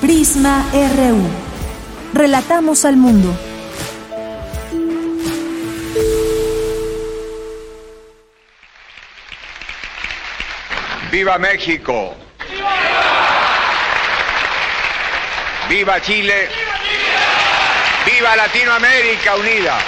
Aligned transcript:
Prisma 0.00 0.64
RU. 0.72 1.20
Relatamos 2.14 2.86
al 2.86 2.96
mundo. 2.96 3.36
¡Viva 11.12 11.38
México! 11.38 12.14
¡Viva 15.68 16.00
Chile! 16.00 16.48
¡Viva 18.06 18.36
Latinoamérica 18.36 19.36
unida! 19.36 19.78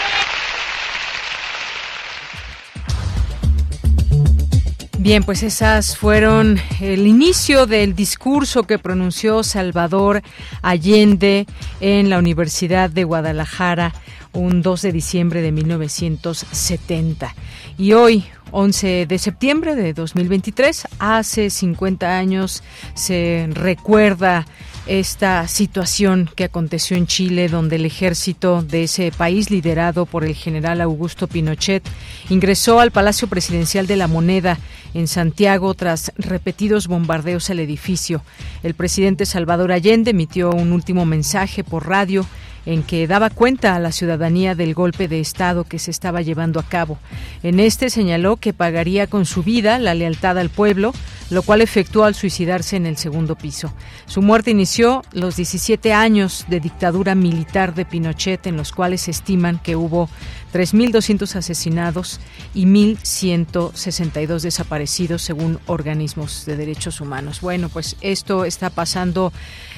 Bien, 5.03 5.25
pues 5.25 5.43
esas 5.43 5.97
fueron 5.97 6.61
el 6.81 7.09
inicio 7.09 7.67
del 7.67 7.97
discurso 7.97 8.63
que 8.63 8.79
pronunció 8.79 9.43
Salvador 9.43 10.23
Allende 10.63 11.49
en 11.81 12.09
la 12.09 12.21
Universidad 12.21 12.89
de 12.89 13.03
Guadalajara 13.03 13.93
un 14.33 14.63
2 14.63 14.83
de 14.83 14.93
diciembre 14.93 15.43
de 15.43 15.51
1970. 15.51 17.35
Y 17.79 17.95
hoy, 17.95 18.27
11 18.53 19.07
de 19.07 19.19
septiembre 19.19 19.75
de 19.75 19.93
2023, 19.93 20.87
hace 21.01 21.51
50 21.51 22.17
años, 22.17 22.63
se 22.95 23.49
recuerda 23.51 24.47
esta 24.87 25.47
situación 25.49 26.29
que 26.35 26.45
aconteció 26.45 26.97
en 26.97 27.07
Chile, 27.07 27.49
donde 27.49 27.77
el 27.77 27.85
ejército 27.85 28.63
de 28.63 28.85
ese 28.85 29.13
país, 29.13 29.51
liderado 29.51 30.07
por 30.07 30.25
el 30.25 30.35
general 30.35 30.81
Augusto 30.81 31.29
Pinochet, 31.29 31.83
ingresó 32.31 32.81
al 32.81 32.91
Palacio 32.91 33.29
Presidencial 33.29 33.87
de 33.87 33.97
la 33.97 34.09
Moneda 34.09 34.59
en 34.95 35.09
Santiago 35.09 35.75
tras 35.75 36.13
repetidos 36.17 36.89
bombardeos 36.89 37.49
al 37.51 37.61
edificio. 37.61 38.23
El 38.63 38.75
presidente 38.75 39.27
Salvador 39.27 39.73
Allende 39.73 40.11
emitió 40.11 40.51
un 40.51 40.73
último 40.73 41.07
mensaje 41.07 41.65
por 41.65 41.89
radio 41.89 42.27
en 42.67 42.83
que 42.83 43.07
daba 43.07 43.31
cuenta 43.31 43.75
a 43.75 43.81
la 43.81 43.93
ciudadanía 43.93 44.55
del 44.55 44.75
golpe 44.75 45.09
de 45.09 45.21
Estado 45.21 45.65
que 45.65 45.79
se 45.79 45.91
estaba 45.91 46.23
llevando 46.23 46.61
a 46.61 46.63
cabo. 46.63 46.99
En 47.43 47.61
este 47.61 47.91
señaló 47.91 48.37
que 48.37 48.53
pagaría 48.53 49.07
con 49.07 49.27
su 49.27 49.43
vida 49.43 49.79
la 49.79 49.95
lealtad 49.95 50.39
al 50.39 50.49
pueblo, 50.49 50.93
lo 51.31 51.43
cual 51.43 51.61
efectuó 51.61 52.05
al 52.05 52.15
suicidarse 52.15 52.77
en 52.77 52.87
el 52.87 52.97
segundo 52.97 53.37
piso. 53.37 53.73
Su 54.07 54.23
muerte 54.23 54.51
inició 54.51 54.72
los 55.13 55.37
17 55.37 55.93
años 55.93 56.47
de 56.49 56.61
dictadura 56.61 57.15
militar 57.15 57.75
de 57.75 57.85
Pinochet, 57.85 58.47
en 58.47 58.57
los 58.57 58.73
cuales 58.73 59.03
se 59.03 59.11
estiman 59.11 59.59
que 59.59 59.77
hubo 59.77 60.09
3.200 60.53 61.37
asesinados 61.37 62.21
y 62.55 62.67
1.162 62.67 64.41
desaparecidos 64.41 65.23
según 65.23 65.59
organismos 65.67 66.47
de 66.47 66.57
derechos 66.57 67.01
humanos. 67.01 67.41
Bueno, 67.41 67.69
pues 67.69 67.97
esto 68.01 68.45
está 68.45 68.71
pasando, 68.71 69.33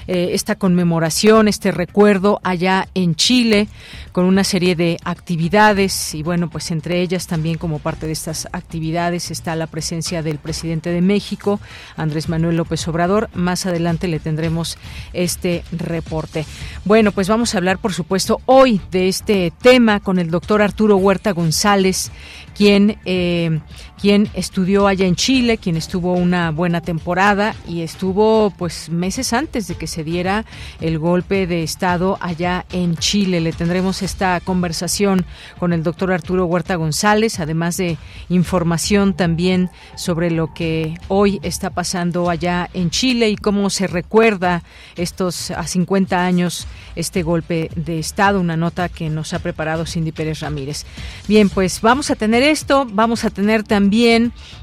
eh, 0.07 0.31
esta 0.33 0.57
conmemoración, 0.57 1.49
este 1.49 1.71
recuerdo 1.71 2.41
allá 2.43 2.89
en 2.95 3.15
Chile 3.15 3.69
con 4.13 4.27
una 4.27 4.45
serie 4.45 4.77
de 4.77 4.99
actividades 5.05 6.15
y 6.15 6.23
bueno, 6.23 6.49
pues 6.51 6.71
entre 6.71 7.01
ellas 7.01 7.27
también 7.27 7.59
como 7.59 7.79
parte 7.79 8.07
de 8.07 8.13
estas 8.13 8.49
actividades 8.53 9.31
está 9.31 9.57
la 9.57 9.67
presencia 9.67 10.23
del 10.23 10.39
presidente 10.39 10.91
de 10.91 11.01
México, 11.01 11.61
Andrés 11.97 12.29
Manuel 12.29 12.57
López 12.57 12.87
Obrador. 12.89 13.29
Más 13.35 13.67
adelante 13.67 14.09
le 14.09 14.21
tendremos 14.21 14.79
este 15.13 15.65
reporte. 15.73 16.47
Bueno, 16.85 17.13
pues 17.13 17.29
vamos 17.29 17.55
a 17.55 17.59
hablar 17.59 17.79
por 17.79 17.93
supuesto 17.93 18.41
hoy 18.47 18.81
de 18.91 19.09
este 19.09 19.53
tema 19.63 20.01
con 20.01 20.19
el 20.19 20.31
doctor 20.31 20.63
Arturo 20.63 20.97
Huerta 20.97 21.33
González, 21.33 22.11
quien, 22.57 22.99
eh, 23.05 23.61
quien 24.01 24.29
estudió 24.35 24.87
allá 24.87 25.07
en 25.07 25.17
Chile, 25.17 25.59
quien 25.59 25.77
estuvo 25.77 26.13
una 26.13 26.51
buena 26.51 26.81
temporada 26.81 27.55
y 27.67 27.83
estuvo 27.83 28.51
pues 28.51 28.89
meses 28.89 29.33
antes 29.33 29.67
de 29.67 29.77
que 29.77 29.87
se 29.87 30.05
diera 30.05 30.45
el 30.81 30.99
golpe 30.99 31.47
de 31.47 31.63
Estado 31.63 32.19
allá 32.21 32.67
en 32.73 32.97
Chile. 32.97 33.41
Le 33.41 33.53
tendremos 33.53 34.03
esta 34.03 34.41
conversación 34.41 35.25
con 35.59 35.73
el 35.73 35.83
doctor 35.83 36.13
Arturo 36.13 36.47
Huerta 36.47 36.77
González, 36.77 37.41
además 37.41 37.77
de 37.77 37.97
información 38.29 39.15
también 39.15 39.71
sobre 39.97 40.31
lo 40.31 40.53
que 40.53 40.95
hoy 41.09 41.41
está 41.43 41.71
pasando 41.71 42.31
allá 42.31 42.69
en 42.75 42.91
Chile 42.91 43.31
y 43.31 43.37
cómo 43.37 43.71
se 43.71 43.87
recuerda 43.87 44.63
estos 44.97 45.51
a 45.51 45.67
50 45.67 46.25
años 46.25 46.67
este 46.97 47.23
golpe 47.23 47.71
de 47.75 47.99
Estado, 47.99 48.41
una 48.41 48.57
nota 48.57 48.89
que 48.89 49.09
nos 49.09 49.35
ha 49.35 49.39
preparado 49.39 49.87
Cindy 49.87 50.13
Pérez 50.13 50.41
Ramírez. 50.41 50.85
Bien, 51.29 51.49
pues 51.49 51.81
vamos 51.81 52.11
a 52.11 52.17
tener 52.17 52.43
esto, 52.43 52.87
vamos 52.91 53.25
a 53.25 53.31
tener 53.31 53.63
también, 53.63 53.84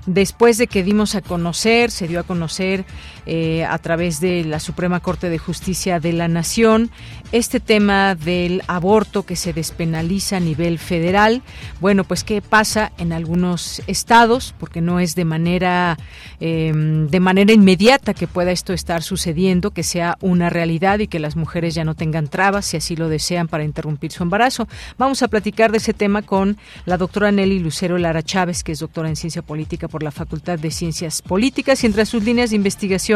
después 0.05 0.57
de 0.57 0.67
que 0.67 0.83
dimos 0.83 1.15
a 1.15 1.21
conocer, 1.21 1.91
se 1.91 2.07
dio 2.07 2.19
a 2.19 2.23
conocer 2.23 2.85
eh, 3.25 3.63
a 3.65 3.77
través 3.77 4.19
de 4.19 4.43
la 4.43 4.59
Suprema 4.59 4.99
Corte 4.99 5.29
de 5.29 5.37
Justicia 5.37 5.99
de 5.99 6.11
la 6.11 6.27
Nación, 6.27 6.89
este 7.31 7.59
tema 7.59 8.15
del 8.15 8.63
aborto 8.67 9.23
que 9.23 9.35
se 9.35 9.53
despenaliza 9.53 10.37
a 10.37 10.39
nivel 10.39 10.79
federal. 10.79 11.43
Bueno, 11.79 12.03
pues 12.03 12.23
qué 12.23 12.41
pasa 12.41 12.91
en 12.97 13.13
algunos 13.13 13.81
estados, 13.85 14.55
porque 14.59 14.81
no 14.81 14.99
es 14.99 15.13
de 15.13 15.25
manera 15.25 15.97
em, 16.39 17.07
de 17.07 17.19
manera 17.19 17.53
inmediata 17.53 18.13
que 18.13 18.27
pueda 18.27 18.51
esto 18.51 18.73
estar 18.73 19.03
sucediendo, 19.03 19.71
que 19.71 19.83
sea 19.83 20.17
una 20.21 20.49
realidad 20.49 20.99
y 20.99 21.07
que 21.07 21.19
las 21.19 21.35
mujeres 21.35 21.75
ya 21.75 21.85
no 21.85 21.93
tengan 21.93 22.27
trabas 22.27 22.65
si 22.65 22.77
así 22.77 22.95
lo 22.95 23.07
desean 23.07 23.47
para 23.47 23.63
interrumpir 23.63 24.11
su 24.11 24.23
embarazo. 24.23 24.67
Vamos 24.97 25.21
a 25.21 25.27
platicar 25.27 25.71
de 25.71 25.77
ese 25.77 25.93
tema 25.93 26.23
con 26.23 26.57
la 26.85 26.97
doctora 26.97 27.31
Nelly 27.31 27.59
Lucero 27.59 27.97
Lara 27.97 28.23
Chávez, 28.23 28.63
que 28.63 28.71
es 28.71 28.79
doctora 28.79 29.09
en 29.09 29.15
ciencia 29.15 29.43
política 29.43 29.87
por 29.87 30.01
la 30.01 30.11
Facultad 30.11 30.57
de 30.57 30.71
Ciencias 30.71 31.21
Políticas 31.21 31.83
y 31.83 31.87
entre 31.87 32.05
sus 32.05 32.23
líneas 32.23 32.49
de 32.49 32.55
investigación 32.55 33.10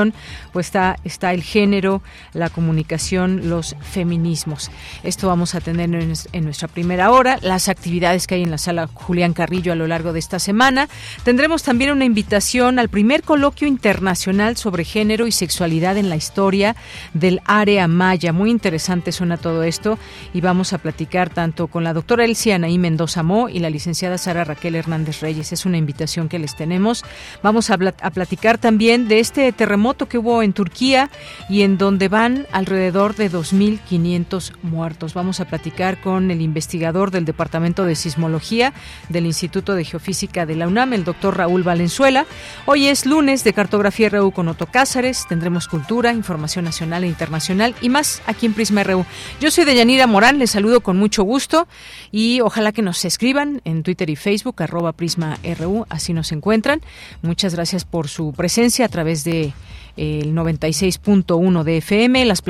pues 0.51 0.67
está, 0.67 0.97
está 1.03 1.33
el 1.33 1.43
género, 1.43 2.01
la 2.33 2.49
comunicación, 2.49 3.49
los 3.49 3.75
feminismos. 3.81 4.71
Esto 5.03 5.27
vamos 5.27 5.55
a 5.55 5.61
tener 5.61 5.93
en, 5.93 6.43
nuestra 6.43 6.67
primera 6.67 7.11
hora, 7.11 7.37
las 7.41 7.69
actividades 7.69 8.27
que 8.27 8.35
hay 8.35 8.43
en 8.43 8.51
la 8.51 8.57
sala 8.57 8.87
Julián 8.93 9.33
Carrillo 9.33 9.71
a 9.71 9.75
lo 9.75 9.87
largo 9.87 10.13
de 10.13 10.19
esta 10.19 10.39
semana. 10.39 10.89
Tendremos 11.23 11.63
también 11.63 11.91
una 11.91 12.05
invitación 12.05 12.79
al 12.79 12.89
primer 12.89 13.23
coloquio 13.23 13.67
internacional 13.67 14.57
sobre 14.57 14.83
género 14.83 15.27
y 15.27 15.31
sexualidad 15.31 15.97
en 15.97 16.09
la 16.09 16.15
historia 16.15 16.75
del 17.13 17.41
área 17.45 17.87
maya. 17.87 18.33
Muy 18.33 18.49
interesante 18.49 19.11
suena 19.11 19.37
todo 19.37 19.63
esto 19.63 19.97
y 20.33 20.41
vamos 20.41 20.73
a 20.73 20.77
platicar 20.77 21.29
tanto 21.29 21.67
con 21.67 21.83
la 21.83 21.93
doctora 21.93 22.25
Elsia 22.25 22.55
Anaí 22.55 22.77
Mendoza 22.77 23.23
Mo 23.23 23.49
y 23.49 23.59
la 23.59 23.69
licenciada 23.69 24.17
Sara 24.17 24.43
Raquel 24.43 24.75
Hernández 24.75 25.21
Reyes. 25.21 25.53
Es 25.53 25.65
una 25.65 25.77
invitación 25.77 26.29
que 26.29 26.39
les 26.39 26.55
tenemos. 26.55 27.03
Vamos 27.43 27.69
a, 27.69 27.75
a 28.01 28.09
platicar 28.11 28.57
también 28.57 29.07
de 29.07 29.19
este 29.19 29.51
terremoto 29.51 29.84
que 29.85 30.17
hubo 30.17 30.41
en 30.41 30.53
Turquía 30.53 31.11
y 31.47 31.61
en 31.61 31.77
donde 31.77 32.07
van 32.07 32.47
alrededor 32.51 33.15
de 33.15 33.31
2.500 33.31 34.53
muertos. 34.63 35.13
Vamos 35.13 35.39
a 35.39 35.45
platicar 35.45 36.01
con 36.01 36.31
el 36.31 36.41
investigador 36.41 37.11
del 37.11 37.23
Departamento 37.23 37.85
de 37.85 37.95
Sismología 37.95 38.73
del 39.09 39.27
Instituto 39.27 39.75
de 39.75 39.85
Geofísica 39.85 40.47
de 40.47 40.55
la 40.55 40.67
UNAM, 40.67 40.93
el 40.93 41.03
doctor 41.03 41.37
Raúl 41.37 41.61
Valenzuela. 41.61 42.25
Hoy 42.65 42.87
es 42.87 43.05
lunes 43.05 43.43
de 43.43 43.53
Cartografía 43.53 44.09
RU 44.09 44.31
con 44.31 44.47
Otto 44.47 44.65
Cázares. 44.65 45.27
Tendremos 45.29 45.67
cultura, 45.67 46.11
información 46.11 46.65
nacional 46.65 47.03
e 47.03 47.07
internacional 47.07 47.75
y 47.79 47.89
más 47.89 48.23
aquí 48.25 48.47
en 48.47 48.53
Prisma 48.53 48.83
RU. 48.83 49.05
Yo 49.39 49.51
soy 49.51 49.65
Deyanira 49.65 50.07
Morán, 50.07 50.39
les 50.39 50.49
saludo 50.49 50.81
con 50.81 50.97
mucho 50.97 51.23
gusto 51.23 51.67
y 52.11 52.41
ojalá 52.41 52.71
que 52.71 52.81
nos 52.81 53.05
escriban 53.05 53.61
en 53.65 53.83
Twitter 53.83 54.09
y 54.09 54.15
Facebook, 54.15 54.63
arroba 54.63 54.93
Prisma 54.93 55.37
RU, 55.59 55.85
así 55.89 56.11
nos 56.11 56.31
encuentran. 56.31 56.81
Muchas 57.21 57.53
gracias 57.53 57.85
por 57.85 58.07
su 58.07 58.33
presencia 58.33 58.85
a 58.85 58.89
través 58.89 59.23
de 59.23 59.53
el 59.97 60.33
96.1 60.33 61.63
de 61.63 61.77
FM, 61.77 62.25
las, 62.25 62.43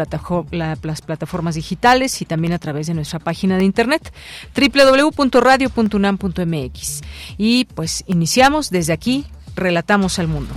las 0.52 1.02
plataformas 1.02 1.56
digitales 1.56 2.22
y 2.22 2.26
también 2.26 2.54
a 2.54 2.60
través 2.60 2.86
de 2.88 2.94
nuestra 2.94 3.20
página 3.20 3.58
de 3.58 3.66
internet 3.66 4.14
www.radio.unam.mx. 4.56 7.02
Y 7.38 7.66
pues 7.66 8.06
iniciamos 8.08 8.70
desde 8.70 8.94
aquí, 8.94 9.26
relatamos 9.56 10.20
al 10.20 10.28
mundo. 10.28 10.54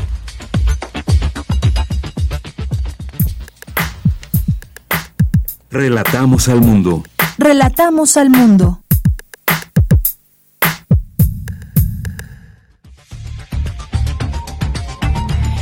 Relatamos 5.70 6.48
al 6.48 6.62
mundo. 6.62 7.02
Relatamos 7.36 8.16
al 8.16 8.30
mundo. 8.30 8.80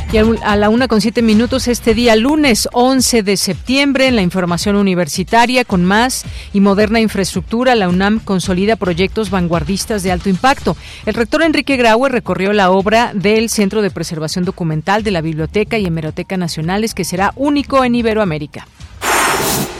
Y 0.09 0.17
a 0.19 0.55
la 0.55 0.69
una 0.69 0.87
con 0.87 1.01
siete 1.01 1.21
minutos 1.21 1.67
este 1.67 1.93
día, 1.93 2.15
lunes 2.15 2.69
11 2.71 3.23
de 3.23 3.35
septiembre, 3.35 4.07
en 4.07 4.15
la 4.15 4.21
información 4.21 4.77
universitaria, 4.77 5.65
con 5.65 5.83
más 5.83 6.23
y 6.53 6.61
moderna 6.61 7.01
infraestructura, 7.01 7.75
la 7.75 7.89
UNAM 7.89 8.19
consolida 8.19 8.77
proyectos 8.77 9.29
vanguardistas 9.29 10.03
de 10.03 10.13
alto 10.13 10.29
impacto. 10.29 10.77
El 11.05 11.13
rector 11.13 11.43
Enrique 11.43 11.75
Graue 11.75 12.07
recorrió 12.07 12.53
la 12.53 12.71
obra 12.71 13.11
del 13.13 13.49
Centro 13.49 13.81
de 13.81 13.91
Preservación 13.91 14.45
Documental 14.45 15.03
de 15.03 15.11
la 15.11 15.19
Biblioteca 15.19 15.77
y 15.77 15.85
Hemeroteca 15.85 16.37
Nacionales, 16.37 16.93
que 16.93 17.03
será 17.03 17.33
único 17.35 17.83
en 17.83 17.95
Iberoamérica. 17.95 18.65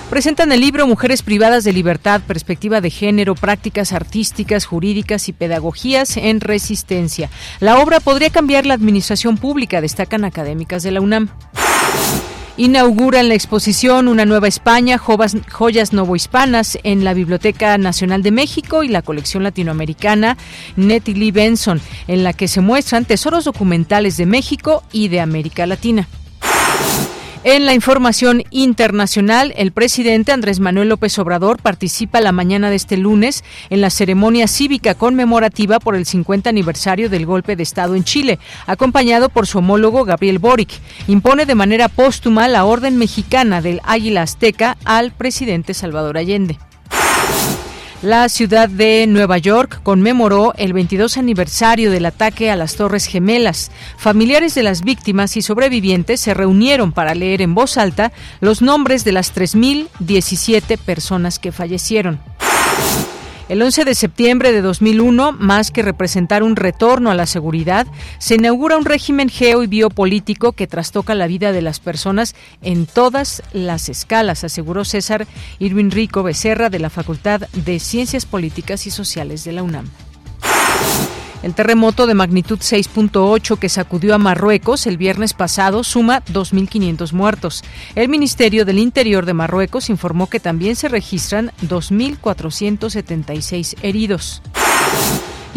Presentan 0.09 0.54
el 0.54 0.62
libro 0.62 0.88
Mujeres 0.88 1.21
privadas 1.21 1.65
de 1.65 1.74
libertad, 1.74 2.21
perspectiva 2.25 2.80
de 2.80 2.89
género, 2.89 3.36
prácticas 3.36 3.92
artísticas, 3.92 4.65
jurídicas 4.65 5.27
y 5.27 5.33
pedagogías 5.33 6.15
en 6.15 6.39
resistencia. 6.39 7.30
La 7.59 7.80
obra 7.80 8.00
podría 8.00 8.30
cambiar 8.30 8.65
la 8.65 8.74
administración 8.74 9.38
pública, 9.38 9.81
destacan 9.81 10.24
académicas 10.24 10.81
de 10.83 10.92
la 10.92 11.01
UNAM. 11.01 11.30
Inauguran 12.56 13.27
la 13.27 13.36
exposición 13.36 14.07
Una 14.07 14.25
Nueva 14.25 14.48
España, 14.48 14.98
joyas 14.98 15.92
novohispanas 15.92 16.80
en 16.83 17.04
la 17.04 17.13
Biblioteca 17.13 17.77
Nacional 17.77 18.24
de 18.24 18.31
México 18.31 18.83
y 18.83 18.88
la 18.88 19.01
colección 19.01 19.44
latinoamericana 19.44 20.38
Nettie 20.77 21.15
Lee 21.15 21.31
Benson, 21.31 21.81
en 22.07 22.24
la 22.24 22.31
que 22.31 22.48
se 22.48 22.62
muestran 22.62 23.04
tesoros 23.04 23.44
documentales 23.44 24.15
de 24.15 24.25
México 24.25 24.83
y 24.94 25.09
de 25.09 25.19
América 25.19 25.68
Latina. 25.68 26.07
En 27.50 27.66
la 27.66 27.74
información 27.74 28.44
internacional, 28.52 29.54
el 29.56 29.72
presidente 29.72 30.34
Andrés 30.34 30.60
Manuel 30.60 30.90
López 30.90 31.18
Obrador 31.18 31.62
participa 31.62 32.20
la 32.20 32.34
mañana 32.34 32.70
de 32.70 32.76
este 32.76 32.98
lunes 32.98 33.46
en 33.70 33.80
la 33.80 33.90
ceremonia 33.90 34.50
cívica 34.50 34.96
conmemorativa 34.96 35.80
por 35.80 35.96
el 35.96 36.06
50 36.06 36.50
aniversario 36.50 37.10
del 37.10 37.26
golpe 37.26 37.56
de 37.56 37.64
Estado 37.64 37.96
en 37.96 38.04
Chile, 38.04 38.38
acompañado 38.66 39.30
por 39.30 39.48
su 39.48 39.60
homólogo 39.60 40.04
Gabriel 40.04 40.40
Boric. 40.40 40.72
Impone 41.08 41.46
de 41.46 41.56
manera 41.56 41.88
póstuma 41.88 42.50
la 42.50 42.66
Orden 42.66 42.98
Mexicana 42.98 43.62
del 43.62 43.80
Águila 43.86 44.24
Azteca 44.24 44.76
al 44.84 45.14
presidente 45.14 45.74
Salvador 45.74 46.18
Allende. 46.18 46.60
La 48.04 48.30
ciudad 48.30 48.70
de 48.70 49.08
Nueva 49.08 49.40
York 49.40 49.80
conmemoró 49.82 50.54
el 50.56 50.72
22 50.72 51.18
aniversario 51.18 51.90
del 51.90 52.06
ataque 52.06 52.52
a 52.52 52.56
las 52.56 52.76
Torres 52.76 53.08
Gemelas. 53.08 53.72
Familiares 53.98 54.54
de 54.54 54.62
las 54.62 54.84
víctimas 54.84 55.36
y 55.36 55.42
sobrevivientes 55.42 56.20
se 56.20 56.36
reunieron 56.36 56.92
para 56.92 57.16
leer 57.16 57.42
en 57.42 57.56
voz 57.56 57.76
alta 57.76 58.12
los 58.40 58.62
nombres 58.62 59.04
de 59.04 59.14
las 59.14 59.36
3.017 59.36 60.78
personas 60.78 61.40
que 61.40 61.52
fallecieron. 61.52 62.20
El 63.50 63.62
11 63.62 63.86
de 63.86 63.96
septiembre 63.96 64.52
de 64.52 64.62
2001, 64.62 65.32
más 65.32 65.72
que 65.72 65.82
representar 65.82 66.44
un 66.44 66.58
retorno 66.58 67.12
a 67.12 67.16
la 67.16 67.26
seguridad, 67.26 67.88
se 68.20 68.36
inaugura 68.36 68.78
un 68.78 68.84
régimen 68.84 69.30
geo 69.30 69.64
y 69.64 69.68
biopolítico 69.68 70.52
que 70.52 70.68
trastoca 70.68 71.16
la 71.16 71.28
vida 71.28 71.54
de 71.54 71.62
las 71.62 71.80
personas 71.80 72.36
en 72.62 72.86
todas 72.86 73.42
las 73.54 73.88
escalas, 73.88 74.44
aseguró 74.44 74.84
César 74.84 75.28
Irwin 75.60 75.92
Rico 75.92 76.24
Becerra 76.24 76.70
de 76.70 76.80
la 76.80 76.90
Facultad 76.90 77.48
de 77.54 77.80
Ciencias 77.80 78.26
Políticas 78.26 78.86
y 78.86 78.92
Sociales 78.92 79.46
de 79.46 79.54
la 79.54 79.64
UNAM. 79.64 79.90
El 81.44 81.54
terremoto 81.54 82.07
de 82.07 82.16
magnitud 82.16 82.60
6.8 82.60 83.60
que 83.60 83.69
sacudió 83.69 84.16
a 84.16 84.18
Marruecos 84.18 84.88
el 84.88 84.98
viernes 84.98 85.34
pasado 85.34 85.84
suma 85.84 86.24
2.500 86.25 87.13
muertos. 87.13 87.63
El 87.95 88.10
Ministerio 88.10 88.66
del 88.66 88.80
Interior 88.80 89.25
de 89.25 89.34
Marruecos 89.34 89.89
informó 89.89 90.28
que 90.28 90.39
también 90.39 90.75
se 90.75 90.89
registran 90.89 91.51
2.476 91.62 93.75
heridos. 93.84 94.42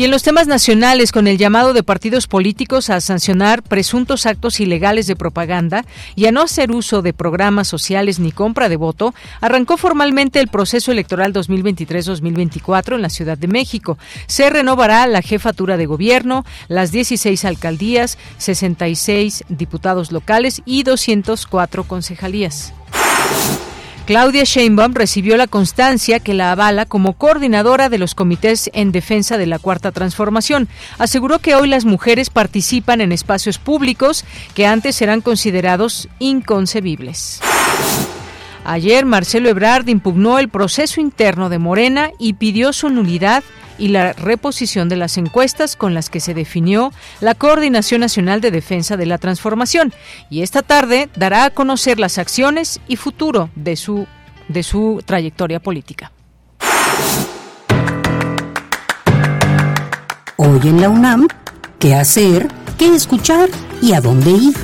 Y 0.00 0.04
en 0.04 0.10
los 0.10 0.22
temas 0.22 0.46
nacionales, 0.46 1.12
con 1.12 1.26
el 1.26 1.36
llamado 1.36 1.74
de 1.74 1.82
partidos 1.82 2.26
políticos 2.26 2.88
a 2.88 3.02
sancionar 3.02 3.62
presuntos 3.62 4.24
actos 4.24 4.58
ilegales 4.58 5.06
de 5.06 5.14
propaganda 5.14 5.84
y 6.16 6.24
a 6.24 6.32
no 6.32 6.40
hacer 6.40 6.72
uso 6.72 7.02
de 7.02 7.12
programas 7.12 7.68
sociales 7.68 8.18
ni 8.18 8.32
compra 8.32 8.70
de 8.70 8.76
voto, 8.76 9.12
arrancó 9.42 9.76
formalmente 9.76 10.40
el 10.40 10.48
proceso 10.48 10.90
electoral 10.90 11.34
2023-2024 11.34 12.94
en 12.94 13.02
la 13.02 13.10
Ciudad 13.10 13.36
de 13.36 13.48
México. 13.48 13.98
Se 14.26 14.48
renovará 14.48 15.06
la 15.06 15.20
jefatura 15.20 15.76
de 15.76 15.84
gobierno, 15.84 16.46
las 16.68 16.92
16 16.92 17.44
alcaldías, 17.44 18.16
66 18.38 19.44
diputados 19.50 20.12
locales 20.12 20.62
y 20.64 20.82
204 20.82 21.84
concejalías. 21.84 22.72
Claudia 24.06 24.44
Sheinbaum 24.44 24.94
recibió 24.94 25.36
la 25.36 25.46
constancia 25.46 26.18
que 26.18 26.34
la 26.34 26.50
avala 26.50 26.84
como 26.84 27.12
coordinadora 27.12 27.88
de 27.88 27.98
los 27.98 28.14
comités 28.14 28.70
en 28.72 28.90
defensa 28.92 29.38
de 29.38 29.46
la 29.46 29.58
Cuarta 29.58 29.92
Transformación. 29.92 30.68
Aseguró 30.98 31.38
que 31.38 31.54
hoy 31.54 31.68
las 31.68 31.84
mujeres 31.84 32.28
participan 32.30 33.00
en 33.00 33.12
espacios 33.12 33.58
públicos 33.58 34.24
que 34.54 34.66
antes 34.66 35.00
eran 35.00 35.20
considerados 35.20 36.08
inconcebibles. 36.18 37.40
Ayer 38.64 39.06
Marcelo 39.06 39.48
Ebrard 39.48 39.88
impugnó 39.88 40.38
el 40.38 40.48
proceso 40.48 41.00
interno 41.00 41.48
de 41.48 41.58
Morena 41.58 42.10
y 42.18 42.34
pidió 42.34 42.72
su 42.72 42.90
nulidad 42.90 43.42
y 43.80 43.88
la 43.88 44.12
reposición 44.12 44.88
de 44.88 44.96
las 44.96 45.16
encuestas 45.16 45.74
con 45.74 45.94
las 45.94 46.10
que 46.10 46.20
se 46.20 46.34
definió 46.34 46.92
la 47.20 47.34
Coordinación 47.34 48.02
Nacional 48.02 48.40
de 48.40 48.50
Defensa 48.50 48.96
de 48.96 49.06
la 49.06 49.18
Transformación 49.18 49.92
y 50.28 50.42
esta 50.42 50.62
tarde 50.62 51.08
dará 51.16 51.46
a 51.46 51.50
conocer 51.50 51.98
las 51.98 52.18
acciones 52.18 52.80
y 52.86 52.96
futuro 52.96 53.50
de 53.56 53.74
su, 53.76 54.06
de 54.48 54.62
su 54.62 55.02
trayectoria 55.04 55.60
política. 55.60 56.12
Hoy 60.36 60.60
en 60.64 60.80
la 60.80 60.88
UNAM, 60.88 61.26
¿qué 61.78 61.94
hacer? 61.94 62.48
¿Qué 62.78 62.94
escuchar? 62.94 63.48
¿Y 63.82 63.94
a 63.94 64.00
dónde 64.00 64.30
ir? 64.30 64.54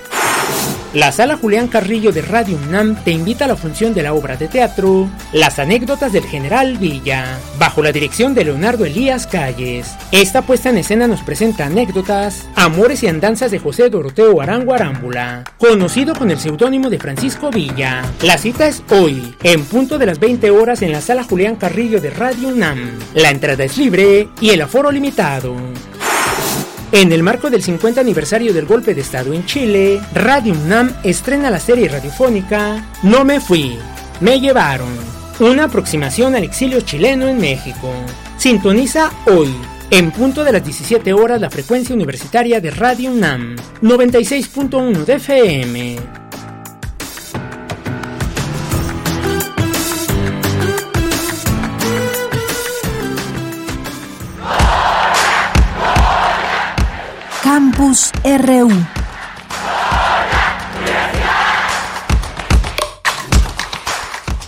La 0.93 1.11
sala 1.11 1.37
Julián 1.37 1.67
Carrillo 1.67 2.11
de 2.11 2.23
Radio 2.23 2.57
UNAM 2.57 2.95
te 3.03 3.11
invita 3.11 3.45
a 3.45 3.47
la 3.47 3.55
función 3.55 3.93
de 3.93 4.01
la 4.01 4.13
obra 4.13 4.37
de 4.37 4.47
teatro 4.47 5.07
Las 5.31 5.59
anécdotas 5.59 6.11
del 6.11 6.23
general 6.23 6.79
Villa, 6.79 7.37
bajo 7.59 7.83
la 7.83 7.91
dirección 7.91 8.33
de 8.33 8.45
Leonardo 8.45 8.85
Elías 8.85 9.27
Calles. 9.27 9.93
Esta 10.11 10.41
puesta 10.41 10.71
en 10.71 10.79
escena 10.79 11.07
nos 11.07 11.21
presenta 11.21 11.67
anécdotas, 11.67 12.49
amores 12.55 13.03
y 13.03 13.07
andanzas 13.07 13.51
de 13.51 13.59
José 13.59 13.91
Doroteo 13.91 14.41
Arango 14.41 14.73
Arámbula, 14.73 15.43
conocido 15.59 16.15
con 16.15 16.31
el 16.31 16.39
seudónimo 16.39 16.89
de 16.89 16.97
Francisco 16.97 17.51
Villa. 17.51 18.01
La 18.23 18.39
cita 18.39 18.67
es 18.67 18.81
hoy, 18.89 19.35
en 19.43 19.65
punto 19.65 19.99
de 19.99 20.07
las 20.07 20.19
20 20.19 20.49
horas 20.49 20.81
en 20.81 20.91
la 20.91 21.01
sala 21.01 21.23
Julián 21.23 21.55
Carrillo 21.55 22.01
de 22.01 22.09
Radio 22.09 22.47
UNAM. 22.47 22.97
La 23.13 23.29
entrada 23.29 23.63
es 23.63 23.77
libre 23.77 24.29
y 24.41 24.49
el 24.49 24.61
aforo 24.63 24.89
limitado. 24.89 25.55
En 26.91 27.11
el 27.11 27.21
marco 27.21 27.51
del 27.51 27.61
50 27.61 28.01
aniversario 28.01 28.51
del 28.51 28.65
golpe 28.65 28.95
de 28.95 29.01
Estado 29.01 29.31
en 29.31 29.45
Chile, 29.45 30.01
Radio 30.15 30.53
UNAM 30.53 30.91
estrena 31.03 31.51
la 31.51 31.59
serie 31.59 31.87
radiofónica 31.87 32.83
No 33.03 33.23
me 33.23 33.39
fui, 33.39 33.77
me 34.21 34.39
llevaron. 34.39 34.89
Una 35.39 35.65
aproximación 35.65 36.35
al 36.35 36.43
exilio 36.43 36.81
chileno 36.81 37.27
en 37.27 37.37
México. 37.37 37.93
Sintoniza 38.37 39.11
hoy, 39.27 39.53
en 39.91 40.09
punto 40.09 40.43
de 40.43 40.51
las 40.51 40.63
17 40.63 41.13
horas, 41.13 41.39
la 41.39 41.51
frecuencia 41.51 41.93
universitaria 41.93 42.59
de 42.59 42.71
Radio 42.71 43.11
UNAM, 43.11 43.55
96.1 43.83 45.05
de 45.05 45.13
FM. 45.13 46.28
Campus 57.79 58.11
RU. 58.25 58.69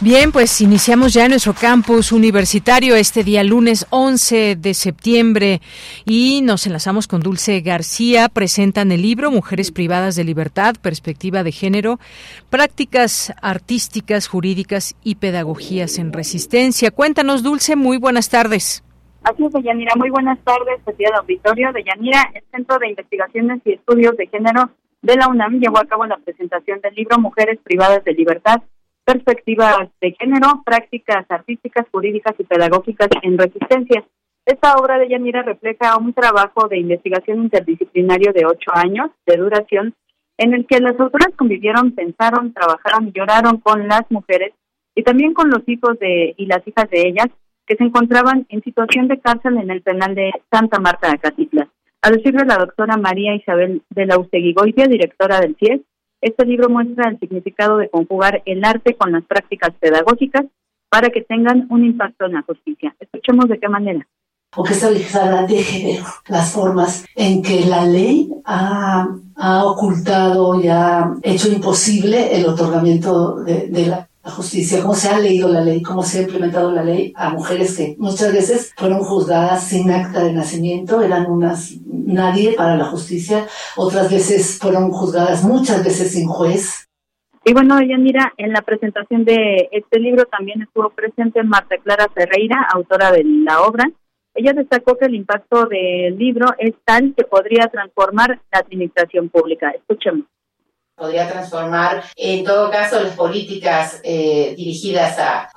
Bien, 0.01 0.33
pues 0.33 0.59
iniciamos 0.59 1.13
ya 1.13 1.29
nuestro 1.29 1.53
campus 1.53 2.11
universitario 2.11 2.93
este 2.93 3.23
día 3.23 3.45
lunes 3.45 3.85
11 3.89 4.57
de 4.57 4.73
septiembre 4.73 5.61
y 6.03 6.41
nos 6.41 6.67
enlazamos 6.67 7.07
con 7.07 7.21
Dulce 7.21 7.61
García. 7.61 8.27
Presentan 8.27 8.91
el 8.91 9.01
libro 9.01 9.31
Mujeres 9.31 9.71
privadas 9.71 10.17
de 10.17 10.25
libertad, 10.25 10.75
perspectiva 10.81 11.45
de 11.45 11.53
género, 11.53 12.01
prácticas 12.49 13.31
artísticas, 13.41 14.27
jurídicas 14.27 14.95
y 15.05 15.15
pedagogías 15.15 15.99
en 15.99 16.11
resistencia. 16.11 16.91
Cuéntanos, 16.91 17.43
Dulce, 17.43 17.77
muy 17.77 17.95
buenas 17.95 18.27
tardes. 18.27 18.83
Así 19.23 19.45
es, 19.45 19.53
Deyanira. 19.53 19.93
Muy 19.95 20.09
buenas 20.09 20.39
tardes, 20.43 20.83
de 20.85 21.05
auditorio. 21.15 21.71
Deyanira, 21.71 22.31
el 22.33 22.43
Centro 22.51 22.79
de 22.79 22.89
Investigaciones 22.89 23.61
y 23.65 23.73
Estudios 23.73 24.17
de 24.17 24.27
Género 24.27 24.71
de 25.01 25.15
la 25.15 25.27
UNAM 25.27 25.59
llevó 25.59 25.79
a 25.79 25.85
cabo 25.85 26.05
la 26.05 26.17
presentación 26.17 26.81
del 26.81 26.95
libro 26.95 27.19
Mujeres 27.19 27.59
privadas 27.63 28.03
de 28.03 28.13
libertad, 28.13 28.63
perspectivas 29.05 29.89
de 29.99 30.15
género, 30.19 30.63
prácticas 30.65 31.25
artísticas, 31.29 31.85
jurídicas 31.91 32.33
y 32.39 32.43
pedagógicas 32.43 33.09
en 33.21 33.37
resistencia. 33.37 34.03
Esta 34.45 34.75
obra 34.75 34.97
de 34.97 35.09
Yanira 35.09 35.43
refleja 35.43 35.97
un 35.97 36.13
trabajo 36.13 36.67
de 36.67 36.79
investigación 36.79 37.43
interdisciplinario 37.43 38.33
de 38.33 38.45
ocho 38.45 38.71
años 38.73 39.11
de 39.27 39.37
duración 39.37 39.93
en 40.37 40.55
el 40.55 40.65
que 40.65 40.79
las 40.79 40.99
autoras 40.99 41.29
convivieron, 41.35 41.91
pensaron, 41.91 42.53
trabajaron 42.53 43.07
y 43.07 43.11
lloraron 43.11 43.57
con 43.57 43.87
las 43.87 44.09
mujeres 44.09 44.53
y 44.95 45.03
también 45.03 45.33
con 45.33 45.51
los 45.51 45.61
hijos 45.67 45.99
de 45.99 46.33
y 46.37 46.47
las 46.47 46.67
hijas 46.67 46.89
de 46.89 47.07
ellas 47.07 47.27
que 47.65 47.75
se 47.75 47.83
encontraban 47.83 48.45
en 48.49 48.61
situación 48.63 49.07
de 49.07 49.19
cárcel 49.19 49.57
en 49.57 49.71
el 49.71 49.81
penal 49.81 50.15
de 50.15 50.31
Santa 50.51 50.79
Marta 50.79 51.07
de 51.07 51.13
Acatitla. 51.13 51.69
A 52.01 52.09
decirle 52.09 52.45
la 52.45 52.57
doctora 52.57 52.97
María 52.97 53.35
Isabel 53.35 53.83
de 53.89 54.05
la 54.05 54.17
Usteguigoitia, 54.17 54.87
directora 54.87 55.39
del 55.39 55.55
CIES, 55.57 55.81
este 56.21 56.45
libro 56.45 56.69
muestra 56.69 57.09
el 57.09 57.19
significado 57.19 57.77
de 57.77 57.89
conjugar 57.89 58.43
el 58.45 58.63
arte 58.63 58.95
con 58.95 59.11
las 59.11 59.23
prácticas 59.23 59.71
pedagógicas 59.79 60.45
para 60.89 61.09
que 61.09 61.21
tengan 61.21 61.67
un 61.69 61.85
impacto 61.85 62.25
en 62.25 62.33
la 62.33 62.43
justicia. 62.43 62.95
Escuchemos 62.99 63.47
de 63.47 63.59
qué 63.59 63.69
manera. 63.69 64.07
Porque 64.53 64.73
esta 64.73 64.91
legislación 64.91 65.47
de 65.47 65.63
género, 65.63 66.05
las 66.27 66.51
formas 66.51 67.05
en 67.15 67.41
que 67.41 67.65
la 67.65 67.85
ley 67.85 68.29
ha, 68.43 69.07
ocultado 69.63 70.61
y 70.61 70.67
ha 70.67 71.13
hecho 71.23 71.47
imposible 71.47 72.35
el 72.35 72.45
otorgamiento 72.45 73.37
de, 73.43 73.67
de 73.67 73.87
la 73.87 74.09
la 74.23 74.31
justicia, 74.31 74.81
cómo 74.81 74.93
se 74.93 75.09
ha 75.09 75.19
leído 75.19 75.49
la 75.49 75.61
ley, 75.61 75.81
cómo 75.81 76.03
se 76.03 76.19
ha 76.19 76.21
implementado 76.23 76.71
la 76.71 76.83
ley 76.83 77.11
a 77.15 77.29
mujeres 77.31 77.75
que 77.75 77.95
muchas 77.97 78.31
veces 78.31 78.73
fueron 78.77 78.99
juzgadas 78.99 79.63
sin 79.63 79.89
acta 79.89 80.23
de 80.23 80.33
nacimiento, 80.33 81.01
eran 81.01 81.25
unas 81.25 81.73
nadie 81.85 82.53
para 82.53 82.75
la 82.75 82.85
justicia, 82.85 83.47
otras 83.75 84.11
veces 84.11 84.59
fueron 84.59 84.91
juzgadas 84.91 85.43
muchas 85.43 85.83
veces 85.83 86.11
sin 86.11 86.27
juez. 86.27 86.87
Y 87.43 87.53
bueno, 87.53 87.79
mira, 87.97 88.33
en 88.37 88.51
la 88.51 88.61
presentación 88.61 89.25
de 89.25 89.67
este 89.71 89.99
libro 89.99 90.25
también 90.25 90.61
estuvo 90.61 90.91
presente 90.91 91.41
Marta 91.41 91.77
Clara 91.79 92.07
Ferreira, 92.13 92.67
autora 92.71 93.11
de 93.11 93.23
la 93.23 93.63
obra. 93.63 93.89
Ella 94.35 94.53
destacó 94.53 94.95
que 94.95 95.05
el 95.05 95.15
impacto 95.15 95.65
del 95.65 96.17
libro 96.17 96.45
es 96.59 96.75
tal 96.85 97.15
que 97.17 97.23
podría 97.23 97.67
transformar 97.67 98.39
la 98.51 98.59
administración 98.59 99.29
pública. 99.29 99.71
Escuchemos 99.71 100.27
podría 101.01 101.27
transformar, 101.27 102.03
en 102.15 102.43
todo 102.43 102.69
caso, 102.69 103.01
las 103.01 103.15
políticas 103.15 103.99
eh, 104.03 104.53
dirigidas 104.55 105.17
a, 105.17 105.49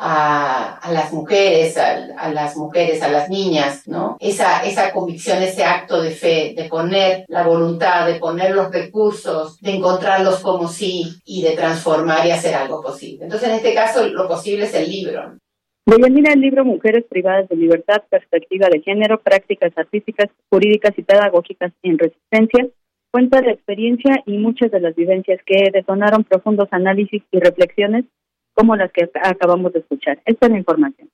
a, 0.78 0.90
las 0.90 1.12
mujeres, 1.12 1.76
a, 1.76 2.30
las 2.30 2.56
mujeres, 2.56 3.02
a 3.02 3.08
las 3.08 3.28
niñas, 3.28 3.86
¿no? 3.86 4.16
Esa, 4.20 4.64
esa 4.64 4.90
convicción, 4.90 5.42
ese 5.42 5.62
acto 5.62 6.00
de 6.00 6.12
fe, 6.12 6.54
de 6.56 6.64
poner 6.64 7.26
la 7.28 7.42
voluntad, 7.42 8.06
de 8.06 8.14
poner 8.14 8.54
los 8.54 8.72
recursos, 8.72 9.60
de 9.60 9.72
encontrarlos 9.72 10.40
como 10.40 10.66
sí 10.66 11.20
y 11.26 11.42
de 11.42 11.50
transformar 11.50 12.26
y 12.26 12.30
hacer 12.30 12.54
algo 12.54 12.80
posible. 12.80 13.24
Entonces, 13.24 13.50
en 13.50 13.56
este 13.56 13.74
caso, 13.74 14.08
lo 14.08 14.26
posible 14.26 14.64
es 14.64 14.74
el 14.74 14.88
libro. 14.88 15.36
Deyanira 15.84 16.32
el 16.32 16.40
libro 16.40 16.64
Mujeres 16.64 17.04
privadas 17.10 17.46
de 17.50 17.56
libertad, 17.56 18.02
perspectiva 18.08 18.68
de 18.70 18.80
género, 18.80 19.20
prácticas 19.20 19.72
artísticas, 19.76 20.30
jurídicas 20.48 20.92
y 20.96 21.02
pedagógicas 21.02 21.72
en 21.82 21.98
resistencia, 21.98 22.66
cuenta 23.14 23.40
de 23.40 23.52
experiencia 23.52 24.24
y 24.26 24.38
muchas 24.38 24.72
de 24.72 24.80
las 24.80 24.96
vivencias 24.96 25.38
que 25.46 25.70
detonaron 25.72 26.24
profundos 26.24 26.66
análisis 26.72 27.22
y 27.30 27.38
reflexiones 27.38 28.06
como 28.54 28.74
las 28.74 28.90
que 28.90 29.08
acabamos 29.22 29.72
de 29.72 29.78
escuchar. 29.78 30.18
Esta 30.26 30.46
es 30.46 30.52
la 30.52 30.58
información. 30.58 31.08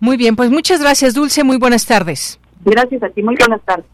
Muy 0.00 0.16
bien, 0.16 0.34
pues 0.34 0.48
muchas 0.48 0.80
gracias, 0.80 1.12
Dulce. 1.12 1.44
Muy 1.44 1.58
buenas 1.58 1.84
tardes. 1.84 2.40
Gracias 2.64 3.02
a 3.02 3.10
ti. 3.10 3.22
Muy 3.22 3.34
buenas 3.38 3.62
tardes. 3.66 3.84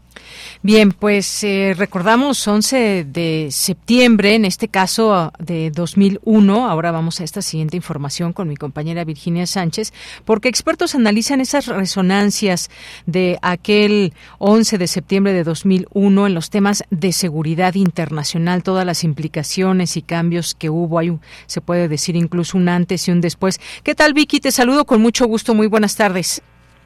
Bien, 0.61 0.91
pues 0.91 1.41
eh, 1.45 1.73
recordamos 1.77 2.45
11 2.45 3.05
de 3.05 3.47
septiembre, 3.49 4.35
en 4.35 4.43
este 4.43 4.67
caso 4.67 5.31
de 5.39 5.71
2001. 5.71 6.69
Ahora 6.69 6.91
vamos 6.91 7.21
a 7.21 7.23
esta 7.23 7.41
siguiente 7.41 7.77
información 7.77 8.33
con 8.33 8.49
mi 8.49 8.57
compañera 8.57 9.05
Virginia 9.05 9.47
Sánchez, 9.47 9.93
porque 10.25 10.49
expertos 10.49 10.95
analizan 10.95 11.39
esas 11.39 11.67
resonancias 11.67 12.69
de 13.05 13.39
aquel 13.41 14.11
11 14.39 14.77
de 14.77 14.87
septiembre 14.87 15.31
de 15.31 15.45
2001 15.45 16.27
en 16.27 16.33
los 16.33 16.49
temas 16.49 16.83
de 16.89 17.13
seguridad 17.13 17.75
internacional, 17.75 18.61
todas 18.61 18.85
las 18.85 19.05
implicaciones 19.05 19.95
y 19.95 20.01
cambios 20.01 20.55
que 20.55 20.69
hubo. 20.69 20.99
Hay, 20.99 21.17
se 21.45 21.61
puede 21.61 21.87
decir 21.87 22.17
incluso 22.17 22.57
un 22.57 22.67
antes 22.67 23.07
y 23.07 23.11
un 23.11 23.21
después. 23.21 23.61
¿Qué 23.83 23.95
tal, 23.95 24.13
Vicky? 24.13 24.41
Te 24.41 24.51
saludo 24.51 24.83
con 24.83 25.01
mucho 25.01 25.25
gusto. 25.25 25.55
Muy 25.55 25.67
buenas 25.67 25.95
tardes. 25.95 26.41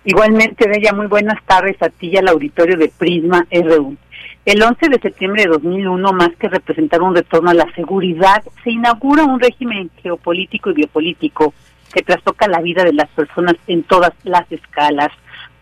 Igualmente, 0.05 0.67
Bella, 0.67 0.91
muy 0.91 1.07
buenas 1.07 1.41
tardes 1.45 1.81
a 1.81 1.88
ti 1.88 2.17
al 2.17 2.27
auditorio 2.27 2.75
de 2.75 2.89
Prisma 2.89 3.48
RU. 3.50 3.95
El 4.43 4.62
11 4.62 4.89
de 4.89 5.00
septiembre 5.00 5.43
de 5.43 5.50
2001, 5.50 6.12
más 6.12 6.31
que 6.38 6.50
representar 6.50 7.01
un 7.01 7.15
retorno 7.15 7.50
a 7.50 7.53
la 7.53 7.72
seguridad, 7.74 8.43
se 8.65 8.72
inaugura 8.72 9.24
un 9.24 9.39
régimen 9.39 9.89
geopolítico 10.01 10.72
y 10.72 10.74
biopolítico 10.74 11.53
que 11.93 12.01
trastoca 12.01 12.50
la 12.50 12.60
vida 12.60 12.83
de 12.83 12.91
las 12.91 13.07
personas 13.12 13.55
en 13.67 13.83
todas 13.83 14.12
las 14.25 14.51
escalas. 14.51 15.10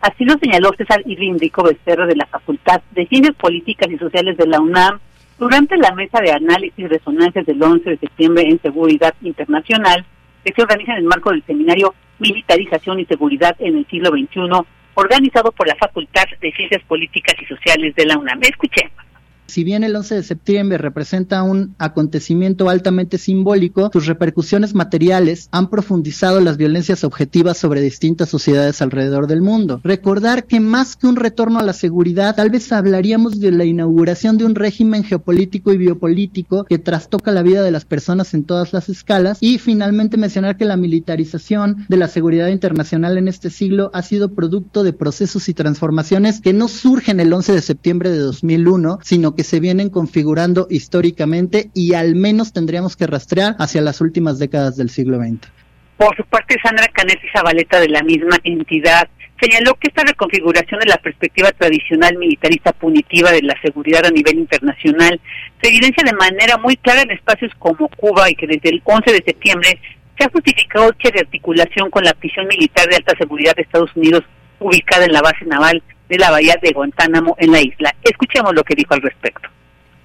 Así 0.00 0.24
lo 0.24 0.36
señaló 0.38 0.72
César 0.76 1.02
Irving 1.06 1.38
Rico 1.38 1.62
Becerra 1.62 2.06
de 2.06 2.16
la 2.16 2.26
Facultad 2.26 2.82
de 2.90 3.06
Ciencias 3.06 3.36
Políticas 3.36 3.88
y 3.92 3.98
Sociales 3.98 4.36
de 4.36 4.48
la 4.48 4.60
UNAM 4.60 4.98
durante 5.38 5.76
la 5.76 5.94
mesa 5.94 6.20
de 6.20 6.32
análisis 6.32 6.80
y 6.80 6.88
resonancias 6.88 7.46
del 7.46 7.62
11 7.62 7.90
de 7.90 7.98
septiembre 7.98 8.48
en 8.48 8.60
seguridad 8.60 9.14
internacional 9.22 10.04
que 10.44 10.52
se 10.52 10.62
organiza 10.62 10.92
en 10.92 10.98
el 10.98 11.04
marco 11.04 11.30
del 11.30 11.44
seminario 11.44 11.94
Militarización 12.18 13.00
y 13.00 13.04
Seguridad 13.06 13.56
en 13.58 13.78
el 13.78 13.86
siglo 13.88 14.10
XXI, 14.10 14.66
organizado 14.94 15.52
por 15.52 15.66
la 15.66 15.74
Facultad 15.76 16.24
de 16.40 16.52
Ciencias 16.52 16.82
Políticas 16.84 17.34
y 17.40 17.46
Sociales 17.46 17.94
de 17.94 18.06
la 18.06 18.18
UNAM. 18.18 18.40
Escuchemos. 18.42 19.11
Si 19.46 19.64
bien 19.64 19.84
el 19.84 19.94
11 19.94 20.14
de 20.14 20.22
septiembre 20.22 20.78
representa 20.78 21.42
un 21.42 21.74
acontecimiento 21.78 22.70
altamente 22.70 23.18
simbólico, 23.18 23.90
sus 23.92 24.06
repercusiones 24.06 24.74
materiales 24.74 25.48
han 25.50 25.68
profundizado 25.68 26.40
las 26.40 26.56
violencias 26.56 27.04
objetivas 27.04 27.58
sobre 27.58 27.82
distintas 27.82 28.30
sociedades 28.30 28.80
alrededor 28.80 29.26
del 29.26 29.42
mundo. 29.42 29.80
Recordar 29.84 30.46
que 30.46 30.60
más 30.60 30.96
que 30.96 31.06
un 31.06 31.16
retorno 31.16 31.58
a 31.58 31.62
la 31.62 31.74
seguridad, 31.74 32.34
tal 32.34 32.50
vez 32.50 32.72
hablaríamos 32.72 33.40
de 33.40 33.52
la 33.52 33.64
inauguración 33.64 34.38
de 34.38 34.46
un 34.46 34.54
régimen 34.54 35.04
geopolítico 35.04 35.72
y 35.72 35.76
biopolítico 35.76 36.64
que 36.64 36.78
trastoca 36.78 37.30
la 37.30 37.42
vida 37.42 37.62
de 37.62 37.70
las 37.70 37.84
personas 37.84 38.32
en 38.34 38.44
todas 38.44 38.72
las 38.72 38.88
escalas 38.88 39.38
y 39.40 39.58
finalmente 39.58 40.16
mencionar 40.16 40.56
que 40.56 40.64
la 40.64 40.76
militarización 40.76 41.84
de 41.88 41.96
la 41.96 42.08
seguridad 42.08 42.48
internacional 42.48 43.18
en 43.18 43.28
este 43.28 43.50
siglo 43.50 43.90
ha 43.92 44.02
sido 44.02 44.34
producto 44.34 44.82
de 44.82 44.92
procesos 44.92 45.48
y 45.48 45.54
transformaciones 45.54 46.40
que 46.40 46.52
no 46.52 46.68
surgen 46.68 47.20
el 47.20 47.32
11 47.32 47.52
de 47.52 47.60
septiembre 47.62 48.10
de 48.10 48.18
2001, 48.18 48.98
sino 49.02 49.31
que 49.34 49.44
se 49.44 49.60
vienen 49.60 49.90
configurando 49.90 50.66
históricamente 50.70 51.70
y 51.74 51.94
al 51.94 52.14
menos 52.14 52.52
tendríamos 52.52 52.96
que 52.96 53.06
rastrear 53.06 53.56
hacia 53.58 53.80
las 53.80 54.00
últimas 54.00 54.38
décadas 54.38 54.76
del 54.76 54.90
siglo 54.90 55.18
XX. 55.18 55.48
Por 55.96 56.16
su 56.16 56.24
parte, 56.24 56.56
Sandra 56.62 56.88
Canet 56.88 57.18
y 57.22 57.28
Zabaleta 57.36 57.80
de 57.80 57.88
la 57.88 58.02
misma 58.02 58.36
entidad 58.44 59.08
señaló 59.40 59.74
que 59.74 59.88
esta 59.88 60.04
reconfiguración 60.04 60.80
de 60.80 60.86
la 60.86 60.96
perspectiva 60.98 61.50
tradicional 61.52 62.16
militarista 62.16 62.72
punitiva 62.72 63.32
de 63.32 63.42
la 63.42 63.60
seguridad 63.60 64.06
a 64.06 64.10
nivel 64.10 64.38
internacional 64.38 65.20
se 65.60 65.68
evidencia 65.68 66.04
de 66.04 66.16
manera 66.16 66.58
muy 66.58 66.76
clara 66.76 67.02
en 67.02 67.10
espacios 67.10 67.50
como 67.58 67.88
Cuba 67.88 68.30
y 68.30 68.34
que 68.34 68.46
desde 68.46 68.70
el 68.70 68.82
11 68.84 69.12
de 69.12 69.22
septiembre 69.24 69.78
se 70.16 70.24
ha 70.24 70.30
justificado 70.30 70.92
que 70.98 71.10
de 71.10 71.20
articulación 71.20 71.90
con 71.90 72.04
la 72.04 72.14
prisión 72.14 72.46
militar 72.46 72.86
de 72.88 72.96
alta 72.96 73.16
seguridad 73.18 73.54
de 73.56 73.62
Estados 73.62 73.90
Unidos 73.96 74.22
ubicada 74.60 75.06
en 75.06 75.12
la 75.12 75.22
base 75.22 75.44
naval 75.44 75.82
de 76.08 76.18
la 76.18 76.30
bahía 76.30 76.56
de 76.62 76.72
Guantánamo 76.72 77.34
en 77.38 77.52
la 77.52 77.60
isla. 77.60 77.94
Escuchemos 78.02 78.54
lo 78.54 78.62
que 78.62 78.74
dijo 78.74 78.94
al 78.94 79.02
respecto. 79.02 79.48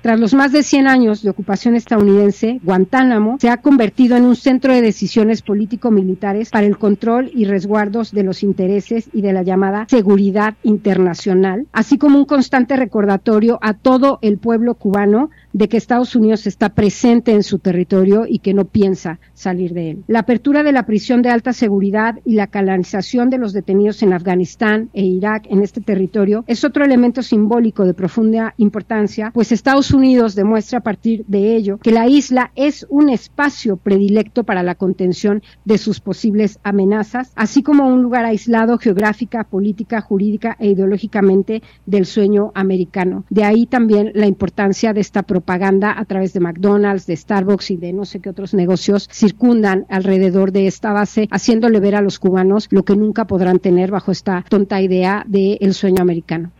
Tras 0.01 0.19
los 0.19 0.33
más 0.35 0.51
de 0.51 0.63
100 0.63 0.87
años 0.87 1.23
de 1.23 1.31
ocupación 1.31 1.75
estadounidense, 1.75 2.59
Guantánamo 2.63 3.37
se 3.41 3.49
ha 3.49 3.57
convertido 3.57 4.15
en 4.15 4.23
un 4.23 4.35
centro 4.35 4.71
de 4.73 4.81
decisiones 4.81 5.41
político-militares 5.41 6.51
para 6.51 6.67
el 6.67 6.77
control 6.77 7.31
y 7.33 7.45
resguardos 7.45 8.11
de 8.11 8.23
los 8.23 8.43
intereses 8.43 9.09
y 9.11 9.21
de 9.21 9.33
la 9.33 9.41
llamada 9.41 9.87
seguridad 9.89 10.53
internacional, 10.63 11.65
así 11.73 11.97
como 11.97 12.19
un 12.19 12.25
constante 12.25 12.77
recordatorio 12.77 13.57
a 13.61 13.73
todo 13.73 14.19
el 14.21 14.37
pueblo 14.37 14.75
cubano 14.75 15.31
de 15.57 15.67
que 15.67 15.77
Estados 15.77 16.15
Unidos 16.15 16.45
está 16.45 16.69
presente 16.69 17.31
en 17.31 17.41
su 17.41 17.57
territorio 17.57 18.25
y 18.27 18.39
que 18.39 18.53
no 18.53 18.65
piensa 18.65 19.19
salir 19.33 19.73
de 19.73 19.89
él. 19.89 20.03
La 20.05 20.19
apertura 20.19 20.61
de 20.61 20.71
la 20.71 20.85
prisión 20.85 21.23
de 21.23 21.31
alta 21.31 21.51
seguridad 21.51 22.19
y 22.25 22.35
la 22.35 22.45
canalización 22.45 23.31
de 23.31 23.39
los 23.39 23.53
detenidos 23.53 24.03
en 24.03 24.13
Afganistán 24.13 24.91
e 24.93 25.03
Irak 25.03 25.47
en 25.49 25.63
este 25.63 25.81
territorio 25.81 26.43
es 26.45 26.63
otro 26.63 26.85
elemento 26.85 27.23
simbólico 27.23 27.85
de 27.85 27.95
profunda 27.95 28.53
importancia, 28.57 29.31
pues 29.33 29.51
Estados 29.51 29.89
Unidos 29.89 30.35
demuestra 30.35 30.77
a 30.77 30.83
partir 30.83 31.25
de 31.27 31.55
ello 31.55 31.79
que 31.79 31.91
la 31.91 32.07
isla 32.07 32.51
es 32.53 32.85
un 32.89 33.09
espacio 33.09 33.77
predilecto 33.77 34.43
para 34.43 34.61
la 34.61 34.75
contención 34.75 35.41
de 35.65 35.79
sus 35.79 35.99
posibles 35.99 36.59
amenazas, 36.61 37.31
así 37.35 37.63
como 37.63 37.87
un 37.87 38.03
lugar 38.03 38.25
aislado 38.25 38.77
geográfica, 38.77 39.43
política, 39.43 40.01
jurídica 40.01 40.55
e 40.59 40.67
ideológicamente 40.67 41.63
del 41.87 42.05
sueño 42.05 42.51
americano. 42.53 43.23
De 43.31 43.43
ahí 43.43 43.65
también 43.65 44.11
la 44.13 44.27
importancia 44.27 44.93
de 44.93 45.01
esta 45.01 45.23
propaganda 45.47 45.95
a 45.97 46.03
través 46.03 46.33
de 46.33 46.41
McDonald's, 46.41 47.07
de 47.07 47.15
Starbucks 47.15 47.71
y 47.71 47.77
de 47.77 47.93
no 47.93 48.03
sé 48.03 48.19
qué 48.19 48.29
otros 48.29 48.53
negocios 48.53 49.07
circundan 49.09 49.85
alrededor 49.89 50.51
de 50.51 50.67
esta 50.67 50.91
base, 50.91 51.29
haciéndole 51.31 51.79
ver 51.79 51.95
a 51.95 52.01
los 52.01 52.19
cubanos 52.19 52.67
lo 52.69 52.83
que 52.83 52.97
nunca 52.97 53.25
podrán 53.27 53.59
tener 53.59 53.89
bajo 53.89 54.11
esta 54.11 54.43
tonta 54.49 54.81
idea 54.81 55.23
del 55.25 55.73
sueño 55.73 56.01
americano. 56.01 56.51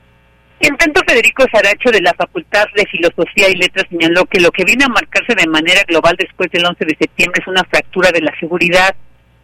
En 0.62 0.78
tanto, 0.78 1.02
Federico 1.06 1.44
Saracho 1.52 1.92
de 1.92 2.02
la 2.02 2.14
Facultad 2.14 2.64
de 2.78 2.86
Filosofía 2.90 3.50
y 3.50 3.56
Letras 3.56 3.88
señaló 3.90 4.24
que 4.26 4.40
lo 4.40 4.52
que 4.52 4.64
viene 4.64 4.86
a 4.86 4.88
marcarse 4.88 5.36
de 5.36 5.48
manera 5.48 5.82
global 5.86 6.16
después 6.18 6.50
del 6.52 6.66
11 6.66 6.86
de 6.86 6.96
septiembre 6.98 7.42
es 7.42 7.48
una 7.48 7.66
fractura 7.66 8.10
de 8.12 8.22
la 8.22 8.32
seguridad 8.40 8.96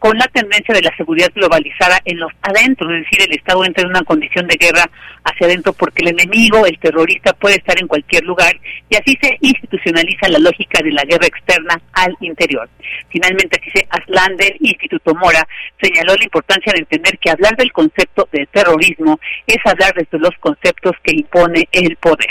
con 0.04 0.18
la 0.18 0.28
tendencia 0.28 0.76
de 0.76 0.82
la 0.82 0.94
seguridad 0.98 1.32
globalizada 1.34 1.98
en 2.04 2.20
los 2.20 2.30
adentros, 2.42 2.92
es 2.92 3.06
decir, 3.06 3.26
el 3.26 3.38
Estado 3.38 3.64
entra 3.64 3.84
en 3.84 3.90
una 3.92 4.02
condición 4.02 4.46
de 4.48 4.58
guerra 4.58 4.84
hacia 5.24 5.48
adentro 5.48 5.72
porque 5.72 6.04
el 6.04 6.10
enemigo, 6.10 6.66
el 6.66 6.78
terrorista, 6.78 7.32
puede 7.32 7.56
estar 7.56 7.80
en 7.80 7.88
cualquier 7.88 8.22
lugar 8.26 8.54
y 8.90 8.98
así 8.98 9.18
se 9.22 9.38
institucionaliza 9.40 10.28
la 10.28 10.40
lógica 10.40 10.84
de 10.84 10.92
la 10.92 11.06
guerra 11.06 11.28
externa 11.28 11.82
al 11.94 12.14
interior. 12.20 12.70
Finalmente, 13.08 13.62
dice 13.64 13.88
Aslan 13.92 14.36
del 14.36 14.58
Instituto 14.60 15.16
Mora, 15.16 15.48
señaló 15.82 16.18
la 16.18 16.26
importancia 16.26 16.74
de 16.74 16.80
entender 16.80 17.18
que 17.18 17.30
hablar 17.30 17.56
del 17.56 17.72
concepto 17.72 18.28
de 18.34 18.46
terrorismo 18.48 19.18
es 19.48 19.60
hablar 19.64 19.94
desde 19.96 20.20
los 20.20 20.36
conceptos 20.42 20.98
que 21.02 21.16
impone 21.16 21.70
el 21.72 21.96
poder. 21.96 22.28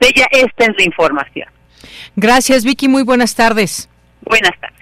De 0.00 0.08
ella, 0.08 0.26
esta 0.30 0.66
es 0.66 0.76
la 0.76 0.84
información. 0.84 1.48
Gracias, 2.14 2.66
Vicky. 2.66 2.88
Muy 2.88 3.04
buenas 3.04 3.34
tardes. 3.34 3.88
Buenas 4.26 4.58
tardes. 4.60 4.76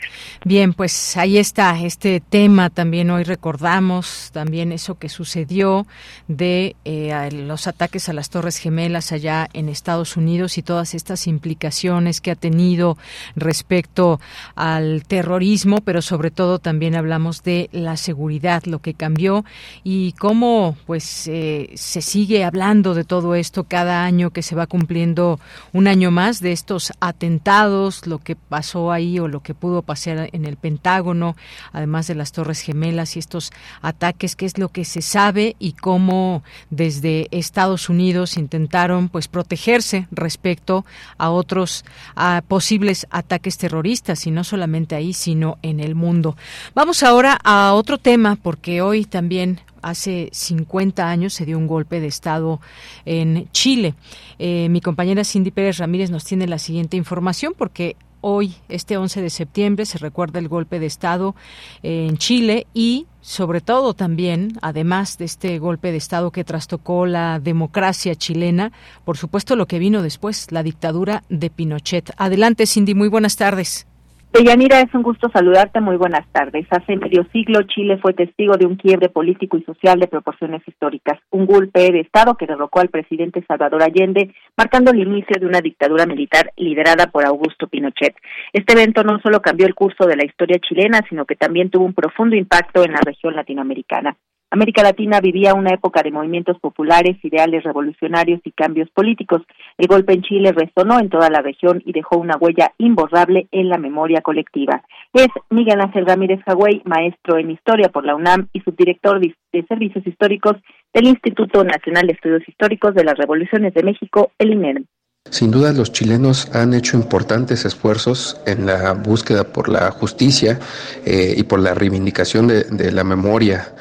Bien, 0.46 0.74
pues 0.74 1.16
ahí 1.16 1.38
está 1.38 1.78
este 1.80 2.20
tema. 2.20 2.68
También 2.68 3.10
hoy 3.10 3.24
recordamos 3.24 4.30
también 4.32 4.72
eso 4.72 4.98
que 4.98 5.08
sucedió 5.08 5.86
de 6.28 6.76
eh, 6.84 7.30
los 7.32 7.66
ataques 7.66 8.08
a 8.08 8.12
las 8.12 8.28
Torres 8.30 8.58
Gemelas 8.58 9.12
allá 9.12 9.48
en 9.54 9.70
Estados 9.70 10.16
Unidos 10.18 10.58
y 10.58 10.62
todas 10.62 10.94
estas 10.94 11.26
implicaciones 11.26 12.20
que 12.20 12.30
ha 12.30 12.36
tenido 12.36 12.98
respecto 13.36 14.20
al 14.54 15.04
terrorismo, 15.06 15.80
pero 15.80 16.02
sobre 16.02 16.30
todo 16.30 16.58
también 16.58 16.94
hablamos 16.94 17.42
de 17.42 17.70
la 17.72 17.96
seguridad, 17.96 18.64
lo 18.64 18.80
que 18.80 18.92
cambió 18.92 19.44
y 19.82 20.12
cómo 20.12 20.76
pues 20.86 21.26
eh, 21.26 21.70
se 21.74 22.02
sigue 22.02 22.44
hablando 22.44 22.94
de 22.94 23.04
todo 23.04 23.34
esto 23.34 23.64
cada 23.64 24.04
año 24.04 24.30
que 24.30 24.42
se 24.42 24.54
va 24.54 24.66
cumpliendo 24.66 25.40
un 25.72 25.86
año 25.86 26.10
más 26.10 26.40
de 26.40 26.52
estos 26.52 26.92
atentados, 27.00 28.06
lo 28.06 28.18
que 28.18 28.36
pasó 28.36 28.92
ahí 28.92 29.18
o 29.18 29.33
lo 29.34 29.40
que 29.40 29.52
pudo 29.52 29.82
pasar 29.82 30.30
en 30.32 30.44
el 30.44 30.56
Pentágono, 30.56 31.34
además 31.72 32.06
de 32.06 32.14
las 32.14 32.30
Torres 32.30 32.60
Gemelas 32.60 33.16
y 33.16 33.18
estos 33.18 33.50
ataques, 33.82 34.36
qué 34.36 34.46
es 34.46 34.58
lo 34.58 34.68
que 34.68 34.84
se 34.84 35.02
sabe 35.02 35.56
y 35.58 35.72
cómo 35.72 36.44
desde 36.70 37.26
Estados 37.32 37.88
Unidos 37.88 38.36
intentaron 38.36 39.08
pues 39.08 39.26
protegerse 39.26 40.06
respecto 40.12 40.86
a 41.18 41.30
otros 41.30 41.84
a 42.14 42.44
posibles 42.46 43.08
ataques 43.10 43.58
terroristas 43.58 44.24
y 44.28 44.30
no 44.30 44.44
solamente 44.44 44.94
ahí, 44.94 45.12
sino 45.12 45.58
en 45.62 45.80
el 45.80 45.96
mundo. 45.96 46.36
Vamos 46.72 47.02
ahora 47.02 47.36
a 47.42 47.74
otro 47.74 47.98
tema 47.98 48.36
porque 48.36 48.82
hoy 48.82 49.04
también 49.04 49.60
hace 49.82 50.28
50 50.32 51.08
años 51.08 51.34
se 51.34 51.44
dio 51.44 51.58
un 51.58 51.66
golpe 51.66 51.98
de 51.98 52.06
Estado 52.06 52.60
en 53.04 53.48
Chile. 53.50 53.94
Eh, 54.38 54.68
mi 54.70 54.80
compañera 54.80 55.24
Cindy 55.24 55.50
Pérez 55.50 55.78
Ramírez 55.78 56.10
nos 56.10 56.24
tiene 56.24 56.46
la 56.46 56.58
siguiente 56.58 56.96
información 56.96 57.52
porque 57.56 57.96
Hoy, 58.26 58.54
este 58.70 58.96
11 58.96 59.20
de 59.20 59.28
septiembre, 59.28 59.84
se 59.84 59.98
recuerda 59.98 60.38
el 60.38 60.48
golpe 60.48 60.78
de 60.78 60.86
Estado 60.86 61.34
en 61.82 62.16
Chile 62.16 62.66
y 62.72 63.06
sobre 63.20 63.60
todo 63.60 63.92
también, 63.92 64.58
además 64.62 65.18
de 65.18 65.26
este 65.26 65.58
golpe 65.58 65.90
de 65.92 65.98
Estado 65.98 66.30
que 66.30 66.42
trastocó 66.42 67.04
la 67.04 67.38
democracia 67.38 68.14
chilena, 68.14 68.72
por 69.04 69.18
supuesto 69.18 69.56
lo 69.56 69.66
que 69.66 69.78
vino 69.78 70.00
después, 70.00 70.52
la 70.52 70.62
dictadura 70.62 71.22
de 71.28 71.50
Pinochet. 71.50 72.12
Adelante, 72.16 72.66
Cindy, 72.66 72.94
muy 72.94 73.08
buenas 73.08 73.36
tardes. 73.36 73.86
Deyanira, 74.34 74.80
es 74.80 74.92
un 74.92 75.02
gusto 75.04 75.30
saludarte. 75.32 75.80
Muy 75.80 75.96
buenas 75.96 76.26
tardes. 76.32 76.66
Hace 76.68 76.96
medio 76.96 77.24
siglo 77.32 77.62
Chile 77.68 77.98
fue 77.98 78.14
testigo 78.14 78.56
de 78.56 78.66
un 78.66 78.74
quiebre 78.74 79.08
político 79.08 79.56
y 79.56 79.62
social 79.62 80.00
de 80.00 80.08
proporciones 80.08 80.60
históricas, 80.66 81.20
un 81.30 81.46
golpe 81.46 81.92
de 81.92 82.00
Estado 82.00 82.34
que 82.34 82.48
derrocó 82.48 82.80
al 82.80 82.88
presidente 82.88 83.44
Salvador 83.46 83.84
Allende, 83.84 84.34
marcando 84.56 84.90
el 84.90 84.98
inicio 84.98 85.36
de 85.38 85.46
una 85.46 85.60
dictadura 85.60 86.04
militar 86.04 86.52
liderada 86.56 87.12
por 87.12 87.24
Augusto 87.24 87.68
Pinochet. 87.68 88.16
Este 88.52 88.72
evento 88.72 89.04
no 89.04 89.20
solo 89.20 89.40
cambió 89.40 89.68
el 89.68 89.76
curso 89.76 90.04
de 90.04 90.16
la 90.16 90.24
historia 90.24 90.58
chilena, 90.58 90.98
sino 91.08 91.26
que 91.26 91.36
también 91.36 91.70
tuvo 91.70 91.84
un 91.84 91.94
profundo 91.94 92.34
impacto 92.34 92.82
en 92.82 92.90
la 92.90 93.02
región 93.04 93.36
latinoamericana. 93.36 94.16
América 94.54 94.84
Latina 94.84 95.20
vivía 95.20 95.52
una 95.52 95.74
época 95.74 96.00
de 96.04 96.12
movimientos 96.12 96.60
populares, 96.60 97.16
ideales 97.24 97.64
revolucionarios 97.64 98.40
y 98.44 98.52
cambios 98.52 98.88
políticos. 98.90 99.42
El 99.76 99.88
golpe 99.88 100.12
en 100.12 100.22
Chile 100.22 100.52
resonó 100.52 101.00
en 101.00 101.10
toda 101.10 101.28
la 101.28 101.42
región 101.42 101.82
y 101.84 101.92
dejó 101.92 102.18
una 102.18 102.36
huella 102.36 102.72
imborrable 102.78 103.48
en 103.50 103.68
la 103.68 103.78
memoria 103.78 104.20
colectiva. 104.20 104.84
Es 105.12 105.26
Miguel 105.50 105.80
Ángel 105.80 106.06
Ramírez 106.06 106.38
Jagüey, 106.46 106.82
maestro 106.84 107.36
en 107.36 107.50
historia 107.50 107.88
por 107.88 108.04
la 108.06 108.14
UNAM 108.14 108.46
y 108.52 108.60
subdirector 108.60 109.18
de 109.18 109.66
Servicios 109.66 110.06
Históricos 110.06 110.54
del 110.92 111.08
Instituto 111.08 111.64
Nacional 111.64 112.06
de 112.06 112.12
Estudios 112.12 112.48
Históricos 112.48 112.94
de 112.94 113.02
las 113.02 113.18
Revoluciones 113.18 113.74
de 113.74 113.82
México, 113.82 114.30
el 114.38 114.52
INERM. 114.52 114.84
Sin 115.30 115.50
duda 115.50 115.72
los 115.72 115.90
chilenos 115.90 116.54
han 116.54 116.74
hecho 116.74 116.96
importantes 116.96 117.64
esfuerzos 117.64 118.40
en 118.46 118.66
la 118.66 118.92
búsqueda 118.92 119.52
por 119.52 119.68
la 119.68 119.90
justicia 119.90 120.60
eh, 121.04 121.34
y 121.36 121.42
por 121.42 121.58
la 121.58 121.74
reivindicación 121.74 122.46
de, 122.46 122.62
de 122.64 122.92
la 122.92 123.02
memoria 123.02 123.74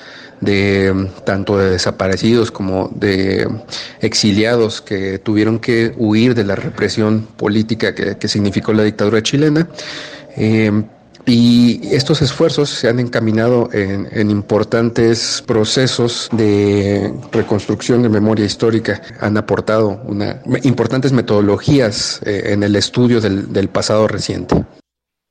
de 0.43 1.09
tanto 1.25 1.57
de 1.57 1.71
desaparecidos 1.71 2.51
como 2.51 2.91
de 2.95 3.47
exiliados 4.01 4.81
que 4.81 5.19
tuvieron 5.19 5.59
que 5.59 5.93
huir 5.97 6.35
de 6.35 6.43
la 6.43 6.55
represión 6.55 7.27
política 7.37 7.93
que, 7.93 8.27
significó 8.27 8.73
la 8.73 8.83
dictadura 8.83 9.21
chilena. 9.21 9.67
Eh, 10.35 10.71
y 11.25 11.79
estos 11.95 12.21
esfuerzos 12.21 12.69
se 12.69 12.89
han 12.89 12.99
encaminado 12.99 13.69
en, 13.71 14.29
importantes 14.29 15.41
procesos 15.45 16.27
de 16.33 17.13
reconstrucción 17.31 18.03
de 18.03 18.09
memoria 18.09 18.45
histórica, 18.45 19.01
han 19.21 19.37
aportado 19.37 20.01
importantes 20.63 21.13
metodologías 21.13 22.21
eh, 22.25 22.51
en 22.53 22.63
el 22.63 22.75
estudio 22.75 23.21
del 23.21 23.69
pasado 23.69 24.07
reciente. 24.07 24.65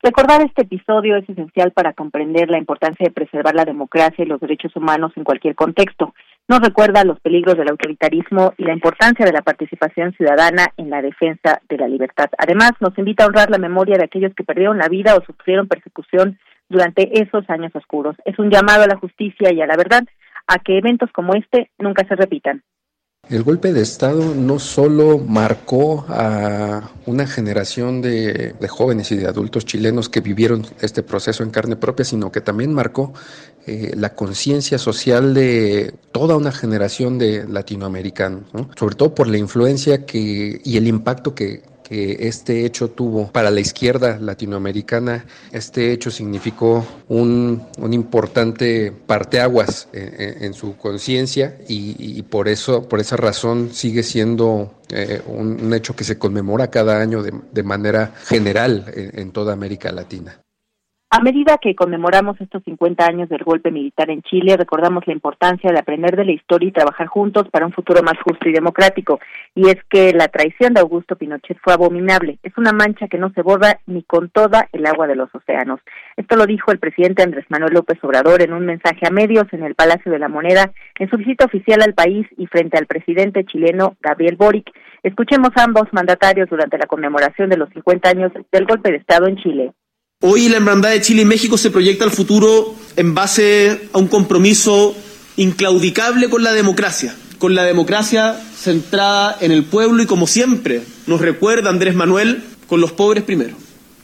Recordar 0.04 0.42
este 0.42 0.62
episodio 0.62 1.16
es 1.16 1.28
esencial 1.28 1.70
para 1.70 1.92
comprender 1.92 2.50
la 2.50 2.58
importancia 2.58 3.04
de 3.06 3.12
preservar 3.12 3.54
la 3.54 3.64
democracia 3.64 4.24
y 4.24 4.26
los 4.26 4.40
derechos 4.40 4.74
humanos 4.74 5.12
en 5.14 5.22
cualquier 5.22 5.54
contexto. 5.54 6.12
Nos 6.48 6.58
recuerda 6.58 7.04
los 7.04 7.20
peligros 7.20 7.56
del 7.56 7.70
autoritarismo 7.70 8.52
y 8.58 8.64
la 8.64 8.72
importancia 8.72 9.24
de 9.24 9.30
la 9.30 9.42
participación 9.42 10.12
ciudadana 10.14 10.66
en 10.76 10.90
la 10.90 11.02
defensa 11.02 11.62
de 11.68 11.78
la 11.78 11.86
libertad. 11.86 12.28
Además, 12.36 12.72
nos 12.80 12.98
invita 12.98 13.22
a 13.22 13.28
honrar 13.28 13.48
la 13.48 13.58
memoria 13.58 13.96
de 13.96 14.04
aquellos 14.04 14.34
que 14.34 14.42
perdieron 14.42 14.76
la 14.76 14.88
vida 14.88 15.14
o 15.14 15.24
sufrieron 15.24 15.68
persecución 15.68 16.36
durante 16.68 17.22
esos 17.22 17.48
años 17.48 17.70
oscuros. 17.76 18.16
Es 18.24 18.36
un 18.40 18.50
llamado 18.50 18.82
a 18.82 18.88
la 18.88 18.96
justicia 18.96 19.52
y 19.52 19.62
a 19.62 19.66
la 19.66 19.76
verdad 19.76 20.02
a 20.48 20.58
que 20.58 20.78
eventos 20.78 21.12
como 21.12 21.34
este 21.34 21.70
nunca 21.78 22.04
se 22.08 22.16
repitan. 22.16 22.64
El 23.28 23.44
golpe 23.44 23.72
de 23.72 23.82
Estado 23.82 24.34
no 24.34 24.58
solo 24.58 25.16
marcó 25.16 26.04
a 26.08 26.90
una 27.06 27.24
generación 27.26 28.02
de, 28.02 28.54
jóvenes 28.68 29.12
y 29.12 29.16
de 29.16 29.28
adultos 29.28 29.64
chilenos 29.64 30.08
que 30.08 30.20
vivieron 30.20 30.66
este 30.80 31.04
proceso 31.04 31.44
en 31.44 31.50
carne 31.50 31.76
propia, 31.76 32.04
sino 32.04 32.32
que 32.32 32.40
también 32.40 32.74
marcó 32.74 33.14
eh, 33.64 33.92
la 33.96 34.14
conciencia 34.14 34.76
social 34.76 35.34
de 35.34 35.94
toda 36.10 36.36
una 36.36 36.50
generación 36.50 37.16
de 37.16 37.46
latinoamericanos, 37.48 38.42
sobre 38.76 38.96
todo 38.96 39.14
por 39.14 39.28
la 39.28 39.38
influencia 39.38 40.04
que, 40.04 40.60
y 40.64 40.76
el 40.76 40.88
impacto 40.88 41.32
que, 41.32 41.62
este 41.92 42.64
hecho 42.64 42.90
tuvo 42.90 43.30
para 43.30 43.50
la 43.50 43.60
izquierda 43.60 44.18
latinoamericana. 44.18 45.26
Este 45.52 45.92
hecho 45.92 46.10
significó 46.10 46.86
un, 47.08 47.62
un 47.78 47.92
importante 47.92 48.92
parteaguas 48.92 49.88
en, 49.92 50.44
en 50.44 50.54
su 50.54 50.76
conciencia 50.76 51.58
y, 51.68 52.22
por 52.22 52.48
eso, 52.48 52.88
por 52.88 53.00
esa 53.00 53.16
razón, 53.16 53.70
sigue 53.72 54.02
siendo 54.02 54.74
eh, 54.90 55.20
un, 55.26 55.72
hecho 55.72 55.94
que 55.94 56.04
se 56.04 56.18
conmemora 56.18 56.68
cada 56.70 57.00
año 57.00 57.22
de, 57.22 57.62
manera 57.62 58.14
general 58.24 58.92
en 58.94 59.32
toda 59.32 59.52
América 59.52 59.92
Latina. 59.92 60.42
A 61.14 61.20
medida 61.20 61.58
que 61.58 61.74
conmemoramos 61.74 62.40
estos 62.40 62.64
50 62.64 63.04
años 63.04 63.28
del 63.28 63.44
golpe 63.44 63.70
militar 63.70 64.08
en 64.08 64.22
Chile, 64.22 64.56
recordamos 64.56 65.06
la 65.06 65.12
importancia 65.12 65.70
de 65.70 65.78
aprender 65.78 66.16
de 66.16 66.24
la 66.24 66.32
historia 66.32 66.70
y 66.70 66.72
trabajar 66.72 67.06
juntos 67.06 67.50
para 67.50 67.66
un 67.66 67.72
futuro 67.74 68.02
más 68.02 68.14
justo 68.24 68.48
y 68.48 68.52
democrático. 68.52 69.20
Y 69.54 69.68
es 69.68 69.76
que 69.90 70.14
la 70.14 70.28
traición 70.28 70.72
de 70.72 70.80
Augusto 70.80 71.16
Pinochet 71.16 71.58
fue 71.62 71.74
abominable. 71.74 72.38
Es 72.42 72.56
una 72.56 72.72
mancha 72.72 73.08
que 73.08 73.18
no 73.18 73.30
se 73.34 73.42
borra 73.42 73.78
ni 73.84 74.02
con 74.04 74.30
toda 74.30 74.70
el 74.72 74.86
agua 74.86 75.06
de 75.06 75.16
los 75.16 75.28
océanos. 75.34 75.80
Esto 76.16 76.34
lo 76.36 76.46
dijo 76.46 76.72
el 76.72 76.78
presidente 76.78 77.22
Andrés 77.22 77.44
Manuel 77.50 77.74
López 77.74 78.02
Obrador 78.02 78.40
en 78.40 78.54
un 78.54 78.64
mensaje 78.64 79.06
a 79.06 79.10
medios 79.10 79.44
en 79.52 79.64
el 79.64 79.74
Palacio 79.74 80.10
de 80.10 80.18
la 80.18 80.28
Moneda 80.28 80.72
en 80.98 81.10
su 81.10 81.18
visita 81.18 81.44
oficial 81.44 81.82
al 81.82 81.92
país 81.92 82.26
y 82.38 82.46
frente 82.46 82.78
al 82.78 82.86
presidente 82.86 83.44
chileno 83.44 83.96
Gabriel 84.00 84.36
Boric. 84.36 84.70
Escuchemos 85.02 85.50
ambos 85.56 85.92
mandatarios 85.92 86.48
durante 86.48 86.78
la 86.78 86.86
conmemoración 86.86 87.50
de 87.50 87.58
los 87.58 87.68
50 87.68 88.08
años 88.08 88.32
del 88.50 88.64
golpe 88.64 88.90
de 88.90 88.96
Estado 88.96 89.26
en 89.26 89.36
Chile. 89.36 89.74
Hoy 90.24 90.48
la 90.48 90.58
Hermandad 90.58 90.90
de 90.90 91.00
Chile 91.00 91.22
y 91.22 91.24
México 91.24 91.58
se 91.58 91.72
proyecta 91.72 92.04
al 92.04 92.12
futuro 92.12 92.76
en 92.94 93.12
base 93.12 93.88
a 93.92 93.98
un 93.98 94.06
compromiso 94.06 94.94
inclaudicable 95.36 96.30
con 96.30 96.44
la 96.44 96.52
democracia, 96.52 97.16
con 97.38 97.56
la 97.56 97.64
democracia 97.64 98.40
centrada 98.56 99.36
en 99.40 99.50
el 99.50 99.64
pueblo 99.64 100.00
y 100.00 100.06
como 100.06 100.28
siempre 100.28 100.82
nos 101.08 101.20
recuerda 101.20 101.70
Andrés 101.70 101.96
Manuel, 101.96 102.44
con 102.68 102.80
los 102.80 102.92
pobres 102.92 103.24
primero, 103.24 103.56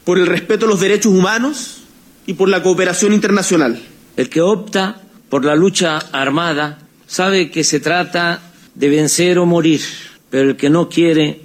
por 0.02 0.18
el 0.18 0.26
respeto 0.26 0.66
a 0.66 0.68
los 0.68 0.80
derechos 0.80 1.12
humanos 1.12 1.82
y 2.26 2.32
por 2.32 2.48
la 2.48 2.64
cooperación 2.64 3.12
internacional. 3.12 3.80
El 4.16 4.28
que 4.28 4.40
opta 4.40 5.00
por 5.28 5.44
la 5.44 5.54
lucha 5.54 5.98
armada 6.10 6.80
sabe 7.06 7.52
que 7.52 7.62
se 7.62 7.78
trata 7.78 8.42
de 8.74 8.88
vencer 8.88 9.38
o 9.38 9.46
morir, 9.46 9.82
pero 10.30 10.50
el 10.50 10.56
que 10.56 10.68
no 10.68 10.88
quiere 10.88 11.42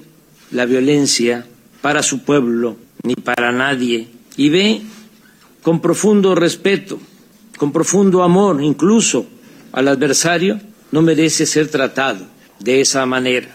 la 0.49 0.65
violencia 0.65 1.45
para 1.83 2.01
su 2.01 2.23
pueblo 2.23 2.75
ni 3.03 3.13
para 3.13 3.51
nadie 3.51 4.12
y 4.37 4.49
ve 4.49 4.81
con 5.61 5.79
profundo 5.79 6.35
respeto, 6.35 6.99
con 7.57 7.71
profundo 7.71 8.23
amor 8.23 8.61
incluso 8.61 9.25
al 9.71 9.87
adversario, 9.87 10.59
no 10.91 11.01
merece 11.01 11.45
ser 11.45 11.69
tratado 11.69 12.25
de 12.59 12.81
esa 12.81 13.05
manera. 13.05 13.47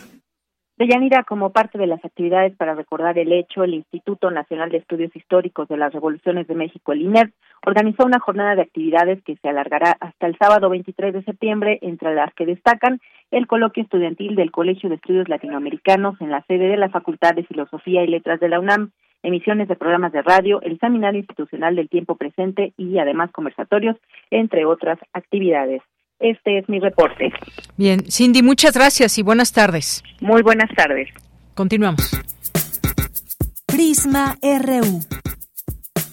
Deyanira, 0.79 1.25
como 1.25 1.51
parte 1.51 1.77
de 1.77 1.89
las 1.89 2.05
actividades 2.05 2.55
para 2.57 2.77
recordar 2.77 3.19
el 3.19 3.33
hecho, 3.33 3.65
el 3.65 3.75
Instituto 3.75 4.31
Nacional 4.31 4.71
de 4.71 4.79
Estudios 4.79 5.15
Históricos 5.15 5.67
de 5.67 5.77
las 5.77 5.93
Revoluciones 5.93 6.47
de 6.47 6.55
México, 6.55 6.93
el 6.93 7.03
INER, 7.03 7.33
organizó 7.67 8.05
una 8.05 8.21
jornada 8.21 8.55
de 8.55 8.63
actividades 8.63 9.21
que 9.25 9.35
se 9.43 9.49
alargará 9.49 9.97
hasta 9.99 10.29
el 10.29 10.37
sábado 10.39 10.71
23 10.71 11.15
de 11.15 11.25
septiembre, 11.25 11.81
entre 11.83 12.15
las 12.15 12.33
que 12.35 12.47
destacan 12.47 13.01
el 13.33 13.49
coloquio 13.49 13.83
estudiantil 13.83 14.37
del 14.37 14.53
Colegio 14.53 14.89
de 14.89 14.95
Estudios 14.95 15.29
Latinoamericanos 15.29 16.21
en 16.21 16.31
la 16.31 16.45
sede 16.47 16.69
de 16.69 16.77
la 16.77 16.91
Facultad 16.91 17.35
de 17.35 17.43
Filosofía 17.43 18.05
y 18.05 18.07
Letras 18.07 18.39
de 18.39 18.49
la 18.49 18.61
UNAM, 18.61 18.93
emisiones 19.29 19.69
de 19.69 19.77
programas 19.77 20.13
de 20.13 20.23
radio, 20.23 20.61
el 20.63 20.79
seminario 20.79 21.21
institucional 21.21 21.77
del 21.77 21.89
tiempo 21.89 22.17
presente 22.17 22.73
y 22.77 22.99
además 22.99 23.31
conversatorios, 23.31 23.97
entre 24.31 24.65
otras 24.65 24.99
actividades. 25.13 25.83
Este 26.19 26.59
es 26.59 26.69
mi 26.69 26.81
reporte. 26.81 27.33
Bien, 27.77 28.01
Cindy, 28.11 28.43
muchas 28.43 28.75
gracias 28.75 29.19
y 29.19 29.23
buenas 29.23 29.53
tardes. 29.53 30.03
Muy 30.21 30.43
buenas 30.43 30.69
tardes. 30.75 31.09
Continuamos. 31.55 32.11
Prisma 33.67 34.37
RU. 34.43 35.01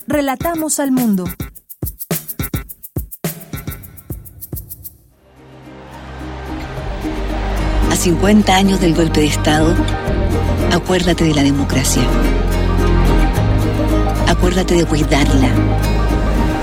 Relatamos 0.08 0.80
al 0.80 0.92
mundo. 0.92 1.26
A 7.90 7.96
50 7.96 8.56
años 8.56 8.82
del 8.82 8.94
golpe 8.94 9.22
de 9.22 9.28
Estado, 9.28 9.74
acuérdate 10.72 11.24
de 11.24 11.34
la 11.34 11.44
democracia. 11.44 12.04
Acuérdate 14.46 14.76
de 14.76 14.86
cuidarla, 14.86 15.50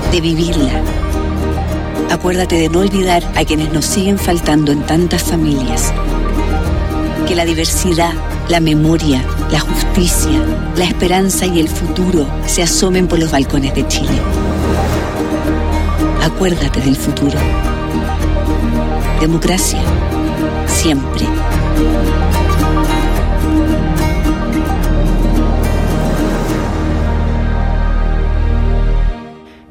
de 0.09 0.21
vivirla 0.21 0.81
Acuérdate 2.09 2.55
de 2.55 2.69
no 2.69 2.79
olvidar 2.79 3.21
a 3.35 3.43
quienes 3.43 3.73
nos 3.73 3.83
siguen 3.83 4.17
faltando 4.17 4.71
en 4.71 4.83
tantas 4.83 5.21
familias. 5.21 5.93
Que 7.27 7.35
la 7.35 7.43
diversidad, 7.43 8.13
la 8.47 8.61
memoria, 8.61 9.21
la 9.51 9.59
justicia, 9.59 10.41
la 10.77 10.85
esperanza 10.85 11.45
y 11.45 11.59
el 11.59 11.67
futuro 11.67 12.25
se 12.45 12.63
asomen 12.63 13.09
por 13.09 13.19
los 13.19 13.29
balcones 13.29 13.75
de 13.75 13.85
Chile. 13.89 14.17
Acuérdate 16.23 16.79
del 16.79 16.95
futuro. 16.95 17.37
Democracia, 19.19 19.81
siempre. 20.67 21.27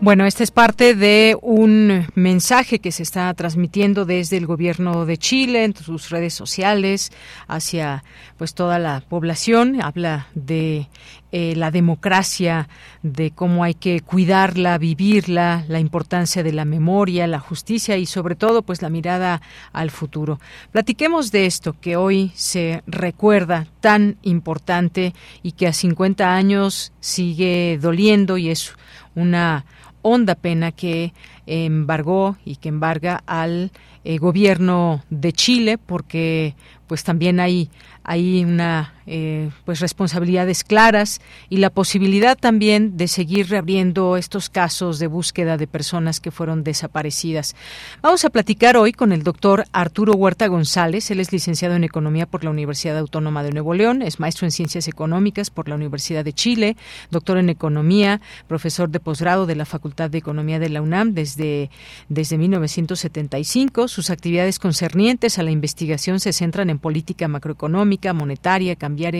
Bueno, 0.03 0.27
este 0.27 0.43
es 0.43 0.51
parte 0.51 0.97
de 0.97 1.39
un 1.43 2.09
mensaje 2.17 2.81
que 2.81 2.91
se 2.91 3.05
está 3.05 3.33
transmitiendo 3.35 4.05
desde 4.05 4.37
el 4.37 4.47
gobierno 4.47 5.07
de 5.07 5.17
Chile 5.17 5.63
en 5.63 5.77
sus 5.77 6.11
redes 6.11 6.35
sociales 6.35 7.13
hacia 7.47 8.03
pues 8.37 8.53
toda 8.53 8.81
la 8.81 9.05
población. 9.09 9.81
Habla 9.81 10.27
de 10.35 10.89
eh, 11.35 11.55
la 11.57 11.71
democracia, 11.71 12.69
de 13.03 13.31
cómo 13.31 13.65
hay 13.65 13.73
que 13.73 14.03
cuidarla, 14.03 14.77
vivirla, 14.77 15.65
la 15.67 15.81
importancia 15.81 16.43
de 16.43 16.53
la 16.53 16.67
memoria, 16.67 17.27
la 17.27 17.41
justicia 17.41 17.97
y 17.97 18.05
sobre 18.05 18.37
todo 18.37 18.61
pues 18.61 18.83
la 18.83 18.91
mirada 18.91 19.41
al 19.73 19.91
futuro. 19.91 20.39
Platiquemos 20.73 21.33
de 21.33 21.47
esto 21.47 21.75
que 21.81 21.97
hoy 21.97 22.33
se 22.35 22.83
recuerda 22.87 23.67
tan 23.81 24.19
importante 24.21 25.15
y 25.43 25.53
que 25.53 25.69
a 25.69 25.73
50 25.73 26.35
años 26.35 26.93
sigue 27.01 27.79
doliendo 27.81 28.37
y 28.37 28.51
es 28.51 28.75
una 29.15 29.65
honda 30.03 30.35
pena 30.35 30.71
que 30.71 31.15
embargó 31.47 32.37
y 32.45 32.57
que 32.57 32.69
embarga 32.69 33.23
al 33.27 33.73
eh, 34.05 34.19
gobierno 34.19 35.03
de 35.09 35.33
Chile 35.33 35.79
porque 35.79 36.55
pues 36.87 37.05
también 37.05 37.41
hay 37.41 37.71
hay 38.05 38.45
una 38.45 38.95
eh, 39.07 39.51
pues 39.65 39.81
responsabilidades 39.81 40.65
claras 40.65 41.21
y 41.49 41.59
la 41.59 41.71
posibilidad 41.71 42.37
también 42.39 42.97
de 42.97 43.09
seguir 43.09 43.49
reabriendo 43.49 44.17
estos 44.17 44.49
casos 44.49 44.99
de 44.99 45.07
búsqueda 45.07 45.57
de 45.57 45.67
personas 45.67 46.21
que 46.21 46.31
fueron 46.31 46.65
desaparecidas. 46.65 47.57
Vamos 48.01 48.25
a 48.25 48.31
platicar 48.31 48.77
hoy 48.77 48.93
con 48.93 49.13
el 49.13 49.23
doctor 49.23 49.65
Arturo 49.73 50.15
Huerta 50.15 50.47
González. 50.47 51.11
Él 51.11 51.21
es 51.21 51.33
licenciado 51.33 51.75
en 51.75 51.85
Economía 51.85 52.27
por 52.27 52.45
la 52.45 52.51
Universidad 52.51 52.99
Autónoma 52.99 53.43
de 53.43 53.53
Nuevo 53.53 53.75
León, 53.75 54.03
es 54.03 54.21
maestro 54.21 54.47
en 54.47 54.53
Ciencias 54.53 54.89
Económicas 54.89 55.51
por 55.51 55.69
la 55.69 55.75
Universidad 55.75 56.25
de 56.25 56.33
Chile, 56.33 56.77
doctor 57.11 57.39
en 57.39 57.49
Economía, 57.49 58.21
profesor 58.47 58.89
de 58.89 59.01
posgrado 59.01 59.47
de 59.47 59.57
la 59.57 59.65
Facultad 59.65 60.11
de 60.11 60.19
Economía 60.19 60.59
de 60.59 60.69
la 60.69 60.83
UNAM 60.83 61.15
desde, 61.15 61.71
desde 62.09 62.39
1975. 62.39 63.89
Sus 63.89 64.11
actividades 64.11 64.59
concernientes 64.59 65.39
a 65.39 65.43
la 65.43 65.51
investigación 65.51 66.21
se 66.21 66.33
centran 66.33 66.71
en 66.71 66.79
política 66.79 67.29
macroeconómica, 67.29 68.13
monetaria, 68.13 68.77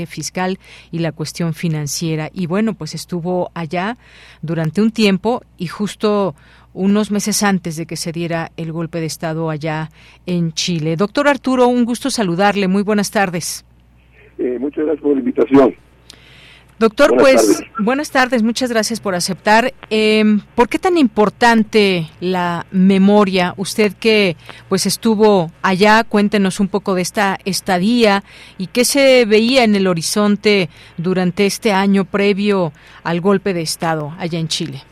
fiscal 0.07 0.59
y 0.91 0.99
la 0.99 1.13
cuestión 1.13 1.55
financiera. 1.55 2.31
Y 2.33 2.47
bueno, 2.47 2.75
pues 2.75 2.95
estuvo 2.95 3.51
allá 3.55 3.97
durante 4.43 4.81
un 4.81 4.91
tiempo 4.91 5.43
y 5.59 5.67
justo 5.67 6.35
unos 6.75 7.11
meses 7.11 7.43
antes 7.43 7.77
de 7.77 7.87
que 7.87 7.97
se 7.97 8.13
diera 8.13 8.51
el 8.57 8.73
golpe 8.73 9.01
de 9.01 9.07
Estado 9.07 9.51
allá 9.51 9.91
en 10.27 10.53
Chile. 10.53 10.97
Doctor 10.97 11.29
Arturo, 11.29 11.69
un 11.69 11.85
gusto 11.85 12.11
saludarle. 12.11 12.69
Muy 12.69 12.83
buenas 12.83 13.11
tardes. 13.11 13.65
Eh, 14.39 14.57
muchas 14.59 14.85
gracias 14.85 15.03
por 15.03 15.15
la 15.15 15.21
invitación. 15.21 15.75
Doctor, 16.83 17.17
pues 17.17 17.63
buenas 17.79 18.11
tardes, 18.11 18.43
muchas 18.43 18.73
gracias 18.73 18.99
por 18.99 19.15
aceptar. 19.15 19.73
Eh, 19.89 20.25
¿Por 20.57 20.69
qué 20.69 20.81
tan 20.81 20.99
importante 20.99 22.09
la 22.19 22.67
memoria? 22.73 23.55
Usted 23.57 23.93
que 23.93 24.37
pues 24.69 24.87
estuvo 24.87 25.53
allá, 25.63 26.03
cuéntenos 26.03 26.59
un 26.59 26.67
poco 26.67 26.97
de 26.97 27.03
esta 27.03 27.39
estadía 27.45 28.25
y 28.59 28.67
qué 28.67 28.85
se 28.85 29.27
veía 29.27 29.63
en 29.63 29.77
el 29.77 29.87
horizonte 29.87 30.71
durante 30.97 31.47
este 31.47 31.71
año 31.71 32.05
previo 32.05 32.73
al 33.05 33.21
golpe 33.21 33.55
de 33.55 33.63
Estado 33.63 34.13
allá 34.19 34.41
en 34.41 34.49
Chile. 34.49 34.83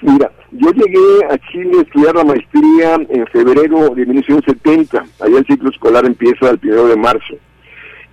Mira, 0.00 0.32
yo 0.52 0.70
llegué 0.72 1.26
a 1.28 1.36
Chile 1.50 1.80
a 1.80 1.82
estudiar 1.82 2.14
la 2.14 2.24
maestría 2.24 2.94
en 3.10 3.26
febrero 3.26 3.90
de 3.90 4.06
1970. 4.06 5.04
Allá 5.20 5.36
el 5.36 5.44
ciclo 5.44 5.68
escolar 5.68 6.06
empieza 6.06 6.48
el 6.48 6.58
primero 6.58 6.86
de 6.86 6.96
marzo 6.96 7.36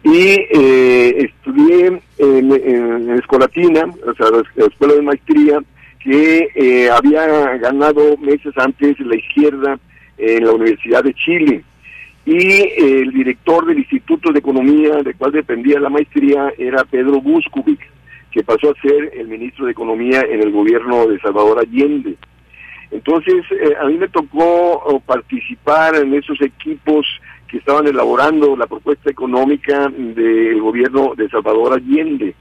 y 0.04 0.48
eh, 0.52 1.26
estudié 1.26 2.02
en, 2.18 2.52
en, 2.52 3.10
Escolatina, 3.12 3.86
o 4.06 4.14
sea, 4.14 4.28
la 4.56 4.66
escuela 4.66 4.94
de 4.94 5.02
maestría, 5.02 5.60
que 6.00 6.50
eh, 6.56 6.90
había 6.90 7.58
ganado 7.58 8.16
meses 8.18 8.54
antes 8.58 9.00
la 9.00 9.18
izquierda 9.18 9.80
en 10.18 10.46
la 10.46 10.54
Universidad 10.54 11.04
de 11.04 11.14
Chile. 11.14 11.64
Y 12.26 12.62
el 12.78 13.12
director 13.12 13.66
del 13.66 13.80
Instituto 13.80 14.32
de 14.32 14.40
Economía, 14.40 14.98
del 15.04 15.16
cual 15.16 15.32
dependía 15.32 15.80
la 15.80 15.90
maestría, 15.90 16.54
era 16.58 16.84
Pedro 16.86 17.22
Buscovic, 17.22 17.80
que 18.32 18.44
pasó 18.44 18.72
a 18.72 18.82
ser 18.82 19.12
el 19.16 19.28
ministro 19.28 19.66
de 19.66 19.72
Economía 19.72 20.22
en 20.22 20.42
el 20.42 20.52
gobierno 20.52 21.08
de 21.08 21.20
Salvador 21.20 21.60
Allende. 21.60 22.16
Entonces, 22.92 23.46
eh, 23.52 23.74
a 23.82 23.86
mí 23.86 23.98
me 23.98 24.08
tocó 24.08 25.02
participar 25.06 25.96
en 25.96 26.14
esos 26.14 26.40
equipos 26.42 27.06
que 27.50 27.58
estaban 27.58 27.88
elaborando 27.88 28.56
la 28.56 28.68
propuesta 28.68 29.10
económica 29.10 29.90
del 29.90 30.62
gobierno 30.62 31.16
de 31.16 31.28
Salvador 31.30 31.74
Allende. 31.74 32.36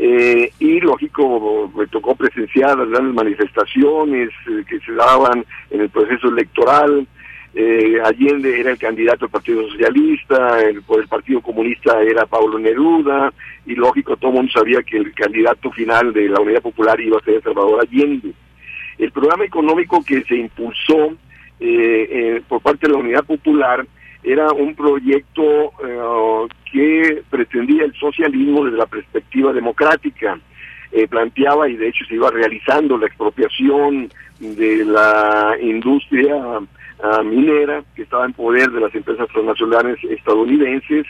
Eh, 0.00 0.52
y 0.60 0.80
lógico, 0.80 1.70
me 1.76 1.86
tocó 1.88 2.14
presenciar 2.14 2.78
las 2.78 2.88
grandes 2.88 3.14
manifestaciones 3.14 4.30
eh, 4.48 4.64
que 4.68 4.78
se 4.80 4.92
daban 4.92 5.44
en 5.70 5.80
el 5.80 5.90
proceso 5.90 6.28
electoral. 6.28 7.06
Eh, 7.54 7.98
Allende 8.04 8.60
era 8.60 8.70
el 8.70 8.78
candidato 8.78 9.26
del 9.26 9.30
Partido 9.30 9.68
Socialista, 9.68 10.62
el, 10.62 10.82
por 10.82 11.00
el 11.00 11.08
Partido 11.08 11.40
Comunista 11.40 12.00
era 12.00 12.26
Pablo 12.26 12.58
Neruda, 12.58 13.32
y 13.66 13.74
lógico, 13.74 14.16
todo 14.16 14.30
el 14.30 14.36
mundo 14.36 14.52
sabía 14.52 14.82
que 14.82 14.98
el 14.98 15.12
candidato 15.12 15.70
final 15.72 16.12
de 16.12 16.28
la 16.28 16.40
Unidad 16.40 16.62
Popular 16.62 17.00
iba 17.00 17.18
a 17.18 17.24
ser 17.24 17.42
Salvador 17.42 17.80
Allende. 17.82 18.32
El 18.98 19.10
programa 19.10 19.44
económico 19.44 20.04
que 20.04 20.22
se 20.22 20.36
impulsó 20.36 21.14
por 22.48 22.60
parte 22.60 22.86
de 22.86 22.92
la 22.92 22.98
Unidad 23.00 23.24
Popular 23.24 23.84
era 24.22 24.52
un 24.52 24.74
proyecto 24.74 25.72
eh, 25.84 26.48
que 26.70 27.22
pretendía 27.30 27.84
el 27.84 27.94
socialismo 27.94 28.64
desde 28.64 28.78
la 28.78 28.86
perspectiva 28.86 29.52
democrática. 29.52 30.38
Eh, 30.90 31.06
planteaba 31.06 31.68
y 31.68 31.76
de 31.76 31.88
hecho 31.88 32.04
se 32.06 32.14
iba 32.14 32.30
realizando 32.30 32.96
la 32.96 33.06
expropiación 33.06 34.10
de 34.40 34.86
la 34.86 35.54
industria 35.60 36.34
ah, 37.02 37.22
minera 37.22 37.84
que 37.94 38.02
estaba 38.02 38.24
en 38.24 38.32
poder 38.32 38.70
de 38.70 38.80
las 38.80 38.94
empresas 38.94 39.28
transnacionales 39.28 40.02
estadounidenses, 40.04 41.06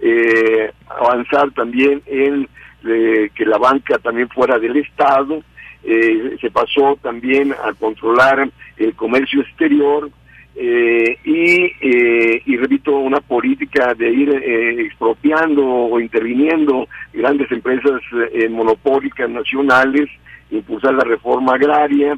eh, 0.00 0.72
avanzar 0.88 1.52
también 1.52 2.02
en 2.06 2.48
que 2.82 3.44
la 3.44 3.58
banca 3.58 3.98
también 3.98 4.26
fuera 4.30 4.58
del 4.58 4.74
Estado, 4.78 5.42
se 5.82 6.50
pasó 6.50 6.98
también 7.02 7.52
a 7.52 7.74
controlar 7.74 8.50
el 8.78 8.94
comercio 8.94 9.42
exterior, 9.42 10.10
eh, 10.56 11.16
y, 11.24 11.72
eh, 11.80 12.42
y 12.44 12.56
repito, 12.56 12.96
una 12.96 13.20
política 13.20 13.94
de 13.94 14.10
ir 14.10 14.30
eh, 14.30 14.82
expropiando 14.82 15.64
o 15.64 16.00
interviniendo 16.00 16.88
grandes 17.12 17.50
empresas 17.52 18.00
eh, 18.32 18.48
monopólicas 18.48 19.30
nacionales, 19.30 20.08
impulsar 20.50 20.94
la 20.94 21.04
reforma 21.04 21.54
agraria 21.54 22.16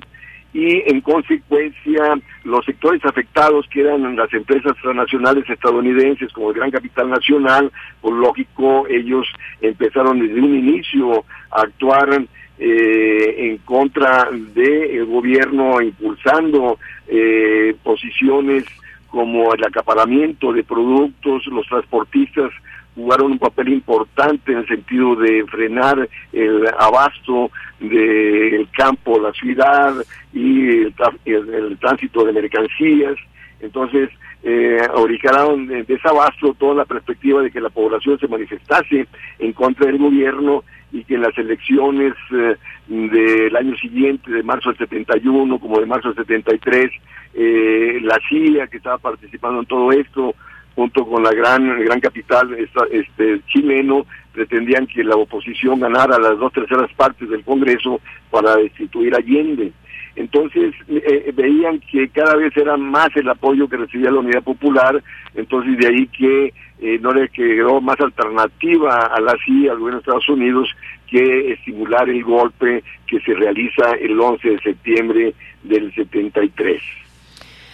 y 0.54 0.82
en 0.90 1.00
consecuencia 1.00 2.18
los 2.44 2.64
sectores 2.64 3.02
afectados 3.04 3.66
que 3.68 3.80
eran 3.80 4.16
las 4.16 4.32
empresas 4.34 4.72
transnacionales 4.82 5.48
estadounidenses 5.48 6.30
como 6.32 6.50
el 6.50 6.56
Gran 6.56 6.70
Capital 6.70 7.08
Nacional, 7.08 7.72
por 8.00 8.12
lógico 8.12 8.86
ellos 8.88 9.26
empezaron 9.60 10.20
desde 10.20 10.40
un 10.40 10.54
inicio 10.54 11.24
a 11.50 11.62
actuar 11.62 12.26
eh, 12.58 13.34
en 13.38 13.58
contra 13.58 14.28
del 14.30 15.04
gobierno, 15.06 15.80
impulsando 15.80 16.78
eh, 17.08 17.74
posiciones 17.82 18.64
como 19.08 19.52
el 19.52 19.64
acaparamiento 19.64 20.52
de 20.52 20.64
productos, 20.64 21.46
los 21.46 21.66
transportistas 21.66 22.50
jugaron 22.94 23.32
un 23.32 23.38
papel 23.38 23.68
importante 23.68 24.52
en 24.52 24.58
el 24.58 24.68
sentido 24.68 25.16
de 25.16 25.44
frenar 25.46 26.08
el 26.32 26.66
abasto 26.78 27.50
del 27.80 28.68
campo 28.70 29.18
la 29.18 29.32
ciudad 29.32 29.94
y 30.32 30.84
el, 30.84 31.78
tránsito 31.80 32.24
de 32.24 32.32
mercancías. 32.32 33.16
Entonces, 33.60 34.10
eh, 34.42 34.80
originaron 34.94 35.66
de 35.68 35.84
desabasto 35.84 36.54
toda 36.54 36.74
la 36.74 36.84
perspectiva 36.84 37.42
de 37.42 37.50
que 37.50 37.60
la 37.60 37.70
población 37.70 38.18
se 38.18 38.28
manifestase 38.28 39.06
en 39.38 39.52
contra 39.52 39.86
del 39.86 39.98
gobierno 39.98 40.64
y 40.92 41.04
que 41.04 41.14
en 41.14 41.22
las 41.22 41.36
elecciones 41.38 42.12
eh, 42.30 42.56
del 42.86 43.56
año 43.56 43.76
siguiente, 43.76 44.30
de 44.30 44.42
marzo 44.42 44.70
del 44.70 44.78
71 44.78 45.58
como 45.58 45.80
de 45.80 45.86
marzo 45.86 46.12
del 46.12 46.26
73, 46.26 46.90
eh, 47.34 47.98
la 48.02 48.18
CIA 48.28 48.66
que 48.66 48.76
estaba 48.76 48.98
participando 48.98 49.60
en 49.60 49.66
todo 49.66 49.90
esto, 49.92 50.34
junto 50.74 51.06
con 51.06 51.22
la 51.22 51.32
gran 51.32 51.82
gran 51.84 52.00
capital 52.00 52.54
este 52.90 53.40
chileno, 53.46 54.06
pretendían 54.32 54.86
que 54.86 55.04
la 55.04 55.16
oposición 55.16 55.80
ganara 55.80 56.18
las 56.18 56.38
dos 56.38 56.52
terceras 56.52 56.92
partes 56.94 57.28
del 57.28 57.44
Congreso 57.44 58.00
para 58.30 58.56
destituir 58.56 59.14
a 59.14 59.18
Allende. 59.18 59.72
Entonces 60.14 60.74
eh, 60.88 61.32
veían 61.34 61.80
que 61.80 62.08
cada 62.08 62.36
vez 62.36 62.54
era 62.56 62.76
más 62.76 63.08
el 63.16 63.28
apoyo 63.28 63.68
que 63.68 63.78
recibía 63.78 64.10
la 64.10 64.20
Unidad 64.20 64.42
Popular, 64.42 65.02
entonces 65.34 65.78
de 65.78 65.86
ahí 65.86 66.06
que 66.08 66.52
eh, 66.80 66.98
no 67.00 67.12
le 67.12 67.28
quedó 67.28 67.80
más 67.80 67.98
alternativa 68.00 69.06
a 69.06 69.20
la 69.20 69.36
CIA, 69.44 69.72
al 69.72 69.78
gobierno 69.78 69.98
de 69.98 70.00
Estados 70.00 70.28
Unidos, 70.28 70.68
que 71.08 71.52
estimular 71.52 72.08
el 72.08 72.22
golpe 72.24 72.82
que 73.06 73.20
se 73.20 73.34
realiza 73.34 73.92
el 74.00 74.20
11 74.20 74.50
de 74.50 74.58
septiembre 74.58 75.34
del 75.62 75.94
73 75.94 77.01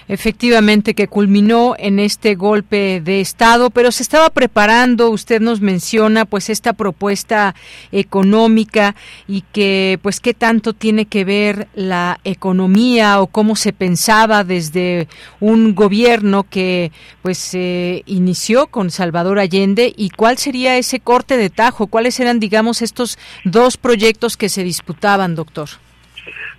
efectivamente 0.08 0.94
que 0.94 1.06
culminó 1.06 1.74
en 1.78 1.98
este 1.98 2.34
golpe 2.34 3.00
de 3.00 3.20
Estado, 3.20 3.70
pero 3.70 3.92
se 3.92 4.02
estaba 4.02 4.30
preparando, 4.30 5.10
usted 5.10 5.40
nos 5.40 5.60
menciona, 5.60 6.24
pues 6.24 6.50
esta 6.50 6.72
propuesta 6.72 7.54
económica 7.92 8.94
y 9.26 9.42
que, 9.52 9.98
pues, 10.02 10.20
qué 10.20 10.34
tanto 10.34 10.72
tiene 10.72 11.04
que 11.04 11.24
ver 11.24 11.68
la 11.74 12.18
economía 12.24 13.20
o 13.20 13.26
cómo 13.26 13.54
se 13.54 13.72
pensaba 13.72 14.44
desde 14.44 15.08
un 15.40 15.74
gobierno 15.74 16.44
que, 16.44 16.90
pues, 17.22 17.38
se 17.38 18.02
inició 18.06 18.66
con 18.66 18.90
Salvador 18.90 19.38
Allende 19.38 19.92
y 19.96 20.10
cuál 20.10 20.38
sería 20.38 20.78
ese 20.78 21.00
corte 21.00 21.36
de 21.36 21.50
tajo, 21.50 21.86
cuáles 21.86 22.18
eran, 22.18 22.40
digamos, 22.40 22.82
estos 22.82 23.18
dos 23.44 23.76
proyectos 23.76 24.36
que 24.36 24.48
se 24.48 24.64
disputaban, 24.64 25.34
doctor. 25.34 25.68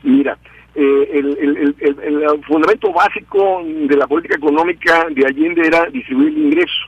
Mira, 0.04 0.38
eh, 0.76 1.10
el, 1.14 1.76
el, 1.80 2.44
fundamento 2.46 2.92
básico 2.94 3.62
de 3.66 3.96
la 3.98 4.08
política 4.08 4.36
económica 4.36 5.08
de 5.10 5.26
Allende 5.26 5.66
era 5.66 5.86
distribuir 5.88 6.30
el 6.30 6.38
ingreso. 6.38 6.86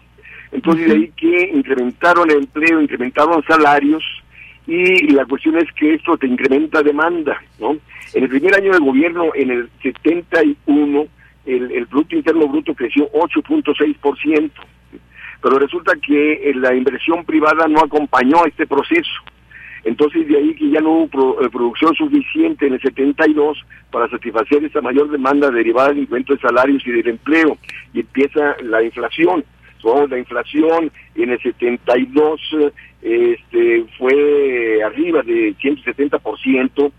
Entonces, 0.52 0.88
de 0.88 0.94
ahí 0.94 1.12
que 1.16 1.52
incrementaron 1.54 2.30
el 2.30 2.38
empleo, 2.38 2.82
incrementaron 2.82 3.44
salarios, 3.44 4.04
y 4.68 5.08
la 5.08 5.26
cuestión 5.26 5.58
es 5.58 5.72
que 5.74 5.96
esto 5.96 6.18
te 6.18 6.28
incrementa 6.28 6.84
demanda, 6.84 7.42
¿no? 7.60 7.78
En 8.14 8.24
el 8.24 8.30
primer 8.30 8.56
año 8.56 8.72
de 8.72 8.80
gobierno, 8.80 9.32
en 9.34 9.52
el 9.52 9.70
71, 9.82 11.08
el, 11.46 11.72
el 11.72 11.88
Producto 11.88 12.16
Interno 12.16 12.48
Bruto 12.48 12.74
creció 12.76 13.10
8.6%, 13.12 14.52
pero 15.42 15.58
resulta 15.58 15.94
que 15.96 16.34
eh, 16.34 16.54
la 16.56 16.76
inversión 16.76 17.26
privada 17.26 17.68
no 17.68 17.80
acompañó 17.80 18.46
este 18.46 18.68
proceso. 18.68 19.12
Entonces 19.84 20.28
de 20.28 20.38
ahí 20.38 20.54
que 20.56 20.70
ya 20.70 20.80
no 20.80 20.92
hubo 20.92 21.42
eh, 21.42 21.50
producción 21.50 21.96
suficiente 21.96 22.68
en 22.68 22.74
el 22.74 22.82
72 22.82 23.58
para 23.90 24.08
satisfacer 24.10 24.64
esa 24.64 24.82
mayor 24.82 25.10
demanda 25.10 25.50
derivada 25.50 25.90
del 25.90 26.00
incremento 26.00 26.34
de 26.34 26.40
salarios 26.40 26.86
y 26.86 26.92
del 26.92 27.08
empleo 27.08 27.58
y 27.94 28.02
empieza 28.02 28.56
la 28.64 28.84
inflación. 28.84 29.44
la 30.10 30.18
inflación 30.18 30.92
en 31.16 31.32
el 31.32 31.42
72 31.42 32.42
este, 33.02 33.86
fue 33.98 34.84
arriba 34.84 35.22
de 35.24 35.56
170%. 35.56 36.92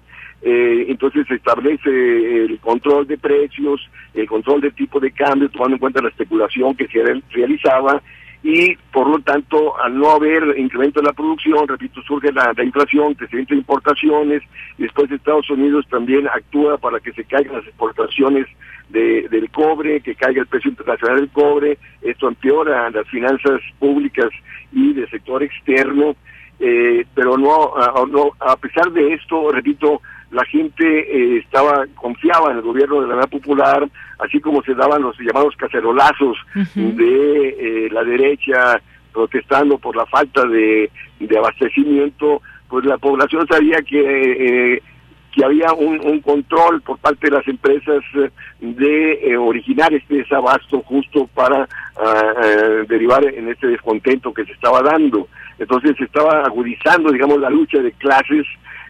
Eh, 0.45 0.87
entonces 0.89 1.25
se 1.29 1.35
establece 1.35 1.89
el 1.89 2.59
control 2.59 3.07
de 3.07 3.17
precios, 3.17 3.81
el 4.13 4.27
control 4.27 4.61
de 4.61 4.73
tipo 4.73 4.99
de 4.99 5.13
cambio, 5.13 5.49
tomando 5.49 5.77
en 5.77 5.81
cuenta 5.81 6.03
la 6.03 6.09
especulación 6.09 6.75
que 6.75 6.89
se 6.89 7.01
realizaba 7.31 8.03
y 8.43 8.75
por 8.93 9.09
lo 9.09 9.21
tanto 9.21 9.81
al 9.81 9.97
no 9.97 10.11
haber 10.11 10.59
incremento 10.59 11.01
de 11.01 11.07
la 11.07 11.13
producción, 11.13 11.69
repito, 11.69 12.03
surge 12.03 12.33
la, 12.33 12.53
inflación, 12.63 13.15
crecimiento 13.15 13.55
de 13.55 13.61
importaciones, 13.61 14.43
después 14.79 15.11
Estados 15.11 15.49
Unidos 15.51 15.87
también 15.89 16.27
actúa 16.27 16.77
para 16.79 16.99
que 16.99 17.13
se 17.13 17.25
caigan 17.25 17.57
las 17.57 17.67
exportaciones 17.67 18.47
de, 18.89 19.29
del 19.29 19.49
cobre, 19.51 20.01
que 20.01 20.17
caiga 20.17 20.41
el 20.41 20.49
precio 20.49 20.71
internacional 20.71 21.21
del 21.21 21.31
cobre, 21.31 21.79
esto 22.03 22.29
empeora 22.29 22.91
las 22.91 23.09
finanzas 23.09 23.61
públicas 23.79 24.29
y 24.73 24.93
del 24.93 25.09
sector 25.09 25.43
externo, 25.43 26.17
eh, 26.59 27.07
pero 27.15 27.39
no, 27.39 27.75
a 28.41 28.57
pesar 28.57 28.91
de 28.91 29.15
esto, 29.15 29.51
repito, 29.53 30.01
la 30.33 30.45
gente 30.47 30.85
eh, 30.85 31.39
estaba 31.39 31.85
confiaba 31.95 32.51
en 32.51 32.57
el 32.57 32.63
gobierno 32.63 33.01
de 33.01 33.07
la 33.07 33.15
Unidad 33.15 33.29
Popular, 33.29 33.89
así 34.19 34.41
como 34.41 34.63
se 34.63 34.75
daban 34.75 35.03
los 35.03 35.17
llamados 35.19 35.55
cacerolazos 35.57 36.39
de 36.75 37.49
eh, 37.49 37.89
la 37.93 38.03
derecha 38.03 38.81
protestando 39.13 39.77
por 39.77 39.95
la 39.95 40.07
falta 40.07 40.43
de, 40.47 40.91
abastecimiento, 41.37 42.43
pues 42.69 42.85
la 42.85 42.99
población 42.99 43.47
sabía 43.47 43.79
que 43.83 44.75
eh, 44.75 44.83
que 45.33 45.45
había 45.45 45.73
un, 45.73 46.21
control 46.21 46.83
por 46.83 46.99
parte 46.99 47.31
de 47.31 47.37
las 47.37 47.49
empresas 47.49 48.03
de 48.61 49.35
originar 49.39 49.93
este 49.95 50.17
desabasto 50.17 50.83
justo 50.83 51.27
para 51.35 51.67
ah, 51.97 52.85
derivar 52.87 53.25
en 53.25 53.49
este 53.49 53.69
descontento 53.69 54.35
que 54.35 54.45
se 54.45 54.53
estaba 54.53 54.83
dando. 54.83 55.29
Entonces 55.59 55.97
se 55.97 56.05
estaba 56.05 56.45
agudizando, 56.45 57.11
digamos, 57.11 57.41
la 57.41 57.49
lucha 57.49 57.79
de 57.79 57.93
clases 57.93 58.45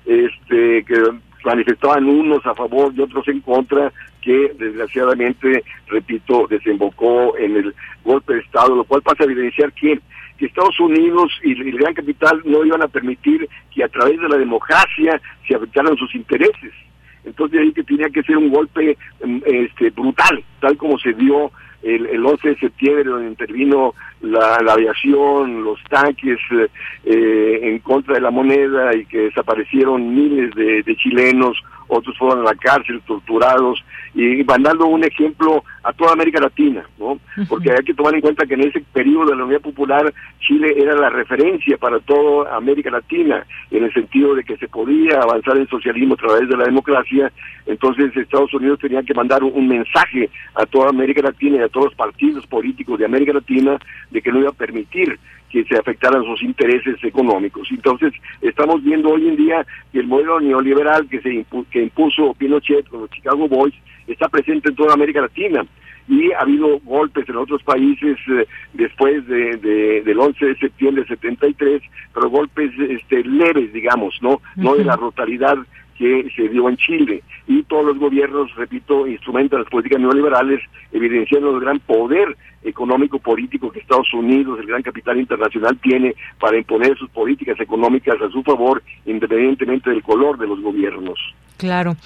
este 0.04 0.84
que 0.84 1.00
manifestaban 1.44 2.08
unos 2.08 2.44
a 2.46 2.54
favor 2.54 2.92
y 2.94 3.00
otros 3.00 3.26
en 3.28 3.40
contra, 3.40 3.92
que 4.20 4.52
desgraciadamente, 4.58 5.64
repito, 5.88 6.46
desembocó 6.48 7.36
en 7.36 7.56
el 7.56 7.74
golpe 8.04 8.34
de 8.34 8.40
Estado, 8.40 8.74
lo 8.74 8.84
cual 8.84 9.02
pasa 9.02 9.24
a 9.24 9.26
evidenciar 9.26 9.72
que, 9.72 10.00
que 10.38 10.46
Estados 10.46 10.78
Unidos 10.80 11.32
y 11.42 11.52
el 11.52 11.78
gran 11.78 11.94
capital 11.94 12.40
no 12.44 12.64
iban 12.64 12.82
a 12.82 12.88
permitir 12.88 13.48
que 13.74 13.84
a 13.84 13.88
través 13.88 14.20
de 14.20 14.28
la 14.28 14.36
democracia 14.36 15.20
se 15.46 15.54
afectaran 15.54 15.96
sus 15.96 16.14
intereses. 16.14 16.72
Entonces 17.24 17.60
ahí 17.60 17.72
que 17.72 17.84
tenía 17.84 18.08
que 18.10 18.22
ser 18.22 18.36
un 18.36 18.50
golpe 18.50 18.96
mm, 19.24 19.38
este, 19.44 19.90
brutal, 19.90 20.42
tal 20.60 20.76
como 20.76 20.98
se 20.98 21.12
dio 21.12 21.50
el, 21.82 22.06
el 22.06 22.24
11 22.24 22.48
de 22.48 22.56
septiembre, 22.56 23.04
donde 23.04 23.28
intervino 23.28 23.94
la, 24.20 24.56
aviación, 24.56 25.64
los 25.64 25.82
tanques 25.84 26.38
eh, 27.04 27.60
en 27.62 27.78
contra 27.80 28.14
de 28.14 28.20
la 28.20 28.30
moneda 28.30 28.94
y 28.94 29.04
que 29.06 29.18
desaparecieron 29.22 30.14
miles 30.14 30.54
de, 30.54 30.82
de 30.82 30.96
chilenos, 30.96 31.62
otros 31.92 32.16
fueron 32.18 32.40
a 32.40 32.50
la 32.50 32.54
cárcel, 32.54 33.02
torturados, 33.06 33.84
y 34.14 34.42
mandando 34.44 34.86
un 34.86 35.04
ejemplo 35.04 35.64
a 35.82 35.92
toda 35.92 36.12
América 36.12 36.40
Latina, 36.40 36.84
¿no? 36.98 37.18
Porque 37.48 37.70
hay 37.70 37.84
que 37.84 37.94
tomar 37.94 38.14
en 38.14 38.20
cuenta 38.20 38.46
que 38.46 38.54
en 38.54 38.68
ese 38.68 38.80
periodo 38.92 39.30
de 39.30 39.36
la 39.36 39.44
Unidad 39.44 39.60
Popular 39.60 40.12
Chile 40.40 40.74
era 40.76 40.94
la 40.94 41.08
referencia 41.08 41.76
para 41.78 41.98
toda 42.00 42.54
América 42.56 42.90
Latina, 42.90 43.46
en 43.70 43.84
el 43.84 43.92
sentido 43.92 44.34
de 44.34 44.44
que 44.44 44.56
se 44.56 44.68
podía 44.68 45.20
avanzar 45.20 45.56
en 45.56 45.68
socialismo 45.68 46.14
a 46.14 46.18
través 46.18 46.48
de 46.48 46.56
la 46.56 46.64
democracia, 46.64 47.32
entonces 47.66 48.16
Estados 48.16 48.52
Unidos 48.54 48.80
tenía 48.80 49.02
que 49.02 49.14
mandar 49.14 49.42
un 49.42 49.68
mensaje 49.68 50.28
a 50.54 50.66
toda 50.66 50.90
América 50.90 51.22
Latina 51.22 51.58
y 51.58 51.60
a 51.60 51.68
todos 51.68 51.86
los 51.86 51.94
partidos 51.94 52.46
políticos 52.46 52.98
de 52.98 53.06
América 53.06 53.32
Latina 53.32 53.78
de 54.10 54.20
que 54.20 54.32
no 54.32 54.40
iba 54.40 54.50
a 54.50 54.54
permitir 54.54 55.18
que 55.52 55.64
se 55.64 55.76
afectaran 55.76 56.24
sus 56.24 56.42
intereses 56.42 56.96
económicos. 57.04 57.68
Entonces, 57.70 58.14
estamos 58.40 58.82
viendo 58.82 59.10
hoy 59.10 59.28
en 59.28 59.36
día 59.36 59.66
que 59.92 60.00
el 60.00 60.06
modelo 60.06 60.40
neoliberal 60.40 61.06
que 61.08 61.20
se 61.20 61.44
que 61.70 61.82
impuso 61.82 62.34
Pinochet 62.34 62.88
con 62.88 63.02
los 63.02 63.10
Chicago 63.10 63.46
Boys 63.46 63.74
está 64.06 64.28
presente 64.28 64.70
en 64.70 64.76
toda 64.76 64.94
América 64.94 65.20
Latina 65.20 65.64
y 66.08 66.32
ha 66.32 66.40
habido 66.40 66.80
golpes 66.80 67.28
en 67.28 67.36
otros 67.36 67.62
países 67.62 68.16
eh, 68.28 68.46
después 68.72 69.26
de, 69.28 70.02
del 70.04 70.18
11 70.18 70.46
de 70.46 70.56
septiembre 70.56 71.02
de 71.02 71.08
73, 71.08 71.82
pero 72.14 72.30
golpes 72.30 72.72
este, 72.78 73.22
leves, 73.22 73.72
digamos, 73.72 74.18
no 74.20 74.40
no 74.56 74.74
de 74.74 74.84
la 74.84 74.96
brutalidad 74.96 75.58
que 75.96 76.28
se 76.34 76.48
dio 76.48 76.68
en 76.68 76.76
Chile. 76.76 77.22
Y 77.46 77.62
todos 77.64 77.84
los 77.84 77.98
gobiernos, 77.98 78.54
repito, 78.56 79.06
instrumentan 79.06 79.60
las 79.60 79.70
políticas 79.70 80.00
neoliberales, 80.00 80.60
evidenciando 80.90 81.54
el 81.54 81.60
gran 81.60 81.78
poder 81.80 82.36
económico 82.64 83.18
político 83.18 83.70
que 83.70 83.80
Estados 83.80 84.12
Unidos, 84.14 84.58
el 84.60 84.66
gran 84.66 84.82
capital 84.82 85.18
internacional, 85.18 85.78
tiene 85.80 86.14
para 86.38 86.58
imponer 86.58 86.96
sus 86.96 87.10
políticas 87.10 87.58
económicas 87.60 88.20
a 88.20 88.30
su 88.30 88.42
favor, 88.42 88.82
independientemente 89.06 89.90
del 89.90 90.02
color 90.02 90.38
de 90.38 90.46
los 90.46 90.60
gobiernos. 90.60 91.18
Claro. 91.62 91.96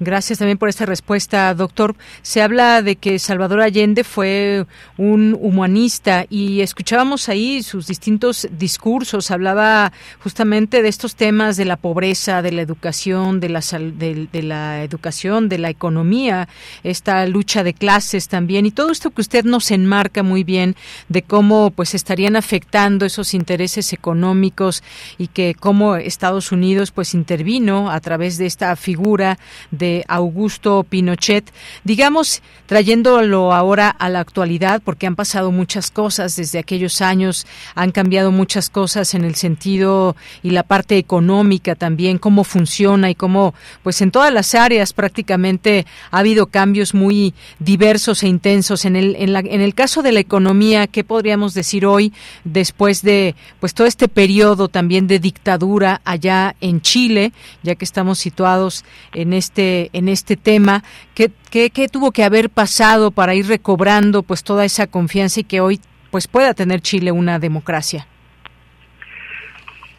Gracias 0.00 0.40
también 0.40 0.58
por 0.58 0.68
esta 0.68 0.86
respuesta, 0.86 1.54
doctor. 1.54 1.94
Se 2.22 2.42
habla 2.42 2.82
de 2.82 2.96
que 2.96 3.20
Salvador 3.20 3.60
Allende 3.60 4.02
fue 4.02 4.66
un 4.96 5.38
humanista 5.40 6.26
y 6.28 6.62
escuchábamos 6.62 7.28
ahí 7.28 7.62
sus 7.62 7.86
distintos 7.86 8.48
discursos. 8.50 9.30
Hablaba 9.30 9.92
justamente 10.18 10.82
de 10.82 10.88
estos 10.88 11.14
temas 11.14 11.56
de 11.56 11.64
la 11.64 11.76
pobreza, 11.76 12.42
de 12.42 12.50
la 12.50 12.62
educación, 12.62 13.38
de 13.38 13.50
la, 13.50 13.60
de, 13.60 14.26
de 14.32 14.42
la 14.42 14.82
educación, 14.82 15.48
de 15.48 15.58
la 15.58 15.70
economía, 15.70 16.48
esta 16.82 17.24
lucha 17.26 17.62
de 17.62 17.72
clases 17.72 18.26
también 18.26 18.66
y 18.66 18.72
todo 18.72 18.90
esto 18.90 19.12
que 19.12 19.20
usted 19.20 19.44
nos 19.44 19.70
enmarca 19.70 20.03
muy 20.22 20.44
bien 20.44 20.76
de 21.08 21.22
cómo 21.22 21.70
pues 21.70 21.94
estarían 21.94 22.36
afectando 22.36 23.06
esos 23.06 23.34
intereses 23.34 23.92
económicos 23.92 24.82
y 25.18 25.28
que 25.28 25.54
cómo 25.58 25.96
Estados 25.96 26.52
Unidos 26.52 26.90
pues 26.90 27.14
intervino 27.14 27.90
a 27.90 28.00
través 28.00 28.38
de 28.38 28.46
esta 28.46 28.74
figura 28.76 29.38
de 29.70 30.04
Augusto 30.08 30.84
Pinochet, 30.88 31.50
digamos, 31.84 32.42
trayéndolo 32.66 33.52
ahora 33.52 33.88
a 33.88 34.08
la 34.08 34.20
actualidad, 34.20 34.82
porque 34.84 35.06
han 35.06 35.16
pasado 35.16 35.50
muchas 35.50 35.90
cosas 35.90 36.36
desde 36.36 36.58
aquellos 36.58 37.00
años, 37.00 37.46
han 37.74 37.92
cambiado 37.92 38.30
muchas 38.30 38.70
cosas 38.70 39.14
en 39.14 39.24
el 39.24 39.34
sentido 39.34 40.16
y 40.42 40.50
la 40.50 40.62
parte 40.62 40.98
económica 40.98 41.74
también, 41.74 42.18
cómo 42.18 42.44
funciona 42.44 43.10
y 43.10 43.14
cómo, 43.14 43.54
pues 43.82 44.00
en 44.02 44.10
todas 44.10 44.32
las 44.32 44.54
áreas 44.54 44.92
prácticamente 44.92 45.86
ha 46.10 46.18
habido 46.18 46.46
cambios 46.46 46.94
muy 46.94 47.34
diversos 47.58 48.22
e 48.22 48.28
intensos. 48.28 48.84
En 48.84 48.96
el, 48.96 49.16
en, 49.16 49.32
la, 49.32 49.40
el 49.40 49.74
caso 49.74 49.93
de 50.02 50.12
la 50.12 50.20
economía, 50.20 50.86
¿qué 50.86 51.04
podríamos 51.04 51.54
decir 51.54 51.86
hoy 51.86 52.12
después 52.44 53.02
de 53.02 53.34
pues 53.60 53.74
todo 53.74 53.86
este 53.86 54.08
periodo 54.08 54.68
también 54.68 55.06
de 55.06 55.18
dictadura 55.18 56.00
allá 56.04 56.54
en 56.60 56.80
Chile, 56.80 57.32
ya 57.62 57.74
que 57.74 57.84
estamos 57.84 58.18
situados 58.18 58.84
en 59.12 59.32
este 59.32 59.90
en 59.92 60.08
este 60.08 60.36
tema 60.36 60.82
qué, 61.14 61.30
qué, 61.50 61.88
tuvo 61.88 62.12
que 62.12 62.24
haber 62.24 62.50
pasado 62.50 63.10
para 63.10 63.34
ir 63.34 63.46
recobrando 63.46 64.22
pues 64.22 64.42
toda 64.42 64.64
esa 64.64 64.86
confianza 64.86 65.40
y 65.40 65.44
que 65.44 65.60
hoy 65.60 65.80
pues 66.10 66.28
pueda 66.28 66.54
tener 66.54 66.80
Chile 66.80 67.12
una 67.12 67.38
democracia 67.38 68.06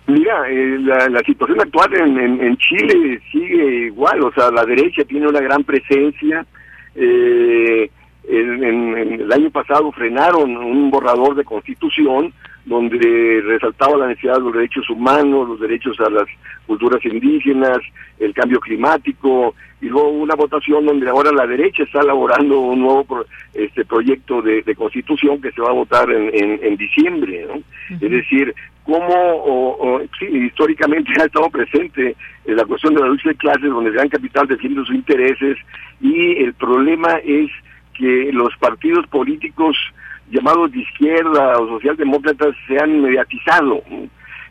Mira, 0.08 0.47
eh, 0.49 0.77
la, 0.79 1.19
situación 1.25 1.60
actual 1.60 1.91
en, 1.95 2.58
Chile 2.58 3.19
sigue 3.31 3.88
igual, 3.88 4.21
o 4.21 4.31
sea, 4.34 4.51
la 4.51 4.63
derecha 4.63 5.03
tiene 5.03 5.27
una 5.27 5.41
gran 5.41 5.63
presencia. 5.63 6.45
Eh, 6.93 7.89
en, 8.27 9.21
el 9.21 9.31
año 9.31 9.49
pasado 9.51 9.91
frenaron 9.91 10.55
un 10.57 10.89
borrador 10.89 11.35
de 11.35 11.43
constitución 11.43 12.33
donde 12.65 13.41
resaltaba 13.45 13.97
la 13.97 14.07
necesidad 14.07 14.35
de 14.35 14.41
los 14.41 14.53
derechos 14.53 14.89
humanos, 14.89 15.47
los 15.47 15.59
derechos 15.59 15.99
a 15.99 16.09
las 16.09 16.25
culturas 16.65 17.03
indígenas, 17.05 17.77
el 18.19 18.33
cambio 18.33 18.59
climático, 18.59 19.53
y 19.81 19.85
luego 19.85 20.09
una 20.09 20.33
votación 20.33 20.85
donde 20.85 21.07
ahora 21.07 21.31
la 21.31 21.45
derecha 21.45 21.83
está 21.83 22.01
elaborando 22.01 22.59
un 22.59 22.79
nuevo 22.79 23.25
este 23.53 23.85
proyecto 23.85 24.41
de, 24.41 24.63
constitución 24.75 25.39
que 25.39 25.51
se 25.51 25.61
va 25.61 25.69
a 25.69 25.73
votar 25.73 26.09
en, 26.09 26.59
en, 26.63 26.75
diciembre. 26.75 27.45
¿no? 27.47 27.61
Es 28.01 28.09
decir, 28.11 28.55
cómo 28.83 30.01
sí, 30.17 30.25
históricamente 30.25 31.11
ha 31.21 31.25
estado 31.25 31.49
presente 31.49 32.15
en 32.45 32.55
la 32.55 32.65
cuestión 32.65 32.95
de 32.95 33.01
la 33.01 33.07
lucha 33.07 33.29
de 33.29 33.35
clases, 33.35 33.69
donde 33.69 33.89
el 33.91 33.95
gran 33.95 34.09
capital 34.09 34.47
defiende 34.47 34.83
sus 34.85 34.95
intereses, 34.95 35.57
y 36.01 36.43
el 36.43 36.53
problema 36.55 37.19
es 37.23 37.51
que 37.97 38.31
los 38.31 38.55
partidos 38.58 39.08
políticos 39.08 39.75
llamados 40.29 40.71
de 40.71 40.79
izquierda 40.79 41.60
o 41.60 41.67
socialdemócratas 41.67 42.55
se 42.67 42.77
han 42.77 43.01
mediatizado. 43.01 43.81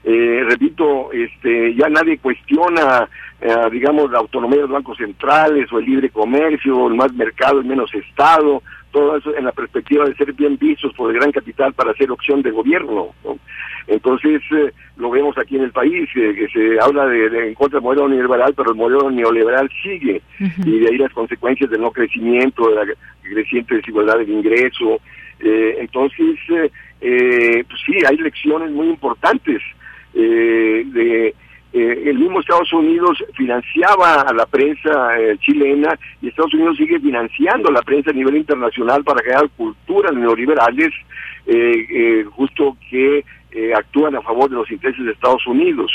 Eh, 0.04 0.44
repito, 0.48 1.10
este, 1.12 1.74
ya 1.74 1.88
nadie 1.88 2.18
cuestiona, 2.18 3.08
eh, 3.40 3.54
digamos, 3.72 4.10
la 4.10 4.18
autonomía 4.18 4.56
de 4.56 4.62
los 4.62 4.70
bancos 4.70 4.98
centrales 4.98 5.72
o 5.72 5.78
el 5.78 5.86
libre 5.86 6.10
comercio, 6.10 6.88
el 6.88 6.94
más 6.94 7.12
mercado, 7.14 7.60
el 7.60 7.64
menos 7.64 7.92
Estado, 7.94 8.62
todo 8.94 9.16
eso 9.16 9.36
en 9.36 9.44
la 9.44 9.50
perspectiva 9.50 10.04
de 10.04 10.14
ser 10.14 10.32
bien 10.32 10.56
vistos 10.56 10.94
por 10.94 11.10
el 11.10 11.18
gran 11.18 11.32
capital 11.32 11.72
para 11.74 11.90
hacer 11.90 12.10
opción 12.12 12.42
de 12.42 12.52
gobierno. 12.52 13.08
Entonces, 13.88 14.40
eh, 14.52 14.72
lo 14.96 15.10
vemos 15.10 15.36
aquí 15.36 15.56
en 15.56 15.64
el 15.64 15.72
país, 15.72 16.08
que 16.14 16.48
se 16.52 16.78
habla 16.80 17.06
de, 17.06 17.48
en 17.48 17.54
contra 17.54 17.80
del 17.80 17.84
modelo 17.84 18.08
neoliberal, 18.08 18.54
pero 18.54 18.70
el 18.70 18.76
modelo 18.76 19.10
neoliberal 19.10 19.68
sigue, 19.82 20.22
y 20.64 20.78
de 20.78 20.88
ahí 20.88 20.96
las 20.96 21.12
consecuencias 21.12 21.68
del 21.70 21.80
no 21.80 21.90
crecimiento, 21.90 22.68
de 22.68 22.74
la 22.76 22.94
creciente 23.22 23.74
desigualdad 23.74 24.18
del 24.18 24.30
ingreso, 24.30 25.00
eh, 25.40 25.76
entonces, 25.80 26.36
eh, 26.50 26.70
eh, 27.00 27.64
pues 27.68 27.80
sí, 27.84 27.96
hay 28.08 28.16
lecciones 28.16 28.70
muy 28.70 28.88
importantes. 28.88 29.60
de 30.14 31.34
El 31.74 32.20
mismo 32.20 32.38
Estados 32.38 32.72
Unidos 32.72 33.18
financiaba 33.34 34.20
a 34.20 34.32
la 34.32 34.46
prensa 34.46 34.90
chilena 35.40 35.98
y 36.22 36.28
Estados 36.28 36.54
Unidos 36.54 36.76
sigue 36.76 37.00
financiando 37.00 37.68
a 37.68 37.72
la 37.72 37.82
prensa 37.82 38.10
a 38.10 38.14
nivel 38.14 38.36
internacional 38.36 39.02
para 39.02 39.20
crear 39.20 39.48
culturas 39.56 40.14
neoliberales 40.14 40.90
justo 42.30 42.76
que 42.90 43.24
actúan 43.76 44.16
a 44.16 44.22
favor 44.22 44.50
de 44.50 44.56
los 44.56 44.70
intereses 44.70 45.04
de 45.04 45.12
Estados 45.12 45.46
Unidos. 45.46 45.90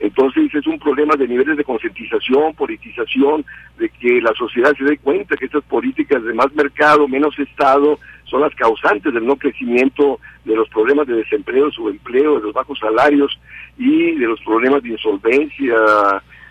Entonces 0.00 0.52
es 0.52 0.66
un 0.66 0.78
problema 0.78 1.14
de 1.14 1.28
niveles 1.28 1.56
de 1.56 1.64
concientización, 1.64 2.54
politización, 2.54 3.44
de 3.78 3.88
que 3.88 4.20
la 4.20 4.32
sociedad 4.32 4.74
se 4.76 4.84
dé 4.84 4.98
cuenta 4.98 5.36
que 5.36 5.44
estas 5.44 5.62
políticas 5.64 6.24
de 6.24 6.34
más 6.34 6.52
mercado, 6.54 7.06
menos 7.06 7.38
Estado, 7.38 7.98
son 8.24 8.40
las 8.40 8.54
causantes 8.54 9.12
del 9.12 9.26
no 9.26 9.36
crecimiento, 9.36 10.18
de 10.44 10.56
los 10.56 10.68
problemas 10.70 11.06
de 11.06 11.16
desempleo, 11.16 11.70
subempleo, 11.70 12.38
de 12.38 12.46
los 12.46 12.52
bajos 12.52 12.78
salarios 12.78 13.38
y 13.78 14.12
de 14.16 14.26
los 14.26 14.40
problemas 14.40 14.82
de 14.82 14.90
insolvencia 14.90 15.76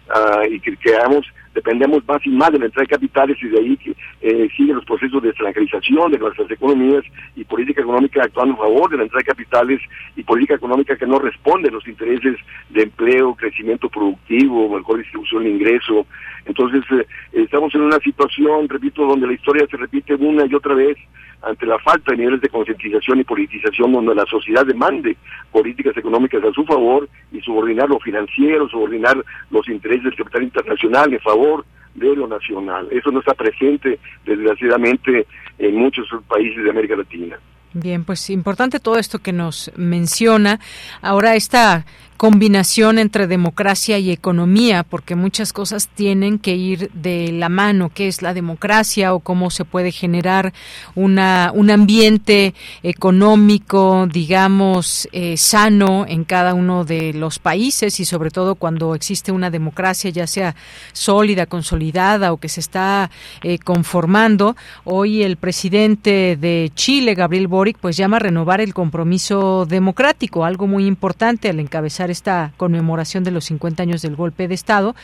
ah, 0.09 0.43
y 0.49 0.59
que 0.59 0.75
creamos 0.77 1.25
dependemos 1.53 2.05
más 2.07 2.25
y 2.25 2.29
más 2.29 2.51
de 2.51 2.59
la 2.59 2.65
entrada 2.65 2.83
de 2.83 2.95
capitales 2.95 3.37
y 3.41 3.47
de 3.47 3.59
ahí 3.59 3.77
que 3.77 3.95
eh, 4.21 4.49
siguen 4.55 4.75
los 4.75 4.85
procesos 4.85 5.21
de 5.21 5.29
extranjerización 5.29 6.11
de 6.11 6.19
nuestras 6.19 6.49
economías 6.49 7.03
y 7.35 7.43
política 7.43 7.81
económica 7.81 8.23
actuando 8.23 8.53
a 8.53 8.57
favor 8.57 8.89
de 8.89 8.97
la 8.97 9.03
entrada 9.03 9.19
de 9.19 9.31
capitales 9.31 9.81
y 10.15 10.23
política 10.23 10.55
económica 10.55 10.95
que 10.95 11.05
no 11.05 11.19
responde 11.19 11.69
a 11.69 11.71
los 11.71 11.87
intereses 11.87 12.37
de 12.69 12.83
empleo, 12.83 13.35
crecimiento 13.35 13.89
productivo, 13.89 14.75
mejor 14.75 14.99
distribución 14.99 15.43
de 15.43 15.49
ingreso. 15.49 16.05
Entonces, 16.45 16.83
eh, 16.91 17.05
estamos 17.33 17.73
en 17.75 17.81
una 17.81 17.99
situación, 17.99 18.69
repito, 18.69 19.05
donde 19.05 19.27
la 19.27 19.33
historia 19.33 19.67
se 19.69 19.77
repite 19.77 20.15
una 20.15 20.45
y 20.45 20.55
otra 20.55 20.73
vez 20.73 20.97
ante 21.41 21.65
la 21.65 21.79
falta 21.79 22.11
de 22.11 22.17
niveles 22.17 22.41
de 22.41 22.49
concientización 22.49 23.19
y 23.19 23.23
politización 23.23 23.91
donde 23.91 24.15
la 24.15 24.25
sociedad 24.25 24.65
demande 24.65 25.17
políticas 25.51 25.97
económicas 25.97 26.43
a 26.43 26.53
su 26.53 26.63
favor 26.65 27.09
y 27.31 27.41
subordinar 27.41 27.89
lo 27.89 27.99
financiero, 27.99 28.69
subordinar 28.69 29.23
los 29.49 29.67
intereses 29.67 30.03
del 30.03 30.15
capital 30.15 30.43
internacional 30.43 31.13
en 31.13 31.19
favor 31.19 31.65
de 31.95 32.15
lo 32.15 32.27
nacional. 32.27 32.87
Eso 32.91 33.11
no 33.11 33.19
está 33.19 33.33
presente, 33.33 33.99
desgraciadamente, 34.25 35.25
en 35.57 35.75
muchos 35.75 36.07
países 36.27 36.63
de 36.63 36.69
América 36.69 36.95
Latina. 36.95 37.37
Bien, 37.73 38.03
pues 38.03 38.29
importante 38.29 38.79
todo 38.79 38.97
esto 38.97 39.19
que 39.19 39.31
nos 39.31 39.71
menciona. 39.75 40.59
Ahora 41.01 41.35
esta 41.35 41.85
combinación 42.21 42.99
entre 42.99 43.25
democracia 43.25 43.97
y 43.97 44.11
economía, 44.11 44.83
porque 44.83 45.15
muchas 45.15 45.53
cosas 45.53 45.87
tienen 45.87 46.37
que 46.37 46.55
ir 46.55 46.91
de 46.91 47.31
la 47.31 47.49
mano, 47.49 47.89
qué 47.91 48.07
es 48.07 48.21
la 48.21 48.35
democracia 48.35 49.15
o 49.15 49.21
cómo 49.21 49.49
se 49.49 49.65
puede 49.65 49.91
generar 49.91 50.53
una, 50.93 51.51
un 51.55 51.71
ambiente 51.71 52.53
económico, 52.83 54.05
digamos, 54.05 55.09
eh, 55.13 55.35
sano 55.35 56.05
en 56.07 56.23
cada 56.23 56.53
uno 56.53 56.85
de 56.85 57.11
los 57.13 57.39
países 57.39 57.99
y 57.99 58.05
sobre 58.05 58.29
todo 58.29 58.53
cuando 58.53 58.93
existe 58.93 59.31
una 59.31 59.49
democracia, 59.49 60.11
ya 60.11 60.27
sea 60.27 60.55
sólida, 60.93 61.47
consolidada 61.47 62.33
o 62.33 62.37
que 62.37 62.49
se 62.49 62.59
está 62.59 63.09
eh, 63.41 63.57
conformando. 63.57 64.55
Hoy 64.83 65.23
el 65.23 65.37
presidente 65.37 66.37
de 66.39 66.71
Chile, 66.75 67.15
Gabriel 67.15 67.47
pues 67.79 67.95
llama 67.95 68.17
a 68.17 68.19
renovar 68.19 68.59
el 68.59 68.73
compromiso 68.73 69.65
democrático, 69.65 70.45
algo 70.45 70.67
muy 70.67 70.85
importante 70.85 71.49
al 71.49 71.59
encabezar 71.59 72.09
esta 72.09 72.53
conmemoración 72.57 73.23
de 73.23 73.31
los 73.31 73.45
50 73.45 73.83
años 73.83 74.01
del 74.01 74.15
golpe 74.15 74.47
de 74.47 74.55
Estado, 74.55 74.95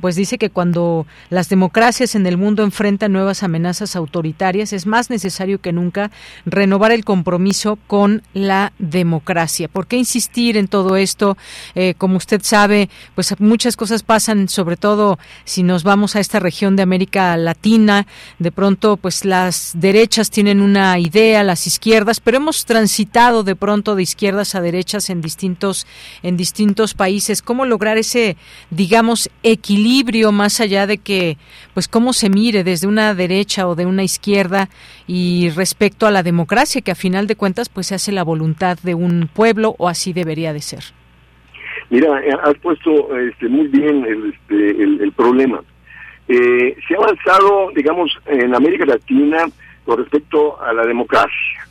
pues 0.00 0.16
dice 0.16 0.38
que 0.38 0.50
cuando 0.50 1.06
las 1.30 1.48
democracias 1.48 2.14
en 2.14 2.26
el 2.26 2.38
mundo 2.38 2.62
enfrentan 2.62 3.12
nuevas 3.12 3.42
amenazas 3.42 3.96
autoritarias, 3.96 4.72
es 4.72 4.86
más 4.86 5.10
necesario 5.10 5.60
que 5.60 5.72
nunca 5.72 6.10
renovar 6.46 6.90
el 6.90 7.04
compromiso 7.04 7.78
con 7.86 8.22
la 8.32 8.72
democracia. 8.78 9.68
¿Por 9.68 9.86
qué 9.86 9.96
insistir 9.96 10.56
en 10.56 10.68
todo 10.68 10.96
esto? 10.96 11.36
Eh, 11.74 11.94
como 11.98 12.16
usted 12.16 12.40
sabe, 12.42 12.88
pues 13.14 13.38
muchas 13.40 13.76
cosas 13.76 14.02
pasan, 14.02 14.48
sobre 14.48 14.76
todo 14.76 15.18
si 15.44 15.62
nos 15.62 15.84
vamos 15.84 16.16
a 16.16 16.20
esta 16.20 16.40
región 16.40 16.76
de 16.76 16.82
América 16.82 17.36
Latina, 17.36 18.06
de 18.38 18.52
pronto 18.52 18.96
pues 18.96 19.24
las 19.24 19.72
derechas 19.74 20.30
tienen 20.30 20.60
una 20.60 20.98
idea, 20.98 21.42
las 21.42 21.66
izquierdas, 21.66 22.05
pero 22.22 22.38
hemos 22.38 22.64
transitado 22.64 23.42
de 23.42 23.56
pronto 23.56 23.94
de 23.94 24.02
izquierdas 24.02 24.54
a 24.54 24.60
derechas 24.60 25.10
en 25.10 25.20
distintos 25.20 25.86
en 26.22 26.36
distintos 26.36 26.94
países, 26.94 27.42
cómo 27.42 27.66
lograr 27.66 27.98
ese, 27.98 28.36
digamos, 28.70 29.30
equilibrio 29.42 30.32
más 30.32 30.60
allá 30.60 30.86
de 30.86 30.98
que, 30.98 31.36
pues, 31.74 31.88
cómo 31.88 32.12
se 32.12 32.30
mire 32.30 32.64
desde 32.64 32.86
una 32.86 33.14
derecha 33.14 33.66
o 33.68 33.74
de 33.74 33.86
una 33.86 34.04
izquierda 34.04 34.68
y 35.06 35.50
respecto 35.50 36.06
a 36.06 36.10
la 36.10 36.22
democracia, 36.22 36.80
que 36.80 36.92
a 36.92 36.94
final 36.94 37.26
de 37.26 37.36
cuentas, 37.36 37.68
pues, 37.68 37.88
se 37.88 37.94
hace 37.94 38.12
la 38.12 38.22
voluntad 38.22 38.78
de 38.82 38.94
un 38.94 39.28
pueblo 39.32 39.74
o 39.78 39.88
así 39.88 40.12
debería 40.12 40.52
de 40.52 40.60
ser. 40.60 40.84
Mira, 41.90 42.20
eh, 42.20 42.36
has 42.42 42.58
puesto 42.58 43.16
este, 43.16 43.48
muy 43.48 43.68
bien 43.68 44.04
el, 44.04 44.32
este, 44.32 44.82
el, 44.82 45.12
problema. 45.12 45.60
Eh, 46.28 46.76
se 46.86 46.94
ha 46.94 46.98
avanzado, 46.98 47.70
digamos, 47.74 48.10
en 48.26 48.54
América 48.54 48.84
Latina 48.84 49.46
con 49.84 49.98
respecto 49.98 50.60
a 50.60 50.72
la 50.72 50.84
democracia, 50.84 51.65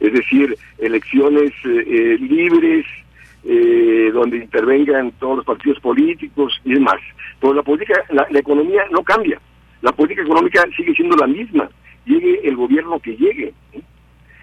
es 0.00 0.12
decir, 0.12 0.56
elecciones 0.78 1.52
eh, 1.64 2.16
libres, 2.20 2.86
eh, 3.44 4.10
donde 4.12 4.38
intervengan 4.38 5.12
todos 5.12 5.38
los 5.38 5.46
partidos 5.46 5.78
políticos 5.80 6.60
y 6.64 6.74
demás. 6.74 6.98
Pero 7.40 7.54
la 7.54 7.62
política, 7.62 8.02
la, 8.10 8.26
economía 8.38 8.82
no 8.90 9.02
cambia. 9.02 9.40
La 9.82 9.92
política 9.92 10.22
económica 10.22 10.62
sigue 10.76 10.94
siendo 10.94 11.16
la 11.16 11.26
misma, 11.26 11.70
llegue 12.04 12.40
el 12.46 12.56
gobierno 12.56 12.98
que 12.98 13.16
llegue. 13.16 13.54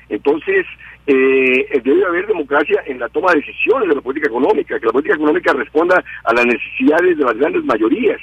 Entonces, 0.10 0.66
eh, 1.06 1.82
debe 1.84 2.06
haber 2.06 2.28
democracia 2.28 2.82
en 2.86 3.00
la 3.00 3.10
toma 3.10 3.32
de 3.32 3.42
decisiones 3.42 3.90
de 3.90 3.96
la 3.96 4.02
política 4.02 4.30
económica, 4.30 4.80
que 4.80 4.86
la 4.86 4.92
política 4.92 5.16
económica 5.16 5.54
responda 5.54 6.04
a 6.24 6.34
las 6.34 6.46
necesidades 6.46 7.18
de 7.18 7.24
las 7.24 7.38
grandes 7.38 7.64
mayorías, 7.66 8.20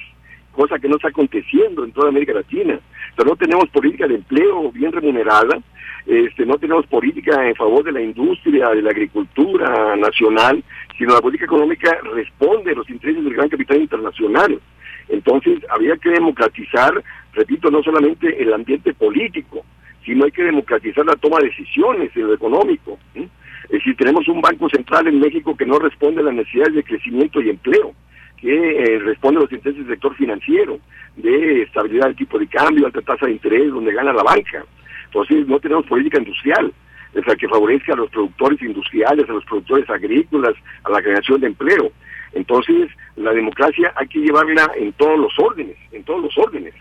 cosa 0.52 0.78
que 0.78 0.88
no 0.88 0.96
está 0.96 1.08
aconteciendo 1.08 1.84
en 1.84 1.92
toda 1.92 2.08
América 2.08 2.32
Latina. 2.32 2.78
Pero 3.16 3.30
no 3.30 3.36
tenemos 3.36 3.68
política 3.68 4.08
de 4.08 4.16
empleo 4.16 4.72
bien 4.72 4.92
remunerada, 4.92 5.60
este, 6.06 6.44
no 6.44 6.58
tenemos 6.58 6.86
política 6.86 7.46
en 7.48 7.54
favor 7.54 7.82
de 7.82 7.92
la 7.92 8.02
industria, 8.02 8.68
de 8.70 8.82
la 8.82 8.90
agricultura 8.90 9.96
nacional, 9.96 10.62
sino 10.98 11.14
la 11.14 11.20
política 11.20 11.46
económica 11.46 11.98
responde 12.14 12.72
a 12.72 12.74
los 12.74 12.88
intereses 12.90 13.24
del 13.24 13.34
gran 13.34 13.48
capital 13.48 13.80
internacional. 13.80 14.60
Entonces, 15.08 15.60
había 15.70 15.96
que 15.96 16.10
democratizar, 16.10 17.02
repito, 17.32 17.70
no 17.70 17.82
solamente 17.82 18.42
el 18.42 18.52
ambiente 18.52 18.92
político, 18.94 19.64
sino 20.04 20.24
hay 20.24 20.30
que 20.30 20.44
democratizar 20.44 21.06
la 21.06 21.16
toma 21.16 21.38
de 21.38 21.48
decisiones 21.48 22.14
en 22.14 22.26
lo 22.26 22.34
económico. 22.34 22.98
Es 23.14 23.70
decir, 23.70 23.96
tenemos 23.96 24.28
un 24.28 24.40
Banco 24.40 24.68
Central 24.68 25.06
en 25.06 25.20
México 25.20 25.56
que 25.56 25.66
no 25.66 25.78
responde 25.78 26.20
a 26.20 26.24
las 26.24 26.34
necesidades 26.34 26.74
de 26.74 26.84
crecimiento 26.84 27.40
y 27.40 27.48
empleo, 27.48 27.94
que 28.36 28.52
eh, 28.52 28.98
responde 28.98 29.38
a 29.38 29.42
los 29.44 29.52
intereses 29.52 29.86
del 29.86 29.94
sector 29.94 30.14
financiero, 30.16 30.78
de 31.16 31.62
estabilidad 31.62 32.06
del 32.06 32.16
tipo 32.16 32.38
de 32.38 32.46
cambio, 32.46 32.86
alta 32.86 33.00
tasa 33.00 33.26
de 33.26 33.32
interés, 33.32 33.70
donde 33.70 33.94
gana 33.94 34.12
la 34.12 34.22
banca. 34.22 34.64
Entonces 35.14 35.46
no 35.46 35.60
tenemos 35.60 35.86
política 35.86 36.18
industrial, 36.18 36.72
o 37.14 37.22
sea, 37.22 37.36
que 37.36 37.46
favorezca 37.46 37.92
a 37.92 37.96
los 37.96 38.10
productores 38.10 38.60
industriales, 38.60 39.30
a 39.30 39.32
los 39.32 39.44
productores 39.44 39.88
agrícolas, 39.88 40.54
a 40.82 40.90
la 40.90 41.00
creación 41.00 41.40
de 41.40 41.46
empleo. 41.46 41.92
Entonces, 42.32 42.90
la 43.14 43.30
democracia 43.32 43.92
hay 43.94 44.08
que 44.08 44.18
llevarla 44.18 44.72
en 44.76 44.92
todos 44.94 45.16
los 45.16 45.32
órdenes, 45.38 45.76
en 45.92 46.02
todos 46.02 46.20
los 46.20 46.36
órdenes. 46.36 46.74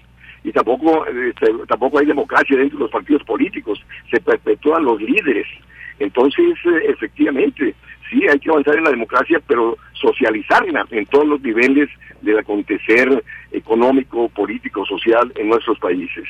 Y 0.44 0.52
tampoco, 0.52 1.06
este, 1.06 1.46
tampoco 1.68 2.00
hay 2.00 2.08
democracia 2.08 2.58
dentro 2.58 2.80
de 2.80 2.86
los 2.86 2.92
partidos 2.92 3.24
políticos, 3.24 3.80
se 4.10 4.20
perpetúan 4.20 4.84
los 4.84 5.00
líderes. 5.00 5.46
Entonces, 6.00 6.58
eh, 6.66 6.86
efectivamente, 6.90 7.76
sí 8.10 8.28
hay 8.28 8.40
que 8.40 8.50
avanzar 8.50 8.78
en 8.78 8.86
la 8.86 8.90
democracia, 8.90 9.40
pero 9.46 9.78
socializarla 9.94 10.88
en 10.90 11.06
todos 11.06 11.28
los 11.28 11.42
niveles 11.42 11.88
del 12.22 12.40
acontecer 12.40 13.24
económico, 13.52 14.28
político, 14.30 14.84
social 14.88 15.32
en 15.36 15.50
nuestros 15.50 15.78
países. 15.78 16.26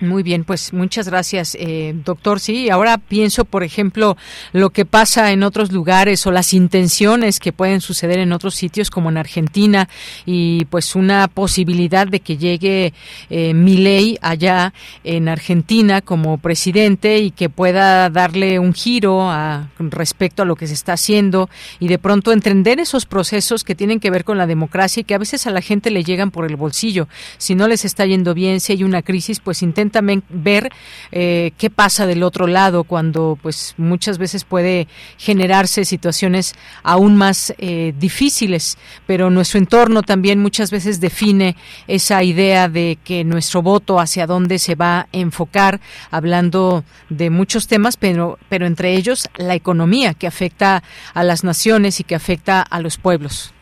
Muy 0.00 0.22
bien, 0.22 0.44
pues 0.44 0.74
muchas 0.74 1.08
gracias, 1.08 1.56
eh, 1.58 1.94
doctor. 2.04 2.38
Sí, 2.38 2.68
ahora 2.68 2.98
pienso, 2.98 3.46
por 3.46 3.64
ejemplo, 3.64 4.18
lo 4.52 4.68
que 4.68 4.84
pasa 4.84 5.32
en 5.32 5.42
otros 5.42 5.72
lugares 5.72 6.26
o 6.26 6.30
las 6.30 6.52
intenciones 6.52 7.40
que 7.40 7.52
pueden 7.52 7.80
suceder 7.80 8.18
en 8.18 8.32
otros 8.32 8.54
sitios, 8.54 8.90
como 8.90 9.08
en 9.08 9.16
Argentina, 9.16 9.88
y 10.26 10.66
pues 10.66 10.96
una 10.96 11.28
posibilidad 11.28 12.06
de 12.06 12.20
que 12.20 12.36
llegue 12.36 12.92
eh, 13.30 13.54
ley 13.54 14.18
allá 14.20 14.74
en 15.02 15.28
Argentina 15.28 16.02
como 16.02 16.36
presidente 16.38 17.18
y 17.20 17.30
que 17.30 17.48
pueda 17.48 18.10
darle 18.10 18.58
un 18.58 18.74
giro 18.74 19.30
a, 19.30 19.70
respecto 19.78 20.42
a 20.42 20.44
lo 20.44 20.56
que 20.56 20.66
se 20.66 20.74
está 20.74 20.94
haciendo 20.94 21.48
y 21.78 21.88
de 21.88 21.98
pronto 21.98 22.32
entender 22.32 22.80
esos 22.80 23.06
procesos 23.06 23.64
que 23.64 23.74
tienen 23.74 24.00
que 24.00 24.10
ver 24.10 24.24
con 24.24 24.36
la 24.36 24.46
democracia 24.46 25.00
y 25.00 25.04
que 25.04 25.14
a 25.14 25.18
veces 25.18 25.46
a 25.46 25.50
la 25.50 25.62
gente 25.62 25.90
le 25.90 26.04
llegan 26.04 26.30
por 26.30 26.44
el 26.44 26.56
bolsillo. 26.56 27.08
Si 27.38 27.54
no 27.54 27.66
les 27.66 27.84
está 27.84 28.04
yendo 28.04 28.34
bien, 28.34 28.60
si 28.60 28.72
hay 28.72 28.84
una 28.84 29.02
crisis, 29.02 29.40
pues 29.40 29.62
intenten 29.62 29.85
también 29.90 30.22
ver 30.28 30.70
eh, 31.12 31.52
qué 31.58 31.70
pasa 31.70 32.06
del 32.06 32.22
otro 32.22 32.46
lado 32.46 32.84
cuando 32.84 33.38
pues 33.40 33.74
muchas 33.76 34.18
veces 34.18 34.44
puede 34.44 34.88
generarse 35.18 35.84
situaciones 35.84 36.54
aún 36.82 37.16
más 37.16 37.54
eh, 37.58 37.92
difíciles, 37.98 38.78
pero 39.06 39.30
nuestro 39.30 39.58
entorno 39.58 40.02
también 40.02 40.40
muchas 40.40 40.70
veces 40.70 41.00
define 41.00 41.56
esa 41.86 42.22
idea 42.22 42.68
de 42.68 42.98
que 43.04 43.24
nuestro 43.24 43.62
voto 43.62 44.00
hacia 44.00 44.26
dónde 44.26 44.58
se 44.58 44.74
va 44.74 45.00
a 45.00 45.06
enfocar, 45.12 45.80
hablando 46.10 46.84
de 47.08 47.30
muchos 47.30 47.66
temas, 47.66 47.96
pero, 47.96 48.38
pero 48.48 48.66
entre 48.66 48.94
ellos 48.94 49.28
la 49.36 49.54
economía 49.54 50.14
que 50.14 50.26
afecta 50.26 50.82
a 51.14 51.24
las 51.24 51.44
naciones 51.44 52.00
y 52.00 52.04
que 52.04 52.14
afecta 52.14 52.62
a 52.62 52.80
los 52.80 52.98
pueblos. 52.98 53.54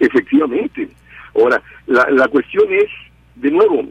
Efectivamente. 0.00 0.88
Ahora, 1.34 1.62
la, 1.86 2.06
la 2.10 2.28
cuestión 2.28 2.64
es, 2.72 2.88
de 3.36 3.50
nuevo, 3.50 3.84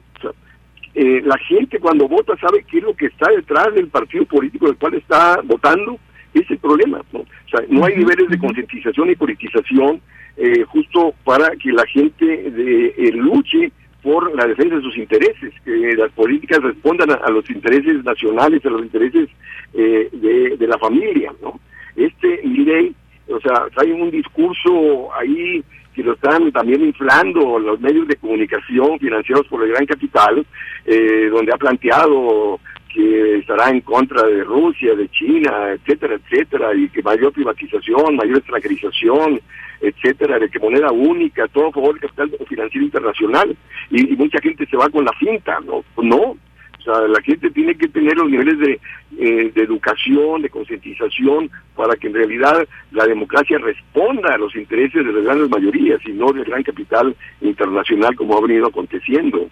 eh, 0.98 1.22
la 1.26 1.38
gente 1.40 1.78
cuando 1.80 2.08
vota 2.08 2.38
sabe 2.38 2.66
qué 2.72 2.78
es 2.78 2.84
lo 2.84 2.96
que 2.96 3.08
está 3.08 3.30
detrás 3.30 3.74
del 3.74 3.90
partido 3.90 4.26
político 4.26 4.68
del 4.68 4.78
cual 4.78 4.94
está 4.94 5.42
votando, 5.44 6.00
es 6.34 6.50
el 6.50 6.58
problema. 6.58 7.02
¿no? 7.12 7.20
O 7.20 7.50
sea, 7.52 7.66
no 7.68 7.84
hay 7.84 7.98
niveles 7.98 8.30
de 8.30 8.40
concientización 8.40 9.10
y 9.10 9.16
politización 9.16 10.00
eh, 10.38 10.64
justo 10.64 11.14
para 11.26 11.50
que 11.58 11.74
la 11.74 11.86
gente 11.88 12.26
de, 12.26 12.88
eh, 12.98 13.12
luche 13.12 13.74
por 14.02 14.34
la 14.36 14.48
defensa 14.48 14.76
de 14.76 14.82
sus 14.84 14.98
intereses, 14.98 15.54
que 15.66 15.96
las 15.98 16.12
políticas 16.14 16.60
respondan 16.62 17.12
a, 17.12 17.30
los 17.30 17.50
intereses 17.50 18.02
nacionales, 18.06 18.66
a 18.66 18.70
los 18.70 18.84
intereses 18.84 19.28
de, 19.74 20.56
de, 20.58 20.68
la 20.68 20.78
familia. 20.78 21.34
¿no? 21.42 21.60
Este 21.96 22.40
ley, 22.44 22.96
o 23.28 23.40
sea, 23.42 23.66
hay 23.78 23.92
un 23.92 24.12
discurso 24.12 25.10
ahí 25.16 25.64
que 25.96 26.04
lo 26.04 26.14
están 26.14 26.52
también 26.52 26.84
inflando 26.84 27.58
los 27.58 27.80
medios 27.80 28.08
de 28.08 28.18
comunicación 28.18 29.00
financiados 29.00 29.48
por 29.48 29.64
el 29.64 29.72
gran 29.72 29.86
capital, 29.86 30.46
eh, 30.86 31.30
donde 31.32 31.54
ha 31.54 31.58
planteado 31.58 32.60
que 32.94 33.38
estará 33.38 33.70
en 33.70 33.82
contra 33.82 34.24
de 34.24 34.44
Rusia, 34.44 34.94
de 34.96 35.10
China, 35.10 35.72
etcétera, 35.72 36.16
etcétera, 36.16 36.76
y 36.76 36.90
que 36.90 37.02
mayor 37.02 37.32
privatización, 37.32 38.16
mayor 38.16 38.38
extranjerización, 38.38 39.40
etcétera, 39.82 40.40
de 40.40 40.50
que 40.50 40.60
moneda 40.60 40.92
única, 40.92 41.48
todo 41.48 41.68
a 41.68 41.72
favor 41.72 42.00
capital 42.00 42.32
financiero 42.48 42.86
internacional, 42.86 43.56
y, 43.90 44.14
y 44.14 44.16
mucha 44.16 44.40
gente 44.40 44.66
se 44.66 44.78
va 44.78 44.90
con 44.90 45.06
la 45.06 45.12
finta, 45.14 45.60
¿no? 45.66 45.84
No, 46.02 46.38
sea, 46.86 47.08
la 47.08 47.22
gente 47.22 47.50
tiene 47.52 47.76
que 47.76 47.88
tener 47.88 48.16
los 48.16 48.30
niveles 48.30 48.60
de, 48.60 48.80
eh, 49.18 49.52
de 49.54 49.62
educación, 49.64 50.42
de 50.42 50.50
concientización, 50.50 51.50
para 51.76 51.96
que 51.96 52.08
en 52.08 52.14
realidad 52.14 52.68
la 52.92 53.06
democracia 53.06 53.58
responda 53.58 54.34
a 54.34 54.38
los 54.38 54.56
intereses 54.56 55.06
de 55.06 55.12
las 55.12 55.24
grandes 55.24 55.50
mayorías 55.50 56.00
y 56.06 56.12
no 56.14 56.32
del 56.32 56.46
gran 56.46 56.64
capital 56.64 57.16
internacional 57.42 58.16
como 58.16 58.38
ha 58.38 58.42
venido 58.42 58.68
aconteciendo. 58.68 59.50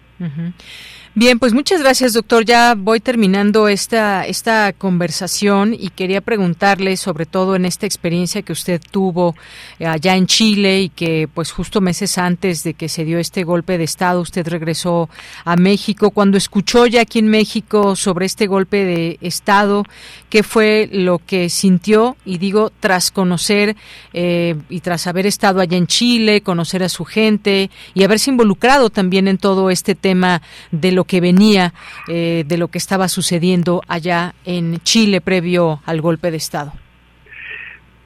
Bien, 1.16 1.38
pues 1.38 1.52
muchas 1.52 1.80
gracias, 1.80 2.12
doctor. 2.12 2.44
Ya 2.44 2.74
voy 2.76 2.98
terminando 2.98 3.68
esta, 3.68 4.26
esta 4.26 4.72
conversación 4.72 5.72
y 5.72 5.90
quería 5.90 6.20
preguntarle, 6.20 6.96
sobre 6.96 7.24
todo 7.24 7.54
en 7.54 7.66
esta 7.66 7.86
experiencia 7.86 8.42
que 8.42 8.52
usted 8.52 8.80
tuvo 8.90 9.36
eh, 9.78 9.86
allá 9.86 10.16
en 10.16 10.26
Chile 10.26 10.80
y 10.80 10.88
que, 10.88 11.28
pues, 11.32 11.52
justo 11.52 11.80
meses 11.80 12.18
antes 12.18 12.64
de 12.64 12.74
que 12.74 12.88
se 12.88 13.04
dio 13.04 13.20
este 13.20 13.44
golpe 13.44 13.78
de 13.78 13.84
Estado, 13.84 14.20
usted 14.20 14.48
regresó 14.48 15.08
a 15.44 15.54
México. 15.54 16.10
Cuando 16.10 16.36
escuchó 16.36 16.84
ya 16.88 17.02
aquí 17.02 17.20
en 17.20 17.28
México 17.28 17.94
sobre 17.94 18.26
este 18.26 18.48
golpe 18.48 18.84
de 18.84 19.18
Estado, 19.20 19.84
¿qué 20.30 20.42
fue 20.42 20.88
lo 20.90 21.20
que 21.20 21.48
sintió? 21.48 22.16
Y 22.24 22.38
digo, 22.38 22.72
tras 22.80 23.12
conocer 23.12 23.76
eh, 24.14 24.56
y 24.68 24.80
tras 24.80 25.06
haber 25.06 25.26
estado 25.26 25.60
allá 25.60 25.76
en 25.76 25.86
Chile, 25.86 26.40
conocer 26.40 26.82
a 26.82 26.88
su 26.88 27.04
gente 27.04 27.70
y 27.94 28.02
haberse 28.02 28.32
involucrado 28.32 28.90
también 28.90 29.28
en 29.28 29.38
todo 29.38 29.70
este 29.70 29.94
tema 29.94 30.42
de 30.72 30.90
lo 30.90 31.03
que 31.04 31.20
venía 31.20 31.72
eh, 32.08 32.44
de 32.46 32.58
lo 32.58 32.68
que 32.68 32.78
estaba 32.78 33.08
sucediendo 33.08 33.82
allá 33.88 34.34
en 34.44 34.78
Chile 34.78 35.20
previo 35.20 35.80
al 35.86 36.00
golpe 36.00 36.30
de 36.30 36.36
Estado? 36.36 36.72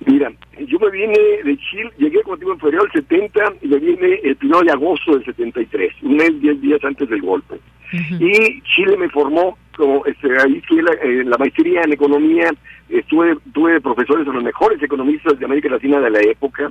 Mira, 0.07 0.33
yo 0.67 0.79
me 0.79 0.91
vine 0.91 1.19
de 1.45 1.59
Chile, 1.59 1.91
llegué 1.99 2.23
como 2.23 2.37
digo 2.37 2.53
en 2.53 2.61
febrero 2.61 2.85
del 2.85 2.93
70 2.93 3.41
y 3.63 3.69
me 3.69 3.79
vine 3.79 4.21
el 4.23 4.37
1 4.43 4.61
de 4.63 4.71
agosto 4.71 5.13
del 5.13 5.25
73, 5.25 5.93
un 6.03 6.17
mes, 6.17 6.41
10 6.41 6.61
días 6.61 6.85
antes 6.85 7.09
del 7.09 7.21
golpe. 7.21 7.57
Y 7.91 8.61
Chile 8.63 8.97
me 8.99 9.09
formó, 9.09 9.57
como 9.77 10.05
este, 10.05 10.29
ahí 10.41 10.61
fui 10.69 10.83
la, 10.83 10.93
eh, 11.03 11.25
la 11.25 11.39
maestría 11.39 11.83
en 11.83 11.93
economía, 11.93 12.51
estuve, 12.89 13.37
tuve 13.53 13.81
profesores 13.81 14.27
de 14.27 14.33
los 14.33 14.43
mejores 14.43 14.83
economistas 14.83 15.39
de 15.39 15.45
América 15.45 15.71
Latina 15.71 15.99
de 16.01 16.11
la 16.11 16.21
época, 16.21 16.71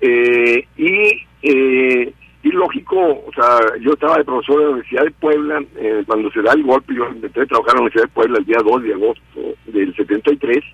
eh, 0.00 0.66
y 0.76 1.24
eh, 1.42 2.12
y 2.42 2.50
lógico, 2.50 2.98
o 2.98 3.32
sea, 3.34 3.60
yo 3.80 3.92
estaba 3.92 4.16
de 4.16 4.24
profesor 4.24 4.58
de 4.58 4.64
la 4.64 4.70
Universidad 4.70 5.04
de 5.04 5.10
Puebla, 5.12 5.62
eh, 5.76 6.02
cuando 6.06 6.30
se 6.32 6.42
da 6.42 6.52
el 6.52 6.64
golpe, 6.64 6.94
yo 6.94 7.06
empecé 7.06 7.42
a 7.42 7.46
trabajar 7.46 7.74
en 7.74 7.76
la 7.76 7.80
Universidad 7.82 8.04
de 8.04 8.14
Puebla 8.14 8.38
el 8.38 8.44
día 8.44 8.58
2 8.64 8.82
de 8.82 8.94
agosto 8.94 9.40
del 9.66 9.94
73, 9.94 10.64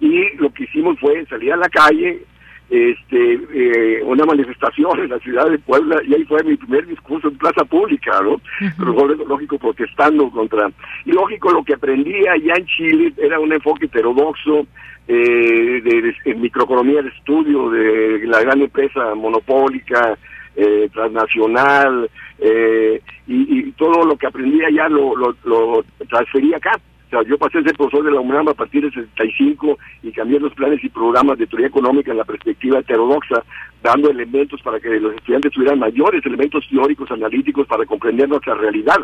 y 0.00 0.36
lo 0.36 0.52
que 0.52 0.64
hicimos 0.64 0.98
fue 1.00 1.24
salir 1.26 1.52
a 1.52 1.56
la 1.56 1.68
calle, 1.68 2.22
este 2.70 3.40
eh, 3.54 4.02
una 4.04 4.26
manifestación 4.26 5.00
en 5.00 5.08
la 5.08 5.18
ciudad 5.20 5.48
de 5.48 5.58
Puebla 5.58 6.02
y 6.06 6.14
ahí 6.14 6.24
fue 6.24 6.42
mi 6.44 6.54
primer 6.54 6.86
discurso 6.86 7.28
en 7.28 7.38
plaza 7.38 7.64
pública, 7.64 8.20
¿no? 8.22 8.42
Pero 8.76 9.14
lógico 9.24 9.58
protestando 9.58 10.30
contra 10.30 10.70
y 11.06 11.12
lógico 11.12 11.50
lo 11.50 11.64
que 11.64 11.72
aprendí 11.72 12.26
allá 12.26 12.52
en 12.58 12.66
Chile 12.66 13.14
era 13.16 13.40
un 13.40 13.54
enfoque 13.54 13.86
heterodoxo 13.86 14.66
eh, 15.08 15.80
de, 15.82 16.14
de, 16.24 16.34
microeconomía 16.34 17.00
de 17.00 17.08
estudio 17.08 17.70
de 17.70 18.26
la 18.26 18.42
gran 18.42 18.60
empresa 18.60 19.14
monopólica 19.14 20.18
eh, 20.60 20.88
transnacional 20.92 22.10
eh, 22.40 23.00
y, 23.28 23.70
todo 23.72 24.04
lo 24.04 24.16
que 24.16 24.26
aprendí 24.26 24.60
allá 24.64 24.88
lo, 24.88 25.14
lo, 25.16 25.84
transferí 26.08 26.52
acá. 26.52 26.72
O 27.06 27.10
sea, 27.10 27.22
yo 27.22 27.38
pasé 27.38 27.58
a 27.58 27.62
ser 27.62 27.76
profesor 27.76 28.04
de 28.04 28.10
la 28.10 28.20
UNAM 28.20 28.48
a 28.48 28.54
partir 28.54 28.82
del 28.82 28.92
65 28.92 29.78
y 30.02 30.10
cambié 30.10 30.40
los 30.40 30.52
planes 30.54 30.82
y 30.82 30.88
programas 30.88 31.38
de 31.38 31.46
teoría 31.46 31.68
económica 31.68 32.10
en 32.10 32.18
la 32.18 32.24
perspectiva 32.24 32.80
heterodoxa, 32.80 33.44
dando 33.84 34.10
elementos 34.10 34.60
para 34.62 34.80
que 34.80 34.98
los 34.98 35.14
estudiantes 35.14 35.52
tuvieran 35.52 35.78
mayores 35.78 36.26
elementos 36.26 36.66
teóricos, 36.68 37.08
analíticos 37.12 37.68
para 37.68 37.86
comprender 37.86 38.28
nuestra 38.28 38.54
realidad, 38.54 38.98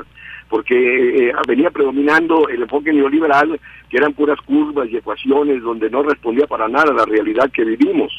porque 0.49 1.29
eh, 1.29 1.33
venía 1.47 1.71
predominando 1.71 2.49
el 2.49 2.63
enfoque 2.63 2.93
neoliberal, 2.93 3.61
que 3.89 3.97
eran 3.97 4.13
puras 4.13 4.41
curvas 4.41 4.89
y 4.91 4.97
ecuaciones 4.97 5.63
donde 5.63 5.89
no 5.89 6.03
respondía 6.03 6.49
para 6.49 6.67
nada 6.67 6.93
la 6.93 7.05
realidad 7.05 7.49
que 7.53 7.65
vivimos. 7.65 8.13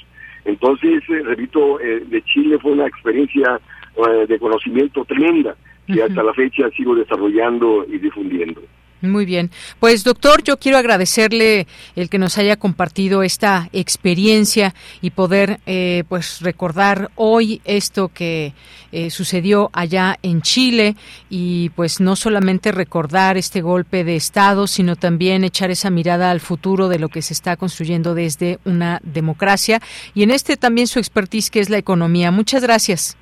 Entonces, 0.45 1.03
eh, 1.09 1.21
repito, 1.23 1.79
eh, 1.79 2.03
de 2.07 2.21
Chile 2.23 2.57
fue 2.59 2.71
una 2.71 2.87
experiencia 2.87 3.59
eh, 3.97 4.27
de 4.27 4.39
conocimiento 4.39 5.03
tremenda 5.05 5.55
que 5.87 6.01
hasta 6.01 6.23
la 6.23 6.33
fecha 6.33 6.69
sigo 6.71 6.95
desarrollando 6.95 7.85
y 7.87 7.99
difundiendo. 7.99 8.61
Muy 9.01 9.25
bien. 9.25 9.51
Pues 9.79 10.03
doctor, 10.03 10.41
yo 10.43 10.57
quiero 10.57 10.77
agradecerle 10.77 11.67
el 11.95 12.09
que 12.09 12.17
nos 12.17 12.37
haya 12.37 12.55
compartido 12.55 13.23
esta 13.23 13.69
experiencia 13.73 14.73
y 15.01 15.11
poder 15.11 15.59
eh, 15.65 16.03
pues 16.07 16.41
recordar 16.41 17.11
hoy 17.15 17.61
esto 17.65 18.09
que 18.13 18.53
eh, 18.91 19.09
sucedió 19.09 19.69
allá 19.73 20.17
en 20.23 20.41
Chile 20.41 20.95
y 21.29 21.69
pues 21.75 21.99
no 21.99 22.15
solamente 22.15 22.71
recordar 22.71 23.37
este 23.37 23.61
golpe 23.61 24.03
de 24.03 24.15
Estado, 24.15 24.65
sino 24.65 24.95
también 24.95 25.43
echar 25.43 25.71
esa 25.71 25.89
mirada 25.89 26.31
al 26.31 26.39
futuro 26.39 26.87
de 26.87 26.99
lo 26.99 27.09
que 27.09 27.21
se 27.21 27.33
está 27.33 27.57
construyendo 27.57 28.15
desde 28.15 28.59
una 28.63 28.99
democracia 29.03 29.81
y 30.13 30.23
en 30.23 30.31
este 30.31 30.55
también 30.57 30.87
su 30.87 30.99
expertise 30.99 31.51
que 31.51 31.59
es 31.59 31.69
la 31.69 31.77
economía. 31.77 32.31
Muchas 32.31 32.63
gracias. 32.63 33.17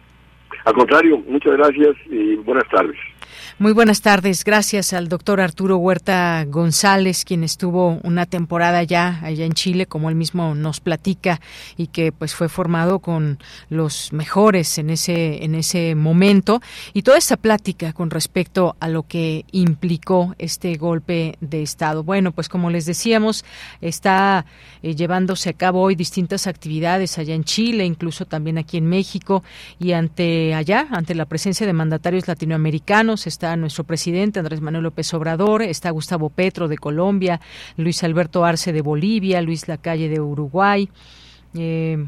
Al 0.66 0.74
contrario, 0.74 1.22
muchas 1.28 1.58
gracias 1.58 1.96
y 2.10 2.36
buenas 2.36 2.70
tardes. 2.70 2.98
Muy 3.64 3.72
buenas 3.72 4.02
tardes. 4.02 4.44
Gracias 4.44 4.92
al 4.92 5.08
doctor 5.08 5.40
Arturo 5.40 5.78
Huerta 5.78 6.44
González, 6.50 7.24
quien 7.24 7.46
estuvo 7.46 7.98
una 8.04 8.26
temporada 8.26 8.84
ya 8.84 9.22
allá 9.24 9.46
en 9.46 9.54
Chile, 9.54 9.86
como 9.86 10.10
él 10.10 10.16
mismo 10.16 10.54
nos 10.54 10.82
platica, 10.82 11.40
y 11.78 11.88
que 11.88 12.12
pues 12.12 12.36
fue 12.36 12.50
formado 12.50 13.00
con 13.00 13.40
los 13.70 14.12
mejores 14.12 14.78
en 14.80 14.90
ese, 14.90 15.46
en 15.46 15.56
ese 15.56 15.96
momento. 15.96 16.62
Y 16.92 17.04
toda 17.04 17.18
esta 17.18 17.38
plática 17.38 17.94
con 17.94 18.10
respecto 18.10 18.76
a 18.82 18.90
lo 18.90 19.04
que 19.04 19.46
implicó 19.54 20.36
este 20.40 20.76
golpe 20.76 21.38
de 21.40 21.62
Estado. 21.62 22.04
Bueno, 22.04 22.34
pues 22.34 22.50
como 22.50 22.70
les 22.70 22.86
decíamos, 22.86 23.46
está 23.80 24.46
eh, 24.82 24.94
llevándose 24.94 25.52
a 25.52 25.54
cabo 25.54 25.84
hoy 25.84 25.96
distintas 25.96 26.48
actividades 26.48 27.18
allá 27.18 27.34
en 27.34 27.46
Chile, 27.46 27.86
incluso 27.86 28.26
también 28.26 28.58
aquí 28.58 28.76
en 28.76 28.88
México, 28.88 29.42
y 29.80 29.94
ante 29.94 30.54
allá, 30.54 30.86
ante 30.92 31.16
la 31.16 31.24
presencia 31.24 31.66
de 31.66 31.72
mandatarios 31.72 32.28
latinoamericanos, 32.28 33.26
está 33.26 33.53
nuestro 33.56 33.84
presidente 33.84 34.40
Andrés 34.40 34.62
Manuel 34.62 34.84
López 34.84 35.14
Obrador, 35.14 35.62
está 35.62 35.90
Gustavo 35.92 36.30
Petro 36.30 36.68
de 36.68 36.78
Colombia, 36.78 37.40
Luis 37.78 38.04
Alberto 38.04 38.46
Arce 38.46 38.74
de 38.74 38.82
Bolivia, 38.82 39.42
Luis 39.42 39.68
Lacalle 39.68 40.10
de 40.10 40.20
Uruguay. 40.20 40.90
Eh, 41.56 42.06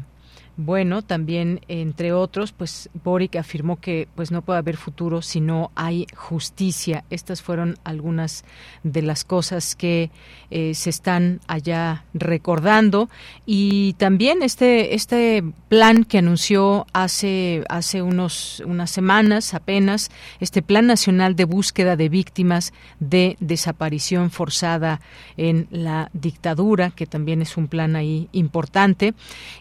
bueno, 0.58 1.02
también 1.02 1.60
entre 1.68 2.14
otros, 2.14 2.52
pues 2.52 2.88
Boric 3.04 3.36
afirmó 3.36 3.76
que 3.78 4.08
pues 4.14 4.30
no 4.30 4.40
puede 4.40 4.58
haber 4.58 4.78
futuro 4.78 5.20
si 5.20 5.40
no 5.40 5.70
hay 5.74 6.06
justicia. 6.16 7.04
Estas 7.10 7.42
fueron 7.42 7.76
algunas 7.84 8.42
de 8.82 9.02
las 9.02 9.24
cosas 9.24 9.76
que 9.76 10.10
eh, 10.50 10.74
se 10.74 10.88
están 10.88 11.40
allá 11.46 12.04
recordando 12.14 13.10
y 13.44 13.94
también 13.94 14.42
este 14.42 14.94
este 14.94 15.44
plan 15.68 16.04
que 16.04 16.18
anunció 16.18 16.86
hace 16.92 17.64
hace 17.68 18.00
unos 18.00 18.62
unas 18.64 18.90
semanas 18.90 19.54
apenas 19.54 20.10
este 20.38 20.62
plan 20.62 20.86
nacional 20.86 21.34
de 21.34 21.44
búsqueda 21.44 21.96
de 21.96 22.08
víctimas 22.08 22.72
de 23.00 23.36
desaparición 23.40 24.30
forzada 24.30 25.00
en 25.36 25.66
la 25.70 26.10
dictadura 26.12 26.92
que 26.92 27.06
también 27.06 27.42
es 27.42 27.56
un 27.56 27.66
plan 27.66 27.96
ahí 27.96 28.28
importante 28.30 29.14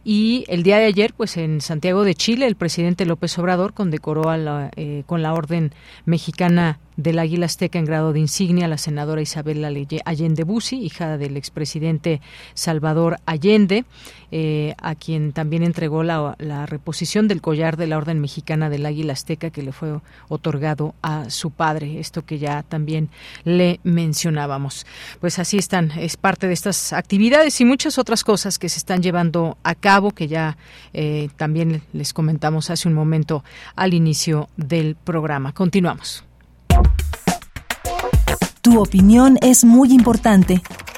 y 0.04 0.46
el 0.50 0.62
día 0.62 0.78
de 0.78 0.85
ayer, 0.86 1.14
pues 1.16 1.38
en 1.38 1.62
Santiago 1.62 2.04
de 2.04 2.16
Chile, 2.16 2.48
el 2.48 2.56
presidente 2.56 3.06
López 3.06 3.38
Obrador 3.38 3.74
condecoró 3.74 4.30
a 4.30 4.38
la, 4.38 4.72
eh, 4.76 5.04
con 5.06 5.22
la 5.22 5.34
Orden 5.34 5.74
Mexicana 6.06 6.80
del 6.98 7.20
Águila 7.20 7.46
Azteca 7.46 7.78
en 7.78 7.86
grado 7.86 8.14
de 8.14 8.20
insignia 8.20 8.66
a 8.66 8.70
la 8.70 8.78
senadora 8.78 9.22
Isabel 9.22 9.64
Allende 10.06 10.44
Bussi, 10.44 10.78
hija 10.78 11.18
del 11.18 11.38
expresidente 11.38 12.22
Salvador 12.54 13.18
Allende, 13.26 13.86
eh, 14.38 14.76
a 14.82 14.96
quien 14.96 15.32
también 15.32 15.64
entregó 15.64 16.04
la, 16.04 16.36
reposición 16.66 17.30
del 17.30 17.40
collar 17.40 17.78
de 17.78 17.88
la 17.88 17.96
Orden 17.96 18.20
Mexicana 18.20 18.70
del 18.70 18.86
Águila 18.86 19.14
Azteca 19.14 19.50
que 19.50 19.62
le 19.62 19.72
fue 19.72 20.02
otorgado 20.28 20.94
a 21.02 21.30
su 21.30 21.52
padre, 21.52 22.02
esto 22.02 22.26
que 22.26 22.38
ya 22.38 22.62
también 22.62 23.08
le 23.46 23.80
mencionábamos. 23.84 24.86
Pues 25.22 25.40
así 25.40 25.58
están, 25.58 25.92
es 25.92 26.18
parte 26.18 26.48
de 26.48 26.54
estas 26.54 26.92
actividades 26.92 27.62
y 27.62 27.64
muchas 27.64 27.98
otras 27.98 28.26
cosas 28.26 28.60
que 28.60 28.68
se 28.68 28.78
están 28.78 29.02
llevando 29.02 29.58
a 29.64 29.74
cabo, 29.74 30.12
que 30.12 30.28
ya 30.28 30.58
eh, 30.92 31.30
también 31.38 31.84
les 31.94 32.12
comentamos 32.12 32.70
hace 32.70 32.90
un 32.90 32.94
momento 32.94 33.42
al 33.78 33.94
inicio 33.94 34.50
del 34.58 34.98
programa. 34.98 35.54
Continuamos. 35.54 36.26
Tu 38.62 38.82
opinión 38.82 39.38
es 39.42 39.64
muy 39.64 39.94
importante. 39.94 40.62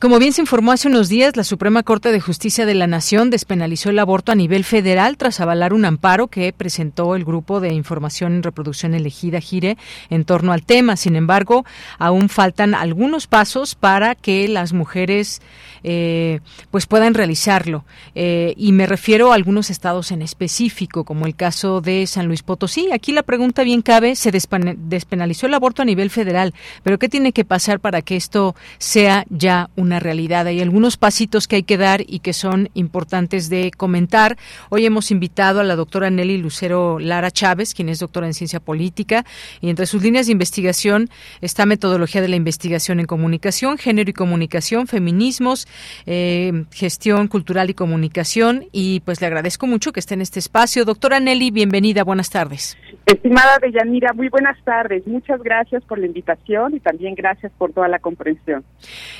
Como 0.00 0.18
bien 0.18 0.32
se 0.32 0.40
informó 0.40 0.72
hace 0.72 0.88
unos 0.88 1.10
días, 1.10 1.36
la 1.36 1.44
Suprema 1.44 1.82
Corte 1.82 2.10
de 2.10 2.22
Justicia 2.22 2.64
de 2.64 2.72
la 2.72 2.86
Nación 2.86 3.28
despenalizó 3.28 3.90
el 3.90 3.98
aborto 3.98 4.32
a 4.32 4.34
nivel 4.34 4.64
federal 4.64 5.18
tras 5.18 5.40
avalar 5.40 5.74
un 5.74 5.84
amparo 5.84 6.28
que 6.28 6.54
presentó 6.54 7.16
el 7.16 7.26
Grupo 7.26 7.60
de 7.60 7.74
Información 7.74 8.32
en 8.32 8.42
Reproducción 8.42 8.94
Elegida 8.94 9.40
Gire 9.40 9.76
en 10.08 10.24
torno 10.24 10.52
al 10.54 10.62
tema. 10.62 10.96
Sin 10.96 11.16
embargo, 11.16 11.66
aún 11.98 12.30
faltan 12.30 12.74
algunos 12.74 13.26
pasos 13.26 13.74
para 13.74 14.14
que 14.14 14.48
las 14.48 14.72
mujeres 14.72 15.42
eh, 15.82 16.40
pues 16.70 16.86
puedan 16.86 17.12
realizarlo. 17.12 17.84
Eh, 18.14 18.54
y 18.56 18.72
me 18.72 18.86
refiero 18.86 19.32
a 19.32 19.34
algunos 19.34 19.68
estados 19.68 20.12
en 20.12 20.22
específico, 20.22 21.04
como 21.04 21.26
el 21.26 21.36
caso 21.36 21.82
de 21.82 22.06
San 22.06 22.26
Luis 22.26 22.42
Potosí. 22.42 22.90
Aquí 22.90 23.12
la 23.12 23.22
pregunta 23.22 23.64
bien 23.64 23.82
cabe, 23.82 24.16
se 24.16 24.30
despenalizó 24.30 25.46
el 25.46 25.52
aborto 25.52 25.82
a 25.82 25.84
nivel 25.84 26.08
federal, 26.08 26.54
pero 26.82 26.98
¿qué 26.98 27.10
tiene 27.10 27.32
que 27.34 27.44
pasar 27.44 27.80
para 27.80 28.00
que 28.00 28.16
esto 28.16 28.54
sea 28.78 29.26
ya 29.28 29.68
un 29.76 29.89
una 29.90 29.98
realidad. 29.98 30.46
Hay 30.46 30.60
algunos 30.60 30.96
pasitos 30.96 31.48
que 31.48 31.56
hay 31.56 31.62
que 31.64 31.76
dar 31.76 32.02
y 32.06 32.20
que 32.20 32.32
son 32.32 32.68
importantes 32.74 33.50
de 33.50 33.72
comentar. 33.76 34.36
Hoy 34.68 34.86
hemos 34.86 35.10
invitado 35.10 35.58
a 35.58 35.64
la 35.64 35.74
doctora 35.74 36.10
Nelly 36.10 36.38
Lucero 36.38 37.00
Lara 37.00 37.32
Chávez, 37.32 37.74
quien 37.74 37.88
es 37.88 37.98
doctora 37.98 38.28
en 38.28 38.34
ciencia 38.34 38.60
política, 38.60 39.24
y 39.60 39.68
entre 39.68 39.86
sus 39.86 40.00
líneas 40.00 40.26
de 40.26 40.32
investigación 40.32 41.10
está 41.40 41.66
metodología 41.66 42.22
de 42.22 42.28
la 42.28 42.36
investigación 42.36 43.00
en 43.00 43.06
comunicación, 43.06 43.78
género 43.78 44.10
y 44.10 44.12
comunicación, 44.12 44.86
feminismos, 44.86 45.66
eh, 46.06 46.66
gestión 46.70 47.26
cultural 47.26 47.68
y 47.70 47.74
comunicación. 47.74 48.66
Y 48.70 49.00
pues 49.00 49.20
le 49.20 49.26
agradezco 49.26 49.66
mucho 49.66 49.92
que 49.92 49.98
esté 49.98 50.14
en 50.14 50.20
este 50.20 50.38
espacio. 50.38 50.84
Doctora 50.84 51.18
Nelly, 51.18 51.50
bienvenida, 51.50 52.04
buenas 52.04 52.30
tardes. 52.30 52.76
Estimada 53.06 53.58
Deyanira, 53.60 54.12
muy 54.12 54.28
buenas 54.28 54.56
tardes. 54.62 55.04
Muchas 55.06 55.42
gracias 55.42 55.82
por 55.82 55.98
la 55.98 56.06
invitación 56.06 56.76
y 56.76 56.80
también 56.80 57.16
gracias 57.16 57.50
por 57.58 57.72
toda 57.72 57.88
la 57.88 57.98
comprensión. 57.98 58.64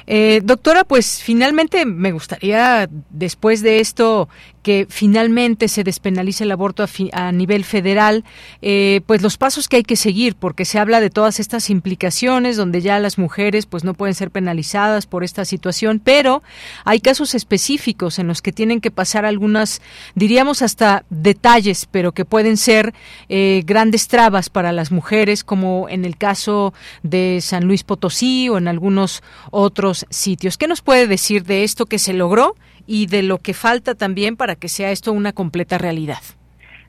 Eh, 0.07 0.41
doctora, 0.45 0.60
pues 0.85 1.23
finalmente 1.23 1.85
me 1.87 2.13
gustaría, 2.13 2.89
después 3.11 3.63
de 3.63 3.81
esto, 3.81 4.29
que 4.63 4.87
finalmente 4.89 5.69
se 5.69 5.85
despenalice 5.85 6.45
el 6.45 6.53
aborto 6.53 6.85
a, 7.13 7.33
nivel 7.33 7.65
federal, 7.65 8.25
eh, 8.63 9.01
pues 9.07 9.23
los 9.23 9.37
pasos 9.37 9.69
que 9.69 9.77
hay 9.77 9.83
que 9.83 9.97
seguir, 9.97 10.35
porque 10.35 10.65
se 10.65 10.79
habla 10.79 11.01
de 11.01 11.11
todas 11.11 11.41
estas 11.41 11.71
implicaciones 11.71 12.57
donde 12.57 12.81
ya 12.81 12.99
las 12.99 13.19
mujeres 13.19 13.67
pues 13.67 13.85
no 13.85 13.95
pueden 13.95 14.15
ser 14.15 14.31
penalizadas 14.31 15.07
por 15.07 15.25
esta 15.25 15.45
situación, 15.45 16.01
pero 16.03 16.43
hay 16.85 17.01
casos 17.01 17.35
específicos 17.35 18.19
en 18.19 18.27
los 18.27 18.43
que 18.43 18.53
tienen 18.53 18.81
que 18.81 18.91
pasar 18.91 19.25
algunas, 19.25 19.81
diríamos 20.15 20.63
hasta 20.63 21.05
detalles, 21.11 21.87
pero 21.91 22.13
que 22.13 22.25
pueden 22.25 22.57
ser 22.57 22.95
eh, 23.29 23.63
grandes 23.65 24.09
trabas 24.09 24.51
para 24.51 24.73
las 24.73 24.93
mujeres, 24.93 25.45
como 25.45 25.89
en 25.89 26.05
el 26.05 26.17
caso 26.17 26.75
de 27.03 27.39
San 27.41 27.65
Luis 27.65 27.85
Potosí 27.85 28.49
o 28.49 28.59
en 28.59 28.69
algunos 28.69 29.23
otros 29.51 30.07
sitios. 30.11 30.57
¿Qué 30.59 30.69
nos 30.69 30.83
puede 30.83 31.07
decir 31.07 31.45
de 31.45 31.65
esto 31.65 31.87
que 31.87 31.99
se 31.99 32.13
logró 32.13 32.57
y 32.93 33.07
de 33.07 33.23
lo 33.23 33.39
que 33.39 33.55
falta 33.55 33.95
también 33.95 34.37
para 34.37 34.57
que 34.57 34.67
sea 34.67 34.91
esto 34.91 35.13
una 35.13 35.33
completa 35.33 35.79
realidad. 35.79 36.19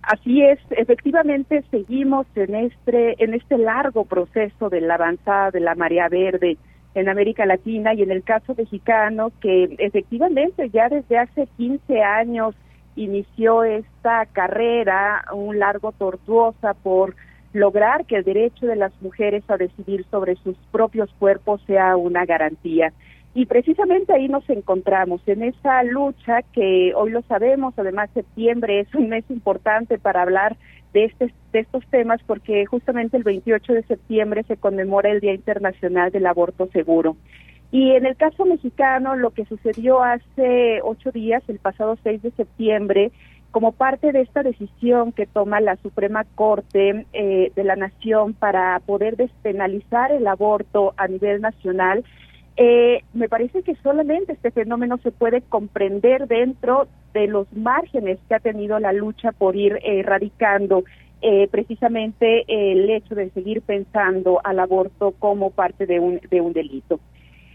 Así 0.01 0.41
es, 0.41 0.57
efectivamente 0.71 1.63
seguimos 1.69 2.25
en 2.33 2.55
este, 2.55 3.23
en 3.23 3.35
este 3.35 3.59
largo 3.59 4.05
proceso 4.05 4.69
de 4.69 4.81
la 4.81 4.95
avanzada 4.95 5.51
de 5.51 5.59
la 5.59 5.75
marea 5.75 6.09
verde 6.09 6.57
en 6.95 7.07
América 7.07 7.45
Latina 7.45 7.93
y 7.93 8.01
en 8.01 8.09
el 8.09 8.23
caso 8.23 8.55
mexicano 8.57 9.31
que 9.41 9.75
efectivamente 9.77 10.71
ya 10.71 10.89
desde 10.89 11.19
hace 11.19 11.47
15 11.57 12.01
años 12.01 12.55
inició 12.95 13.63
esta 13.63 14.25
carrera, 14.25 15.25
un 15.31 15.59
largo 15.59 15.91
tortuosa 15.91 16.73
por 16.73 17.15
lograr 17.53 18.07
que 18.07 18.15
el 18.15 18.23
derecho 18.23 18.65
de 18.65 18.75
las 18.75 18.91
mujeres 19.03 19.43
a 19.49 19.57
decidir 19.57 20.03
sobre 20.09 20.35
sus 20.37 20.57
propios 20.71 21.13
cuerpos 21.19 21.61
sea 21.67 21.95
una 21.95 22.25
garantía. 22.25 22.91
Y 23.33 23.45
precisamente 23.45 24.13
ahí 24.13 24.27
nos 24.27 24.49
encontramos, 24.49 25.21
en 25.25 25.43
esa 25.43 25.83
lucha 25.83 26.41
que 26.53 26.93
hoy 26.95 27.11
lo 27.11 27.21
sabemos, 27.23 27.73
además 27.77 28.09
septiembre 28.13 28.81
es 28.81 28.93
un 28.93 29.07
mes 29.07 29.23
importante 29.29 29.97
para 29.97 30.21
hablar 30.21 30.57
de, 30.93 31.05
este, 31.05 31.33
de 31.53 31.59
estos 31.59 31.85
temas 31.87 32.21
porque 32.27 32.65
justamente 32.65 33.15
el 33.15 33.23
28 33.23 33.73
de 33.73 33.83
septiembre 33.83 34.43
se 34.43 34.57
conmemora 34.57 35.11
el 35.11 35.21
Día 35.21 35.33
Internacional 35.33 36.11
del 36.11 36.25
Aborto 36.25 36.67
Seguro. 36.73 37.15
Y 37.71 37.91
en 37.91 38.05
el 38.05 38.17
caso 38.17 38.45
mexicano, 38.45 39.15
lo 39.15 39.29
que 39.29 39.45
sucedió 39.45 40.03
hace 40.03 40.81
ocho 40.83 41.11
días, 41.11 41.41
el 41.47 41.59
pasado 41.59 41.97
6 42.03 42.21
de 42.21 42.31
septiembre, 42.31 43.11
como 43.51 43.71
parte 43.71 44.11
de 44.11 44.21
esta 44.21 44.43
decisión 44.43 45.13
que 45.13 45.25
toma 45.25 45.61
la 45.61 45.77
Suprema 45.77 46.25
Corte 46.35 47.05
eh, 47.13 47.51
de 47.55 47.63
la 47.63 47.77
Nación 47.77 48.33
para 48.33 48.79
poder 48.85 49.15
despenalizar 49.15 50.11
el 50.11 50.27
aborto 50.27 50.93
a 50.97 51.07
nivel 51.07 51.39
nacional, 51.41 52.03
eh, 52.57 53.03
me 53.13 53.29
parece 53.29 53.63
que 53.63 53.75
solamente 53.75 54.33
este 54.33 54.51
fenómeno 54.51 54.97
se 54.97 55.11
puede 55.11 55.41
comprender 55.41 56.27
dentro 56.27 56.87
de 57.13 57.27
los 57.27 57.51
márgenes 57.53 58.19
que 58.27 58.35
ha 58.35 58.39
tenido 58.39 58.79
la 58.79 58.93
lucha 58.93 59.31
por 59.31 59.55
ir 59.55 59.79
erradicando 59.83 60.83
eh, 61.21 61.47
precisamente 61.49 62.45
el 62.47 62.89
hecho 62.89 63.15
de 63.15 63.29
seguir 63.29 63.61
pensando 63.61 64.41
al 64.43 64.59
aborto 64.59 65.13
como 65.19 65.51
parte 65.51 65.85
de 65.85 65.99
un, 65.99 66.19
de 66.29 66.41
un 66.41 66.51
delito. 66.51 66.99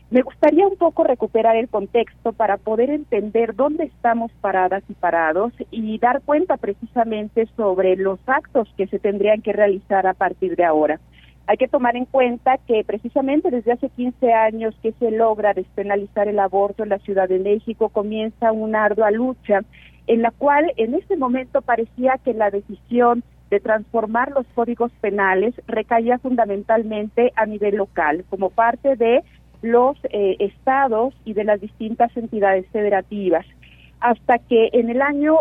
Me 0.09 0.23
gustaría 0.23 0.69
un 0.69 0.77
poco 0.77 1.03
recuperar 1.03 1.57
el 1.57 1.69
contexto 1.69 2.33
para 2.33 2.59
poder 2.59 2.91
entender 2.91 3.57
dónde 3.57 3.85
estamos 3.85 4.31
paradas 4.41 4.85
y 4.89 4.95
parados 4.95 5.53
y 5.73 5.99
dar 5.99 6.23
cuenta 6.23 6.57
precisamente 6.59 7.49
sobre 7.57 7.97
los 7.97 8.21
actos 8.27 8.73
que 8.77 8.87
se 8.87 9.01
tendrían 9.01 9.43
que 9.43 9.53
realizar 9.53 10.07
a 10.07 10.15
partir 10.15 10.55
de 10.55 10.65
ahora. 10.65 11.01
Hay 11.49 11.57
que 11.59 11.69
tomar 11.69 11.97
en 11.97 12.07
cuenta 12.07 12.59
que 12.67 12.83
precisamente 12.85 13.51
desde 13.51 13.73
hace 13.73 13.89
15 13.89 14.33
años 14.33 14.75
que 14.83 14.93
se 14.93 15.13
logra 15.13 15.55
despenalizar 15.55 16.27
el 16.27 16.41
aborto 16.41 16.83
en 16.83 16.89
la 16.89 16.99
Ciudad 16.99 17.29
de 17.29 17.39
México 17.39 17.89
comienza 17.89 18.51
una 18.51 18.85
ardua 18.85 19.13
lucha 19.13 19.61
en 20.09 20.23
la 20.23 20.33
cual 20.33 20.73
en 20.77 20.95
este 20.95 21.17
momento 21.17 21.63
parecía 21.63 22.19
que 22.25 22.35
la 22.35 22.51
decisión 22.51 23.23
de 23.51 23.61
transformar 23.61 24.33
los 24.33 24.47
códigos 24.55 24.91
penales 25.01 25.55
recaía 25.69 26.19
fundamentalmente 26.19 27.33
a 27.37 27.47
nivel 27.47 27.77
local, 27.77 28.25
como 28.29 28.51
parte 28.51 28.97
de 28.97 29.23
los 29.63 29.97
eh, 30.11 30.37
estados 30.41 31.15
y 31.25 31.35
de 31.35 31.45
las 31.45 31.61
distintas 31.61 32.17
entidades 32.17 32.67
federativas. 32.73 33.47
Hasta 34.01 34.39
que 34.39 34.71
en 34.73 34.91
el 34.91 35.01
año 35.01 35.37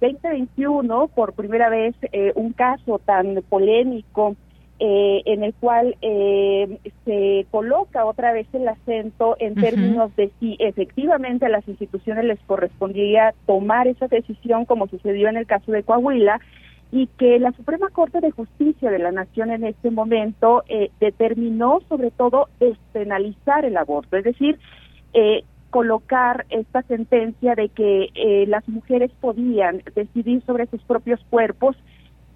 2021, 0.00 1.04
eh, 1.04 1.08
por 1.14 1.34
primera 1.34 1.68
vez, 1.68 1.94
eh, 2.12 2.32
un 2.36 2.52
caso 2.52 3.00
tan 3.00 3.42
polémico 3.48 4.36
eh, 4.84 5.22
en 5.26 5.44
el 5.44 5.54
cual 5.54 5.94
eh, 6.02 6.80
se 7.04 7.46
coloca 7.52 8.04
otra 8.04 8.32
vez 8.32 8.48
el 8.52 8.66
acento 8.66 9.36
en 9.38 9.54
términos 9.54 10.10
de 10.16 10.32
si 10.40 10.56
efectivamente 10.58 11.46
a 11.46 11.50
las 11.50 11.68
instituciones 11.68 12.24
les 12.24 12.40
correspondía 12.40 13.32
tomar 13.46 13.86
esa 13.86 14.08
decisión 14.08 14.64
como 14.64 14.88
sucedió 14.88 15.28
en 15.28 15.36
el 15.36 15.46
caso 15.46 15.70
de 15.70 15.84
Coahuila 15.84 16.40
y 16.90 17.06
que 17.16 17.38
la 17.38 17.52
Suprema 17.52 17.90
Corte 17.90 18.20
de 18.20 18.32
Justicia 18.32 18.90
de 18.90 18.98
la 18.98 19.12
Nación 19.12 19.52
en 19.52 19.62
este 19.62 19.92
momento 19.92 20.64
eh, 20.68 20.90
determinó 20.98 21.78
sobre 21.88 22.10
todo 22.10 22.48
despenalizar 22.58 23.64
el 23.64 23.76
aborto, 23.76 24.16
es 24.16 24.24
decir, 24.24 24.58
colocar 25.70 26.44
esta 26.50 26.82
sentencia 26.82 27.54
de 27.54 27.68
que 27.68 28.46
las 28.48 28.68
mujeres 28.68 29.12
podían 29.20 29.82
decidir 29.94 30.42
sobre 30.44 30.66
sus 30.66 30.82
propios 30.82 31.20
cuerpos 31.30 31.76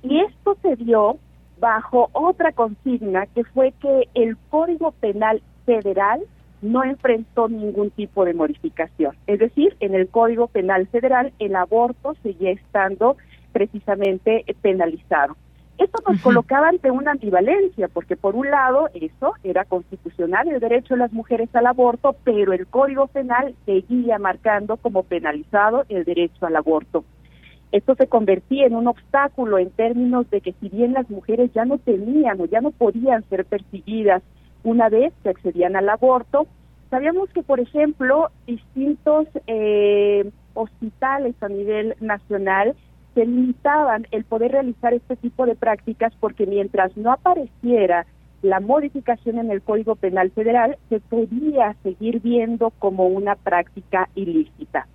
y 0.04 0.20
esto 0.20 0.56
se 0.62 0.76
dio 0.76 1.18
bajo 1.58 2.10
otra 2.12 2.52
consigna 2.52 3.26
que 3.26 3.44
fue 3.44 3.72
que 3.80 4.08
el 4.14 4.36
Código 4.50 4.92
Penal 4.92 5.42
Federal 5.64 6.22
no 6.62 6.84
enfrentó 6.84 7.48
ningún 7.48 7.90
tipo 7.90 8.24
de 8.24 8.34
modificación. 8.34 9.16
Es 9.26 9.38
decir, 9.38 9.76
en 9.80 9.94
el 9.94 10.08
Código 10.08 10.48
Penal 10.48 10.86
Federal 10.88 11.32
el 11.38 11.56
aborto 11.56 12.14
seguía 12.22 12.52
estando 12.52 13.16
precisamente 13.52 14.44
penalizado. 14.62 15.36
Esto 15.78 16.02
nos 16.08 16.22
colocaba 16.22 16.68
ante 16.68 16.90
una 16.90 17.10
ambivalencia, 17.10 17.88
porque 17.88 18.16
por 18.16 18.34
un 18.34 18.50
lado 18.50 18.88
eso 18.94 19.34
era 19.44 19.66
constitucional 19.66 20.48
el 20.48 20.58
derecho 20.58 20.94
de 20.94 21.00
las 21.00 21.12
mujeres 21.12 21.54
al 21.54 21.66
aborto, 21.66 22.16
pero 22.24 22.54
el 22.54 22.66
Código 22.66 23.08
Penal 23.08 23.54
seguía 23.66 24.18
marcando 24.18 24.78
como 24.78 25.02
penalizado 25.02 25.84
el 25.90 26.04
derecho 26.04 26.46
al 26.46 26.56
aborto. 26.56 27.04
Esto 27.72 27.94
se 27.96 28.06
convertía 28.06 28.66
en 28.66 28.74
un 28.74 28.86
obstáculo 28.86 29.58
en 29.58 29.70
términos 29.70 30.28
de 30.30 30.40
que 30.40 30.54
si 30.60 30.68
bien 30.68 30.92
las 30.92 31.10
mujeres 31.10 31.50
ya 31.52 31.64
no 31.64 31.78
tenían 31.78 32.40
o 32.40 32.46
ya 32.46 32.60
no 32.60 32.70
podían 32.70 33.24
ser 33.28 33.44
perseguidas 33.44 34.22
una 34.62 34.88
vez 34.88 35.12
que 35.22 35.30
accedían 35.30 35.76
al 35.76 35.88
aborto, 35.88 36.46
sabíamos 36.90 37.28
que, 37.30 37.42
por 37.42 37.60
ejemplo, 37.60 38.30
distintos 38.46 39.26
eh, 39.46 40.30
hospitales 40.54 41.34
a 41.40 41.48
nivel 41.48 41.94
nacional 42.00 42.74
se 43.14 43.24
limitaban 43.24 44.06
el 44.10 44.24
poder 44.24 44.52
realizar 44.52 44.94
este 44.94 45.16
tipo 45.16 45.46
de 45.46 45.54
prácticas 45.54 46.12
porque 46.20 46.46
mientras 46.46 46.96
no 46.96 47.12
apareciera 47.12 48.06
la 48.42 48.60
modificación 48.60 49.38
en 49.38 49.50
el 49.50 49.62
Código 49.62 49.96
Penal 49.96 50.30
Federal, 50.30 50.76
se 50.88 51.00
podía 51.00 51.74
seguir 51.82 52.20
viendo 52.20 52.70
como 52.78 53.06
una 53.06 53.34
práctica 53.34 54.08
ilícita. 54.14 54.86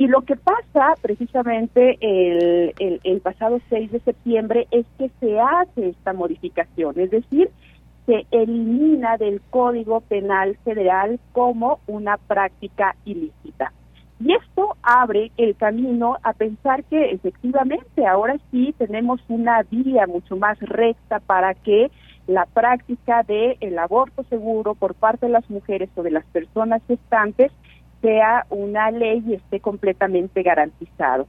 Y 0.00 0.08
lo 0.08 0.22
que 0.22 0.34
pasa 0.34 0.94
precisamente 1.02 1.98
el, 2.00 3.20
pasado 3.20 3.60
6 3.68 3.92
de 3.92 4.00
septiembre 4.00 4.66
es 4.70 4.86
que 4.96 5.10
se 5.20 5.38
hace 5.38 5.90
esta 5.90 6.14
modificación, 6.14 6.98
es 6.98 7.10
decir, 7.10 7.50
se 8.06 8.24
elimina 8.30 9.18
del 9.18 9.42
Código 9.50 10.00
Penal 10.00 10.56
Federal 10.64 11.20
como 11.32 11.80
una 11.86 12.16
práctica 12.16 12.96
ilícita. 13.04 13.74
Y 14.20 14.32
esto 14.32 14.74
abre 14.82 15.32
el 15.36 15.54
camino 15.56 16.16
a 16.22 16.32
pensar 16.32 16.82
que 16.84 17.10
efectivamente 17.10 18.06
ahora 18.06 18.38
sí 18.50 18.74
tenemos 18.78 19.20
una 19.28 19.64
vía 19.64 20.06
mucho 20.06 20.34
más 20.34 20.58
recta 20.60 21.20
para 21.20 21.52
que 21.52 21.90
la 22.26 22.46
práctica 22.46 23.22
del 23.24 23.58
el 23.60 23.78
aborto 23.78 24.22
seguro 24.30 24.74
por 24.74 24.94
parte 24.94 25.26
de 25.26 25.32
las 25.32 25.50
mujeres 25.50 25.90
o 25.94 26.02
de 26.02 26.12
las 26.12 26.24
personas 26.24 26.80
gestantes 26.88 27.52
sea 28.00 28.46
una 28.50 28.90
ley 28.90 29.22
y 29.26 29.34
esté 29.34 29.60
completamente 29.60 30.42
garantizado. 30.42 31.26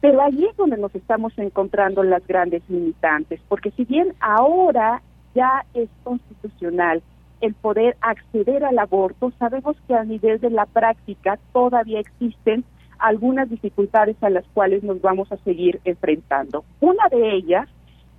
Pero 0.00 0.20
allí 0.22 0.44
es 0.46 0.56
donde 0.56 0.76
nos 0.76 0.94
estamos 0.94 1.32
encontrando 1.38 2.02
las 2.02 2.26
grandes 2.26 2.62
limitantes, 2.68 3.40
porque 3.48 3.70
si 3.70 3.84
bien 3.84 4.14
ahora 4.20 5.02
ya 5.34 5.64
es 5.74 5.88
constitucional 6.02 7.02
el 7.40 7.54
poder 7.54 7.96
acceder 8.00 8.64
al 8.64 8.78
aborto, 8.78 9.32
sabemos 9.38 9.76
que 9.86 9.94
a 9.94 10.04
nivel 10.04 10.40
de 10.40 10.50
la 10.50 10.66
práctica 10.66 11.38
todavía 11.52 12.00
existen 12.00 12.64
algunas 12.98 13.50
dificultades 13.50 14.16
a 14.22 14.30
las 14.30 14.44
cuales 14.54 14.82
nos 14.82 15.00
vamos 15.00 15.30
a 15.32 15.36
seguir 15.38 15.80
enfrentando. 15.84 16.64
Una 16.80 17.08
de 17.10 17.34
ellas 17.34 17.68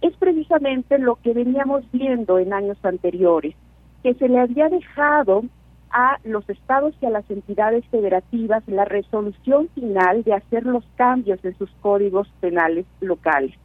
es 0.01 0.15
precisamente 0.17 0.99
lo 0.99 1.15
que 1.15 1.33
veníamos 1.33 1.83
viendo 1.91 2.37
en 2.37 2.53
años 2.53 2.77
anteriores, 2.83 3.55
que 4.03 4.13
se 4.13 4.27
le 4.27 4.39
había 4.39 4.69
dejado 4.69 5.43
a 5.91 6.17
los 6.23 6.47
estados 6.49 6.93
y 7.01 7.05
a 7.05 7.09
las 7.09 7.29
entidades 7.29 7.85
federativas 7.87 8.63
la 8.67 8.85
resolución 8.85 9.69
final 9.75 10.23
de 10.23 10.33
hacer 10.33 10.65
los 10.65 10.83
cambios 10.95 11.43
en 11.43 11.57
sus 11.57 11.69
códigos 11.81 12.27
penales 12.39 12.85
locales. 12.99 13.55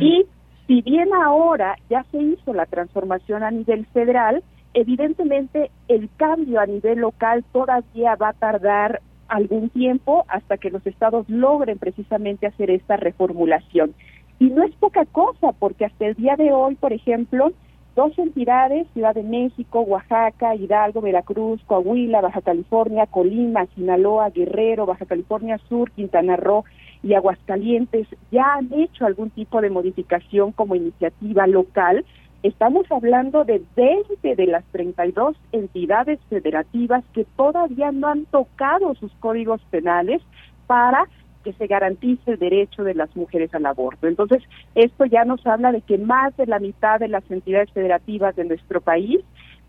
Y 0.00 0.26
si 0.66 0.82
bien 0.82 1.08
ahora 1.14 1.76
ya 1.88 2.04
se 2.10 2.18
hizo 2.18 2.52
la 2.52 2.66
transformación 2.66 3.42
a 3.42 3.50
nivel 3.50 3.86
federal, 3.86 4.42
evidentemente 4.74 5.70
el 5.88 6.08
cambio 6.16 6.60
a 6.60 6.66
nivel 6.66 7.00
local 7.00 7.44
todavía 7.52 8.16
va 8.16 8.30
a 8.30 8.34
tardar 8.34 9.00
algún 9.28 9.70
tiempo 9.70 10.24
hasta 10.28 10.58
que 10.58 10.70
los 10.70 10.84
estados 10.86 11.28
logren 11.28 11.78
precisamente 11.78 12.46
hacer 12.46 12.70
esta 12.70 12.96
reformulación. 12.96 13.94
Y 14.38 14.50
no 14.50 14.64
es 14.64 14.74
poca 14.76 15.04
cosa, 15.06 15.52
porque 15.58 15.84
hasta 15.84 16.06
el 16.06 16.14
día 16.14 16.34
de 16.36 16.52
hoy, 16.52 16.74
por 16.74 16.92
ejemplo, 16.92 17.52
dos 17.94 18.18
entidades, 18.18 18.86
Ciudad 18.92 19.14
de 19.14 19.22
México, 19.22 19.80
Oaxaca, 19.80 20.54
Hidalgo, 20.54 21.00
Veracruz, 21.00 21.62
Coahuila, 21.66 22.20
Baja 22.20 22.40
California, 22.40 23.06
Colima, 23.06 23.66
Sinaloa, 23.74 24.30
Guerrero, 24.30 24.86
Baja 24.86 25.06
California 25.06 25.58
Sur, 25.68 25.90
Quintana 25.90 26.36
Roo 26.36 26.64
y 27.02 27.14
Aguascalientes, 27.14 28.06
ya 28.30 28.54
han 28.54 28.72
hecho 28.72 29.06
algún 29.06 29.30
tipo 29.30 29.60
de 29.60 29.70
modificación 29.70 30.52
como 30.52 30.74
iniciativa 30.74 31.46
local. 31.46 32.04
Estamos 32.42 32.90
hablando 32.90 33.44
de 33.44 33.62
20 33.76 34.34
de 34.34 34.46
las 34.46 34.64
32 34.72 35.36
entidades 35.52 36.18
federativas 36.28 37.04
que 37.12 37.24
todavía 37.36 37.92
no 37.92 38.08
han 38.08 38.24
tocado 38.26 38.94
sus 38.94 39.12
códigos 39.20 39.60
penales 39.70 40.22
para 40.66 41.06
que 41.44 41.52
se 41.54 41.66
garantice 41.66 42.32
el 42.32 42.38
derecho 42.38 42.84
de 42.84 42.94
las 42.94 43.14
mujeres 43.16 43.54
al 43.54 43.66
aborto. 43.66 44.06
Entonces, 44.06 44.42
esto 44.74 45.04
ya 45.06 45.24
nos 45.24 45.46
habla 45.46 45.72
de 45.72 45.80
que 45.80 45.98
más 45.98 46.36
de 46.36 46.46
la 46.46 46.58
mitad 46.58 47.00
de 47.00 47.08
las 47.08 47.28
entidades 47.30 47.70
federativas 47.72 48.36
de 48.36 48.44
nuestro 48.44 48.80
país 48.80 49.20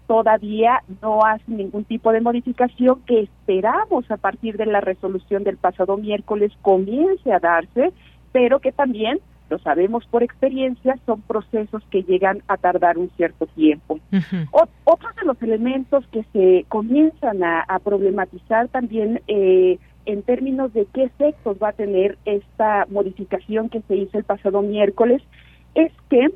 todavía 0.08 0.84
no 1.02 1.24
hacen 1.26 1.58
ningún 1.58 1.86
tipo 1.86 2.12
de 2.12 2.20
modificación 2.20 3.02
que 3.06 3.22
esperamos 3.22 4.10
a 4.12 4.18
partir 4.18 4.58
de 4.58 4.66
la 4.66 4.82
resolución 4.82 5.44
del 5.44 5.58
pasado 5.58 5.96
miércoles 5.96 6.52
comience 6.62 7.32
a 7.32 7.40
darse, 7.40 7.94
pero 8.34 8.60
que 8.60 8.74
también 8.74 9.20
lo 9.52 9.60
sabemos 9.60 10.06
por 10.08 10.24
experiencia, 10.24 10.98
son 11.06 11.22
procesos 11.22 11.84
que 11.92 12.04
llegan 12.04 12.42
a 12.48 12.58
tardar 12.58 12.98
un 12.98 13.10
cierto 13.18 13.48
tiempo. 13.48 14.00
otros 14.86 15.16
de 15.16 15.26
los 15.26 15.42
elementos 15.42 16.06
que 16.08 16.24
se 16.32 16.66
comienzan 16.70 17.44
a, 17.44 17.80
problematizar 17.84 18.70
también 18.70 19.22
eh, 19.28 19.78
en 20.06 20.24
términos 20.24 20.74
de 20.74 20.86
qué 20.94 21.04
efectos 21.04 21.58
va 21.62 21.70
a 21.70 21.74
tener 21.74 22.18
esta 22.26 22.86
modificación 22.90 23.70
que 23.70 23.82
se 23.82 23.96
hizo 23.96 24.18
el 24.18 24.24
pasado 24.24 24.62
miércoles 24.62 25.22
es 25.76 25.92
que 26.10 26.30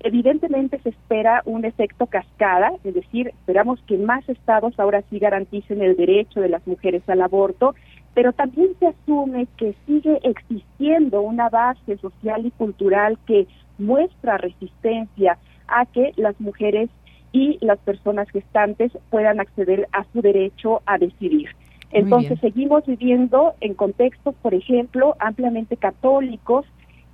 evidentemente 0.00 0.78
se 0.82 0.90
espera 0.90 1.42
un 1.46 1.64
efecto 1.64 2.06
cascada, 2.06 2.70
es 2.84 2.94
decir, 2.94 3.28
esperamos 3.28 3.80
que 3.86 3.96
más 3.98 4.28
estados 4.28 4.78
ahora 4.78 5.02
sí 5.10 5.18
garanticen 5.18 5.82
el 5.82 5.96
derecho 5.96 6.40
de 6.40 6.48
las 6.48 6.66
mujeres 6.66 7.02
al 7.08 7.22
aborto 7.22 7.74
pero 8.16 8.32
también 8.32 8.70
se 8.78 8.86
asume 8.86 9.46
que 9.58 9.74
sigue 9.84 10.18
existiendo 10.22 11.20
una 11.20 11.50
base 11.50 11.98
social 11.98 12.46
y 12.46 12.50
cultural 12.50 13.18
que 13.26 13.46
muestra 13.76 14.38
resistencia 14.38 15.36
a 15.68 15.84
que 15.84 16.14
las 16.16 16.40
mujeres 16.40 16.88
y 17.32 17.58
las 17.60 17.78
personas 17.80 18.26
gestantes 18.30 18.90
puedan 19.10 19.38
acceder 19.38 19.86
a 19.92 20.06
su 20.14 20.22
derecho 20.22 20.80
a 20.86 20.96
decidir. 20.96 21.50
Entonces 21.90 22.38
seguimos 22.40 22.84
viviendo 22.84 23.54
en 23.60 23.74
contextos, 23.74 24.34
por 24.42 24.54
ejemplo, 24.54 25.16
ampliamente 25.18 25.76
católicos, 25.76 26.66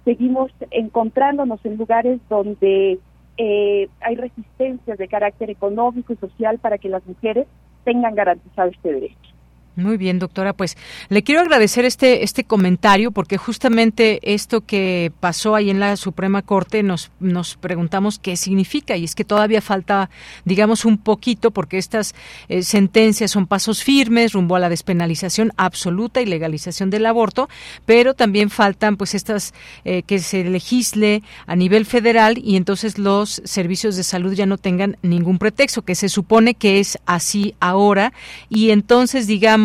seguimos 0.04 0.50
encontrándonos 0.70 1.64
en 1.64 1.76
lugares 1.76 2.20
donde 2.28 2.98
eh, 3.36 3.88
hay 4.00 4.16
resistencias 4.16 4.98
de 4.98 5.08
carácter 5.08 5.50
económico 5.50 6.12
y 6.12 6.16
social 6.16 6.58
para 6.58 6.78
que 6.78 6.88
las 6.88 7.06
mujeres 7.06 7.46
tengan 7.84 8.14
garantizado 8.14 8.70
este 8.70 8.92
derecho. 8.92 9.31
Muy 9.74 9.96
bien, 9.96 10.18
doctora. 10.18 10.52
Pues 10.52 10.76
le 11.08 11.22
quiero 11.22 11.40
agradecer 11.40 11.86
este 11.86 12.24
este 12.24 12.44
comentario 12.44 13.10
porque 13.10 13.38
justamente 13.38 14.20
esto 14.34 14.60
que 14.60 15.12
pasó 15.18 15.54
ahí 15.54 15.70
en 15.70 15.80
la 15.80 15.96
Suprema 15.96 16.42
Corte 16.42 16.82
nos 16.82 17.10
nos 17.20 17.56
preguntamos 17.56 18.18
qué 18.18 18.36
significa 18.36 18.98
y 18.98 19.04
es 19.04 19.14
que 19.14 19.24
todavía 19.24 19.62
falta, 19.62 20.10
digamos, 20.44 20.84
un 20.84 20.98
poquito 20.98 21.52
porque 21.52 21.78
estas 21.78 22.14
eh, 22.50 22.62
sentencias 22.62 23.30
son 23.30 23.46
pasos 23.46 23.82
firmes 23.82 24.34
rumbo 24.34 24.56
a 24.56 24.58
la 24.58 24.68
despenalización 24.68 25.52
absoluta 25.56 26.20
y 26.20 26.26
legalización 26.26 26.90
del 26.90 27.06
aborto, 27.06 27.48
pero 27.86 28.12
también 28.12 28.50
faltan 28.50 28.98
pues 28.98 29.14
estas 29.14 29.54
eh, 29.86 30.02
que 30.02 30.18
se 30.18 30.44
legisle 30.44 31.22
a 31.46 31.56
nivel 31.56 31.86
federal 31.86 32.36
y 32.36 32.56
entonces 32.56 32.98
los 32.98 33.40
servicios 33.46 33.96
de 33.96 34.04
salud 34.04 34.34
ya 34.34 34.44
no 34.44 34.58
tengan 34.58 34.98
ningún 35.00 35.38
pretexto, 35.38 35.80
que 35.80 35.94
se 35.94 36.10
supone 36.10 36.52
que 36.54 36.78
es 36.78 36.98
así 37.06 37.54
ahora 37.58 38.12
y 38.50 38.68
entonces 38.68 39.26
digamos 39.26 39.61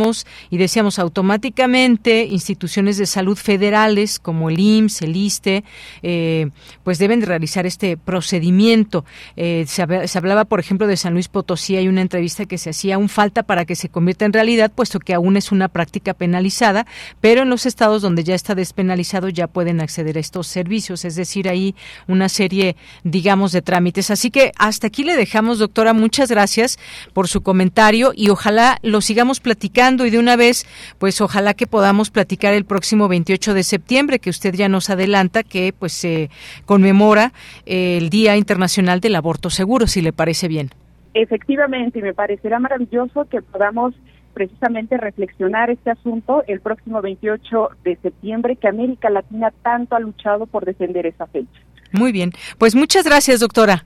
y 0.49 0.57
decíamos 0.57 0.99
automáticamente 0.99 2.25
instituciones 2.25 2.97
de 2.97 3.05
salud 3.05 3.37
federales 3.37 4.19
como 4.19 4.49
el 4.49 4.59
IMSS, 4.59 5.01
el 5.01 5.15
ISTE, 5.15 5.63
eh, 6.03 6.49
pues 6.83 6.99
deben 6.99 7.19
de 7.19 7.25
realizar 7.25 7.65
este 7.65 7.97
procedimiento. 7.97 9.05
Eh, 9.35 9.65
se, 9.67 9.81
hablaba, 9.81 10.45
por 10.45 10.59
ejemplo, 10.59 10.87
de 10.87 10.97
San 10.97 11.13
Luis 11.13 11.27
Potosí, 11.27 11.75
hay 11.75 11.87
una 11.87 12.01
entrevista 12.01 12.45
que 12.45 12.57
se 12.57 12.69
hacía 12.69 12.95
aún 12.95 13.09
falta 13.09 13.43
para 13.43 13.65
que 13.65 13.75
se 13.75 13.89
convierta 13.89 14.25
en 14.25 14.33
realidad, 14.33 14.71
puesto 14.73 14.99
que 14.99 15.13
aún 15.13 15.37
es 15.37 15.51
una 15.51 15.67
práctica 15.67 16.13
penalizada, 16.13 16.85
pero 17.21 17.43
en 17.43 17.49
los 17.49 17.65
estados 17.65 18.01
donde 18.01 18.23
ya 18.23 18.35
está 18.35 18.55
despenalizado 18.55 19.29
ya 19.29 19.47
pueden 19.47 19.81
acceder 19.81 20.17
a 20.17 20.21
estos 20.21 20.47
servicios, 20.47 21.05
es 21.05 21.15
decir, 21.15 21.49
hay 21.49 21.75
una 22.07 22.29
serie, 22.29 22.75
digamos, 23.03 23.51
de 23.51 23.61
trámites. 23.61 24.11
Así 24.11 24.31
que 24.31 24.51
hasta 24.57 24.87
aquí 24.87 25.03
le 25.03 25.15
dejamos, 25.15 25.59
doctora, 25.59 25.93
muchas 25.93 26.29
gracias 26.29 26.77
por 27.13 27.27
su 27.27 27.41
comentario 27.41 28.11
y 28.15 28.29
ojalá 28.29 28.79
lo 28.81 29.01
sigamos 29.01 29.39
platicando 29.39 29.86
y 30.05 30.09
de 30.09 30.19
una 30.19 30.35
vez, 30.35 30.65
pues 30.97 31.21
ojalá 31.21 31.53
que 31.53 31.67
podamos 31.67 32.11
platicar 32.11 32.53
el 32.53 32.65
próximo 32.65 33.07
28 33.07 33.53
de 33.53 33.63
septiembre, 33.63 34.19
que 34.19 34.29
usted 34.29 34.53
ya 34.53 34.67
nos 34.67 34.89
adelanta 34.89 35.43
que 35.43 35.73
pues 35.77 35.93
se 35.93 36.29
conmemora 36.65 37.31
el 37.65 38.09
Día 38.09 38.35
Internacional 38.35 38.99
del 38.99 39.15
Aborto 39.15 39.49
Seguro, 39.49 39.87
si 39.87 40.01
le 40.01 40.11
parece 40.11 40.47
bien. 40.47 40.71
Efectivamente, 41.13 42.01
me 42.01 42.13
parecerá 42.13 42.59
maravilloso 42.59 43.25
que 43.25 43.41
podamos 43.41 43.95
precisamente 44.33 44.97
reflexionar 44.97 45.71
este 45.71 45.89
asunto 45.89 46.43
el 46.47 46.59
próximo 46.59 47.01
28 47.01 47.69
de 47.83 47.95
septiembre, 47.95 48.55
que 48.55 48.67
América 48.67 49.09
Latina 49.09 49.51
tanto 49.63 49.95
ha 49.95 49.99
luchado 49.99 50.45
por 50.45 50.65
defender 50.65 51.07
esa 51.07 51.25
fecha. 51.25 51.59
Muy 51.91 52.11
bien, 52.11 52.31
pues 52.59 52.75
muchas 52.75 53.05
gracias, 53.05 53.39
doctora. 53.39 53.85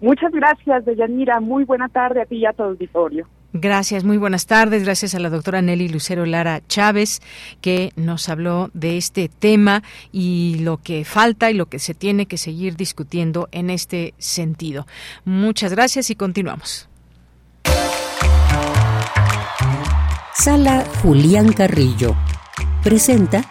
Muchas 0.00 0.32
gracias, 0.32 0.84
Deyanira. 0.84 1.38
Muy 1.38 1.62
buena 1.64 1.88
tarde 1.88 2.22
a 2.22 2.26
ti 2.26 2.38
y 2.38 2.46
a 2.46 2.50
el 2.50 2.64
auditorio. 2.64 3.28
Gracias, 3.52 4.02
muy 4.02 4.16
buenas 4.16 4.46
tardes. 4.46 4.84
Gracias 4.84 5.14
a 5.14 5.18
la 5.18 5.28
doctora 5.28 5.60
Nelly 5.60 5.88
Lucero 5.88 6.24
Lara 6.24 6.62
Chávez, 6.68 7.20
que 7.60 7.92
nos 7.96 8.30
habló 8.30 8.70
de 8.72 8.96
este 8.96 9.28
tema 9.28 9.82
y 10.10 10.56
lo 10.60 10.78
que 10.78 11.04
falta 11.04 11.50
y 11.50 11.54
lo 11.54 11.66
que 11.66 11.78
se 11.78 11.92
tiene 11.92 12.26
que 12.26 12.38
seguir 12.38 12.76
discutiendo 12.76 13.48
en 13.52 13.68
este 13.68 14.14
sentido. 14.18 14.86
Muchas 15.24 15.72
gracias 15.72 16.08
y 16.08 16.16
continuamos. 16.16 16.88
Sala 20.34 20.84
Julián 21.02 21.52
Carrillo 21.52 22.16
presenta 22.82 23.44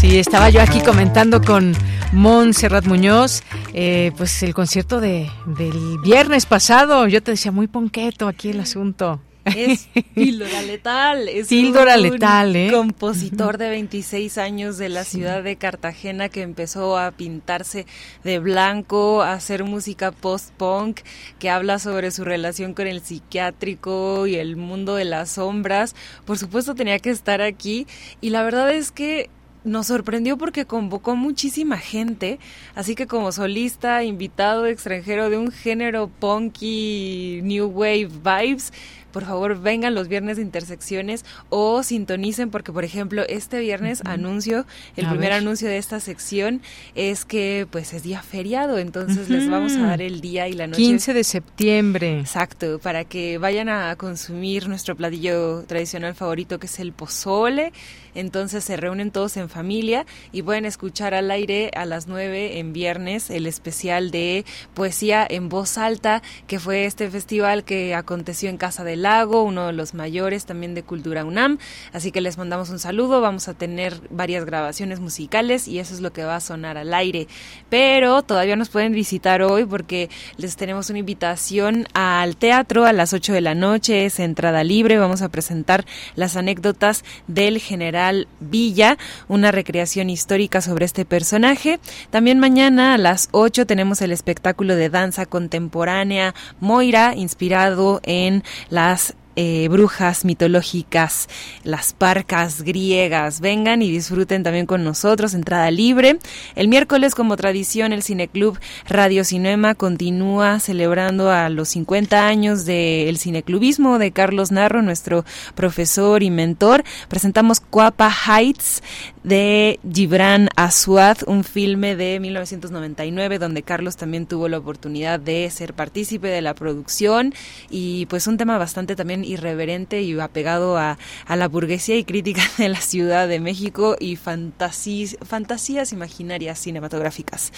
Sí, 0.00 0.18
estaba 0.18 0.48
yo 0.48 0.62
aquí 0.62 0.80
comentando 0.80 1.42
con 1.42 1.74
Montserrat 2.12 2.86
Muñoz, 2.86 3.42
eh, 3.74 4.12
pues 4.16 4.42
el 4.42 4.54
concierto 4.54 5.00
de, 5.00 5.30
del 5.46 5.98
viernes 6.02 6.46
pasado. 6.46 7.06
Yo 7.06 7.22
te 7.22 7.32
decía, 7.32 7.52
muy 7.52 7.66
ponqueto 7.66 8.28
aquí 8.28 8.50
el 8.50 8.60
asunto. 8.60 9.20
Es 9.44 9.88
Píldora 10.14 10.62
Letal. 10.62 11.28
Es 11.28 11.48
Píldora 11.48 11.96
Letal, 11.96 12.56
¿eh? 12.56 12.70
Compositor 12.70 13.58
de 13.58 13.70
26 13.70 14.38
años 14.38 14.78
de 14.78 14.88
la 14.88 15.04
ciudad 15.04 15.42
de 15.42 15.56
Cartagena 15.56 16.28
que 16.28 16.42
empezó 16.42 16.98
a 16.98 17.10
pintarse 17.10 17.86
de 18.24 18.38
blanco, 18.38 19.22
a 19.22 19.34
hacer 19.34 19.64
música 19.64 20.10
post-punk, 20.10 21.00
que 21.38 21.50
habla 21.50 21.78
sobre 21.78 22.10
su 22.10 22.24
relación 22.24 22.74
con 22.74 22.86
el 22.86 23.02
psiquiátrico 23.02 24.26
y 24.26 24.36
el 24.36 24.56
mundo 24.56 24.94
de 24.94 25.04
las 25.04 25.32
sombras. 25.32 25.94
Por 26.24 26.38
supuesto 26.38 26.74
tenía 26.74 26.98
que 26.98 27.10
estar 27.10 27.42
aquí 27.42 27.86
y 28.20 28.30
la 28.30 28.42
verdad 28.42 28.72
es 28.72 28.92
que 28.92 29.30
nos 29.64 29.88
sorprendió 29.88 30.38
porque 30.38 30.64
convocó 30.64 31.16
muchísima 31.16 31.78
gente, 31.78 32.38
así 32.74 32.94
que 32.94 33.06
como 33.06 33.32
solista, 33.32 34.04
invitado 34.04 34.66
extranjero 34.66 35.30
de 35.30 35.38
un 35.38 35.50
género 35.50 36.08
punky, 36.08 37.40
new 37.42 37.66
wave 37.66 38.08
vibes, 38.08 38.72
por 39.12 39.24
favor 39.24 39.60
vengan 39.60 39.94
los 39.94 40.08
viernes 40.08 40.36
de 40.36 40.42
intersecciones 40.42 41.24
o 41.48 41.82
sintonicen 41.82 42.50
porque, 42.50 42.72
por 42.72 42.84
ejemplo, 42.84 43.24
este 43.28 43.58
viernes 43.58 44.02
anuncio, 44.04 44.66
el 44.96 45.08
primer 45.08 45.32
anuncio 45.32 45.68
de 45.68 45.78
esta 45.78 45.98
sección 46.00 46.60
es 46.94 47.24
que 47.24 47.66
pues 47.70 47.94
es 47.94 48.02
día 48.02 48.22
feriado, 48.22 48.78
entonces 48.78 49.28
les 49.28 49.48
vamos 49.50 49.76
a 49.76 49.86
dar 49.86 50.02
el 50.02 50.20
día 50.20 50.48
y 50.48 50.52
la 50.52 50.66
noche. 50.66 50.82
15 50.82 51.14
de 51.14 51.24
septiembre. 51.24 52.20
Exacto, 52.20 52.78
para 52.78 53.04
que 53.04 53.38
vayan 53.38 53.68
a 53.68 53.96
consumir 53.96 54.68
nuestro 54.68 54.94
platillo 54.94 55.64
tradicional 55.64 56.14
favorito 56.14 56.58
que 56.58 56.66
es 56.66 56.78
el 56.78 56.92
pozole. 56.92 57.72
Entonces 58.18 58.64
se 58.64 58.76
reúnen 58.76 59.12
todos 59.12 59.36
en 59.36 59.48
familia 59.48 60.04
y 60.32 60.42
pueden 60.42 60.64
escuchar 60.64 61.14
al 61.14 61.30
aire 61.30 61.70
a 61.76 61.84
las 61.84 62.08
9 62.08 62.58
en 62.58 62.72
viernes 62.72 63.30
el 63.30 63.46
especial 63.46 64.10
de 64.10 64.44
poesía 64.74 65.24
en 65.30 65.48
voz 65.48 65.78
alta, 65.78 66.20
que 66.48 66.58
fue 66.58 66.84
este 66.84 67.08
festival 67.10 67.62
que 67.62 67.94
aconteció 67.94 68.50
en 68.50 68.56
Casa 68.56 68.82
del 68.82 69.02
Lago, 69.02 69.44
uno 69.44 69.68
de 69.68 69.72
los 69.72 69.94
mayores 69.94 70.46
también 70.46 70.74
de 70.74 70.82
Cultura 70.82 71.24
UNAM. 71.24 71.58
Así 71.92 72.10
que 72.10 72.20
les 72.20 72.38
mandamos 72.38 72.70
un 72.70 72.80
saludo, 72.80 73.20
vamos 73.20 73.46
a 73.46 73.54
tener 73.54 74.00
varias 74.10 74.44
grabaciones 74.44 74.98
musicales 74.98 75.68
y 75.68 75.78
eso 75.78 75.94
es 75.94 76.00
lo 76.00 76.12
que 76.12 76.24
va 76.24 76.34
a 76.34 76.40
sonar 76.40 76.76
al 76.76 76.94
aire. 76.94 77.28
Pero 77.68 78.22
todavía 78.22 78.56
nos 78.56 78.68
pueden 78.68 78.94
visitar 78.94 79.42
hoy 79.42 79.64
porque 79.64 80.10
les 80.38 80.56
tenemos 80.56 80.90
una 80.90 80.98
invitación 80.98 81.86
al 81.94 82.36
teatro 82.36 82.84
a 82.84 82.92
las 82.92 83.12
8 83.12 83.32
de 83.32 83.42
la 83.42 83.54
noche, 83.54 84.06
es 84.06 84.18
entrada 84.18 84.64
libre, 84.64 84.98
vamos 84.98 85.22
a 85.22 85.28
presentar 85.28 85.86
las 86.16 86.36
anécdotas 86.36 87.04
del 87.28 87.58
general 87.58 88.07
Villa, 88.40 88.98
una 89.28 89.52
recreación 89.52 90.10
histórica 90.10 90.60
sobre 90.60 90.84
este 90.84 91.04
personaje. 91.04 91.80
También 92.10 92.38
mañana 92.38 92.94
a 92.94 92.98
las 92.98 93.28
8 93.32 93.66
tenemos 93.66 94.02
el 94.02 94.12
espectáculo 94.12 94.76
de 94.76 94.90
danza 94.90 95.26
contemporánea 95.26 96.34
Moira, 96.60 97.14
inspirado 97.14 98.00
en 98.04 98.42
las 98.70 99.14
eh, 99.40 99.68
brujas 99.68 100.24
mitológicas, 100.24 101.28
las 101.62 101.92
parcas 101.92 102.62
griegas. 102.62 103.40
Vengan 103.40 103.82
y 103.82 103.88
disfruten 103.88 104.42
también 104.42 104.66
con 104.66 104.82
nosotros, 104.82 105.32
entrada 105.32 105.70
libre. 105.70 106.18
El 106.56 106.66
miércoles, 106.66 107.14
como 107.14 107.36
tradición, 107.36 107.92
el 107.92 108.02
Cineclub 108.02 108.58
Radio 108.88 109.22
Cinema 109.22 109.76
continúa 109.76 110.58
celebrando 110.58 111.30
a 111.30 111.50
los 111.50 111.68
50 111.68 112.26
años 112.26 112.64
del 112.64 113.16
cineclubismo 113.16 114.00
de 114.00 114.10
Carlos 114.10 114.50
Narro, 114.50 114.82
nuestro 114.82 115.24
profesor 115.54 116.24
y 116.24 116.30
mentor. 116.30 116.82
Presentamos 117.08 117.60
Cuapa 117.60 118.10
Heights 118.10 118.82
de 119.22 119.78
Gibran 119.88 120.48
Asuad, 120.56 121.18
un 121.26 121.44
filme 121.44 121.94
de 121.94 122.18
1999 122.18 123.38
donde 123.38 123.62
Carlos 123.62 123.96
también 123.96 124.26
tuvo 124.26 124.48
la 124.48 124.58
oportunidad 124.58 125.20
de 125.20 125.48
ser 125.50 125.74
partícipe 125.74 126.26
de 126.26 126.40
la 126.40 126.54
producción 126.54 127.34
y 127.70 128.06
pues 128.06 128.26
un 128.26 128.36
tema 128.36 128.58
bastante 128.58 128.96
también 128.96 129.27
irreverente 129.28 130.02
y 130.02 130.18
apegado 130.18 130.76
a, 130.78 130.98
a 131.26 131.36
la 131.36 131.48
burguesía 131.48 131.96
y 131.96 132.04
crítica 132.04 132.42
de 132.58 132.68
la 132.68 132.80
Ciudad 132.80 133.28
de 133.28 133.40
México 133.40 133.96
y 133.98 134.16
fantasías, 134.16 135.16
fantasías 135.22 135.92
imaginarias 135.92 136.58
cinematográficas 136.58 137.52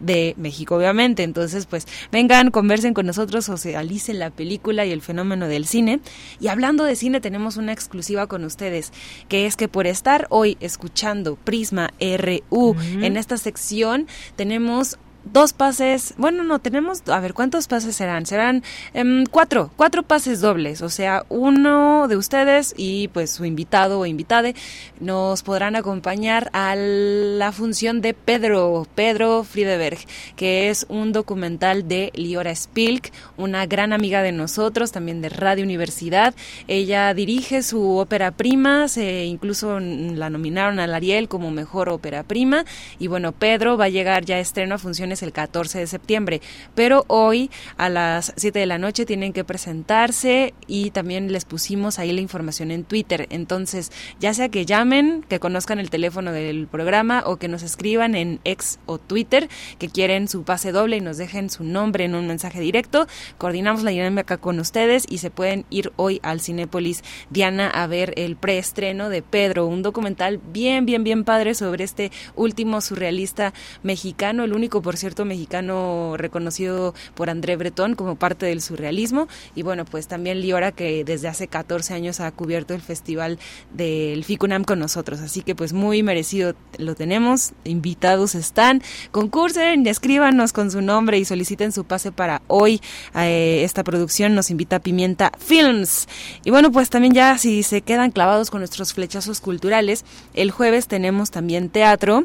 de 0.00 0.34
México, 0.36 0.76
obviamente. 0.76 1.22
Entonces, 1.22 1.66
pues 1.66 1.86
vengan, 2.12 2.50
conversen 2.50 2.94
con 2.94 3.06
nosotros, 3.06 3.44
socialicen 3.46 4.18
la 4.18 4.30
película 4.30 4.84
y 4.84 4.92
el 4.92 5.02
fenómeno 5.02 5.48
del 5.48 5.66
cine. 5.66 6.00
Y 6.40 6.48
hablando 6.48 6.84
de 6.84 6.96
cine, 6.96 7.20
tenemos 7.20 7.56
una 7.56 7.72
exclusiva 7.72 8.26
con 8.26 8.44
ustedes, 8.44 8.92
que 9.28 9.46
es 9.46 9.56
que 9.56 9.68
por 9.68 9.86
estar 9.86 10.26
hoy 10.30 10.56
escuchando 10.60 11.36
Prisma 11.36 11.92
RU 12.00 12.76
en 13.00 13.16
esta 13.16 13.36
sección, 13.38 14.06
tenemos 14.36 14.98
dos 15.24 15.52
pases, 15.52 16.14
bueno, 16.18 16.42
no, 16.44 16.58
tenemos, 16.58 17.02
a 17.08 17.20
ver, 17.20 17.34
¿cuántos 17.34 17.66
pases 17.66 17.96
serán? 17.96 18.26
Serán 18.26 18.62
em, 18.92 19.24
cuatro, 19.24 19.70
cuatro 19.76 20.02
pases 20.02 20.40
dobles, 20.40 20.82
o 20.82 20.88
sea, 20.88 21.24
uno 21.28 22.08
de 22.08 22.16
ustedes 22.16 22.74
y 22.76 23.08
pues 23.08 23.30
su 23.30 23.44
invitado 23.44 24.00
o 24.00 24.06
invitade 24.06 24.54
nos 25.00 25.42
podrán 25.42 25.76
acompañar 25.76 26.50
a 26.52 26.74
la 26.76 27.52
función 27.52 28.00
de 28.00 28.14
Pedro, 28.14 28.86
Pedro 28.94 29.44
Friedeberg, 29.44 29.98
que 30.36 30.68
es 30.70 30.86
un 30.88 31.12
documental 31.12 31.88
de 31.88 32.12
Liora 32.14 32.54
Spilk, 32.54 33.12
una 33.36 33.66
gran 33.66 33.92
amiga 33.92 34.22
de 34.22 34.32
nosotros, 34.32 34.92
también 34.92 35.22
de 35.22 35.28
Radio 35.28 35.64
Universidad. 35.64 36.34
Ella 36.68 37.12
dirige 37.14 37.62
su 37.62 37.96
ópera 37.96 38.30
prima, 38.30 38.88
se 38.88 39.24
incluso 39.24 39.80
la 39.80 40.30
nominaron 40.30 40.78
al 40.80 40.94
Ariel 40.94 41.28
como 41.28 41.50
mejor 41.50 41.88
ópera 41.88 42.22
prima, 42.22 42.64
y 42.98 43.06
bueno, 43.06 43.32
Pedro 43.32 43.76
va 43.76 43.86
a 43.86 43.88
llegar 43.88 44.24
ya 44.24 44.36
a 44.36 44.40
estreno 44.40 44.74
a 44.74 44.78
funciones 44.78 45.13
el 45.22 45.32
14 45.32 45.78
de 45.78 45.86
septiembre, 45.86 46.40
pero 46.74 47.04
hoy 47.08 47.50
a 47.76 47.88
las 47.88 48.32
7 48.36 48.58
de 48.58 48.66
la 48.66 48.78
noche 48.78 49.06
tienen 49.06 49.32
que 49.32 49.44
presentarse 49.44 50.54
y 50.66 50.90
también 50.90 51.32
les 51.32 51.44
pusimos 51.44 51.98
ahí 51.98 52.12
la 52.12 52.20
información 52.20 52.70
en 52.70 52.84
Twitter. 52.84 53.26
Entonces, 53.30 53.92
ya 54.20 54.34
sea 54.34 54.48
que 54.48 54.66
llamen, 54.66 55.24
que 55.28 55.40
conozcan 55.40 55.78
el 55.78 55.90
teléfono 55.90 56.32
del 56.32 56.66
programa 56.66 57.22
o 57.26 57.36
que 57.36 57.48
nos 57.48 57.62
escriban 57.62 58.14
en 58.14 58.40
ex 58.44 58.78
o 58.86 58.98
Twitter 58.98 59.48
que 59.78 59.88
quieren 59.88 60.28
su 60.28 60.44
pase 60.44 60.72
doble 60.72 60.96
y 60.96 61.00
nos 61.00 61.16
dejen 61.16 61.50
su 61.50 61.64
nombre 61.64 62.04
en 62.04 62.14
un 62.14 62.26
mensaje 62.26 62.60
directo, 62.60 63.06
coordinamos 63.38 63.82
la 63.82 63.90
dinámica 63.90 64.36
con 64.36 64.58
ustedes 64.60 65.04
y 65.08 65.18
se 65.18 65.30
pueden 65.30 65.64
ir 65.70 65.92
hoy 65.96 66.20
al 66.22 66.40
Cinépolis 66.40 67.02
Diana 67.30 67.68
a 67.68 67.86
ver 67.86 68.14
el 68.16 68.36
preestreno 68.36 69.08
de 69.08 69.22
Pedro, 69.22 69.66
un 69.66 69.82
documental 69.82 70.40
bien, 70.52 70.86
bien, 70.86 71.04
bien 71.04 71.24
padre 71.24 71.54
sobre 71.54 71.84
este 71.84 72.10
último 72.34 72.80
surrealista 72.80 73.52
mexicano, 73.82 74.44
el 74.44 74.52
único 74.52 74.82
por 74.82 74.96
cierto 75.04 75.26
mexicano 75.26 76.14
reconocido 76.16 76.94
por 77.14 77.28
André 77.28 77.56
Breton 77.56 77.94
como 77.94 78.16
parte 78.16 78.46
del 78.46 78.62
surrealismo. 78.62 79.28
Y 79.54 79.60
bueno 79.60 79.84
pues 79.84 80.08
también 80.08 80.40
Liora 80.40 80.72
que 80.72 81.04
desde 81.04 81.28
hace 81.28 81.46
14 81.46 81.92
años 81.92 82.20
ha 82.20 82.32
cubierto 82.32 82.72
el 82.72 82.80
festival 82.80 83.38
del 83.70 84.24
FICUNAM 84.24 84.64
con 84.64 84.78
nosotros. 84.78 85.20
Así 85.20 85.42
que 85.42 85.54
pues 85.54 85.74
muy 85.74 86.02
merecido 86.02 86.54
lo 86.78 86.94
tenemos. 86.94 87.52
Invitados 87.64 88.34
están. 88.34 88.82
Concursen 89.10 89.86
escríbanos 89.86 90.54
con 90.54 90.70
su 90.70 90.80
nombre 90.80 91.18
y 91.18 91.26
soliciten 91.26 91.70
su 91.70 91.84
pase 91.84 92.10
para 92.10 92.40
hoy 92.46 92.80
eh, 93.14 93.60
esta 93.62 93.84
producción. 93.84 94.34
Nos 94.34 94.50
invita 94.50 94.78
Pimienta 94.78 95.32
Films. 95.38 96.08
Y 96.44 96.50
bueno 96.50 96.72
pues 96.72 96.88
también 96.88 97.12
ya 97.12 97.36
si 97.36 97.62
se 97.62 97.82
quedan 97.82 98.10
clavados 98.10 98.50
con 98.50 98.62
nuestros 98.62 98.94
flechazos 98.94 99.42
culturales 99.42 100.06
el 100.32 100.50
jueves 100.50 100.88
tenemos 100.88 101.30
también 101.30 101.68
teatro 101.68 102.24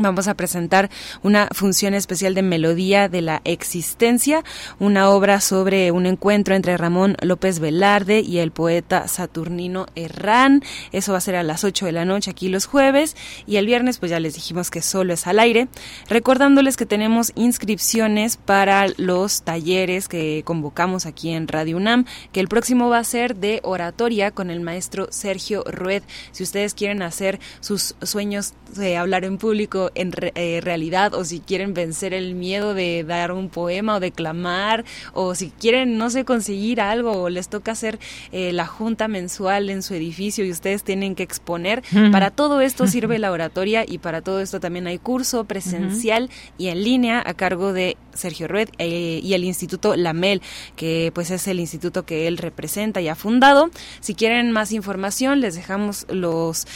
Vamos 0.00 0.28
a 0.28 0.34
presentar 0.34 0.90
una 1.24 1.48
función 1.50 1.92
especial 1.92 2.32
de 2.36 2.42
Melodía 2.42 3.08
de 3.08 3.20
la 3.20 3.40
Existencia, 3.42 4.44
una 4.78 5.10
obra 5.10 5.40
sobre 5.40 5.90
un 5.90 6.06
encuentro 6.06 6.54
entre 6.54 6.76
Ramón 6.76 7.16
López 7.20 7.58
Velarde 7.58 8.20
y 8.20 8.38
el 8.38 8.52
poeta 8.52 9.08
Saturnino 9.08 9.86
Herrán. 9.96 10.62
Eso 10.92 11.10
va 11.10 11.18
a 11.18 11.20
ser 11.20 11.34
a 11.34 11.42
las 11.42 11.64
8 11.64 11.86
de 11.86 11.90
la 11.90 12.04
noche 12.04 12.30
aquí 12.30 12.48
los 12.48 12.66
jueves 12.66 13.16
y 13.44 13.56
el 13.56 13.66
viernes 13.66 13.98
pues 13.98 14.10
ya 14.10 14.20
les 14.20 14.34
dijimos 14.34 14.70
que 14.70 14.82
solo 14.82 15.14
es 15.14 15.26
al 15.26 15.40
aire. 15.40 15.66
Recordándoles 16.08 16.76
que 16.76 16.86
tenemos 16.86 17.32
inscripciones 17.34 18.36
para 18.36 18.86
los 18.98 19.42
talleres 19.42 20.06
que 20.06 20.42
convocamos 20.44 21.06
aquí 21.06 21.30
en 21.30 21.48
Radio 21.48 21.76
UNAM, 21.76 22.04
que 22.30 22.38
el 22.38 22.46
próximo 22.46 22.88
va 22.88 22.98
a 22.98 23.04
ser 23.04 23.34
de 23.34 23.58
oratoria 23.64 24.30
con 24.30 24.50
el 24.50 24.60
maestro 24.60 25.08
Sergio 25.10 25.64
Rued. 25.66 26.04
Si 26.30 26.44
ustedes 26.44 26.74
quieren 26.74 27.02
hacer 27.02 27.40
sus 27.58 27.96
sueños 28.00 28.54
de 28.76 28.96
hablar 28.96 29.24
en 29.24 29.38
público, 29.38 29.87
en 29.94 30.12
eh, 30.34 30.60
realidad 30.62 31.14
o 31.14 31.24
si 31.24 31.40
quieren 31.40 31.74
vencer 31.74 32.14
el 32.14 32.34
miedo 32.34 32.74
de 32.74 33.04
dar 33.04 33.32
un 33.32 33.48
poema 33.48 33.96
o 33.96 34.00
declamar 34.00 34.84
o 35.12 35.34
si 35.34 35.50
quieren, 35.50 35.98
no 35.98 36.10
sé, 36.10 36.24
conseguir 36.24 36.80
algo 36.80 37.12
o 37.12 37.28
les 37.28 37.48
toca 37.48 37.72
hacer 37.72 37.98
eh, 38.32 38.52
la 38.52 38.66
junta 38.66 39.08
mensual 39.08 39.70
en 39.70 39.82
su 39.82 39.94
edificio 39.94 40.44
y 40.44 40.50
ustedes 40.50 40.82
tienen 40.82 41.14
que 41.14 41.22
exponer. 41.22 41.82
Para 42.12 42.30
todo 42.30 42.60
esto 42.60 42.86
sirve 42.86 43.18
la 43.18 43.32
oratoria 43.32 43.84
y 43.86 43.98
para 43.98 44.22
todo 44.22 44.40
esto 44.40 44.60
también 44.60 44.86
hay 44.86 44.98
curso 44.98 45.44
presencial 45.44 46.30
y 46.56 46.68
en 46.68 46.82
línea 46.82 47.22
a 47.24 47.34
cargo 47.34 47.72
de 47.72 47.96
Sergio 48.18 48.48
Rued 48.48 48.68
eh, 48.78 49.20
y 49.22 49.34
el 49.34 49.44
Instituto 49.44 49.96
Lamel, 49.96 50.42
que 50.76 51.10
pues 51.14 51.30
es 51.30 51.46
el 51.48 51.60
instituto 51.60 52.04
que 52.04 52.26
él 52.26 52.38
representa 52.38 53.00
y 53.00 53.08
ha 53.08 53.14
fundado. 53.14 53.70
Si 54.00 54.14
quieren 54.14 54.52
más 54.52 54.72
información, 54.72 55.40
les 55.40 55.54
dejamos 55.54 56.06
los, 56.10 56.66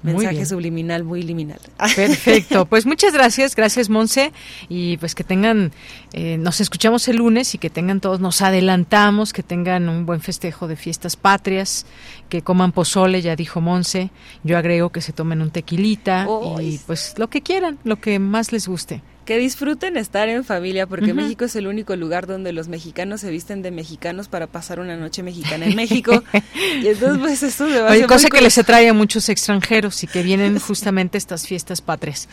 Mensaje 0.06 0.45
subliminal 0.45 1.03
muy 1.03 1.22
liminal. 1.22 1.60
Perfecto, 1.95 2.66
pues 2.70 2.86
muchas 2.86 3.14
gracias, 3.14 3.56
gracias 3.56 3.89
Monse 3.89 4.32
y 4.70 4.97
pues 4.97 5.16
que 5.16 5.24
tengan, 5.24 5.72
eh, 6.14 6.38
nos 6.38 6.62
escuchamos 6.62 7.08
el 7.08 7.18
lunes 7.18 7.56
y 7.56 7.58
que 7.58 7.70
tengan 7.70 7.99
todos, 7.99 8.20
nos 8.20 8.41
adelantamos, 8.41 9.34
que 9.34 9.43
tengan 9.43 9.89
un 9.89 10.06
buen 10.06 10.22
festejo 10.22 10.68
de 10.68 10.76
fiestas 10.76 11.16
patrias, 11.16 11.86
que 12.30 12.41
coman 12.41 12.72
pozole, 12.72 13.22
ya 13.22 13.36
dijo 13.36 13.62
Monse, 13.62 14.12
yo 14.43 14.58
agrego 14.58 14.91
que 14.91 15.01
se 15.01 15.14
tomen 15.14 15.41
un 15.41 15.51
tequilita 15.51 16.28
y 16.62 16.78
pues 16.80 17.16
lo 17.18 17.30
que 17.30 17.41
quieran, 17.41 17.80
lo 17.84 17.97
que 17.97 18.20
más 18.20 18.51
les 18.51 18.68
guste 18.68 19.01
que 19.26 19.38
disfruten 19.38 19.97
estar 19.97 20.30
en 20.30 20.43
familia, 20.43 20.88
porque 20.88 21.13
México 21.13 21.45
es 21.45 21.55
el 21.55 21.67
único 21.67 21.95
lugar 21.95 22.28
donde 22.28 22.53
los 22.53 22.67
mexicanos 22.67 23.21
se 23.21 23.32
visten 23.32 23.61
de 23.61 23.71
mexicanos 23.71 24.28
para 24.28 24.47
pasar 24.47 24.80
una 24.80 24.95
noche 24.95 25.23
mexicana 25.23 25.65
en 25.65 25.76
México. 25.76 26.23
y 26.82 26.88
entonces, 26.88 27.19
pues, 27.19 27.43
esto 27.43 27.67
se 27.67 27.82
va 27.82 27.91
a 27.91 28.07
cosa 28.07 28.30
que 28.30 28.41
les 28.41 28.57
atrae 28.57 28.88
a 28.88 28.93
muchos 28.93 29.30
extranjeros 29.30 30.03
y 30.03 30.07
que 30.07 30.23
vienen 30.23 30.59
justamente 30.67 31.17
estas 31.17 31.47
fiestas 31.47 31.82
patrias. 31.82 32.30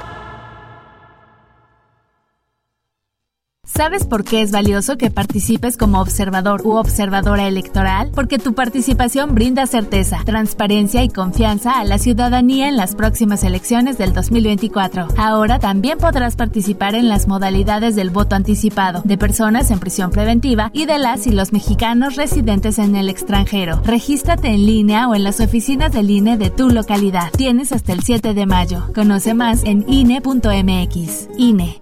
¿Sabes 3.81 4.05
por 4.05 4.23
qué 4.23 4.43
es 4.43 4.51
valioso 4.51 4.95
que 4.95 5.09
participes 5.09 5.75
como 5.75 6.01
observador 6.01 6.61
u 6.63 6.73
observadora 6.73 7.47
electoral? 7.47 8.11
Porque 8.13 8.37
tu 8.37 8.53
participación 8.53 9.33
brinda 9.33 9.65
certeza, 9.65 10.19
transparencia 10.23 11.03
y 11.03 11.09
confianza 11.09 11.79
a 11.79 11.83
la 11.83 11.97
ciudadanía 11.97 12.69
en 12.69 12.77
las 12.77 12.93
próximas 12.93 13.43
elecciones 13.43 13.97
del 13.97 14.13
2024. 14.13 15.07
Ahora 15.17 15.57
también 15.57 15.97
podrás 15.97 16.35
participar 16.35 16.93
en 16.93 17.09
las 17.09 17.27
modalidades 17.27 17.95
del 17.95 18.11
voto 18.11 18.35
anticipado, 18.35 19.01
de 19.03 19.17
personas 19.17 19.71
en 19.71 19.79
prisión 19.79 20.11
preventiva 20.11 20.69
y 20.73 20.85
de 20.85 20.99
las 20.99 21.25
y 21.25 21.31
los 21.31 21.51
mexicanos 21.51 22.17
residentes 22.17 22.77
en 22.77 22.95
el 22.95 23.09
extranjero. 23.09 23.81
Regístrate 23.83 24.49
en 24.49 24.63
línea 24.67 25.07
o 25.07 25.15
en 25.15 25.23
las 25.23 25.39
oficinas 25.39 25.91
del 25.91 26.11
INE 26.11 26.37
de 26.37 26.51
tu 26.51 26.69
localidad. 26.69 27.31
Tienes 27.35 27.71
hasta 27.71 27.93
el 27.93 28.03
7 28.03 28.35
de 28.35 28.45
mayo. 28.45 28.93
Conoce 28.93 29.33
más 29.33 29.63
en 29.63 29.91
INE.mx. 29.91 31.29
INE. 31.35 31.81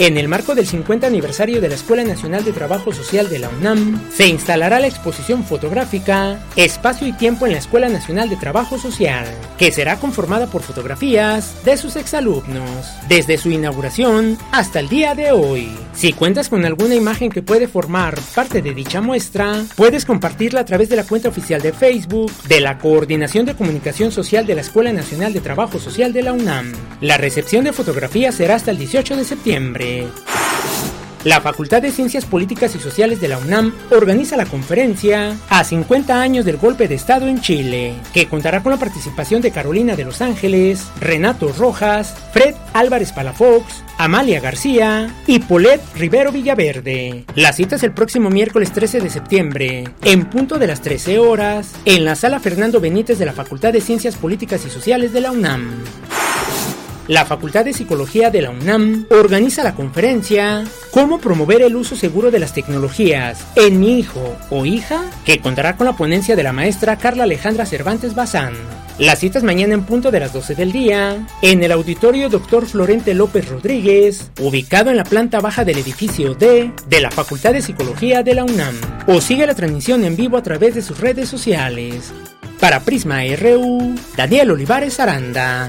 En 0.00 0.16
el 0.16 0.28
marco 0.28 0.54
del 0.54 0.66
50 0.66 1.06
aniversario 1.06 1.60
de 1.60 1.68
la 1.68 1.74
Escuela 1.74 2.02
Nacional 2.02 2.42
de 2.42 2.54
Trabajo 2.54 2.90
Social 2.90 3.28
de 3.28 3.38
la 3.38 3.50
UNAM, 3.50 4.00
se 4.10 4.28
instalará 4.28 4.80
la 4.80 4.86
exposición 4.86 5.44
fotográfica 5.44 6.42
Espacio 6.56 7.06
y 7.06 7.12
Tiempo 7.12 7.44
en 7.44 7.52
la 7.52 7.58
Escuela 7.58 7.86
Nacional 7.90 8.30
de 8.30 8.36
Trabajo 8.36 8.78
Social, 8.78 9.26
que 9.58 9.70
será 9.70 9.96
conformada 9.96 10.46
por 10.46 10.62
fotografías 10.62 11.62
de 11.66 11.76
sus 11.76 11.96
exalumnos, 11.96 12.88
desde 13.10 13.36
su 13.36 13.50
inauguración 13.50 14.38
hasta 14.52 14.80
el 14.80 14.88
día 14.88 15.14
de 15.14 15.32
hoy. 15.32 15.68
Si 15.92 16.14
cuentas 16.14 16.48
con 16.48 16.64
alguna 16.64 16.94
imagen 16.94 17.28
que 17.28 17.42
puede 17.42 17.68
formar 17.68 18.18
parte 18.34 18.62
de 18.62 18.72
dicha 18.72 19.02
muestra, 19.02 19.66
puedes 19.76 20.06
compartirla 20.06 20.60
a 20.60 20.64
través 20.64 20.88
de 20.88 20.96
la 20.96 21.04
cuenta 21.04 21.28
oficial 21.28 21.60
de 21.60 21.74
Facebook 21.74 22.32
de 22.48 22.62
la 22.62 22.78
Coordinación 22.78 23.44
de 23.44 23.54
Comunicación 23.54 24.12
Social 24.12 24.46
de 24.46 24.54
la 24.54 24.62
Escuela 24.62 24.94
Nacional 24.94 25.34
de 25.34 25.40
Trabajo 25.40 25.78
Social 25.78 26.14
de 26.14 26.22
la 26.22 26.32
UNAM. 26.32 26.72
La 27.02 27.18
recepción 27.18 27.64
de 27.64 27.74
fotografías 27.74 28.34
será 28.34 28.54
hasta 28.54 28.70
el 28.70 28.78
18 28.78 29.14
de 29.16 29.24
septiembre. 29.24 29.89
La 31.24 31.42
Facultad 31.42 31.82
de 31.82 31.92
Ciencias 31.92 32.24
Políticas 32.24 32.74
y 32.74 32.78
Sociales 32.78 33.20
de 33.20 33.28
la 33.28 33.36
UNAM 33.36 33.74
organiza 33.90 34.38
la 34.38 34.46
conferencia 34.46 35.36
A 35.50 35.64
50 35.64 36.18
años 36.18 36.46
del 36.46 36.56
golpe 36.56 36.88
de 36.88 36.94
Estado 36.94 37.26
en 37.28 37.42
Chile, 37.42 37.92
que 38.14 38.26
contará 38.26 38.62
con 38.62 38.72
la 38.72 38.78
participación 38.78 39.42
de 39.42 39.50
Carolina 39.50 39.96
de 39.96 40.04
Los 40.04 40.22
Ángeles, 40.22 40.86
Renato 40.98 41.52
Rojas, 41.52 42.16
Fred 42.32 42.54
Álvarez 42.72 43.12
Palafox, 43.12 43.84
Amalia 43.98 44.40
García 44.40 45.14
y 45.26 45.40
Polet 45.40 45.82
Rivero 45.94 46.32
Villaverde. 46.32 47.26
La 47.34 47.52
cita 47.52 47.76
es 47.76 47.82
el 47.82 47.92
próximo 47.92 48.30
miércoles 48.30 48.72
13 48.72 49.00
de 49.00 49.10
septiembre, 49.10 49.84
en 50.02 50.24
punto 50.24 50.58
de 50.58 50.68
las 50.68 50.80
13 50.80 51.18
horas, 51.18 51.72
en 51.84 52.06
la 52.06 52.14
sala 52.14 52.40
Fernando 52.40 52.80
Benítez 52.80 53.18
de 53.18 53.26
la 53.26 53.34
Facultad 53.34 53.74
de 53.74 53.82
Ciencias 53.82 54.16
Políticas 54.16 54.64
y 54.64 54.70
Sociales 54.70 55.12
de 55.12 55.20
la 55.20 55.32
UNAM. 55.32 55.84
La 57.10 57.24
Facultad 57.24 57.64
de 57.64 57.72
Psicología 57.72 58.30
de 58.30 58.40
la 58.40 58.50
UNAM 58.50 59.04
organiza 59.10 59.64
la 59.64 59.74
conferencia 59.74 60.62
Cómo 60.92 61.18
promover 61.18 61.60
el 61.60 61.74
uso 61.74 61.96
seguro 61.96 62.30
de 62.30 62.38
las 62.38 62.54
tecnologías 62.54 63.48
en 63.56 63.80
mi 63.80 63.98
hijo 63.98 64.36
o 64.48 64.64
hija, 64.64 65.02
que 65.24 65.40
contará 65.40 65.76
con 65.76 65.88
la 65.88 65.96
ponencia 65.96 66.36
de 66.36 66.44
la 66.44 66.52
maestra 66.52 66.98
Carla 66.98 67.24
Alejandra 67.24 67.66
Cervantes 67.66 68.14
Bazán. 68.14 68.52
La 69.00 69.16
cita 69.16 69.38
es 69.38 69.44
mañana 69.44 69.74
en 69.74 69.82
punto 69.82 70.12
de 70.12 70.20
las 70.20 70.32
12 70.32 70.54
del 70.54 70.70
día, 70.70 71.26
en 71.42 71.64
el 71.64 71.72
auditorio 71.72 72.28
Dr. 72.28 72.66
Florente 72.66 73.12
López 73.12 73.48
Rodríguez, 73.48 74.30
ubicado 74.40 74.90
en 74.90 74.96
la 74.96 75.02
planta 75.02 75.40
baja 75.40 75.64
del 75.64 75.78
edificio 75.78 76.34
D 76.34 76.70
de 76.86 77.00
la 77.00 77.10
Facultad 77.10 77.54
de 77.54 77.62
Psicología 77.62 78.22
de 78.22 78.36
la 78.36 78.44
UNAM. 78.44 78.76
O 79.08 79.20
sigue 79.20 79.48
la 79.48 79.56
transmisión 79.56 80.04
en 80.04 80.14
vivo 80.14 80.36
a 80.36 80.44
través 80.44 80.76
de 80.76 80.82
sus 80.82 81.00
redes 81.00 81.28
sociales. 81.28 82.12
Para 82.60 82.78
Prisma 82.78 83.22
RU, 83.36 83.96
Daniel 84.16 84.52
Olivares 84.52 85.00
Aranda. 85.00 85.68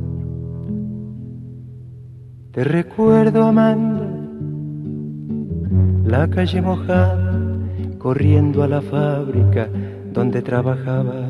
Te 2.51 2.65
recuerdo, 2.65 3.43
Amanda, 3.43 4.09
la 6.03 6.29
calle 6.29 6.61
mojada, 6.61 7.17
corriendo 7.97 8.63
a 8.63 8.67
la 8.67 8.81
fábrica 8.81 9.69
donde 10.11 10.41
trabajaba 10.41 11.27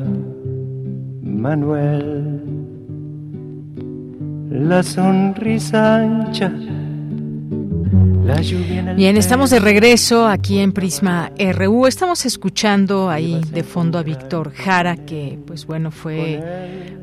Manuel. 1.22 2.42
La 4.50 4.82
sonrisa 4.82 5.98
ancha 5.98 6.52
Bien, 8.96 9.16
estamos 9.16 9.50
de 9.50 9.58
regreso 9.58 10.26
aquí 10.26 10.60
en 10.60 10.72
Prisma 10.72 11.32
RU. 11.54 11.86
Estamos 11.86 12.24
escuchando 12.24 13.10
ahí 13.10 13.40
de 13.52 13.64
fondo 13.64 13.98
a 13.98 14.02
Víctor 14.02 14.52
Jara, 14.52 14.96
que 14.96 15.38
pues 15.44 15.66
bueno 15.66 15.90
fue 15.90 16.40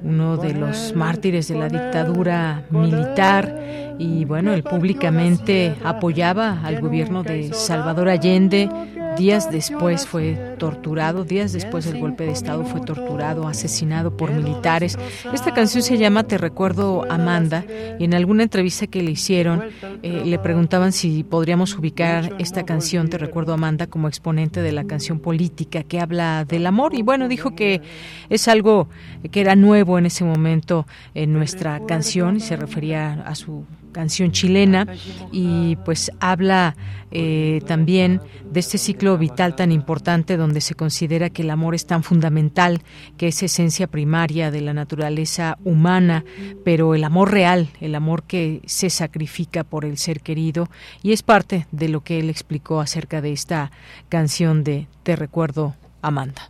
uno 0.03 0.37
de 0.37 0.53
los 0.53 0.95
mártires 0.95 1.47
de 1.49 1.55
la 1.55 1.67
dictadura 1.67 2.63
militar 2.69 3.88
y 3.99 4.23
bueno, 4.23 4.53
él 4.53 4.63
públicamente 4.63 5.75
apoyaba 5.83 6.61
al 6.63 6.79
gobierno 6.79 7.21
de 7.21 7.53
Salvador 7.53 8.07
Allende. 8.07 8.69
Días 9.17 9.51
después 9.51 10.07
fue 10.07 10.48
torturado, 10.59 11.23
días 11.23 11.51
después 11.51 11.85
del 11.85 11.99
golpe 11.99 12.25
de 12.25 12.31
Estado 12.31 12.63
fue 12.65 12.81
torturado, 12.81 13.47
asesinado 13.47 14.15
por 14.15 14.31
militares. 14.31 14.99
Esta 15.33 15.53
canción 15.55 15.81
se 15.81 15.97
llama 15.97 16.25
Te 16.25 16.37
recuerdo 16.37 17.07
Amanda 17.09 17.65
y 17.97 18.03
en 18.03 18.13
alguna 18.13 18.43
entrevista 18.43 18.85
que 18.85 19.01
le 19.01 19.09
hicieron 19.09 19.63
eh, 20.03 20.21
le 20.23 20.37
preguntaban 20.37 20.91
si 20.91 21.23
podríamos 21.23 21.75
ubicar 21.75 22.35
esta 22.37 22.63
canción 22.63 23.09
Te 23.09 23.17
recuerdo 23.17 23.53
Amanda 23.53 23.87
como 23.87 24.07
exponente 24.07 24.61
de 24.61 24.71
la 24.71 24.83
canción 24.83 25.19
política 25.19 25.81
que 25.81 25.99
habla 25.99 26.45
del 26.45 26.67
amor. 26.67 26.93
Y 26.93 27.01
bueno, 27.01 27.27
dijo 27.27 27.55
que 27.55 27.81
es 28.29 28.47
algo 28.47 28.89
que 29.31 29.41
era 29.41 29.55
nuevo 29.55 29.97
en 29.97 30.05
ese 30.05 30.23
momento 30.23 30.85
en 31.15 31.33
nuestra 31.33 31.79
canción 31.85 32.35
y 32.35 32.41
se 32.41 32.55
refería 32.55 33.23
a 33.25 33.33
su 33.33 33.65
canción 33.91 34.31
chilena 34.31 34.87
y 35.31 35.75
pues 35.77 36.11
habla 36.19 36.75
eh, 37.11 37.61
también 37.65 38.21
de 38.51 38.59
este 38.59 38.77
ciclo 38.77 39.17
vital 39.17 39.55
tan 39.55 39.71
importante 39.71 40.37
donde 40.37 40.48
se 40.61 40.75
considera 40.75 41.29
que 41.29 41.43
el 41.43 41.49
amor 41.49 41.75
es 41.75 41.85
tan 41.85 42.03
fundamental, 42.03 42.81
que 43.17 43.27
es 43.27 43.43
esencia 43.43 43.87
primaria 43.87 44.51
de 44.51 44.61
la 44.61 44.73
naturaleza 44.73 45.57
humana, 45.63 46.25
pero 46.63 46.95
el 46.95 47.03
amor 47.03 47.31
real, 47.31 47.69
el 47.79 47.95
amor 47.95 48.23
que 48.23 48.61
se 48.65 48.89
sacrifica 48.89 49.63
por 49.63 49.85
el 49.85 49.97
ser 49.97 50.21
querido 50.21 50.69
y 51.03 51.11
es 51.11 51.23
parte 51.23 51.67
de 51.71 51.89
lo 51.89 52.01
que 52.01 52.19
él 52.19 52.29
explicó 52.29 52.79
acerca 52.79 53.21
de 53.21 53.31
esta 53.31 53.71
canción 54.09 54.63
de 54.63 54.87
Te 55.03 55.15
recuerdo, 55.15 55.75
Amanda. 56.01 56.49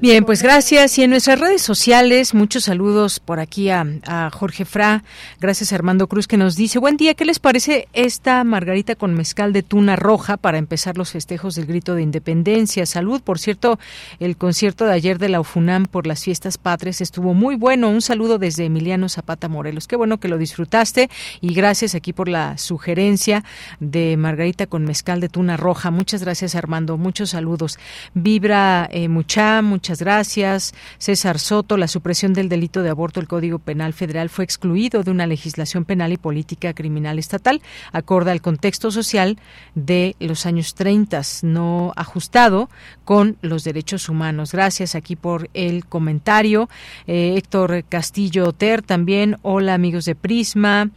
Bien, 0.00 0.24
pues 0.24 0.42
gracias. 0.42 0.96
Y 0.96 1.02
en 1.02 1.10
nuestras 1.10 1.38
redes 1.38 1.60
sociales, 1.60 2.32
muchos 2.32 2.64
saludos 2.64 3.20
por 3.20 3.38
aquí 3.38 3.68
a, 3.68 4.30
Jorge 4.32 4.64
Fra. 4.64 5.04
Gracias 5.40 5.74
Armando 5.74 6.06
Cruz 6.06 6.26
que 6.26 6.38
nos 6.38 6.56
dice, 6.56 6.78
buen 6.78 6.96
día, 6.96 7.12
¿qué 7.12 7.26
les 7.26 7.38
parece 7.38 7.86
esta 7.92 8.42
margarita 8.42 8.94
con 8.94 9.12
mezcal 9.12 9.52
de 9.52 9.62
tuna 9.62 9.96
roja 9.96 10.38
para 10.38 10.56
empezar 10.56 10.96
los 10.96 11.10
festejos 11.10 11.54
del 11.54 11.66
grito 11.66 11.94
de 11.94 12.00
independencia? 12.00 12.86
Salud, 12.86 13.20
por 13.20 13.38
cierto, 13.38 13.78
el 14.20 14.38
concierto 14.38 14.86
de 14.86 14.94
ayer 14.94 15.18
de 15.18 15.28
la 15.28 15.40
UFUNAM 15.40 15.84
por 15.84 16.06
las 16.06 16.24
fiestas 16.24 16.56
patrias 16.56 17.02
estuvo 17.02 17.34
muy 17.34 17.56
bueno. 17.56 17.90
Un 17.90 18.00
saludo 18.00 18.38
desde 18.38 18.64
Emiliano 18.64 19.10
Zapata 19.10 19.48
Morelos. 19.48 19.86
Qué 19.86 19.96
bueno 19.96 20.18
que 20.18 20.28
lo 20.28 20.38
disfrutaste 20.38 21.10
y 21.42 21.52
gracias 21.52 21.94
aquí 21.94 22.14
por 22.14 22.30
la 22.30 22.56
sugerencia 22.56 23.44
de 23.80 24.16
margarita 24.16 24.66
con 24.66 24.84
mezcal 24.84 25.20
de 25.20 25.28
tuna 25.28 25.58
roja. 25.58 25.90
Muchas 25.90 26.22
gracias 26.22 26.54
Armando, 26.54 26.96
muchos 26.96 27.30
saludos. 27.30 27.78
Vibra 28.14 28.88
eh, 28.90 29.08
Mucha, 29.08 29.60
muchas 29.90 30.02
gracias. 30.02 30.74
César 30.98 31.40
Soto, 31.40 31.76
la 31.76 31.88
supresión 31.88 32.32
del 32.32 32.48
delito 32.48 32.82
de 32.82 32.90
aborto, 32.90 33.18
el 33.18 33.26
Código 33.26 33.58
Penal 33.58 33.92
Federal 33.92 34.28
fue 34.28 34.44
excluido 34.44 35.02
de 35.02 35.10
una 35.10 35.26
legislación 35.26 35.84
penal 35.84 36.12
y 36.12 36.16
política 36.16 36.74
criminal 36.74 37.18
estatal, 37.18 37.60
acorde 37.90 38.30
al 38.30 38.40
contexto 38.40 38.92
social 38.92 39.36
de 39.74 40.14
los 40.20 40.46
años 40.46 40.76
30, 40.76 41.22
no 41.42 41.92
ajustado 41.96 42.70
con 43.04 43.36
los 43.42 43.64
derechos 43.64 44.08
humanos. 44.08 44.52
Gracias 44.52 44.94
aquí 44.94 45.16
por 45.16 45.50
el 45.54 45.84
comentario. 45.86 46.68
Eh, 47.08 47.34
Héctor 47.36 47.82
Castillo 47.88 48.52
Ter 48.52 48.82
también. 48.82 49.38
Hola 49.42 49.74
amigos 49.74 50.04
de 50.04 50.14
Prisma. 50.14 50.90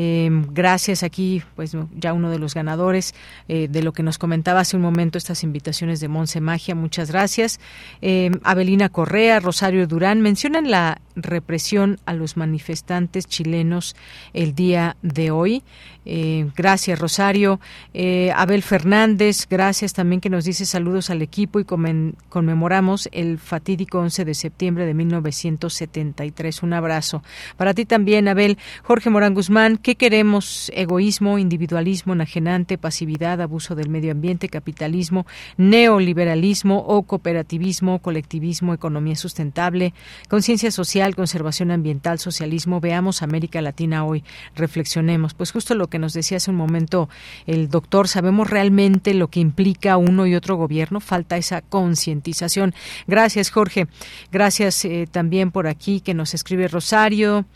Eh, 0.00 0.30
gracias 0.52 1.02
aquí, 1.02 1.42
pues 1.56 1.76
ya 1.96 2.12
uno 2.12 2.30
de 2.30 2.38
los 2.38 2.54
ganadores 2.54 3.16
eh, 3.48 3.66
de 3.68 3.82
lo 3.82 3.92
que 3.92 4.04
nos 4.04 4.16
comentaba 4.16 4.60
hace 4.60 4.76
un 4.76 4.82
momento 4.82 5.18
estas 5.18 5.42
invitaciones 5.42 5.98
de 5.98 6.06
Monse 6.06 6.40
Magia. 6.40 6.76
Muchas 6.76 7.10
gracias. 7.10 7.58
Eh, 8.00 8.30
Abelina 8.44 8.90
Correa, 8.90 9.40
Rosario 9.40 9.88
Durán 9.88 10.20
mencionan 10.20 10.70
la 10.70 11.00
represión 11.16 11.98
a 12.06 12.14
los 12.14 12.36
manifestantes 12.36 13.26
chilenos 13.26 13.96
el 14.34 14.54
día 14.54 14.96
de 15.02 15.32
hoy. 15.32 15.64
Eh, 16.10 16.50
gracias, 16.56 16.98
Rosario. 16.98 17.60
Eh, 17.92 18.32
Abel 18.34 18.62
Fernández, 18.62 19.46
gracias 19.48 19.92
también 19.92 20.22
que 20.22 20.30
nos 20.30 20.44
dice 20.44 20.64
saludos 20.64 21.10
al 21.10 21.20
equipo 21.20 21.60
y 21.60 21.64
conmemoramos 21.64 23.10
el 23.12 23.38
fatídico 23.38 23.98
11 23.98 24.24
de 24.24 24.34
septiembre 24.34 24.86
de 24.86 24.94
1973. 24.94 26.62
Un 26.62 26.72
abrazo. 26.72 27.22
Para 27.58 27.74
ti 27.74 27.84
también, 27.84 28.26
Abel. 28.26 28.56
Jorge 28.84 29.10
Morán 29.10 29.34
Guzmán, 29.34 29.76
¿qué 29.88 29.96
queremos? 29.96 30.70
Egoísmo, 30.74 31.38
individualismo, 31.38 32.12
enajenante, 32.12 32.76
pasividad, 32.76 33.40
abuso 33.40 33.74
del 33.74 33.88
medio 33.88 34.12
ambiente, 34.12 34.50
capitalismo, 34.50 35.26
neoliberalismo 35.56 36.76
o 36.80 37.04
cooperativismo, 37.04 37.98
colectivismo, 38.00 38.74
economía 38.74 39.16
sustentable, 39.16 39.94
conciencia 40.28 40.70
social, 40.72 41.16
conservación 41.16 41.70
ambiental, 41.70 42.18
socialismo. 42.18 42.80
Veamos 42.80 43.22
América 43.22 43.62
Latina 43.62 44.04
hoy. 44.04 44.24
Reflexionemos. 44.54 45.32
Pues 45.32 45.52
justo 45.52 45.74
lo 45.74 45.86
que 45.86 45.98
nos 45.98 46.12
decía 46.12 46.36
hace 46.36 46.50
un 46.50 46.58
momento 46.58 47.08
el 47.46 47.70
doctor, 47.70 48.08
¿sabemos 48.08 48.50
realmente 48.50 49.14
lo 49.14 49.28
que 49.28 49.40
implica 49.40 49.96
uno 49.96 50.26
y 50.26 50.34
otro 50.34 50.56
gobierno? 50.56 51.00
Falta 51.00 51.38
esa 51.38 51.62
concientización. 51.62 52.74
Gracias, 53.06 53.48
Jorge. 53.48 53.86
Gracias 54.30 54.84
eh, 54.84 55.08
también 55.10 55.50
por 55.50 55.66
aquí 55.66 56.02
que 56.02 56.12
nos 56.12 56.34
escribe 56.34 56.68
Rosario. 56.68 57.46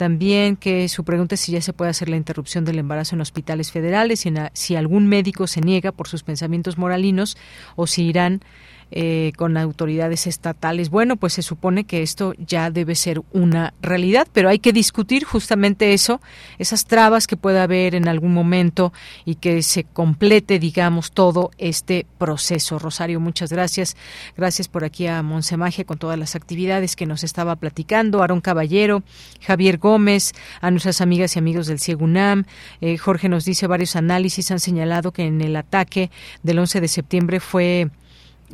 También 0.00 0.56
que 0.56 0.88
su 0.88 1.04
pregunta 1.04 1.34
es 1.34 1.42
si 1.42 1.52
ya 1.52 1.60
se 1.60 1.74
puede 1.74 1.90
hacer 1.90 2.08
la 2.08 2.16
interrupción 2.16 2.64
del 2.64 2.78
embarazo 2.78 3.16
en 3.16 3.20
hospitales 3.20 3.70
federales, 3.70 4.20
si, 4.20 4.32
si 4.54 4.74
algún 4.74 5.06
médico 5.06 5.46
se 5.46 5.60
niega 5.60 5.92
por 5.92 6.08
sus 6.08 6.22
pensamientos 6.22 6.78
moralinos 6.78 7.36
o 7.76 7.86
si 7.86 8.04
irán 8.06 8.40
eh, 8.90 9.32
con 9.36 9.56
autoridades 9.56 10.26
estatales. 10.26 10.90
Bueno, 10.90 11.16
pues 11.16 11.34
se 11.34 11.42
supone 11.42 11.84
que 11.84 12.02
esto 12.02 12.34
ya 12.38 12.70
debe 12.70 12.94
ser 12.94 13.22
una 13.32 13.74
realidad, 13.82 14.26
pero 14.32 14.48
hay 14.48 14.58
que 14.58 14.72
discutir 14.72 15.24
justamente 15.24 15.92
eso, 15.92 16.20
esas 16.58 16.84
trabas 16.86 17.26
que 17.26 17.36
pueda 17.36 17.62
haber 17.62 17.94
en 17.94 18.08
algún 18.08 18.34
momento 18.34 18.92
y 19.24 19.36
que 19.36 19.62
se 19.62 19.84
complete, 19.84 20.58
digamos, 20.58 21.12
todo 21.12 21.50
este 21.58 22.06
proceso. 22.18 22.78
Rosario, 22.78 23.20
muchas 23.20 23.52
gracias. 23.52 23.96
Gracias 24.36 24.68
por 24.68 24.84
aquí 24.84 25.06
a 25.06 25.22
Monsemaje 25.22 25.84
con 25.84 25.98
todas 25.98 26.18
las 26.18 26.34
actividades 26.34 26.96
que 26.96 27.06
nos 27.06 27.24
estaba 27.24 27.56
platicando. 27.56 28.22
Aaron 28.22 28.40
Caballero, 28.40 29.02
Javier 29.40 29.78
Gómez, 29.78 30.32
a 30.60 30.70
nuestras 30.70 31.00
amigas 31.00 31.36
y 31.36 31.38
amigos 31.38 31.66
del 31.66 31.80
CIEGUNAM. 31.80 32.44
Eh, 32.80 32.98
Jorge 32.98 33.28
nos 33.28 33.44
dice 33.44 33.66
varios 33.66 33.96
análisis 33.96 34.50
han 34.50 34.60
señalado 34.60 35.12
que 35.12 35.26
en 35.26 35.40
el 35.40 35.56
ataque 35.56 36.10
del 36.42 36.58
11 36.58 36.80
de 36.80 36.88
septiembre 36.88 37.40
fue 37.40 37.90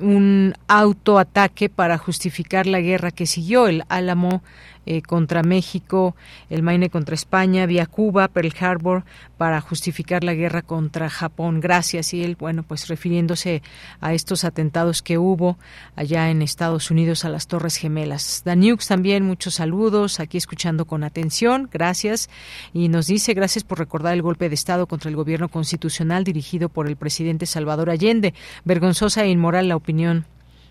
un 0.01 0.55
autoataque 0.68 1.68
para 1.68 1.98
justificar 1.98 2.66
la 2.66 2.81
guerra 2.81 3.10
que 3.10 3.27
siguió. 3.27 3.66
El 3.66 3.85
Álamo 3.89 4.43
eh, 4.86 5.02
contra 5.02 5.42
México, 5.42 6.16
el 6.48 6.62
Maine 6.62 6.90
contra 6.90 7.14
España, 7.14 7.66
vía 7.66 7.86
Cuba, 7.86 8.28
Pearl 8.28 8.52
Harbor, 8.58 9.04
para 9.36 9.60
justificar 9.60 10.24
la 10.24 10.34
guerra 10.34 10.62
contra 10.62 11.10
Japón. 11.10 11.60
Gracias. 11.60 12.14
Y 12.14 12.22
él, 12.22 12.36
bueno, 12.38 12.62
pues 12.62 12.88
refiriéndose 12.88 13.62
a 14.00 14.14
estos 14.14 14.44
atentados 14.44 15.02
que 15.02 15.18
hubo 15.18 15.58
allá 15.96 16.30
en 16.30 16.40
Estados 16.40 16.90
Unidos 16.90 17.24
a 17.24 17.28
las 17.28 17.48
Torres 17.48 17.76
Gemelas. 17.76 18.42
Daniux 18.44 18.86
también, 18.86 19.24
muchos 19.24 19.54
saludos, 19.54 20.20
aquí 20.20 20.38
escuchando 20.38 20.84
con 20.84 21.04
atención. 21.04 21.68
Gracias. 21.72 22.30
Y 22.72 22.88
nos 22.88 23.08
dice, 23.08 23.34
gracias 23.34 23.64
por 23.64 23.78
recordar 23.78 24.14
el 24.14 24.22
golpe 24.22 24.48
de 24.48 24.54
Estado 24.54 24.86
contra 24.86 25.10
el 25.10 25.16
gobierno 25.16 25.48
constitucional 25.48 26.24
dirigido 26.24 26.68
por 26.68 26.86
el 26.86 26.96
presidente 26.96 27.46
Salvador 27.46 27.90
Allende. 27.90 28.34
Vergonzosa 28.64 29.24
e 29.24 29.30
inmoral 29.30 29.68
la 29.68 29.76
opinión 29.76 30.26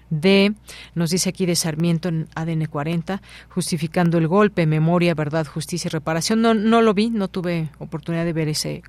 de, 0.10 0.54
nos 0.94 1.10
dice 1.10 1.30
aquí 1.30 1.46
de 1.46 1.56
Sarmiento 1.56 2.10
en 2.10 2.28
ADN 2.36 2.66
40, 2.66 3.22
justificando 3.50 4.18
el 4.18 4.28
golpe, 4.28 4.66
memoria, 4.66 5.14
verdad, 5.14 5.46
justicia 5.46 5.88
y 5.88 5.92
reparación. 5.92 6.42
No, 6.42 6.54
no 6.54 6.82
lo 6.82 6.94
vi, 6.94 7.10
no 7.10 7.28
tuve 7.28 7.70
oportunidad 7.80 8.26
de 8.26 8.34
ver 8.34 8.48
ese 8.48 8.84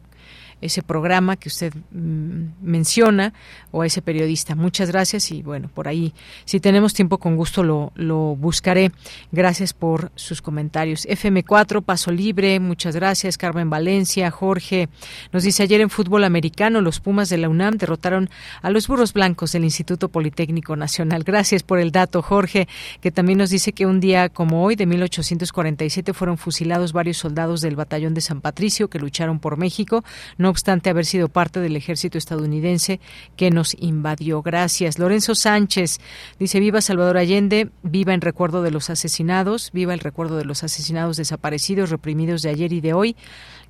ese 0.60 0.82
programa 0.82 1.36
que 1.36 1.48
usted 1.48 1.72
mm, 1.90 2.62
menciona 2.62 3.32
o 3.70 3.82
a 3.82 3.86
ese 3.86 4.02
periodista. 4.02 4.54
Muchas 4.54 4.90
gracias 4.90 5.30
y 5.30 5.42
bueno, 5.42 5.68
por 5.72 5.88
ahí, 5.88 6.14
si 6.44 6.60
tenemos 6.60 6.94
tiempo, 6.94 7.18
con 7.18 7.36
gusto 7.36 7.62
lo, 7.62 7.92
lo 7.94 8.36
buscaré. 8.36 8.92
Gracias 9.32 9.72
por 9.72 10.10
sus 10.14 10.42
comentarios. 10.42 11.06
FM4, 11.06 11.82
Paso 11.82 12.10
Libre, 12.10 12.58
muchas 12.60 12.96
gracias. 12.96 13.38
Carmen 13.38 13.70
Valencia, 13.70 14.30
Jorge, 14.30 14.88
nos 15.32 15.42
dice 15.42 15.62
ayer 15.62 15.80
en 15.80 15.90
fútbol 15.90 16.24
americano, 16.24 16.80
los 16.80 17.00
Pumas 17.00 17.28
de 17.28 17.38
la 17.38 17.48
UNAM 17.48 17.76
derrotaron 17.76 18.30
a 18.62 18.70
los 18.70 18.88
burros 18.88 19.12
blancos 19.12 19.52
del 19.52 19.64
Instituto 19.64 20.08
Politécnico 20.08 20.76
Nacional. 20.76 21.22
Gracias 21.24 21.62
por 21.62 21.78
el 21.78 21.92
dato, 21.92 22.22
Jorge, 22.22 22.68
que 23.00 23.10
también 23.10 23.38
nos 23.38 23.50
dice 23.50 23.72
que 23.72 23.86
un 23.86 24.00
día 24.00 24.28
como 24.28 24.64
hoy, 24.64 24.76
de 24.76 24.86
1847, 24.86 26.12
fueron 26.12 26.38
fusilados 26.38 26.92
varios 26.92 27.18
soldados 27.18 27.60
del 27.60 27.76
batallón 27.76 28.14
de 28.14 28.20
San 28.20 28.40
Patricio 28.40 28.88
que 28.88 28.98
lucharon 28.98 29.38
por 29.38 29.56
México 29.56 30.04
obstante 30.46 30.90
haber 30.90 31.04
sido 31.04 31.28
parte 31.28 31.60
del 31.60 31.76
ejército 31.76 32.18
estadounidense 32.18 33.00
que 33.36 33.50
nos 33.50 33.74
invadió. 33.80 34.42
Gracias. 34.42 34.98
Lorenzo 34.98 35.34
Sánchez 35.34 35.98
dice, 36.38 36.60
viva 36.60 36.80
Salvador 36.80 37.18
Allende, 37.18 37.70
viva 37.82 38.14
en 38.14 38.20
recuerdo 38.20 38.62
de 38.62 38.70
los 38.70 38.90
asesinados, 38.90 39.70
viva 39.72 39.94
el 39.94 40.00
recuerdo 40.00 40.36
de 40.36 40.44
los 40.44 40.64
asesinados 40.64 41.16
desaparecidos, 41.16 41.90
reprimidos 41.90 42.42
de 42.42 42.50
ayer 42.50 42.72
y 42.72 42.80
de 42.80 42.94
hoy 42.94 43.16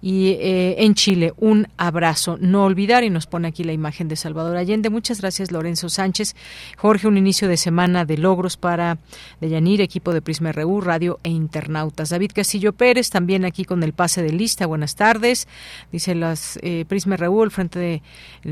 y 0.02 0.28
eh, 0.28 0.76
en 0.84 0.94
Chile. 0.94 1.32
Un 1.36 1.68
abrazo. 1.76 2.38
No 2.40 2.64
olvidar, 2.64 3.04
y 3.04 3.10
nos 3.10 3.26
pone 3.26 3.48
aquí 3.48 3.64
la 3.64 3.72
imagen 3.72 4.08
de 4.08 4.16
Salvador 4.16 4.56
Allende. 4.56 4.90
Muchas 4.90 5.20
gracias, 5.20 5.50
Lorenzo 5.50 5.88
Sánchez. 5.88 6.34
Jorge, 6.76 7.08
un 7.08 7.16
inicio 7.16 7.48
de 7.48 7.56
semana 7.56 8.04
de 8.04 8.18
logros 8.18 8.56
para 8.56 8.98
Deyanir, 9.40 9.80
equipo 9.80 10.12
de 10.12 10.22
Prisma 10.22 10.52
RU, 10.52 10.80
Radio 10.80 11.18
e 11.22 11.30
Internautas. 11.30 12.10
David 12.10 12.32
Castillo 12.34 12.72
Pérez, 12.72 13.10
también 13.10 13.44
aquí 13.44 13.64
con 13.64 13.82
el 13.82 13.92
pase 13.92 14.22
de 14.22 14.32
lista. 14.32 14.66
Buenas 14.66 14.94
tardes. 14.94 15.48
Dice 15.92 16.14
las 16.14 16.58
eh, 16.62 16.84
Prisma 16.88 17.16
RU, 17.16 17.44
el 17.44 17.50
frente 17.50 17.78
de 17.78 18.02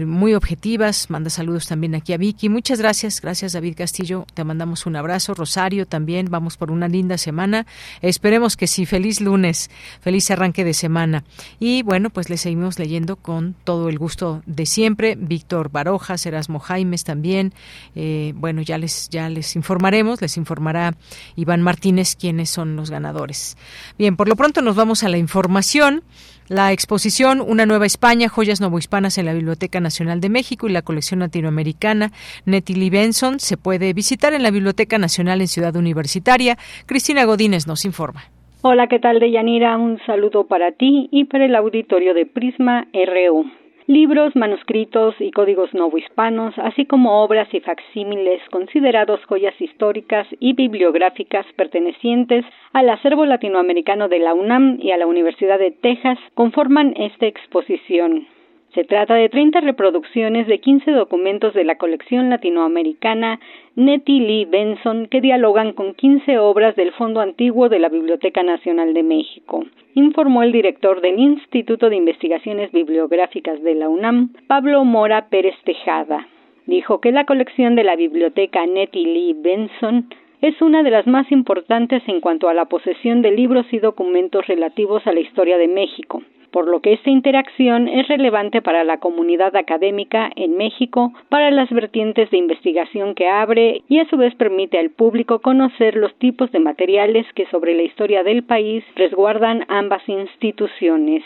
muy 0.05 0.35
objetivas. 0.35 1.11
Manda 1.11 1.31
saludos 1.31 1.67
también 1.67 1.95
aquí 1.95 2.13
a 2.13 2.17
Vicky. 2.17 2.49
Muchas 2.49 2.79
gracias. 2.79 3.21
Gracias, 3.21 3.53
David 3.53 3.77
Castillo. 3.77 4.27
Te 4.35 4.45
mandamos 4.45 4.87
un 4.87 4.97
abrazo. 4.97 5.35
Rosario 5.35 5.87
también. 5.87 6.29
Vamos 6.31 6.57
por 6.57 6.71
una 6.71 6.89
linda 6.89 7.19
semana. 7.19 7.67
Esperemos 8.03 8.57
que 8.57 8.67
sí. 8.67 8.87
Feliz 8.87 9.21
lunes. 9.21 9.71
Feliz 10.01 10.31
arranque 10.31 10.65
de 10.65 10.75
semana. 10.75 11.25
Y 11.59 11.83
bueno, 11.83 12.11
pues 12.11 12.31
le 12.31 12.37
seguimos 12.37 12.79
leyendo 12.79 13.17
con 13.17 13.55
todo 13.65 13.89
el 13.89 13.99
gusto 13.99 14.43
de 14.47 14.67
siempre. 14.67 15.17
Víctor 15.17 15.71
Barojas, 15.71 16.27
Erasmo 16.27 16.59
Jaimes 16.59 17.05
también. 17.05 17.53
Eh, 17.95 18.33
bueno, 18.37 18.63
ya 18.63 18.79
les, 18.79 19.09
ya 19.11 19.29
les 19.29 19.57
informaremos, 19.57 20.21
les 20.21 20.37
informará 20.37 20.97
Iván 21.37 21.63
Martínez 21.63 22.17
quiénes 22.17 22.51
son 22.51 22.77
los 22.77 22.91
ganadores. 22.91 23.57
Bien, 23.99 24.17
por 24.17 24.29
lo 24.29 24.37
pronto 24.37 24.63
nos 24.63 24.77
vamos 24.77 25.03
a 25.03 25.09
la 25.09 25.19
información. 25.19 26.03
La 26.47 26.73
exposición 26.73 27.41
Una 27.41 27.65
Nueva 27.65 27.87
España, 27.87 28.29
joyas 28.29 28.61
novohispanas 28.61 29.17
en 29.17 29.25
la 29.25 29.33
Biblioteca 29.33 29.81
Nacional 29.81 30.21
de 30.21 30.29
México 30.29 30.69
y 30.69 30.73
la 30.73 30.83
colección 30.83 31.21
latinoamericana 31.21 32.13
Nettie 32.45 32.91
Benson 32.91 33.41
se 33.41 33.57
puede 33.57 33.95
visitar 33.95 34.35
en 34.35 34.43
la 34.43 34.51
Biblioteca 34.51 34.99
Nacional 34.99 35.41
en 35.41 35.49
Ciudad 35.49 35.75
Universitaria. 35.75 36.59
Cristina 36.85 37.25
Godínez 37.25 37.67
nos 37.67 37.87
informa. 37.87 38.25
Hola, 38.67 38.87
¿qué 38.87 38.99
tal, 38.99 39.21
Deyanira? 39.21 39.77
Un 39.77 39.99
saludo 40.07 40.47
para 40.47 40.73
ti 40.73 41.11
y 41.13 41.25
para 41.25 41.45
el 41.45 41.55
auditorio 41.55 42.15
de 42.15 42.25
Prisma 42.25 42.87
RU. 42.95 43.45
Libros, 43.87 44.35
manuscritos 44.35 45.15
y 45.19 45.33
códigos 45.33 45.75
novohispanos, 45.75 46.55
así 46.57 46.87
como 46.87 47.23
obras 47.23 47.47
y 47.53 47.61
facsímiles 47.61 48.41
considerados 48.51 49.23
joyas 49.27 49.53
históricas 49.61 50.27
y 50.41 50.55
bibliográficas 50.55 51.45
pertenecientes 51.57 52.47
al 52.73 52.89
acervo 52.89 53.27
latinoamericano 53.27 54.09
de 54.09 54.21
la 54.21 54.33
UNAM 54.33 54.79
y 54.81 54.93
a 54.93 54.97
la 54.97 55.07
Universidad 55.07 55.59
de 55.59 55.71
Texas, 55.71 56.19
conforman 56.33 56.95
esta 56.97 57.27
exposición. 57.27 58.27
Se 58.75 58.83
trata 58.83 59.15
de 59.15 59.29
30 59.29 59.61
reproducciones 59.61 60.49
de 60.49 60.59
15 60.59 60.91
documentos 60.91 61.55
de 61.55 61.63
la 61.63 61.77
colección 61.77 62.29
latinoamericana 62.29 63.39
Nettie 63.77 64.21
Lee 64.21 64.47
Benson 64.47 65.07
que 65.07 65.21
dialogan 65.21 65.75
con 65.75 65.95
15 65.95 66.39
obras 66.39 66.75
del 66.75 66.91
Fondo 66.91 67.21
Antiguo 67.21 67.69
de 67.69 67.79
la 67.79 67.89
Biblioteca 67.89 68.43
Nacional 68.43 68.93
de 68.93 69.05
México, 69.05 69.65
informó 69.95 70.43
el 70.43 70.51
director 70.51 71.01
del 71.01 71.21
Instituto 71.21 71.89
de 71.89 71.95
Investigaciones 71.95 72.73
Bibliográficas 72.73 73.63
de 73.63 73.77
la 73.77 73.89
UNAM, 73.89 74.33
Pablo 74.49 74.85
Mora 74.85 75.29
Pérez 75.29 75.55
Tejada. 75.65 76.27
Dijo 76.67 77.01
que 77.01 77.13
la 77.13 77.27
colección 77.27 77.77
de 77.77 77.85
la 77.85 77.95
biblioteca 77.95 78.67
Nettie 78.67 79.07
Lee 79.07 79.37
Benson 79.39 80.09
es 80.41 80.61
una 80.61 80.83
de 80.83 80.91
las 80.91 81.07
más 81.07 81.31
importantes 81.31 82.03
en 82.09 82.21
cuanto 82.21 82.49
a 82.49 82.55
la 82.55 82.65
posesión 82.65 83.23
de 83.23 83.31
libros 83.31 83.67
y 83.71 83.79
documentos 83.79 84.49
relativos 84.49 85.07
a 85.07 85.13
la 85.13 85.21
historia 85.21 85.59
de 85.59 85.69
México, 85.69 86.23
por 86.55 86.69
lo 86.69 86.79
que 86.79 86.93
esta 86.93 87.11
interacción 87.11 87.89
es 87.89 88.07
relevante 88.07 88.63
para 88.63 88.85
la 88.85 88.99
comunidad 88.99 89.57
académica 89.57 90.31
en 90.37 90.57
México, 90.57 91.13
para 91.29 91.51
las 91.51 91.69
vertientes 91.69 92.31
de 92.31 92.39
investigación 92.39 93.17
que 93.17 93.27
abre 93.27 93.83
y 93.89 93.99
a 93.99 94.09
su 94.09 94.17
vez 94.17 94.37
permite 94.37 94.79
al 94.79 94.91
público 94.91 95.41
conocer 95.41 95.97
los 95.97 96.15
tipos 96.15 96.53
de 96.53 96.61
materiales 96.61 97.27
que 97.35 97.47
sobre 97.47 97.75
la 97.75 97.83
historia 97.83 98.23
del 98.23 98.45
país 98.45 98.85
resguardan 98.95 99.65
ambas 99.67 100.09
instituciones. 100.09 101.25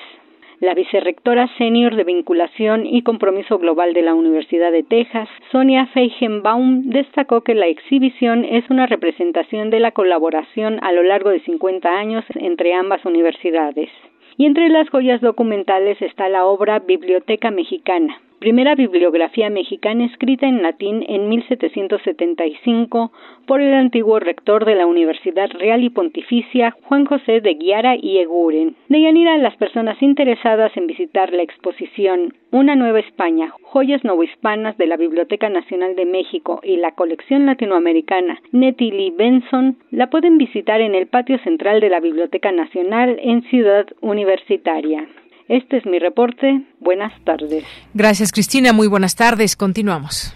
La 0.60 0.72
vicerrectora 0.72 1.46
senior 1.59 1.94
de 1.94 2.05
vinculación 2.05 2.86
y 2.86 3.02
compromiso 3.02 3.59
global 3.59 3.92
de 3.92 4.00
la 4.00 4.14
Universidad 4.14 4.72
de 4.72 4.82
Texas, 4.82 5.28
Sonia 5.52 5.88
Feigenbaum, 5.92 6.84
destacó 6.84 7.42
que 7.42 7.55
la 7.55 7.66
exhibición 7.66 8.46
es 8.46 8.64
una 8.70 8.86
representación 8.86 9.68
de 9.68 9.80
la 9.80 9.90
colaboración 9.90 10.82
a 10.82 10.90
lo 10.92 11.02
largo 11.02 11.28
de 11.28 11.40
50 11.40 11.86
años 11.86 12.24
entre 12.34 12.72
ambas 12.72 13.05
universidades. 13.05 13.90
Y 14.39 14.47
entre 14.47 14.69
las 14.69 14.89
joyas 14.89 15.20
documentales 15.20 16.01
está 16.01 16.28
la 16.28 16.44
obra 16.44 16.78
Biblioteca 16.78 17.51
Mexicana, 17.51 18.20
primera 18.39 18.74
bibliografía 18.74 19.51
mexicana 19.51 20.05
escrita 20.06 20.47
en 20.47 20.62
latín 20.62 21.05
en 21.09 21.28
1775 21.28 23.12
por 23.47 23.60
el 23.60 23.74
antiguo 23.74 24.20
rector 24.20 24.65
de 24.65 24.74
la 24.74 24.86
Universidad 24.86 25.51
Real 25.51 25.82
y 25.82 25.90
Pontificia, 25.90 26.77
Juan 26.85 27.05
José 27.05 27.40
de 27.40 27.55
Guiara 27.55 27.97
y 27.97 28.19
Eguren. 28.19 28.77
De 28.89 29.09
a 29.09 29.39
las 29.39 29.56
personas 29.56 30.01
interesadas 30.02 30.77
en 30.77 30.86
visitar 30.86 31.32
la 31.32 31.43
exposición 31.43 32.35
Una 32.51 32.77
Nueva 32.77 33.01
España, 33.01 33.52
joyas 33.62 34.05
novohispanas 34.05 34.77
de 34.78 34.86
la 34.86 34.97
Biblioteca 34.97 35.48
Nacional 35.48 35.97
de 35.97 36.05
México 36.05 36.60
y 36.62 36.77
la 36.77 36.93
colección 36.93 37.47
latinoamericana 37.47 38.40
Nettie 38.52 38.93
Lee 38.93 39.15
Benson, 39.16 39.77
la 39.90 40.10
pueden 40.10 40.39
visitar 40.39 40.81
en 40.81 40.94
el 40.94 41.06
patio 41.06 41.39
central 41.39 41.81
de 41.81 41.90
la 41.90 42.01
Biblioteca 42.01 42.52
Nacional 42.52 43.19
en 43.23 43.43
Ciudad 43.43 43.86
Universitaria. 44.01 45.06
Este 45.48 45.78
es 45.78 45.86
mi 45.86 45.98
reporte. 45.98 46.62
Buenas 46.78 47.12
tardes. 47.24 47.64
Gracias, 47.94 48.32
Cristina. 48.32 48.72
Muy 48.72 48.86
buenas 48.86 49.16
tardes. 49.16 49.56
Continuamos. 49.56 50.34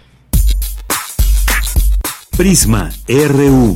Prisma 2.35 2.89
RU. 3.07 3.75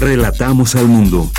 Relatamos 0.00 0.74
al 0.74 0.86
mundo. 0.86 1.30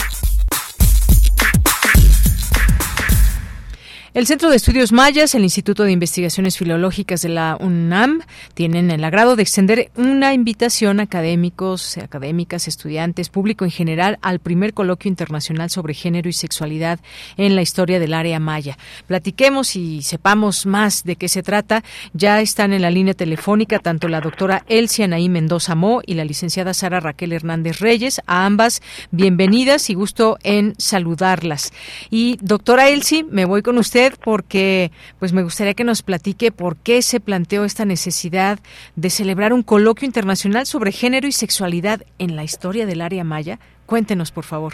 El 4.14 4.28
Centro 4.28 4.52
de 4.52 4.58
Estudios 4.58 4.92
Mayas, 4.92 5.34
el 5.34 5.42
Instituto 5.42 5.86
de 5.86 5.92
Investigaciones 5.92 6.56
Filológicas 6.56 7.24
de 7.24 7.30
la 7.30 7.58
UNAM, 7.60 8.22
tienen 8.54 8.92
el 8.92 9.04
agrado 9.04 9.36
de 9.36 9.42
extender 9.42 9.90
una 9.96 10.36
invitación 10.36 11.00
a 11.00 11.04
académicos, 11.04 11.98
académicas, 11.98 12.68
estudiantes, 12.68 13.30
público 13.30 13.66
en 13.66 13.72
general, 13.72 14.20
al 14.22 14.38
primer 14.38 14.76
coloquio 14.76 15.10
internacional 15.10 15.72
sobre 15.72 15.96
género 15.96 16.30
y 16.30 16.34
sexualidad 16.34 17.00
en 17.38 17.56
la 17.56 17.64
historia 17.64 18.00
del 18.00 18.14
área 18.14 18.40
maya. 18.40 18.78
Platiquemos 19.08 19.76
y 19.76 20.04
sepamos 20.04 20.68
más 20.68 21.04
de 21.06 21.16
qué 21.16 21.28
se 21.28 21.42
trata. 21.42 21.84
Ya 22.14 22.40
están 22.40 22.72
en 22.72 22.84
la 22.84 22.92
línea 22.92 23.16
telefónica 23.16 23.80
tanto 23.80 24.08
la 24.10 24.22
doctora 24.22 24.64
Elsie 24.68 25.06
Anaí 25.06 25.28
Mendoza 25.28 25.74
Mo 25.74 26.04
y 26.06 26.14
la 26.14 26.24
licenciada 26.24 26.76
Sara 26.76 27.00
Raquel 27.00 27.34
Hernández 27.34 27.80
Reyes. 27.80 28.22
A 28.28 28.46
ambas, 28.46 28.84
bienvenidas 29.10 29.90
y 29.90 29.96
gusto 29.96 30.38
en 30.44 30.76
saludarlas. 30.78 31.74
Y 32.12 32.38
doctora 32.42 32.90
Elsie, 32.90 33.24
me 33.24 33.46
voy 33.46 33.64
con 33.64 33.80
usted 33.80 34.03
porque 34.12 34.92
pues 35.20 35.34
me 35.34 35.44
gustaría 35.44 35.74
que 35.74 35.84
nos 35.84 36.02
platique 36.02 36.52
por 36.52 36.78
qué 36.78 37.02
se 37.02 37.20
planteó 37.20 37.64
esta 37.64 37.86
necesidad 37.86 38.60
de 38.96 39.10
celebrar 39.10 39.54
un 39.54 39.64
coloquio 39.64 40.06
internacional 40.06 40.66
sobre 40.66 40.92
género 40.92 41.28
y 41.28 41.32
sexualidad 41.32 42.02
en 42.20 42.36
la 42.36 42.44
historia 42.44 42.86
del 42.86 43.02
área 43.02 43.24
maya. 43.24 43.60
Cuéntenos, 43.86 44.32
por 44.32 44.44
favor. 44.44 44.74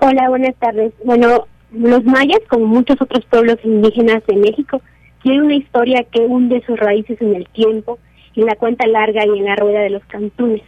Hola, 0.00 0.28
buenas 0.28 0.54
tardes. 0.56 0.92
Bueno, 1.04 1.46
los 1.72 2.04
mayas, 2.04 2.40
como 2.48 2.66
muchos 2.66 3.00
otros 3.00 3.24
pueblos 3.26 3.58
indígenas 3.64 4.24
de 4.26 4.36
México, 4.36 4.80
tienen 5.22 5.42
una 5.42 5.54
historia 5.54 6.04
que 6.04 6.20
hunde 6.20 6.62
sus 6.66 6.78
raíces 6.78 7.20
en 7.20 7.34
el 7.34 7.48
tiempo, 7.48 7.98
en 8.36 8.46
la 8.46 8.56
cuenta 8.56 8.86
larga 8.86 9.24
y 9.24 9.38
en 9.38 9.44
la 9.44 9.56
rueda 9.56 9.80
de 9.80 9.90
los 9.90 10.04
cantunes, 10.04 10.62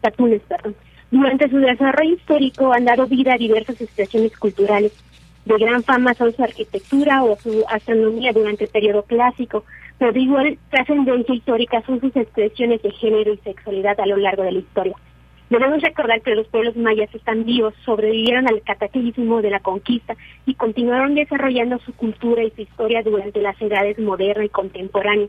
catunes. 0.00 0.40
Perdón. 0.48 0.76
Durante 1.10 1.48
su 1.48 1.58
desarrollo 1.58 2.14
histórico 2.14 2.72
han 2.72 2.84
dado 2.84 3.06
vida 3.06 3.34
a 3.34 3.38
diversas 3.38 3.80
expresiones 3.80 4.36
culturales 4.36 4.92
de 5.46 5.58
gran 5.58 5.84
fama 5.84 6.12
son 6.14 6.34
su 6.34 6.42
arquitectura 6.42 7.22
o 7.22 7.36
su 7.36 7.64
astronomía 7.68 8.32
durante 8.32 8.64
el 8.64 8.70
periodo 8.70 9.04
clásico, 9.04 9.64
pero 9.96 10.12
de 10.12 10.20
igual 10.20 10.58
trascendencia 10.70 11.34
histórica 11.34 11.82
son 11.86 12.00
sus 12.00 12.14
expresiones 12.16 12.82
de 12.82 12.90
género 12.90 13.32
y 13.32 13.38
sexualidad 13.38 13.98
a 14.00 14.06
lo 14.06 14.16
largo 14.16 14.42
de 14.42 14.52
la 14.52 14.58
historia. 14.58 14.96
Debemos 15.48 15.80
recordar 15.80 16.20
que 16.22 16.34
los 16.34 16.48
pueblos 16.48 16.76
mayas 16.76 17.14
están 17.14 17.44
vivos, 17.44 17.74
sobrevivieron 17.84 18.48
al 18.48 18.60
cataclismo 18.62 19.40
de 19.40 19.50
la 19.50 19.60
conquista 19.60 20.16
y 20.46 20.54
continuaron 20.54 21.14
desarrollando 21.14 21.78
su 21.78 21.94
cultura 21.94 22.42
y 22.42 22.50
su 22.50 22.62
historia 22.62 23.04
durante 23.04 23.40
las 23.40 23.60
edades 23.62 24.00
moderna 24.00 24.44
y 24.44 24.48
contemporánea. 24.48 25.28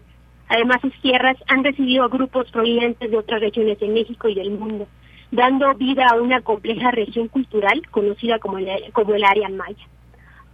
Además, 0.50 0.82
sus 0.82 1.00
tierras 1.02 1.38
han 1.48 1.64
recibido 1.64 2.10
grupos 2.10 2.50
provenientes 2.50 3.12
de 3.12 3.18
otras 3.18 3.40
regiones 3.40 3.80
de 3.80 3.90
México 3.90 4.28
y 4.28 4.34
del 4.34 4.50
mundo, 4.50 4.88
dando 5.30 5.76
vida 5.76 6.08
a 6.10 6.20
una 6.20 6.42
compleja 6.42 6.90
región 6.90 7.28
cultural 7.28 7.84
conocida 7.92 8.40
como 8.40 8.58
el, 8.58 8.68
como 8.94 9.14
el 9.14 9.24
área 9.24 9.50
maya. 9.50 9.86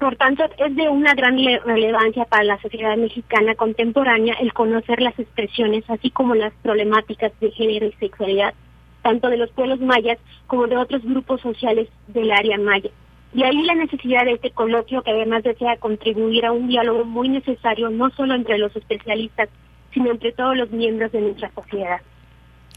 Por 0.03 0.17
tanto, 0.17 0.43
es 0.57 0.75
de 0.75 0.89
una 0.89 1.13
gran 1.13 1.38
relevancia 1.38 2.25
para 2.25 2.43
la 2.43 2.59
sociedad 2.59 2.97
mexicana 2.97 3.55
contemporánea 3.55 4.35
el 4.41 4.51
conocer 4.51 5.01
las 5.01 5.17
expresiones, 5.17 5.89
así 5.89 6.09
como 6.09 6.35
las 6.35 6.51
problemáticas 6.55 7.31
de 7.39 7.51
género 7.51 7.85
y 7.85 7.93
sexualidad, 7.93 8.53
tanto 9.01 9.30
de 9.30 9.38
los 9.38 9.49
pueblos 9.51 9.80
mayas 9.80 10.17
como 10.45 10.67
de 10.67 10.75
otros 10.75 11.03
grupos 11.05 11.39
sociales 11.39 11.88
del 12.07 12.34
área 12.34 12.57
maya. 12.57 12.89
Y 13.34 13.43
ahí 13.43 13.63
la 13.63 13.75
necesidad 13.75 14.25
de 14.25 14.34
este 14.34 14.51
coloquio 14.51 15.03
que 15.03 15.11
además 15.11 15.41
desea 15.43 15.77
contribuir 15.77 16.45
a 16.47 16.51
un 16.51 16.67
diálogo 16.67 17.05
muy 17.05 17.30
necesario 17.30 17.89
no 17.89 18.09
solo 18.09 18.34
entre 18.34 18.57
los 18.57 18.75
especialistas, 18.75 19.47
sino 19.93 20.11
entre 20.11 20.34
todos 20.34 20.57
los 20.57 20.69
miembros 20.69 21.13
de 21.13 21.21
nuestra 21.21 21.49
sociedad. 21.55 22.01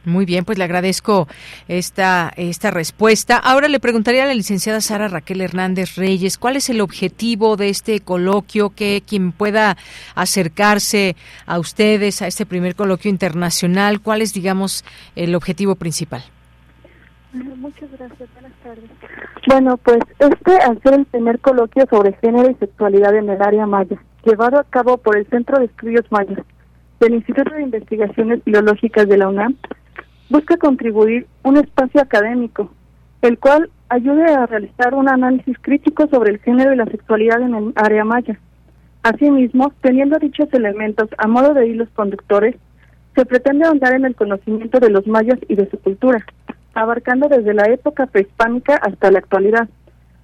Muy 0.06 0.24
bien, 0.24 0.44
pues 0.44 0.56
le 0.56 0.62
agradezco 0.62 1.26
esta, 1.66 2.32
esta 2.36 2.70
respuesta. 2.70 3.38
Ahora 3.38 3.66
le 3.66 3.80
preguntaría 3.80 4.22
a 4.22 4.26
la 4.26 4.34
licenciada 4.34 4.80
Sara 4.80 5.08
Raquel 5.08 5.40
Hernández 5.40 5.96
Reyes, 5.96 6.38
¿cuál 6.38 6.54
es 6.54 6.70
el 6.70 6.80
objetivo 6.80 7.56
de 7.56 7.70
este 7.70 7.98
coloquio? 7.98 8.70
Que 8.70 9.02
quien 9.04 9.32
pueda 9.32 9.76
acercarse 10.14 11.16
a 11.44 11.58
ustedes 11.58 12.22
a 12.22 12.28
este 12.28 12.46
primer 12.46 12.76
coloquio 12.76 13.10
internacional, 13.10 14.00
¿cuál 14.00 14.22
es, 14.22 14.32
digamos, 14.32 14.84
el 15.16 15.34
objetivo 15.34 15.74
principal? 15.74 16.22
Muchas 17.32 17.90
gracias, 17.98 18.28
buenas 18.32 18.52
tardes. 18.62 18.90
Bueno, 19.48 19.76
pues 19.76 19.98
este 20.20 20.56
al 20.58 20.80
ser 20.82 20.94
el 20.94 21.06
primer 21.06 21.40
coloquio 21.40 21.84
sobre 21.90 22.12
género 22.20 22.48
y 22.48 22.54
sexualidad 22.54 23.16
en 23.16 23.28
el 23.28 23.42
área 23.42 23.66
maya, 23.66 24.00
llevado 24.24 24.60
a 24.60 24.64
cabo 24.64 24.98
por 24.98 25.16
el 25.16 25.26
Centro 25.26 25.58
de 25.58 25.64
Estudios 25.64 26.04
Mayas 26.10 26.38
del 27.00 27.14
Instituto 27.14 27.52
de 27.54 27.62
Investigaciones 27.62 28.44
Biológicas 28.44 29.08
de 29.08 29.18
la 29.18 29.28
UNAM, 29.28 29.56
busca 30.28 30.56
contribuir 30.56 31.26
un 31.42 31.56
espacio 31.56 32.00
académico, 32.00 32.70
el 33.22 33.38
cual 33.38 33.70
ayude 33.88 34.24
a 34.24 34.46
realizar 34.46 34.94
un 34.94 35.08
análisis 35.08 35.56
crítico 35.60 36.08
sobre 36.08 36.32
el 36.32 36.38
género 36.40 36.72
y 36.72 36.76
la 36.76 36.86
sexualidad 36.86 37.40
en 37.40 37.54
el 37.54 37.72
área 37.76 38.04
maya. 38.04 38.38
Asimismo, 39.02 39.72
teniendo 39.82 40.18
dichos 40.18 40.48
elementos 40.52 41.08
a 41.18 41.28
modo 41.28 41.54
de 41.54 41.68
hilos 41.68 41.88
conductores, 41.94 42.56
se 43.14 43.24
pretende 43.24 43.64
ahondar 43.64 43.94
en 43.94 44.04
el 44.04 44.16
conocimiento 44.16 44.80
de 44.80 44.90
los 44.90 45.06
mayas 45.06 45.38
y 45.48 45.54
de 45.54 45.70
su 45.70 45.78
cultura, 45.78 46.26
abarcando 46.74 47.28
desde 47.28 47.54
la 47.54 47.66
época 47.70 48.06
prehispánica 48.06 48.76
hasta 48.76 49.10
la 49.10 49.20
actualidad. 49.20 49.68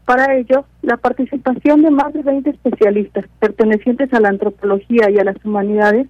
Para 0.04 0.34
ello, 0.34 0.66
la 0.82 0.96
participación 0.96 1.82
de 1.82 1.90
más 1.90 2.12
de 2.12 2.22
20 2.22 2.50
especialistas 2.50 3.24
pertenecientes 3.38 4.12
a 4.12 4.20
la 4.20 4.30
antropología 4.30 5.08
y 5.10 5.18
a 5.18 5.24
las 5.24 5.42
humanidades 5.44 6.08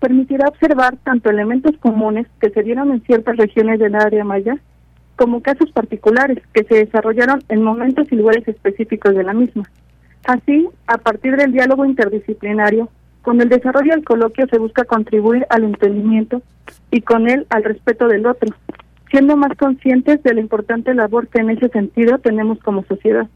permitirá 0.00 0.48
observar 0.48 0.96
tanto 1.04 1.30
elementos 1.30 1.76
comunes 1.78 2.26
que 2.40 2.50
se 2.50 2.62
dieron 2.62 2.92
en 2.92 3.02
ciertas 3.02 3.36
regiones 3.36 3.78
del 3.78 3.94
área 3.94 4.24
maya, 4.24 4.58
como 5.16 5.40
casos 5.40 5.70
particulares 5.72 6.42
que 6.52 6.64
se 6.64 6.84
desarrollaron 6.84 7.42
en 7.48 7.62
momentos 7.62 8.06
y 8.10 8.16
lugares 8.16 8.46
específicos 8.46 9.14
de 9.14 9.24
la 9.24 9.32
misma. 9.32 9.64
Así, 10.26 10.68
a 10.86 10.98
partir 10.98 11.36
del 11.36 11.52
diálogo 11.52 11.84
interdisciplinario, 11.84 12.90
con 13.22 13.40
el 13.40 13.48
desarrollo 13.48 13.92
del 13.92 14.04
coloquio 14.04 14.46
se 14.48 14.58
busca 14.58 14.84
contribuir 14.84 15.46
al 15.50 15.64
entendimiento 15.64 16.42
y 16.90 17.00
con 17.00 17.28
él 17.28 17.46
al 17.50 17.64
respeto 17.64 18.06
del 18.08 18.26
otro, 18.26 18.54
siendo 19.10 19.36
más 19.36 19.56
conscientes 19.56 20.22
de 20.22 20.34
la 20.34 20.40
importante 20.40 20.94
labor 20.94 21.28
que 21.28 21.40
en 21.40 21.50
ese 21.50 21.68
sentido 21.70 22.18
tenemos 22.18 22.58
como 22.60 22.84
sociedad. 22.84 23.26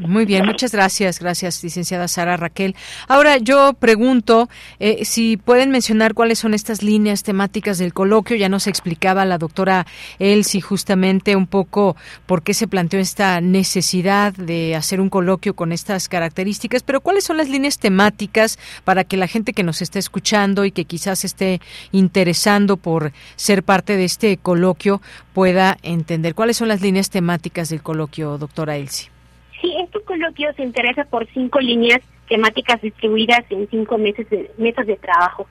Muy 0.00 0.24
bien, 0.24 0.44
muchas 0.44 0.72
gracias, 0.72 1.20
gracias, 1.20 1.62
licenciada 1.62 2.08
Sara 2.08 2.36
Raquel. 2.36 2.74
Ahora 3.08 3.38
yo 3.38 3.72
pregunto 3.72 4.48
eh, 4.78 5.04
si 5.04 5.36
pueden 5.36 5.70
mencionar 5.70 6.14
cuáles 6.14 6.38
son 6.38 6.54
estas 6.54 6.82
líneas 6.82 7.22
temáticas 7.22 7.78
del 7.78 7.92
coloquio. 7.92 8.36
Ya 8.36 8.48
nos 8.48 8.66
explicaba 8.66 9.24
la 9.24 9.38
doctora 9.38 9.86
Elsie 10.18 10.60
justamente 10.60 11.34
un 11.34 11.46
poco 11.46 11.96
por 12.26 12.42
qué 12.42 12.54
se 12.54 12.68
planteó 12.68 13.00
esta 13.00 13.40
necesidad 13.40 14.32
de 14.34 14.74
hacer 14.74 15.00
un 15.00 15.08
coloquio 15.08 15.54
con 15.54 15.72
estas 15.72 16.08
características, 16.08 16.82
pero 16.82 17.00
cuáles 17.00 17.24
son 17.24 17.36
las 17.36 17.48
líneas 17.48 17.78
temáticas 17.78 18.58
para 18.84 19.04
que 19.04 19.16
la 19.16 19.28
gente 19.28 19.52
que 19.52 19.62
nos 19.62 19.82
está 19.82 19.98
escuchando 19.98 20.64
y 20.64 20.72
que 20.72 20.84
quizás 20.84 21.24
esté 21.24 21.60
interesando 21.92 22.76
por 22.76 23.12
ser 23.36 23.62
parte 23.62 23.96
de 23.96 24.04
este 24.04 24.36
coloquio 24.36 25.00
pueda 25.32 25.78
entender 25.82 26.34
cuáles 26.34 26.56
son 26.56 26.68
las 26.68 26.80
líneas 26.80 27.10
temáticas 27.10 27.68
del 27.70 27.82
coloquio, 27.82 28.38
doctora 28.38 28.76
Elsie. 28.76 29.16
Sí, 29.60 29.74
este 29.82 30.00
coloquio 30.00 30.52
se 30.54 30.62
interesa 30.62 31.04
por 31.04 31.26
cinco 31.28 31.60
líneas 31.60 32.00
temáticas 32.28 32.80
distribuidas 32.82 33.44
en 33.50 33.68
cinco 33.68 33.98
meses 33.98 34.28
de, 34.30 34.50
meses 34.58 34.86
de 34.86 34.96
trabajo. 34.96 35.46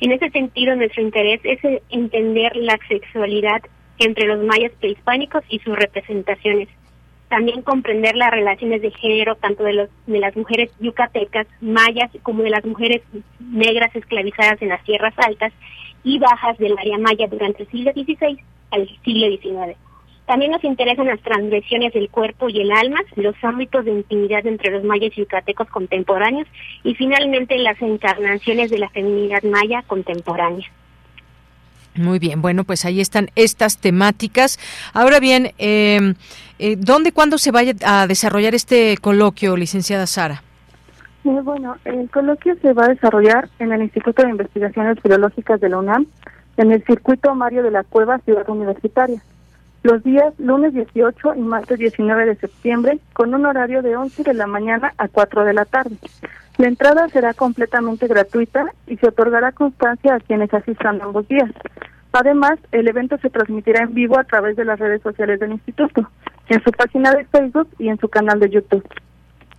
En 0.00 0.12
ese 0.12 0.30
sentido, 0.30 0.74
nuestro 0.76 1.02
interés 1.02 1.40
es 1.44 1.58
entender 1.90 2.56
la 2.56 2.78
sexualidad 2.88 3.60
entre 3.98 4.26
los 4.26 4.42
mayas 4.44 4.72
prehispánicos 4.80 5.44
y 5.48 5.58
sus 5.58 5.76
representaciones. 5.76 6.68
También 7.28 7.62
comprender 7.62 8.16
las 8.16 8.30
relaciones 8.30 8.82
de 8.82 8.90
género 8.90 9.36
tanto 9.36 9.62
de, 9.62 9.74
los, 9.74 9.90
de 10.06 10.18
las 10.18 10.34
mujeres 10.36 10.70
yucatecas, 10.80 11.46
mayas, 11.60 12.10
como 12.22 12.42
de 12.42 12.50
las 12.50 12.64
mujeres 12.64 13.02
negras 13.38 13.94
esclavizadas 13.94 14.60
en 14.62 14.70
las 14.70 14.82
tierras 14.84 15.14
altas 15.18 15.52
y 16.02 16.18
bajas 16.18 16.56
del 16.58 16.76
área 16.78 16.98
maya 16.98 17.26
durante 17.28 17.64
el 17.64 17.70
siglo 17.70 17.92
XVI 17.92 18.38
al 18.70 18.88
siglo 19.04 19.28
XIX. 19.28 19.76
También 20.30 20.52
nos 20.52 20.62
interesan 20.62 21.08
las 21.08 21.20
transgresiones 21.22 21.92
del 21.92 22.08
cuerpo 22.08 22.48
y 22.48 22.60
el 22.60 22.70
alma, 22.70 23.00
los 23.16 23.34
ámbitos 23.42 23.84
de 23.84 23.90
intimidad 23.90 24.46
entre 24.46 24.70
los 24.70 24.84
mayas 24.84 25.10
y 25.16 25.22
yucatecos 25.22 25.68
contemporáneos 25.70 26.46
y 26.84 26.94
finalmente 26.94 27.58
las 27.58 27.82
encarnaciones 27.82 28.70
de 28.70 28.78
la 28.78 28.88
feminidad 28.90 29.42
maya 29.42 29.82
contemporánea. 29.88 30.68
Muy 31.96 32.20
bien, 32.20 32.40
bueno, 32.42 32.62
pues 32.62 32.84
ahí 32.84 33.00
están 33.00 33.30
estas 33.34 33.78
temáticas. 33.78 34.60
Ahora 34.94 35.18
bien, 35.18 35.50
eh, 35.58 36.14
eh, 36.60 36.76
¿dónde, 36.78 37.10
cuándo 37.10 37.36
se 37.36 37.50
vaya 37.50 37.72
a 37.84 38.06
desarrollar 38.06 38.54
este 38.54 38.98
coloquio, 38.98 39.56
licenciada 39.56 40.06
Sara? 40.06 40.44
Eh, 41.24 41.40
bueno, 41.42 41.76
el 41.84 42.08
coloquio 42.08 42.54
se 42.62 42.72
va 42.72 42.84
a 42.84 42.88
desarrollar 42.90 43.48
en 43.58 43.72
el 43.72 43.82
Instituto 43.82 44.22
de 44.22 44.30
Investigaciones 44.30 44.96
Biológicas 45.02 45.60
de 45.60 45.70
la 45.70 45.78
UNAM, 45.78 46.06
en 46.56 46.70
el 46.70 46.84
circuito 46.84 47.34
Mario 47.34 47.64
de 47.64 47.72
la 47.72 47.82
Cueva 47.82 48.20
Ciudad 48.20 48.48
Universitaria 48.48 49.20
los 49.82 50.02
días 50.02 50.34
lunes 50.38 50.74
18 50.74 51.34
y 51.36 51.40
martes 51.40 51.78
19 51.78 52.26
de 52.26 52.36
septiembre 52.36 52.98
con 53.12 53.34
un 53.34 53.46
horario 53.46 53.82
de 53.82 53.96
11 53.96 54.22
de 54.22 54.34
la 54.34 54.46
mañana 54.46 54.92
a 54.98 55.08
4 55.08 55.44
de 55.44 55.54
la 55.54 55.64
tarde. 55.64 55.96
La 56.58 56.68
entrada 56.68 57.08
será 57.08 57.32
completamente 57.32 58.06
gratuita 58.06 58.66
y 58.86 58.96
se 58.98 59.08
otorgará 59.08 59.52
constancia 59.52 60.14
a 60.14 60.20
quienes 60.20 60.52
asistan 60.52 61.00
ambos 61.00 61.26
días. 61.28 61.50
Además, 62.12 62.58
el 62.72 62.88
evento 62.88 63.16
se 63.18 63.30
transmitirá 63.30 63.84
en 63.84 63.94
vivo 63.94 64.18
a 64.18 64.24
través 64.24 64.56
de 64.56 64.64
las 64.64 64.78
redes 64.78 65.00
sociales 65.00 65.40
del 65.40 65.52
instituto, 65.52 66.10
en 66.48 66.62
su 66.62 66.70
página 66.72 67.12
de 67.12 67.24
Facebook 67.26 67.68
y 67.78 67.88
en 67.88 67.98
su 67.98 68.08
canal 68.08 68.40
de 68.40 68.50
YouTube. 68.50 68.84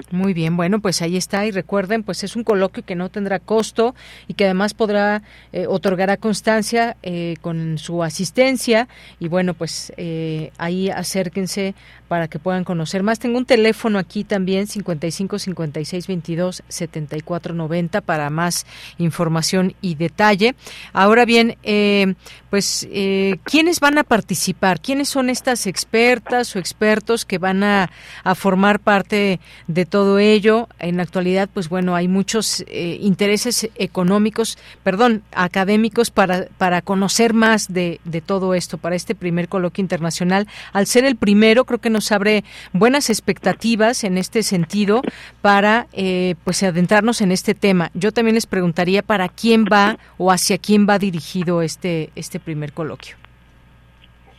Muy 0.09 0.33
bien, 0.33 0.57
bueno, 0.57 0.79
pues 0.79 1.01
ahí 1.01 1.15
está 1.15 1.45
y 1.45 1.51
recuerden, 1.51 2.03
pues 2.03 2.23
es 2.23 2.35
un 2.35 2.43
coloquio 2.43 2.83
que 2.83 2.95
no 2.95 3.09
tendrá 3.09 3.39
costo 3.39 3.95
y 4.27 4.33
que 4.33 4.45
además 4.45 4.73
podrá 4.73 5.21
eh, 5.53 5.67
otorgar 5.67 6.17
constancia 6.17 6.97
eh, 7.03 7.35
con 7.41 7.77
su 7.77 8.03
asistencia. 8.03 8.87
Y 9.19 9.27
bueno, 9.27 9.53
pues 9.53 9.93
eh, 9.97 10.51
ahí 10.57 10.89
acérquense 10.89 11.75
para 12.11 12.27
que 12.27 12.39
puedan 12.39 12.65
conocer 12.65 13.03
más. 13.03 13.19
Tengo 13.19 13.37
un 13.37 13.45
teléfono 13.45 13.97
aquí 13.97 14.25
también 14.25 14.67
55 14.67 15.39
56 15.39 16.07
22 16.07 16.61
74 16.67 17.53
90 17.53 18.01
para 18.01 18.29
más 18.29 18.65
información 18.97 19.75
y 19.79 19.95
detalle. 19.95 20.55
Ahora 20.91 21.23
bien, 21.23 21.55
eh, 21.63 22.15
pues 22.49 22.85
eh, 22.91 23.37
quiénes 23.45 23.79
van 23.79 23.97
a 23.97 24.03
participar, 24.03 24.81
quiénes 24.81 25.07
son 25.07 25.29
estas 25.29 25.67
expertas 25.67 26.53
o 26.53 26.59
expertos 26.59 27.23
que 27.23 27.37
van 27.37 27.63
a, 27.63 27.89
a 28.25 28.35
formar 28.35 28.81
parte 28.81 29.39
de 29.67 29.85
todo 29.85 30.19
ello. 30.19 30.67
En 30.79 30.97
la 30.97 31.03
actualidad, 31.03 31.47
pues 31.53 31.69
bueno, 31.69 31.95
hay 31.95 32.09
muchos 32.09 32.65
eh, 32.67 32.97
intereses 32.99 33.69
económicos, 33.75 34.57
perdón, 34.83 35.23
académicos 35.31 36.11
para 36.11 36.47
para 36.57 36.81
conocer 36.81 37.33
más 37.33 37.71
de, 37.71 38.01
de 38.03 38.19
todo 38.19 38.53
esto 38.53 38.77
para 38.77 38.97
este 38.97 39.15
primer 39.15 39.47
coloquio 39.47 39.81
internacional. 39.81 40.49
Al 40.73 40.87
ser 40.87 41.05
el 41.05 41.15
primero, 41.15 41.63
creo 41.63 41.79
que 41.79 41.89
nos 41.89 42.00
abre 42.11 42.43
buenas 42.73 43.09
expectativas 43.09 44.03
en 44.03 44.17
este 44.17 44.43
sentido 44.43 45.01
para 45.41 45.87
eh, 45.93 46.35
pues 46.43 46.63
adentrarnos 46.63 47.21
en 47.21 47.31
este 47.31 47.53
tema. 47.53 47.91
Yo 47.93 48.11
también 48.11 48.35
les 48.35 48.45
preguntaría 48.47 49.01
para 49.03 49.29
quién 49.29 49.65
va 49.65 49.97
o 50.17 50.31
hacia 50.31 50.57
quién 50.57 50.87
va 50.89 50.97
dirigido 50.97 51.61
este 51.61 52.09
este 52.15 52.39
primer 52.39 52.71
coloquio. 52.73 53.15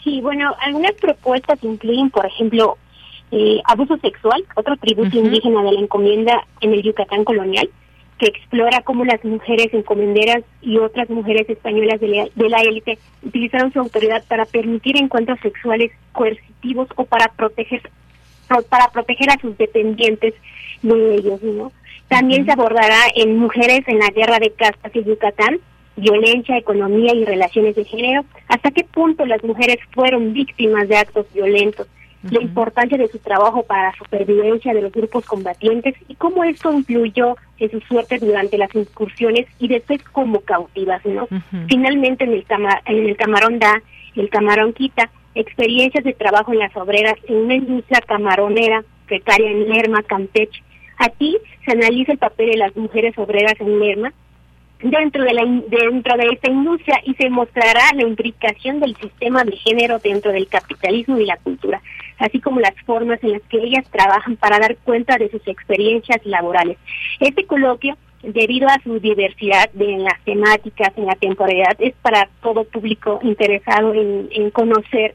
Sí, 0.02 0.20
bueno, 0.20 0.54
algunas 0.60 0.92
propuestas 0.94 1.62
incluyen, 1.62 2.10
por 2.10 2.26
ejemplo, 2.26 2.76
eh, 3.30 3.60
abuso 3.64 3.96
sexual, 3.98 4.44
otro 4.56 4.76
tributo 4.76 5.16
indígena 5.16 5.62
de 5.62 5.72
la 5.72 5.80
encomienda 5.80 6.44
en 6.60 6.72
el 6.72 6.82
Yucatán 6.82 7.24
colonial, 7.24 7.68
que 8.22 8.28
explora 8.28 8.82
cómo 8.82 9.04
las 9.04 9.24
mujeres 9.24 9.74
encomenderas 9.74 10.44
y 10.60 10.78
otras 10.78 11.10
mujeres 11.10 11.50
españolas 11.50 12.00
de 12.00 12.28
la, 12.48 12.60
élite 12.60 12.96
utilizaron 13.20 13.72
su 13.72 13.80
autoridad 13.80 14.22
para 14.28 14.44
permitir 14.44 14.96
encuentros 14.96 15.40
sexuales 15.40 15.90
coercitivos 16.12 16.88
o 16.94 17.04
para 17.04 17.26
proteger 17.32 17.82
para 18.68 18.88
proteger 18.92 19.30
a 19.30 19.40
sus 19.40 19.58
dependientes 19.58 20.34
de 20.82 21.14
ellos, 21.16 21.42
¿no? 21.42 21.72
También 22.06 22.44
se 22.44 22.52
abordará 22.52 23.00
en 23.16 23.38
mujeres 23.38 23.80
en 23.88 23.98
la 23.98 24.10
guerra 24.10 24.38
de 24.38 24.52
castas 24.52 24.94
y 24.94 25.02
Yucatán, 25.02 25.58
violencia, 25.96 26.58
economía 26.58 27.14
y 27.14 27.24
relaciones 27.24 27.74
de 27.74 27.84
género, 27.84 28.24
hasta 28.46 28.70
qué 28.70 28.84
punto 28.84 29.26
las 29.26 29.42
mujeres 29.42 29.78
fueron 29.92 30.32
víctimas 30.32 30.86
de 30.88 30.98
actos 30.98 31.26
violentos 31.34 31.88
la 32.30 32.40
importancia 32.40 32.96
de 32.96 33.08
su 33.08 33.18
trabajo 33.18 33.62
para 33.64 33.90
la 33.90 33.96
supervivencia 33.96 34.72
de 34.72 34.82
los 34.82 34.92
grupos 34.92 35.24
combatientes 35.24 35.94
y 36.08 36.14
cómo 36.14 36.44
esto 36.44 36.72
influyó 36.72 37.36
en 37.58 37.70
su 37.70 37.80
suerte 37.80 38.18
durante 38.18 38.58
las 38.58 38.74
incursiones 38.74 39.46
y 39.58 39.68
después 39.68 40.02
como 40.04 40.40
cautivas, 40.40 41.04
¿no? 41.04 41.26
Finalmente 41.68 42.24
en 42.24 42.32
el, 42.32 42.44
en 42.86 43.08
el 43.08 43.16
camarón 43.16 43.58
da, 43.58 43.82
el 44.14 44.28
camarón 44.28 44.72
quita, 44.72 45.10
experiencias 45.34 46.04
de 46.04 46.12
trabajo 46.12 46.52
en 46.52 46.60
las 46.60 46.76
obreras 46.76 47.16
en 47.26 47.36
una 47.36 47.54
industria 47.54 48.00
camaronera 48.06 48.84
precaria 49.06 49.50
en 49.50 49.68
Lerma, 49.68 50.02
Campeche. 50.02 50.62
Aquí 50.98 51.36
se 51.64 51.72
analiza 51.72 52.12
el 52.12 52.18
papel 52.18 52.50
de 52.50 52.58
las 52.58 52.76
mujeres 52.76 53.16
obreras 53.18 53.54
en 53.60 53.80
Lerma 53.80 54.12
dentro 54.82 55.22
de 55.22 55.32
la 55.32 55.44
dentro 55.44 56.16
de 56.16 56.26
esta 56.32 56.50
industria 56.50 57.00
y 57.04 57.14
se 57.14 57.30
mostrará 57.30 57.82
la 57.94 58.02
implicación 58.02 58.80
del 58.80 58.96
sistema 58.96 59.44
de 59.44 59.56
género 59.56 59.98
dentro 59.98 60.32
del 60.32 60.48
capitalismo 60.48 61.18
y 61.18 61.26
la 61.26 61.36
cultura, 61.36 61.80
así 62.18 62.40
como 62.40 62.60
las 62.60 62.74
formas 62.84 63.22
en 63.22 63.32
las 63.32 63.42
que 63.42 63.58
ellas 63.58 63.88
trabajan 63.90 64.36
para 64.36 64.58
dar 64.58 64.76
cuenta 64.78 65.16
de 65.16 65.30
sus 65.30 65.46
experiencias 65.46 66.24
laborales. 66.24 66.78
Este 67.20 67.44
coloquio 67.46 67.96
debido 68.22 68.68
a 68.68 68.80
su 68.84 69.00
diversidad 69.00 69.70
de, 69.72 69.94
en 69.94 70.04
las 70.04 70.20
temáticas, 70.24 70.92
en 70.96 71.06
la 71.06 71.16
temporalidad, 71.16 71.76
es 71.80 71.94
para 72.02 72.28
todo 72.40 72.64
público 72.64 73.18
interesado 73.22 73.94
en, 73.94 74.28
en 74.30 74.50
conocer 74.50 75.14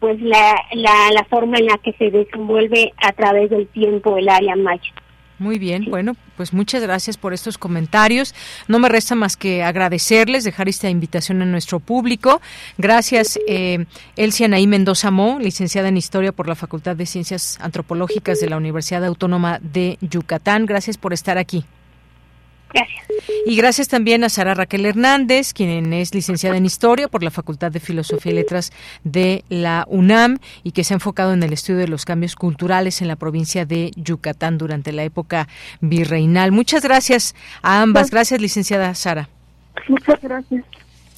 pues 0.00 0.20
la, 0.20 0.54
la, 0.72 1.10
la 1.12 1.24
forma 1.24 1.58
en 1.58 1.66
la 1.66 1.78
que 1.78 1.92
se 1.92 2.10
desenvuelve 2.10 2.92
a 2.96 3.12
través 3.12 3.50
del 3.50 3.66
tiempo 3.68 4.16
el 4.16 4.28
área 4.28 4.56
maya. 4.56 4.92
Muy 5.38 5.58
bien, 5.58 5.84
bueno, 5.90 6.16
pues 6.36 6.54
muchas 6.54 6.82
gracias 6.82 7.18
por 7.18 7.34
estos 7.34 7.58
comentarios. 7.58 8.34
No 8.68 8.78
me 8.78 8.88
resta 8.88 9.14
más 9.14 9.36
que 9.36 9.62
agradecerles, 9.62 10.44
dejar 10.44 10.68
esta 10.68 10.88
invitación 10.88 11.42
a 11.42 11.44
nuestro 11.44 11.78
público. 11.78 12.40
Gracias, 12.78 13.38
eh, 13.46 13.84
Elsia 14.16 14.48
Naí 14.48 14.66
Mendoza 14.66 15.10
Mo, 15.10 15.38
licenciada 15.38 15.88
en 15.88 15.98
Historia 15.98 16.32
por 16.32 16.48
la 16.48 16.54
Facultad 16.54 16.96
de 16.96 17.04
Ciencias 17.04 17.58
Antropológicas 17.60 18.40
de 18.40 18.48
la 18.48 18.56
Universidad 18.56 19.04
Autónoma 19.04 19.58
de 19.60 19.98
Yucatán. 20.00 20.64
Gracias 20.64 20.96
por 20.96 21.12
estar 21.12 21.36
aquí. 21.36 21.66
Gracias. 22.72 23.06
Y 23.46 23.56
gracias 23.56 23.88
también 23.88 24.24
a 24.24 24.28
Sara 24.28 24.54
Raquel 24.54 24.86
Hernández, 24.86 25.52
quien 25.52 25.92
es 25.92 26.14
licenciada 26.14 26.56
en 26.56 26.66
Historia 26.66 27.08
por 27.08 27.22
la 27.22 27.30
Facultad 27.30 27.70
de 27.72 27.80
Filosofía 27.80 28.32
y 28.32 28.34
Letras 28.34 28.72
de 29.04 29.44
la 29.48 29.86
UNAM 29.88 30.38
y 30.62 30.72
que 30.72 30.84
se 30.84 30.94
ha 30.94 30.96
enfocado 30.96 31.32
en 31.32 31.42
el 31.42 31.52
estudio 31.52 31.78
de 31.78 31.88
los 31.88 32.04
cambios 32.04 32.34
culturales 32.34 33.00
en 33.02 33.08
la 33.08 33.16
provincia 33.16 33.64
de 33.64 33.92
Yucatán 33.96 34.58
durante 34.58 34.92
la 34.92 35.04
época 35.04 35.48
virreinal. 35.80 36.52
Muchas 36.52 36.82
gracias 36.82 37.34
a 37.62 37.82
ambas. 37.82 38.10
Gracias, 38.10 38.40
licenciada 38.40 38.94
Sara. 38.94 39.28
Muchas 39.88 40.20
gracias. 40.20 40.64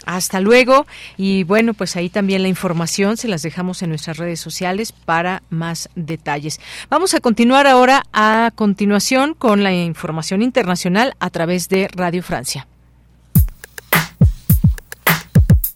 Hasta 0.09 0.41
luego. 0.41 0.87
Y 1.19 1.45
bueno, 1.45 1.75
pues 1.75 1.95
ahí 1.95 2.09
también 2.09 2.41
la 2.41 2.49
información 2.49 3.19
se 3.19 3.29
las 3.29 3.43
dejamos 3.43 3.83
en 3.83 3.91
nuestras 3.91 4.17
redes 4.17 4.41
sociales 4.41 4.91
para 4.91 5.43
más 5.51 5.91
detalles. 5.97 6.61
Vamos 6.89 7.13
a 7.13 7.21
continuar 7.21 7.67
ahora 7.67 8.05
a 8.15 8.51
continuación 8.55 9.35
con 9.35 9.63
la 9.63 9.75
información 9.75 10.41
internacional 10.41 11.15
a 11.21 11.29
través 11.29 11.69
de 11.69 11.89
Radio 11.89 12.23
Francia. 12.23 12.67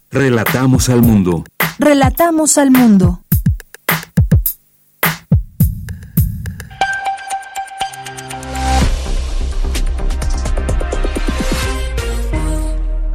Relatamos 0.09 0.89
al 0.89 1.03
mundo. 1.03 1.43
Relatamos 1.77 2.57
al 2.57 2.71
mundo. 2.71 3.22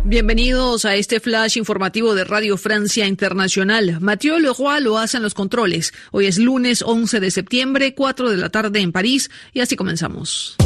Bienvenidos 0.09 0.87
a 0.87 0.95
este 0.95 1.21
flash 1.21 1.59
informativo 1.59 2.15
de 2.15 2.25
Radio 2.25 2.57
Francia 2.57 3.07
Internacional. 3.07 3.99
Mathieu 4.01 4.39
Leroy 4.39 4.81
lo 4.81 4.97
hace 4.97 5.19
en 5.19 5.23
los 5.23 5.35
controles. 5.35 5.93
Hoy 6.13 6.25
es 6.25 6.39
lunes 6.39 6.81
11 6.81 7.21
de 7.21 7.31
septiembre, 7.31 7.95
4 7.95 8.31
de 8.31 8.39
la 8.39 8.49
tarde 8.49 8.81
en 8.81 8.91
París, 8.91 9.31
y 9.53 9.61
así 9.61 9.77
comenzamos. 9.77 10.57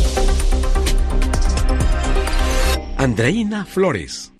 Andreina 2.99 3.65
Flores. 3.65 4.32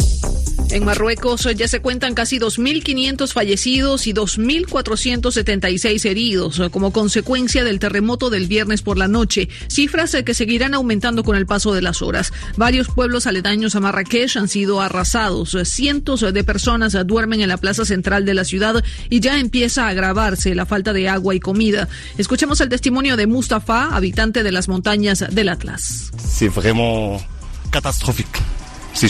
En 0.73 0.87
Marruecos 0.87 1.47
ya 1.55 1.69
se 1.69 1.81
cuentan 1.81 2.15
casi 2.15 2.39
2.500 2.39 3.31
fallecidos 3.31 4.07
y 4.07 4.15
2.476 4.15 6.07
heridos 6.07 6.63
como 6.71 6.95
consecuencia 6.95 7.63
del 7.63 7.79
terremoto 7.79 8.31
del 8.31 8.47
viernes 8.47 8.81
por 8.81 8.97
la 8.97 9.07
noche, 9.07 9.51
cifras 9.69 10.17
que 10.25 10.33
seguirán 10.33 10.73
aumentando 10.73 11.25
con 11.25 11.37
el 11.37 11.45
paso 11.45 11.75
de 11.75 11.83
las 11.83 12.01
horas. 12.01 12.33
Varios 12.57 12.89
pueblos 12.89 13.27
aledaños 13.27 13.77
a 13.77 13.81
Marrakech 13.81 14.39
han 14.39 14.49
sido 14.49 14.81
arrasados. 14.81 15.55
Cientos 15.65 16.23
de 16.23 16.43
personas 16.45 16.97
duermen 17.07 17.43
en 17.43 17.51
la 17.51 17.59
plaza 17.59 17.85
central 17.85 18.25
de 18.25 18.33
la 18.33 18.45
ciudad 18.45 18.83
y 19.11 19.21
ya 19.21 19.39
empieza 19.39 19.85
a 19.85 19.91
agravarse 19.91 20.55
la 20.55 20.65
falta 20.65 20.95
de 20.95 21.07
agua 21.07 21.35
y 21.35 21.41
comida. 21.41 21.87
Escuchemos 22.17 22.63
el 22.63 22.71
testimonio 22.71 23.19
de 23.19 23.27
Mustafa, 23.27 23.95
habitante 23.95 24.43
de 24.43 24.53
las 24.53 24.69
montañas 24.69 25.23
del 25.31 25.51
Atlas. 25.51 26.11
C'est 26.17 26.51
vraiment 26.51 27.21
catastrophique, 27.71 28.41
si. 28.95 29.07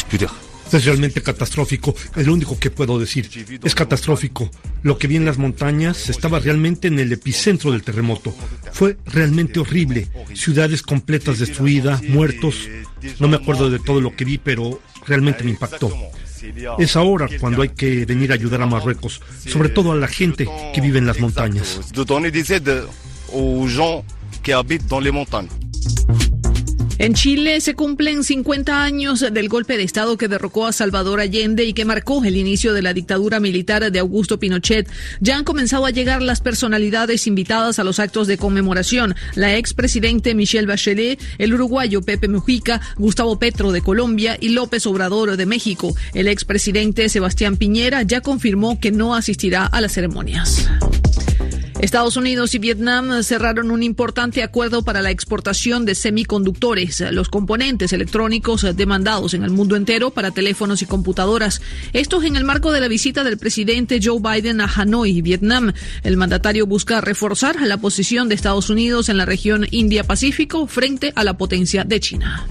Es 0.73 0.85
realmente 0.87 1.23
catastrófico, 1.23 1.95
es 2.17 2.27
lo 2.27 2.33
único 2.33 2.59
que 2.59 2.71
puedo 2.71 2.99
decir. 2.99 3.29
Es 3.63 3.75
catastrófico. 3.75 4.51
Lo 4.83 4.97
que 4.97 5.07
vi 5.07 5.17
en 5.17 5.25
las 5.25 5.39
montañas 5.39 6.09
estaba 6.09 6.39
realmente 6.39 6.89
en 6.89 6.99
el 6.99 7.13
epicentro 7.13 7.73
del 7.73 7.83
terremoto. 7.83 8.35
Fue 8.73 8.97
realmente 9.07 9.61
horrible. 9.61 10.09
Ciudades 10.35 10.83
completas 10.83 11.39
destruidas, 11.39 12.03
muertos. 12.03 12.69
No 13.21 13.29
me 13.29 13.37
acuerdo 13.37 13.71
de 13.71 13.79
todo 13.79 14.01
lo 14.01 14.17
que 14.17 14.25
vi, 14.25 14.39
pero 14.39 14.81
realmente 15.07 15.45
me 15.45 15.51
impactó. 15.51 15.93
Es 16.79 16.97
ahora 16.97 17.29
cuando 17.41 17.63
hay 17.63 17.71
que 17.71 18.05
venir 18.05 18.33
a 18.33 18.35
ayudar 18.35 18.63
a 18.63 18.67
Marruecos, 18.67 19.21
sobre 19.47 19.69
todo 19.69 19.93
a 19.93 19.97
la 19.97 20.09
gente 20.09 20.49
que 20.75 20.81
vive 20.81 20.99
en 20.99 21.07
las 21.07 21.21
montañas. 21.21 21.81
En 27.03 27.15
Chile 27.15 27.61
se 27.61 27.75
cumplen 27.75 28.23
50 28.23 28.85
años 28.85 29.27
del 29.33 29.49
golpe 29.49 29.77
de 29.77 29.83
Estado 29.83 30.17
que 30.17 30.29
derrocó 30.29 30.69
a 30.69 30.73
Salvador 30.73 31.19
Allende 31.19 31.65
y 31.65 31.73
que 31.73 31.85
marcó 31.85 32.23
el 32.23 32.37
inicio 32.37 32.75
de 32.75 32.81
la 32.81 32.95
dictadura 32.95 33.41
militar 33.41 33.91
de 33.91 33.99
Augusto 33.99 34.39
Pinochet. 34.39 34.89
Ya 35.19 35.37
han 35.37 35.43
comenzado 35.43 35.85
a 35.85 35.91
llegar 35.91 36.23
las 36.23 36.41
personalidades 36.41 37.27
invitadas 37.27 37.81
a 37.81 37.85
los 37.85 37.99
actos 37.99 38.29
de 38.29 38.39
conmemoración. 38.39 39.17
La 39.35 39.57
expresidente 39.57 40.37
Michelle 40.37 40.69
Bachelet, 40.69 41.21
el 41.39 41.55
uruguayo 41.55 42.03
Pepe 42.03 42.29
Mujica, 42.29 42.81
Gustavo 42.97 43.37
Petro 43.37 43.73
de 43.73 43.83
Colombia 43.83 44.39
y 44.41 44.51
López 44.51 44.87
Obrador 44.87 45.37
de 45.37 45.45
México. 45.45 45.97
El 46.15 46.29
expresidente 46.29 47.09
Sebastián 47.09 47.57
Piñera 47.57 48.03
ya 48.03 48.21
confirmó 48.21 48.79
que 48.79 48.93
no 48.93 49.17
asistirá 49.17 49.67
a 49.67 49.81
las 49.81 49.91
ceremonias. 49.91 50.69
Estados 51.83 52.17
Unidos 52.17 52.55
y 52.55 52.61
Vietnam 52.61 53.25
cerraron 53.25 53.73
un 53.73 53.83
importante 53.83 54.45
acuerdo 54.45 54.83
para 54.83 55.03
la 55.03 55.11
exportación 55.11 55.85
de 55.85 55.97
semiconductores, 55.97 57.01
los 57.11 57.29
componentes 57.29 57.93
electrónicos 57.93 58.65
demandados 58.77 59.35
en 59.35 59.43
el 59.43 59.51
mundo 59.51 59.75
entero 59.75 60.13
para 60.13 60.31
teléfonos 60.31 60.81
y 60.83 60.87
computadoras. 60.87 61.61
Esto 61.93 62.23
en 62.23 62.37
el 62.37 62.45
marco 62.45 62.71
de 62.71 62.81
la 62.81 62.87
visita 62.87 63.25
del 63.25 63.37
presidente 63.37 63.99
Joe 64.01 64.21
Biden 64.21 64.61
a 64.61 64.67
Hanoi, 64.73 65.23
Vietnam. 65.23 65.73
El 66.05 66.17
mandatario 66.17 66.69
busca 66.69 67.01
reforzar 67.01 67.61
la 67.63 67.79
posición 67.79 68.29
de 68.29 68.37
Estados 68.37 68.71
Unidos 68.71 69.09
en 69.09 69.17
la 69.17 69.27
región 69.27 69.67
India-Pacífico 69.69 70.69
frente 70.69 71.13
a 71.17 71.25
la 71.25 71.37
potencia 71.37 71.83
de 71.83 71.99
China. 71.99 72.47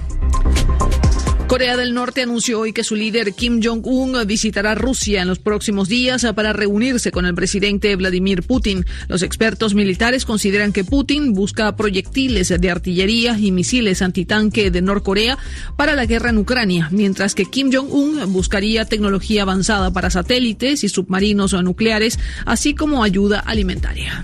Corea 1.51 1.75
del 1.75 1.93
Norte 1.93 2.21
anunció 2.21 2.61
hoy 2.61 2.71
que 2.71 2.85
su 2.85 2.95
líder 2.95 3.33
Kim 3.33 3.59
Jong-un 3.61 4.25
visitará 4.25 4.73
Rusia 4.73 5.21
en 5.21 5.27
los 5.27 5.39
próximos 5.39 5.89
días 5.89 6.25
para 6.33 6.53
reunirse 6.53 7.11
con 7.11 7.25
el 7.25 7.35
presidente 7.35 7.93
Vladimir 7.97 8.43
Putin. 8.43 8.85
Los 9.09 9.21
expertos 9.21 9.75
militares 9.75 10.23
consideran 10.23 10.71
que 10.71 10.85
Putin 10.85 11.33
busca 11.33 11.75
proyectiles 11.75 12.53
de 12.57 12.71
artillería 12.71 13.37
y 13.37 13.51
misiles 13.51 14.01
antitanque 14.01 14.71
de 14.71 14.81
Norcorea 14.81 15.37
para 15.75 15.93
la 15.93 16.05
guerra 16.05 16.29
en 16.29 16.37
Ucrania, 16.37 16.87
mientras 16.89 17.35
que 17.35 17.43
Kim 17.43 17.69
Jong-un 17.69 18.31
buscaría 18.31 18.85
tecnología 18.85 19.41
avanzada 19.41 19.91
para 19.91 20.09
satélites 20.09 20.85
y 20.85 20.87
submarinos 20.87 21.51
nucleares, 21.51 22.17
así 22.45 22.75
como 22.75 23.03
ayuda 23.03 23.41
alimentaria. 23.41 24.21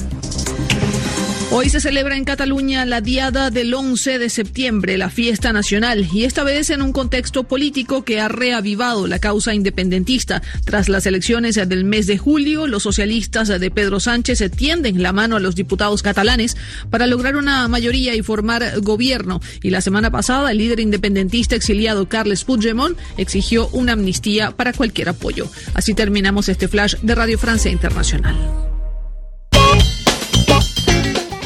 Hoy 1.50 1.70
se 1.70 1.80
celebra 1.80 2.18
en 2.18 2.26
Cataluña 2.26 2.86
la 2.86 3.00
Diada 3.00 3.50
del 3.50 3.74
11 3.74 4.20
de 4.20 4.30
septiembre, 4.30 4.98
la 4.98 5.10
fiesta 5.10 5.54
nacional, 5.54 6.06
y 6.12 6.26
esta 6.26 6.44
vez 6.44 6.70
en 6.70 6.82
un 6.82 6.92
contexto 6.92 7.46
político 7.46 8.04
que 8.04 8.20
ha 8.20 8.28
reavivado 8.28 9.08
la 9.08 9.20
causa 9.20 9.54
independentista. 9.54 10.42
Tras 10.66 10.90
las 10.90 11.06
elecciones 11.06 11.56
del 11.56 11.86
mes 11.86 12.06
de 12.06 12.18
julio, 12.18 12.68
los 12.68 12.84
socialistas 12.84 13.48
de 13.48 13.72
Pedro 13.72 14.02
Sánchez 14.02 14.44
tienden 14.58 15.02
la 15.02 15.14
mano 15.14 15.38
a 15.38 15.40
los 15.40 15.56
diputados 15.56 16.04
catalanes 16.04 16.58
para 16.90 17.08
lograr 17.08 17.38
una 17.38 17.66
mayoría 17.70 18.14
y 18.14 18.22
formar 18.22 18.82
gobierno. 18.82 19.40
Y 19.64 19.70
la 19.70 19.80
semana 19.80 20.12
pasada, 20.12 20.52
el 20.52 20.58
líder 20.58 20.82
independentista 20.82 21.56
exiliado 21.56 22.10
Carles 22.10 22.44
Puigdemont 22.44 22.98
exigió 23.18 23.70
una 23.70 23.94
amnistía 23.94 24.52
para 24.52 24.74
cualquier 24.74 25.10
apoyo. 25.10 25.50
Así 25.74 25.94
terminamos 25.94 26.50
este 26.50 26.68
flash 26.68 26.96
de 27.02 27.16
Radio 27.16 27.40
Francia 27.40 27.72
Internacional. 27.72 28.36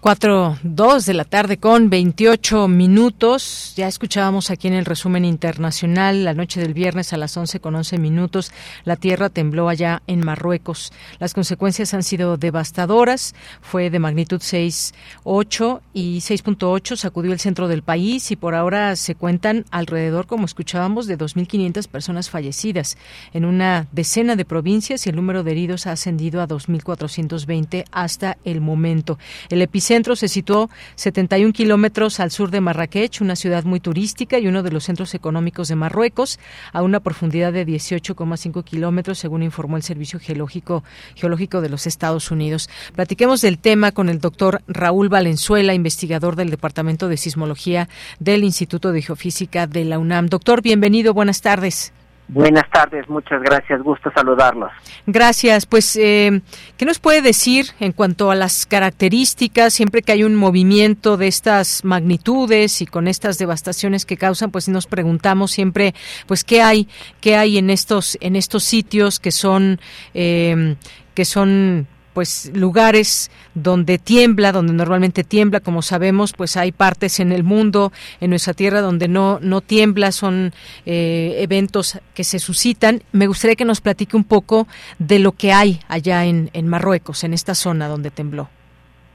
Cuatro, 0.00 0.56
dos 0.62 1.06
de 1.06 1.12
la 1.12 1.24
tarde 1.24 1.56
con 1.56 1.90
28 1.90 2.68
minutos. 2.68 3.72
Ya 3.76 3.88
escuchábamos 3.88 4.48
aquí 4.52 4.68
en 4.68 4.74
el 4.74 4.84
resumen 4.84 5.24
internacional 5.24 6.22
la 6.22 6.34
noche 6.34 6.60
del 6.60 6.72
viernes 6.72 7.12
a 7.12 7.16
las 7.16 7.36
11 7.36 7.58
con 7.58 7.74
11 7.74 7.98
minutos. 7.98 8.52
La 8.84 8.94
tierra 8.94 9.28
tembló 9.28 9.68
allá 9.68 10.02
en 10.06 10.24
Marruecos. 10.24 10.92
Las 11.18 11.34
consecuencias 11.34 11.94
han 11.94 12.04
sido 12.04 12.36
devastadoras. 12.36 13.34
Fue 13.60 13.90
de 13.90 13.98
magnitud 13.98 14.38
6.8 14.38 15.80
y 15.92 16.18
6.8 16.18 16.94
sacudió 16.94 17.32
el 17.32 17.40
centro 17.40 17.66
del 17.66 17.82
país 17.82 18.30
y 18.30 18.36
por 18.36 18.54
ahora 18.54 18.94
se 18.94 19.16
cuentan 19.16 19.64
alrededor, 19.72 20.28
como 20.28 20.44
escuchábamos, 20.44 21.08
de 21.08 21.18
2.500 21.18 21.88
personas 21.88 22.30
fallecidas 22.30 22.96
en 23.32 23.44
una 23.44 23.88
decena 23.90 24.36
de 24.36 24.44
provincias 24.44 25.04
y 25.06 25.10
el 25.10 25.16
número 25.16 25.42
de 25.42 25.50
heridos 25.50 25.88
ha 25.88 25.92
ascendido 25.92 26.40
a 26.40 26.46
2.420 26.46 27.84
hasta 27.90 28.38
el 28.44 28.60
momento. 28.60 29.18
El 29.48 29.60
centro 29.88 30.16
se 30.16 30.28
situó 30.28 30.68
71 30.96 31.54
kilómetros 31.54 32.20
al 32.20 32.30
sur 32.30 32.50
de 32.50 32.60
Marrakech, 32.60 33.22
una 33.22 33.36
ciudad 33.36 33.64
muy 33.64 33.80
turística 33.80 34.38
y 34.38 34.46
uno 34.46 34.62
de 34.62 34.70
los 34.70 34.84
centros 34.84 35.14
económicos 35.14 35.68
de 35.68 35.76
Marruecos, 35.76 36.38
a 36.74 36.82
una 36.82 37.00
profundidad 37.00 37.54
de 37.54 37.66
18,5 37.66 38.64
kilómetros, 38.64 39.18
según 39.18 39.42
informó 39.42 39.78
el 39.78 39.82
Servicio 39.82 40.20
Geológico, 40.20 40.84
Geológico 41.14 41.62
de 41.62 41.70
los 41.70 41.86
Estados 41.86 42.30
Unidos. 42.30 42.68
Platiquemos 42.94 43.40
del 43.40 43.58
tema 43.58 43.92
con 43.92 44.10
el 44.10 44.20
doctor 44.20 44.60
Raúl 44.68 45.08
Valenzuela, 45.08 45.72
investigador 45.72 46.36
del 46.36 46.50
Departamento 46.50 47.08
de 47.08 47.16
Sismología 47.16 47.88
del 48.20 48.44
Instituto 48.44 48.92
de 48.92 49.00
Geofísica 49.00 49.66
de 49.66 49.86
la 49.86 49.98
UNAM. 49.98 50.26
Doctor, 50.26 50.60
bienvenido, 50.60 51.14
buenas 51.14 51.40
tardes. 51.40 51.92
Buenas 52.28 52.68
tardes, 52.70 53.08
muchas 53.08 53.40
gracias, 53.42 53.82
gusto 53.82 54.10
saludarlos. 54.14 54.70
Gracias, 55.06 55.64
pues, 55.64 55.96
eh, 55.96 56.42
¿qué 56.76 56.84
nos 56.84 56.98
puede 56.98 57.22
decir 57.22 57.68
en 57.80 57.92
cuanto 57.92 58.30
a 58.30 58.34
las 58.34 58.66
características? 58.66 59.72
Siempre 59.72 60.02
que 60.02 60.12
hay 60.12 60.24
un 60.24 60.34
movimiento 60.34 61.16
de 61.16 61.26
estas 61.26 61.86
magnitudes 61.86 62.82
y 62.82 62.86
con 62.86 63.08
estas 63.08 63.38
devastaciones 63.38 64.04
que 64.04 64.18
causan, 64.18 64.50
pues 64.50 64.68
nos 64.68 64.86
preguntamos 64.86 65.52
siempre, 65.52 65.94
pues, 66.26 66.44
¿qué 66.44 66.60
hay, 66.60 66.86
qué 67.22 67.34
hay 67.36 67.56
en 67.56 67.70
estos, 67.70 68.18
en 68.20 68.36
estos 68.36 68.62
sitios 68.62 69.20
que 69.20 69.30
son, 69.30 69.80
eh, 70.12 70.76
que 71.14 71.24
son 71.24 71.86
pues 72.18 72.50
lugares 72.52 73.30
donde 73.54 73.96
tiembla, 73.96 74.50
donde 74.50 74.72
normalmente 74.72 75.22
tiembla, 75.22 75.60
como 75.60 75.82
sabemos, 75.82 76.32
pues 76.32 76.56
hay 76.56 76.72
partes 76.72 77.20
en 77.20 77.30
el 77.30 77.44
mundo, 77.44 77.92
en 78.20 78.30
nuestra 78.30 78.54
tierra, 78.54 78.80
donde 78.80 79.06
no, 79.06 79.38
no 79.40 79.60
tiembla, 79.60 80.10
son 80.10 80.52
eh, 80.84 81.36
eventos 81.38 82.00
que 82.14 82.24
se 82.24 82.40
suscitan. 82.40 83.04
Me 83.12 83.28
gustaría 83.28 83.54
que 83.54 83.64
nos 83.64 83.80
platique 83.80 84.16
un 84.16 84.24
poco 84.24 84.66
de 84.98 85.20
lo 85.20 85.30
que 85.30 85.52
hay 85.52 85.78
allá 85.86 86.24
en, 86.24 86.50
en 86.54 86.66
Marruecos, 86.66 87.22
en 87.22 87.34
esta 87.34 87.54
zona 87.54 87.86
donde 87.86 88.10
tembló. 88.10 88.48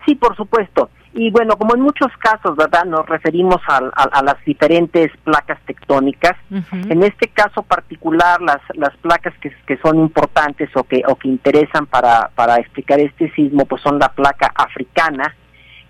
Sí, 0.05 0.15
por 0.15 0.33
supuesto. 0.37 0.89
Y 1.15 1.29
bueno, 1.29 1.55
como 1.57 1.75
en 1.75 1.81
muchos 1.81 2.11
casos, 2.17 2.55
¿verdad? 2.55 2.85
Nos 2.85 3.05
referimos 3.05 3.61
a, 3.67 3.77
a, 3.77 4.03
a 4.19 4.23
las 4.23 4.43
diferentes 4.45 5.11
placas 5.23 5.59
tectónicas. 5.65 6.35
Uh 6.49 6.55
-huh. 6.55 6.91
En 6.91 7.03
este 7.03 7.27
caso 7.27 7.61
particular, 7.61 8.41
las, 8.41 8.61
las 8.73 8.95
placas 8.97 9.33
que, 9.39 9.51
que 9.67 9.77
son 9.77 9.99
importantes 9.99 10.69
o 10.75 10.83
que, 10.83 11.03
o 11.07 11.15
que 11.15 11.27
interesan 11.27 11.85
para, 11.85 12.29
para 12.33 12.55
explicar 12.57 12.99
este 12.99 13.31
sismo, 13.33 13.65
pues 13.65 13.81
son 13.83 13.99
la 13.99 14.09
placa 14.09 14.51
africana, 14.55 15.35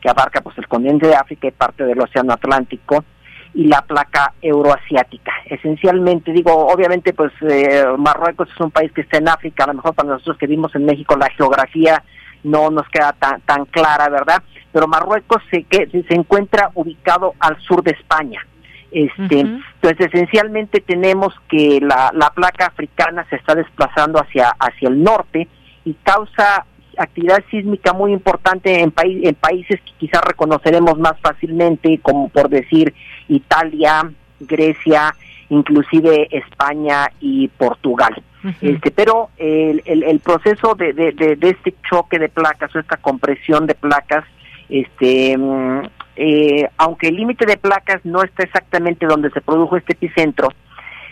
que 0.01 0.09
abarca 0.09 0.41
pues 0.41 0.57
el 0.57 0.67
continente 0.67 1.07
de 1.07 1.15
África 1.15 1.47
y 1.47 1.51
parte 1.51 1.85
del 1.85 2.01
Océano 2.01 2.33
Atlántico, 2.33 3.05
y 3.53 3.67
la 3.67 3.81
placa 3.81 4.33
euroasiática. 4.41 5.31
Esencialmente, 5.45 6.33
digo, 6.33 6.51
obviamente, 6.67 7.13
pues 7.13 7.31
eh, 7.41 7.85
Marruecos 7.97 8.49
es 8.49 8.59
un 8.59 8.71
país 8.71 8.91
que 8.91 9.01
está 9.01 9.19
en 9.19 9.29
África, 9.29 9.63
a 9.63 9.67
lo 9.67 9.75
mejor 9.75 9.93
para 9.93 10.09
nosotros 10.09 10.37
que 10.37 10.47
vivimos 10.47 10.75
en 10.75 10.85
México 10.85 11.15
la 11.15 11.29
geografía 11.29 12.03
no 12.43 12.69
nos 12.71 12.89
queda 12.89 13.13
tan, 13.13 13.39
tan 13.41 13.65
clara, 13.65 14.09
¿verdad? 14.09 14.43
Pero 14.73 14.87
Marruecos 14.87 15.41
se, 15.49 15.63
que, 15.63 15.87
se 15.87 16.13
encuentra 16.13 16.71
ubicado 16.73 17.33
al 17.39 17.57
sur 17.61 17.81
de 17.83 17.91
España. 17.91 18.45
Este, 18.91 19.39
Entonces, 19.39 20.07
esencialmente 20.13 20.81
tenemos 20.81 21.33
que 21.47 21.79
la, 21.81 22.11
la 22.13 22.31
placa 22.31 22.67
africana 22.67 23.25
se 23.29 23.37
está 23.37 23.55
desplazando 23.55 24.19
hacia, 24.19 24.49
hacia 24.59 24.89
el 24.89 25.01
norte 25.01 25.47
y 25.85 25.93
causa 26.03 26.65
actividad 26.97 27.43
sísmica 27.49 27.93
muy 27.93 28.13
importante 28.13 28.81
en, 28.81 28.93
en 29.03 29.35
países 29.35 29.79
que 29.81 29.91
quizás 29.97 30.21
reconoceremos 30.23 30.99
más 30.99 31.19
fácilmente, 31.21 31.99
como 32.01 32.29
por 32.29 32.49
decir 32.49 32.93
Italia, 33.27 34.11
Grecia, 34.39 35.15
inclusive 35.49 36.27
España 36.31 37.09
y 37.19 37.47
Portugal. 37.47 38.21
este, 38.61 38.91
pero 38.91 39.29
el, 39.37 39.81
el, 39.85 40.19
proceso 40.19 40.75
de, 40.75 40.91
de, 40.93 41.37
este 41.41 41.73
choque 41.89 42.19
de 42.19 42.27
placas 42.27 42.75
o 42.75 42.79
esta 42.79 42.97
compresión 42.97 43.67
de 43.67 43.75
placas, 43.75 44.25
este, 44.73 45.37
mm, 45.37 45.81
eh, 46.15 46.67
aunque 46.77 47.09
el 47.09 47.15
límite 47.15 47.45
de 47.45 47.57
placas 47.57 48.03
no 48.03 48.23
está 48.23 48.41
exactamente 48.43 49.05
donde 49.05 49.29
se 49.29 49.39
produjo 49.39 49.77
este 49.77 49.93
epicentro, 49.93 50.49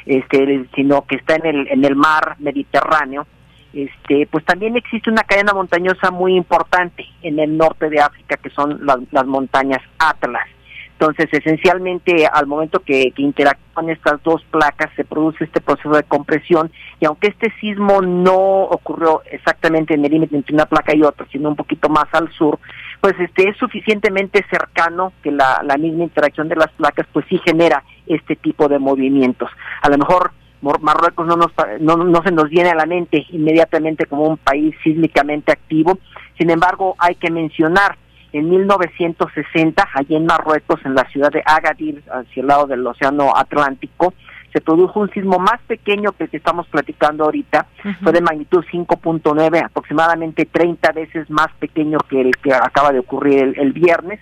este, 0.08 0.66
sino 0.76 1.06
que 1.06 1.18
está 1.18 1.36
en 1.36 1.46
el, 1.46 1.68
en 1.68 1.86
el 1.86 1.96
mar 1.96 2.38
Mediterráneo, 2.40 3.28
este, 3.72 4.28
pues 4.32 4.44
también 4.46 4.76
existe 4.78 5.12
una 5.12 5.22
cadena 5.22 5.54
montañosa 5.54 6.10
muy 6.10 6.36
importante 6.36 7.06
en 7.22 7.38
el 7.38 7.56
norte 7.56 7.88
de 7.92 8.02
África, 8.02 8.36
que 8.38 8.50
son 8.50 8.80
las, 8.84 9.28
montañas 9.28 9.82
Atlas. 10.00 10.48
Entonces, 10.94 11.30
esencialmente, 11.32 12.26
al 12.26 12.48
momento 12.48 12.80
que, 12.80 13.12
que, 13.12 13.22
interactúan 13.22 13.90
estas 13.90 14.22
dos 14.24 14.44
placas, 14.50 14.90
se 14.96 15.04
produce 15.04 15.44
este 15.44 15.62
proceso 15.62 15.92
de 15.92 16.04
compresión, 16.04 16.72
y 17.00 17.06
aunque 17.06 17.28
este 17.28 17.54
sismo 17.60 18.02
no 18.02 18.64
ocurrió 18.64 19.22
exactamente 19.32 19.94
en 19.94 20.04
el 20.04 20.12
límite 20.12 20.36
entre 20.36 20.56
una 20.56 20.66
placa 20.66 20.96
y 20.96 21.04
otra, 21.04 21.28
sino 21.32 21.50
un 21.50 21.56
poquito 21.56 21.90
más 21.90 22.06
al 22.12 22.32
sur, 22.34 22.60
pues 23.02 23.16
este 23.20 23.50
es 23.50 23.58
suficientemente 23.58 24.46
cercano 24.50 25.12
que 25.24 25.32
la, 25.32 25.62
la 25.64 25.78
misma 25.78 26.04
interacción 26.04 26.48
de 26.48 26.56
las 26.56 26.72
placas, 26.72 27.08
pues 27.12 27.26
sí 27.28 27.40
genera 27.44 27.84
este 28.06 28.36
tipo 28.36 28.68
de 28.68 28.80
movimientos. 28.80 29.50
A 29.82 29.90
lo 29.90 29.98
mejor 29.98 30.32
Marruecos 30.62 31.26
no, 31.26 31.36
nos, 31.36 31.52
no, 31.80 31.98
no 31.98 32.22
se 32.24 32.32
nos 32.32 32.50
viene 32.50 32.70
a 32.70 32.76
la 32.76 32.86
mente 32.86 33.26
inmediatamente 33.30 34.06
como 34.06 34.26
un 34.26 34.38
país 34.38 34.76
sísmicamente 34.84 35.52
activo. 35.52 35.98
Sin 36.38 36.52
embargo, 36.52 36.96
hay 37.00 37.16
que 37.16 37.32
mencionar 37.32 37.98
en 38.32 38.50
1960, 38.50 39.90
allí 39.94 40.16
en 40.16 40.26
Marruecos, 40.26 40.80
en 40.86 40.96
la 40.96 41.04
ciudad 41.10 41.32
de 41.32 41.44
Agadir, 41.46 42.04
hacia 42.10 42.42
el 42.42 42.48
lado 42.48 42.68
del 42.68 42.86
Océano 42.86 43.34
Atlántico, 43.36 44.14
se 44.52 44.62
produjo 44.62 45.00
un 45.00 45.10
sismo 45.12 45.40
más 45.40 45.60
pequeño 45.68 46.12
que 46.12 46.26
el 46.26 46.30
que 46.30 46.38
estamos 46.38 46.68
platicando 46.68 47.24
ahorita, 47.24 47.68
fue 48.04 48.12
de 48.12 48.22
magnitud 48.22 48.64
5.9, 48.72 49.66
aproximadamente 49.66 50.46
30 50.46 50.92
veces 50.92 51.30
más 51.30 51.48
pequeño 51.60 52.00
que 52.10 52.22
el 52.22 52.36
que 52.38 52.54
acaba 52.54 52.92
de 52.92 53.00
ocurrir 53.00 53.54
el, 53.58 53.72
viernes, 53.72 54.20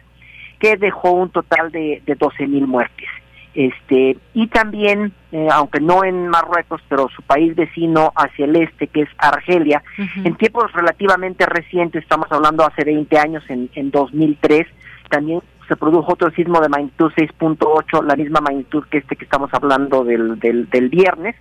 que 0.60 0.78
dejó 0.78 1.12
un 1.12 1.30
total 1.30 1.72
de, 1.72 2.02
de 2.06 2.16
12 2.16 2.48
mil 2.48 2.68
muertes. 2.68 3.08
Este 3.56 4.16
y 4.36 4.48
también 4.48 5.12
eh, 5.32 5.48
aunque 5.52 5.80
no 5.80 6.04
en 6.04 6.28
Marruecos 6.28 6.82
pero 6.88 7.10
su 7.10 7.24
país 7.24 7.56
vecino 7.56 8.14
hacia 8.16 8.46
el 8.46 8.56
este 8.56 8.86
que 8.86 9.02
es 9.02 9.10
Argelia 9.18 9.82
en 10.24 10.36
tiempos 10.36 10.72
relativamente 10.72 11.48
recientes 11.48 12.04
estamos 12.04 12.32
hablando 12.32 12.64
hace 12.64 12.86
20 12.86 13.18
años 13.18 13.44
en, 13.50 13.68
en 13.74 13.90
2003 13.90 14.68
también 15.10 15.42
se 15.70 15.78
produjo 15.78 16.14
otro 16.14 16.32
sismo 16.32 16.60
de 16.60 16.68
magnitud 16.68 17.12
6.8 17.16 18.04
la 18.04 18.16
misma 18.16 18.42
magnitud 18.42 18.84
que 18.90 18.98
este 18.98 19.16
que 19.16 19.24
estamos 19.24 19.50
hablando 19.54 20.04
del, 20.04 20.38
del, 20.40 20.70
del 20.70 20.90
viernes 20.90 21.36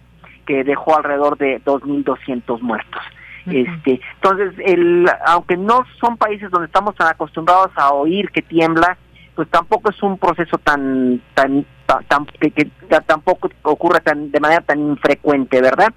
que 0.47 0.63
dejó 0.63 0.97
alrededor 0.97 1.37
de 1.39 1.61
2.200 1.65 2.61
muertos. 2.61 3.03
Este 3.47 4.01
entonces 4.17 4.55
el 4.65 5.09
aunque 5.27 5.57
no 5.57 5.85
son 5.99 6.19
países 6.19 6.51
donde 6.51 6.67
estamos 6.67 6.95
tan 6.95 7.09
acostumbrados 7.09 7.71
a 7.77 7.93
oír 7.95 8.31
que 8.31 8.43
tiembla 8.43 8.99
pues 9.35 9.49
tampoco 9.49 9.91
es 9.91 10.03
un 10.03 10.19
proceso 10.19 10.59
tan 10.59 11.23
tan, 11.33 11.65
tan, 11.87 12.27
que, 12.27 12.71
tampoco 13.07 13.49
ocurre 13.63 14.01
tan 14.01 14.31
de 14.31 14.41
manera 14.41 14.61
tan 14.61 14.81
infrecuente, 14.81 15.63
¿verdad? 15.63 15.95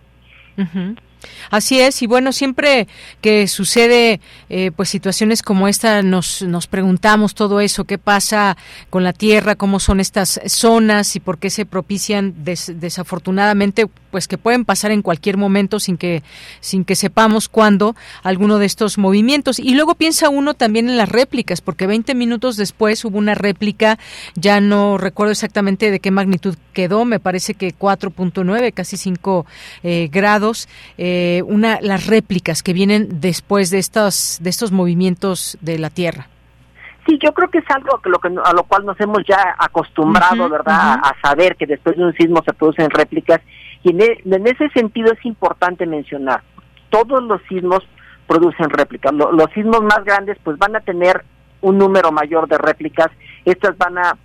Así 1.50 1.80
es, 1.80 2.02
y 2.02 2.08
bueno, 2.08 2.32
siempre 2.32 2.88
que 3.22 3.48
sucede 3.48 4.20
eh, 4.50 4.72
pues 4.76 4.90
situaciones 4.90 5.42
como 5.42 5.68
esta, 5.68 6.02
nos, 6.02 6.42
nos 6.42 6.68
preguntamos 6.68 7.36
todo 7.36 7.60
eso, 7.60 7.86
qué 7.86 7.98
pasa 7.98 8.58
con 8.90 9.04
la 9.04 9.14
tierra, 9.14 9.56
cómo 9.56 9.80
son 9.80 10.00
estas 10.00 10.40
zonas 10.46 11.16
y 11.16 11.20
por 11.20 11.38
qué 11.38 11.50
se 11.50 11.66
propician 11.66 12.34
desafortunadamente, 12.44 13.88
pues 14.12 14.28
que 14.28 14.38
pueden 14.38 14.66
pasar 14.66 14.92
en 14.92 15.02
cualquier 15.02 15.38
momento 15.38 15.80
sin 15.80 15.98
que, 15.98 16.24
sin 16.60 16.84
que 16.84 16.96
sepamos 16.96 17.48
cuándo 17.50 17.96
alguno 18.24 18.58
de 18.58 18.66
estos 18.66 18.98
movimientos. 18.98 19.60
Y 19.60 19.74
luego 19.76 19.96
piensa 19.96 20.30
uno 20.30 20.54
también 20.54 20.90
en 20.90 20.98
las 20.98 21.10
réplicas, 21.10 21.62
porque 21.62 21.88
20 21.88 22.14
minutos 22.16 22.58
después 22.58 23.04
hubo 23.06 23.18
una 23.18 23.36
réplica, 23.36 24.00
ya 24.36 24.60
no 24.60 24.98
recuerdo 24.98 25.32
exactamente 25.32 25.92
de 25.92 26.00
qué 26.00 26.12
magnitud 26.12 26.56
quedó, 26.74 27.06
me 27.06 27.20
parece 27.20 27.54
que 27.54 27.74
4.9, 27.74 28.74
casi 28.74 28.98
5 28.98 29.46
eh, 29.84 30.10
grados. 30.12 30.68
Eh, 30.98 31.11
eh, 31.14 31.42
una, 31.44 31.80
las 31.82 32.08
réplicas 32.08 32.64
que 32.64 32.72
vienen 32.72 33.20
después 33.20 33.70
de 33.70 33.80
estos, 33.80 34.40
de 34.42 34.50
estos 34.50 34.72
movimientos 34.72 35.58
de 35.60 35.78
la 35.78 35.90
Tierra. 35.90 36.28
Sí, 37.06 37.20
yo 37.22 37.34
creo 37.34 37.50
que 37.50 37.58
es 37.58 37.70
algo 37.70 38.00
que 38.02 38.10
lo 38.10 38.20
que, 38.20 38.30
a 38.30 38.54
lo 38.54 38.64
cual 38.64 38.86
nos 38.86 38.98
hemos 39.02 39.20
ya 39.28 39.56
acostumbrado, 39.58 40.48
¿verdad? 40.48 41.00
A 41.04 41.14
saber 41.22 41.58
que 41.58 41.66
después 41.66 41.98
de 41.98 42.06
un 42.06 42.14
sismo 42.14 42.42
se 42.46 42.54
producen 42.54 42.90
réplicas. 42.90 43.42
Y 43.84 43.90
en, 43.90 44.02
e, 44.02 44.22
en 44.24 44.48
ese 44.48 44.70
sentido 44.70 45.12
es 45.12 45.26
importante 45.26 45.86
mencionar, 45.86 46.44
todos 46.90 47.22
los 47.24 47.42
sismos 47.50 47.84
producen 48.26 48.70
réplicas. 48.70 49.12
los 49.14 49.52
sismos 49.54 49.82
más 49.82 50.06
grandes 50.06 50.38
pues 50.44 50.58
van 50.58 50.78
a 50.78 50.80
tener 50.80 51.26
un 51.60 51.78
número 51.78 52.14
mayor 52.14 52.48
de 52.48 52.58
réplicas. 52.58 53.10
Estas 53.44 53.78
van 53.78 53.98
a 53.98 54.18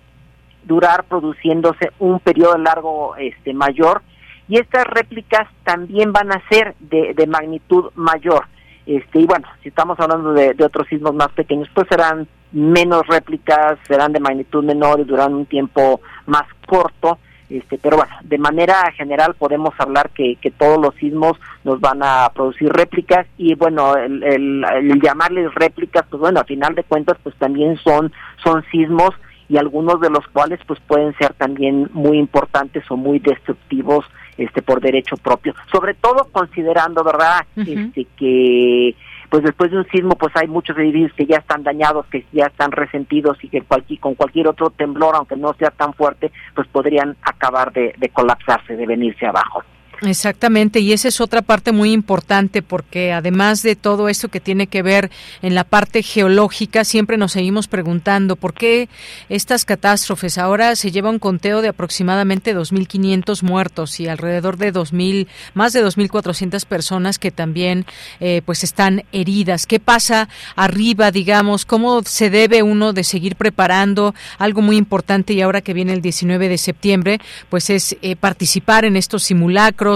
durar 0.63 1.03
produciéndose 1.03 1.91
un 1.99 2.21
periodo 2.21 2.57
largo 2.57 3.15
este 3.17 3.53
mayor 3.53 4.01
y 4.47 4.57
estas 4.57 4.85
réplicas 4.85 5.47
también 5.63 6.13
van 6.13 6.31
a 6.31 6.41
ser 6.49 6.75
de, 6.79 7.13
de 7.13 7.27
magnitud 7.27 7.91
mayor. 7.95 8.45
Este, 8.85 9.19
y 9.19 9.25
bueno, 9.25 9.47
si 9.61 9.69
estamos 9.69 9.99
hablando 9.99 10.31
de, 10.33 10.53
de, 10.53 10.63
otros 10.63 10.87
sismos 10.87 11.13
más 11.13 11.29
pequeños, 11.29 11.67
pues 11.73 11.87
serán 11.89 12.27
menos 12.53 13.05
réplicas, 13.07 13.77
serán 13.85 14.13
de 14.13 14.21
magnitud 14.21 14.63
menor 14.63 15.01
y 15.01 15.03
duran 15.03 15.33
un 15.33 15.45
tiempo 15.45 15.99
más 16.25 16.45
corto. 16.65 17.19
Este, 17.49 17.77
pero 17.77 17.97
bueno, 17.97 18.13
de 18.23 18.37
manera 18.37 18.91
general 18.91 19.33
podemos 19.33 19.73
hablar 19.77 20.09
que, 20.09 20.35
que 20.41 20.51
todos 20.51 20.81
los 20.81 20.95
sismos 20.95 21.37
nos 21.63 21.79
van 21.79 22.01
a 22.03 22.29
producir 22.33 22.69
réplicas 22.71 23.25
y 23.37 23.55
bueno, 23.55 23.95
el 23.95 25.01
llamarles 25.01 25.53
réplicas, 25.55 26.05
pues 26.09 26.19
bueno, 26.19 26.41
a 26.41 26.45
final 26.45 26.75
de 26.75 26.83
cuentas, 26.83 27.17
pues 27.23 27.35
también 27.37 27.77
son, 27.77 28.11
son 28.43 28.65
sismos 28.69 29.11
y 29.49 29.57
algunos 29.57 30.01
de 30.01 30.09
los 30.09 30.27
cuales 30.27 30.59
pues 30.67 30.79
pueden 30.87 31.15
ser 31.17 31.33
también 31.33 31.89
muy 31.93 32.17
importantes 32.17 32.83
o 32.89 32.97
muy 32.97 33.19
destructivos 33.19 34.05
este 34.37 34.61
por 34.61 34.81
derecho 34.81 35.17
propio. 35.17 35.53
Sobre 35.71 35.93
todo 35.93 36.27
considerando 36.31 37.03
verdad 37.03 37.45
este 37.55 38.05
que 38.17 38.95
pues 39.29 39.43
después 39.43 39.71
de 39.71 39.77
un 39.77 39.87
sismo 39.87 40.11
pues 40.11 40.33
hay 40.35 40.47
muchos 40.47 40.77
edificios 40.77 41.13
que 41.13 41.25
ya 41.25 41.37
están 41.37 41.63
dañados 41.63 42.05
que 42.07 42.25
ya 42.31 42.45
están 42.45 42.71
resentidos 42.71 43.37
y 43.43 43.49
que 43.49 43.61
cualquier, 43.61 43.99
con 43.99 44.15
cualquier 44.15 44.47
otro 44.47 44.69
temblor 44.69 45.15
aunque 45.15 45.35
no 45.35 45.53
sea 45.55 45.71
tan 45.71 45.93
fuerte 45.93 46.31
pues 46.55 46.67
podrían 46.69 47.17
acabar 47.21 47.73
de, 47.73 47.93
de 47.97 48.09
colapsarse 48.09 48.75
de 48.77 48.85
venirse 48.85 49.25
abajo 49.25 49.63
Exactamente, 50.03 50.79
y 50.79 50.93
esa 50.93 51.07
es 51.07 51.19
otra 51.19 51.41
parte 51.41 51.71
muy 51.71 51.91
importante 51.91 52.61
porque 52.61 53.13
además 53.13 53.63
de 53.63 53.75
todo 53.75 54.09
esto 54.09 54.27
que 54.27 54.39
tiene 54.39 54.67
que 54.67 54.83
ver 54.83 55.09
en 55.41 55.55
la 55.55 55.63
parte 55.63 56.03
geológica, 56.03 56.83
siempre 56.83 57.17
nos 57.17 57.31
seguimos 57.31 57.67
preguntando 57.67 58.35
por 58.35 58.53
qué 58.53 58.89
estas 59.27 59.65
catástrofes. 59.65 60.37
Ahora 60.37 60.75
se 60.75 60.91
lleva 60.91 61.09
un 61.09 61.17
conteo 61.17 61.63
de 61.63 61.69
aproximadamente 61.69 62.55
2.500 62.55 63.41
muertos 63.41 63.99
y 63.99 64.07
alrededor 64.07 64.57
de 64.57 64.71
2.000, 64.71 65.25
más 65.55 65.73
de 65.73 65.83
2.400 65.83 66.63
personas 66.65 67.17
que 67.17 67.31
también 67.31 67.87
eh, 68.19 68.43
pues 68.45 68.63
están 68.63 69.03
heridas. 69.11 69.65
¿Qué 69.65 69.79
pasa 69.79 70.29
arriba, 70.55 71.09
digamos? 71.09 71.65
¿Cómo 71.65 72.03
se 72.03 72.29
debe 72.29 72.61
uno 72.61 72.93
de 72.93 73.03
seguir 73.03 73.35
preparando? 73.35 74.13
Algo 74.37 74.61
muy 74.61 74.77
importante 74.77 75.33
y 75.33 75.41
ahora 75.41 75.61
que 75.61 75.73
viene 75.73 75.93
el 75.93 76.03
19 76.03 76.49
de 76.49 76.57
septiembre, 76.59 77.19
pues 77.49 77.71
es 77.71 77.97
eh, 78.03 78.15
participar 78.15 78.85
en 78.85 78.95
estos 78.95 79.23
simulacros 79.23 79.86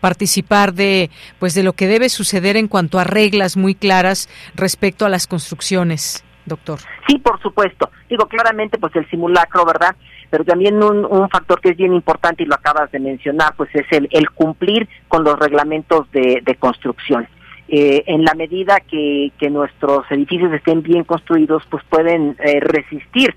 participar 0.00 0.72
de 0.74 1.10
pues 1.38 1.54
de 1.54 1.62
lo 1.62 1.72
que 1.72 1.86
debe 1.86 2.08
suceder 2.08 2.56
en 2.56 2.68
cuanto 2.68 2.98
a 2.98 3.04
reglas 3.04 3.56
muy 3.56 3.74
claras 3.74 4.28
respecto 4.54 5.06
a 5.06 5.08
las 5.08 5.26
construcciones, 5.26 6.24
doctor. 6.46 6.78
Sí, 7.06 7.18
por 7.18 7.40
supuesto. 7.42 7.90
Digo 8.08 8.26
claramente 8.26 8.78
pues 8.78 8.94
el 8.96 9.08
simulacro, 9.10 9.64
¿verdad? 9.64 9.96
Pero 10.30 10.44
también 10.44 10.82
un, 10.82 11.28
factor 11.28 11.60
que 11.60 11.70
es 11.70 11.76
bien 11.76 11.92
importante 11.92 12.44
y 12.44 12.46
lo 12.46 12.54
acabas 12.54 12.90
de 12.92 13.00
mencionar, 13.00 13.54
pues 13.56 13.68
es 13.74 13.86
el, 13.90 14.08
el 14.12 14.30
cumplir 14.30 14.88
con 15.08 15.24
los 15.24 15.38
reglamentos 15.38 16.10
de, 16.12 16.56
construcción. 16.58 17.26
Eh, 17.68 18.04
en 18.06 18.24
la 18.24 18.34
medida 18.34 18.80
que, 18.80 19.32
que, 19.38 19.48
nuestros 19.50 20.04
edificios 20.10 20.52
estén 20.52 20.82
bien 20.82 21.04
construidos, 21.04 21.62
pues 21.70 21.82
pueden 21.88 22.36
eh, 22.44 22.60
resistir 22.60 23.36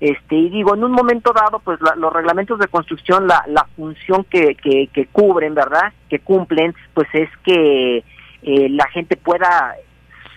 Este, 0.00 0.36
y 0.36 0.50
digo, 0.50 0.74
en 0.74 0.84
un 0.84 0.92
momento 0.92 1.32
dado, 1.32 1.60
pues 1.60 1.78
los 1.96 2.12
reglamentos 2.12 2.58
de 2.58 2.68
construcción, 2.68 3.26
la, 3.26 3.44
la 3.46 3.64
función 3.76 4.24
que, 4.24 4.54
que, 4.56 4.88
que 4.92 5.06
cubren, 5.06 5.54
¿verdad? 5.54 5.92
Que 6.08 6.18
cumplen, 6.18 6.74
pues 6.92 7.08
es 7.12 7.30
que 7.44 8.04
eh, 8.42 8.68
la 8.70 8.86
gente 8.88 9.16
pueda 9.16 9.74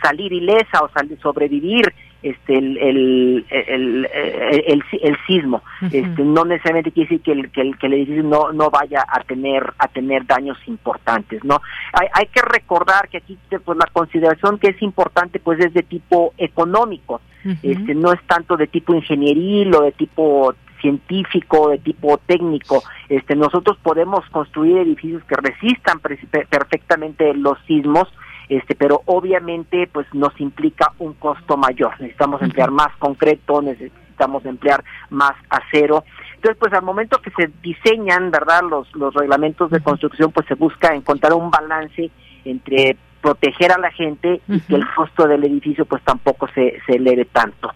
salir 0.01 0.31
ilesa 0.31 0.83
o 0.83 0.89
salir, 0.89 1.19
sobrevivir 1.19 1.93
este 2.21 2.57
el 2.57 2.77
el, 2.77 3.45
el, 3.49 4.83
el, 5.01 5.17
sismo. 5.27 5.61
Este 5.91 6.23
no 6.23 6.45
necesariamente 6.45 6.91
quiere 6.91 7.09
decir 7.09 7.21
que 7.21 7.31
el, 7.31 7.51
que 7.51 7.61
el, 7.61 7.77
que 7.77 7.87
el 7.87 7.93
edificio 7.93 8.23
no 8.23 8.51
no 8.51 8.69
vaya 8.69 9.05
a 9.07 9.21
tener 9.21 9.73
a 9.77 9.87
tener 9.87 10.25
daños 10.25 10.57
importantes 10.67 11.43
no 11.43 11.61
hay, 11.93 12.07
hay 12.13 12.25
que 12.27 12.41
recordar 12.41 13.09
que 13.09 13.17
aquí 13.17 13.37
pues 13.63 13.77
la 13.77 13.87
consideración 13.91 14.57
que 14.59 14.69
es 14.69 14.81
importante 14.81 15.39
pues 15.39 15.59
es 15.59 15.73
de 15.73 15.83
tipo 15.83 16.33
económico. 16.37 17.21
Este 17.63 17.95
no 17.95 18.11
es 18.11 18.21
tanto 18.27 18.57
de 18.57 18.67
tipo 18.67 18.93
ingenieril 18.93 19.73
o 19.73 19.83
de 19.83 19.93
tipo 19.93 20.53
científico, 20.81 21.69
de 21.69 21.77
tipo 21.77 22.17
técnico. 22.17 22.83
Este, 23.09 23.35
nosotros 23.35 23.77
podemos 23.81 24.25
construir 24.31 24.79
edificios 24.79 25.23
que 25.23 25.35
resistan 25.35 25.99
perfectamente 25.99 27.33
los 27.33 27.57
sismos, 27.65 28.07
este, 28.49 28.75
pero 28.75 29.01
obviamente 29.05 29.89
pues 29.91 30.07
nos 30.13 30.39
implica 30.39 30.93
un 30.99 31.13
costo 31.13 31.57
mayor. 31.57 31.99
Necesitamos 31.99 32.41
emplear 32.41 32.71
más 32.71 32.95
concreto, 32.97 33.61
necesitamos 33.61 34.45
emplear 34.45 34.83
más 35.09 35.33
acero. 35.49 36.03
Entonces, 36.35 36.57
pues 36.59 36.73
al 36.73 36.83
momento 36.83 37.19
que 37.21 37.31
se 37.31 37.51
diseñan, 37.61 38.31
¿verdad? 38.31 38.61
Los, 38.69 38.93
los 38.95 39.13
reglamentos 39.13 39.69
de 39.71 39.81
construcción, 39.81 40.31
pues 40.31 40.47
se 40.47 40.55
busca 40.55 40.93
encontrar 40.93 41.33
un 41.33 41.51
balance 41.51 42.09
entre 42.45 42.97
proteger 43.21 43.71
a 43.71 43.79
la 43.79 43.91
gente 43.91 44.41
y 44.47 44.59
que 44.61 44.75
el 44.75 44.85
costo 44.95 45.27
del 45.27 45.43
edificio 45.43 45.85
pues 45.85 46.01
tampoco 46.03 46.47
se, 46.53 46.79
se 46.85 46.93
eleve 46.93 47.25
tanto. 47.25 47.71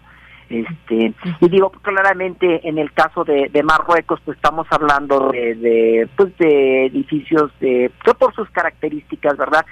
Este, 0.51 1.13
y 1.39 1.49
digo 1.49 1.69
claramente 1.69 2.67
en 2.67 2.77
el 2.77 2.91
caso 2.91 3.23
de, 3.23 3.49
Marruecos, 3.63 4.19
pues 4.25 4.35
estamos 4.35 4.67
hablando 4.69 5.29
de, 5.31 6.09
pues 6.17 6.37
de 6.37 6.87
edificios 6.87 7.51
de, 7.61 7.89
que 8.03 8.13
por 8.13 8.35
sus 8.35 8.49
características, 8.49 9.37
¿verdad? 9.37 9.65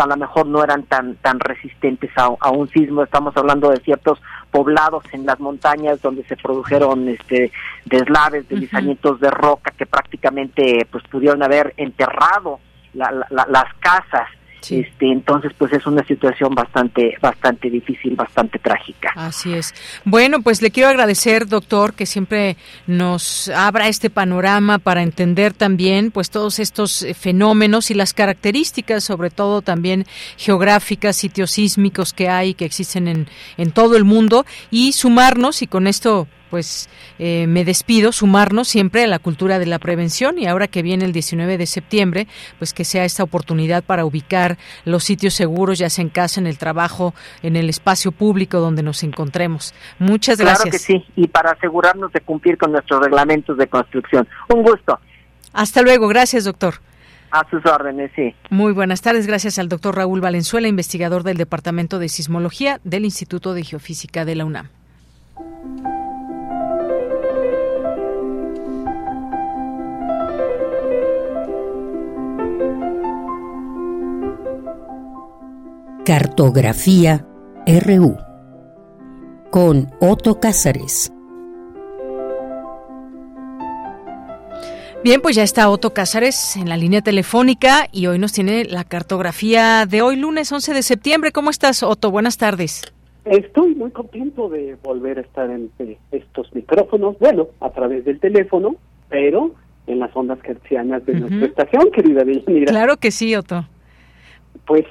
A 0.00 0.06
lo 0.06 0.16
mejor 0.16 0.46
no 0.46 0.64
eran 0.64 0.82
tan, 0.84 1.14
tan 1.16 1.38
resistentes 1.38 2.10
a, 2.16 2.50
un 2.50 2.68
sismo. 2.70 3.04
Estamos 3.04 3.36
hablando 3.36 3.70
de 3.70 3.76
ciertos 3.80 4.20
poblados 4.50 5.04
en 5.12 5.24
las 5.24 5.38
montañas 5.38 6.02
donde 6.02 6.24
se 6.24 6.36
produjeron 6.36 7.08
este 7.08 7.52
deslaves, 7.84 8.48
deslizamientos 8.48 9.20
de 9.20 9.30
roca 9.30 9.72
que 9.78 9.86
prácticamente 9.86 10.84
pues 10.90 11.04
pudieron 11.04 11.44
haber 11.44 11.74
enterrado 11.76 12.58
las 12.94 13.74
casas 13.78 14.28
este, 14.70 15.10
entonces, 15.10 15.52
pues 15.56 15.72
es 15.72 15.86
una 15.86 16.04
situación 16.04 16.54
bastante, 16.54 17.16
bastante 17.20 17.70
difícil, 17.70 18.14
bastante 18.14 18.58
trágica. 18.58 19.12
Así 19.14 19.52
es. 19.52 19.74
Bueno, 20.04 20.42
pues 20.42 20.62
le 20.62 20.70
quiero 20.70 20.88
agradecer, 20.88 21.46
doctor, 21.46 21.94
que 21.94 22.06
siempre 22.06 22.56
nos 22.86 23.48
abra 23.48 23.88
este 23.88 24.10
panorama 24.10 24.78
para 24.78 25.02
entender 25.02 25.52
también, 25.52 26.10
pues 26.10 26.30
todos 26.30 26.58
estos 26.58 27.02
eh, 27.02 27.14
fenómenos 27.14 27.90
y 27.90 27.94
las 27.94 28.14
características, 28.14 29.04
sobre 29.04 29.30
todo 29.30 29.62
también 29.62 30.06
geográficas, 30.36 31.16
sitios 31.16 31.50
sísmicos 31.52 32.12
que 32.12 32.28
hay, 32.28 32.54
que 32.54 32.64
existen 32.64 33.08
en, 33.08 33.28
en 33.56 33.70
todo 33.70 33.96
el 33.96 34.04
mundo, 34.04 34.46
y 34.70 34.92
sumarnos, 34.92 35.62
y 35.62 35.66
con 35.66 35.86
esto 35.86 36.26
pues 36.54 36.88
eh, 37.18 37.48
me 37.48 37.64
despido, 37.64 38.12
sumarnos 38.12 38.68
siempre 38.68 39.02
a 39.02 39.08
la 39.08 39.18
cultura 39.18 39.58
de 39.58 39.66
la 39.66 39.80
prevención 39.80 40.38
y 40.38 40.46
ahora 40.46 40.68
que 40.68 40.82
viene 40.82 41.04
el 41.04 41.12
19 41.12 41.58
de 41.58 41.66
septiembre, 41.66 42.28
pues 42.58 42.72
que 42.72 42.84
sea 42.84 43.04
esta 43.04 43.24
oportunidad 43.24 43.82
para 43.82 44.04
ubicar 44.04 44.56
los 44.84 45.02
sitios 45.02 45.34
seguros, 45.34 45.80
ya 45.80 45.90
sea 45.90 46.02
en 46.02 46.10
casa, 46.10 46.40
en 46.40 46.46
el 46.46 46.56
trabajo, 46.56 47.12
en 47.42 47.56
el 47.56 47.68
espacio 47.68 48.12
público 48.12 48.60
donde 48.60 48.84
nos 48.84 49.02
encontremos. 49.02 49.74
Muchas 49.98 50.38
gracias. 50.38 50.62
Claro 50.62 50.70
que 50.70 50.78
sí, 50.78 51.04
y 51.16 51.26
para 51.26 51.50
asegurarnos 51.50 52.12
de 52.12 52.20
cumplir 52.20 52.56
con 52.56 52.70
nuestros 52.70 53.02
reglamentos 53.02 53.58
de 53.58 53.66
construcción. 53.66 54.28
Un 54.48 54.62
gusto. 54.62 55.00
Hasta 55.52 55.82
luego, 55.82 56.06
gracias 56.06 56.44
doctor. 56.44 56.74
A 57.32 57.44
sus 57.50 57.66
órdenes, 57.66 58.12
sí. 58.14 58.32
Muy 58.50 58.72
buenas 58.72 59.02
tardes. 59.02 59.26
Gracias 59.26 59.58
al 59.58 59.68
doctor 59.68 59.96
Raúl 59.96 60.20
Valenzuela, 60.20 60.68
investigador 60.68 61.24
del 61.24 61.36
Departamento 61.36 61.98
de 61.98 62.08
Sismología 62.08 62.80
del 62.84 63.04
Instituto 63.04 63.54
de 63.54 63.64
Geofísica 63.64 64.24
de 64.24 64.36
la 64.36 64.44
UNAM. 64.44 64.68
Cartografía 76.04 77.24
RU 77.66 78.18
con 79.50 79.88
Otto 80.00 80.38
Cázares. 80.38 81.10
Bien, 85.02 85.22
pues 85.22 85.34
ya 85.34 85.42
está 85.42 85.70
Otto 85.70 85.94
Cázares 85.94 86.58
en 86.58 86.68
la 86.68 86.76
línea 86.76 87.00
telefónica 87.00 87.88
y 87.90 88.06
hoy 88.06 88.18
nos 88.18 88.32
tiene 88.32 88.66
la 88.66 88.84
cartografía 88.84 89.86
de 89.86 90.02
hoy, 90.02 90.16
lunes 90.16 90.52
11 90.52 90.74
de 90.74 90.82
septiembre. 90.82 91.32
¿Cómo 91.32 91.48
estás, 91.48 91.82
Otto? 91.82 92.10
Buenas 92.10 92.36
tardes. 92.36 92.82
Estoy 93.24 93.74
muy 93.74 93.90
contento 93.90 94.50
de 94.50 94.76
volver 94.82 95.16
a 95.16 95.22
estar 95.22 95.48
en 95.48 95.70
estos 96.10 96.54
micrófonos, 96.54 97.18
bueno, 97.18 97.48
a 97.60 97.70
través 97.70 98.04
del 98.04 98.20
teléfono, 98.20 98.76
pero 99.08 99.54
en 99.86 100.00
las 100.00 100.14
ondas 100.14 100.38
hertzianas 100.44 101.06
de 101.06 101.14
nuestra 101.14 101.46
estación, 101.46 101.90
querida 101.92 102.24
Deyanira. 102.24 102.66
Claro 102.66 102.98
que 102.98 103.10
sí, 103.10 103.34
Otto. 103.34 103.64
Pues 104.66 104.84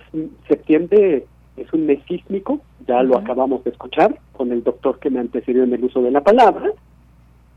septiembre 0.48 1.26
es 1.58 1.74
un 1.74 1.86
mes 1.86 2.00
sísmico, 2.08 2.62
ya 2.88 3.04
lo 3.04 3.18
acabamos 3.18 3.64
de 3.64 3.72
escuchar 3.72 4.20
con 4.34 4.52
el 4.52 4.64
doctor 4.64 5.00
que 5.00 5.10
me 5.10 5.20
antecedió 5.20 5.64
en 5.64 5.74
el 5.74 5.84
uso 5.84 6.02
de 6.02 6.12
la 6.12 6.22
palabra, 6.22 6.72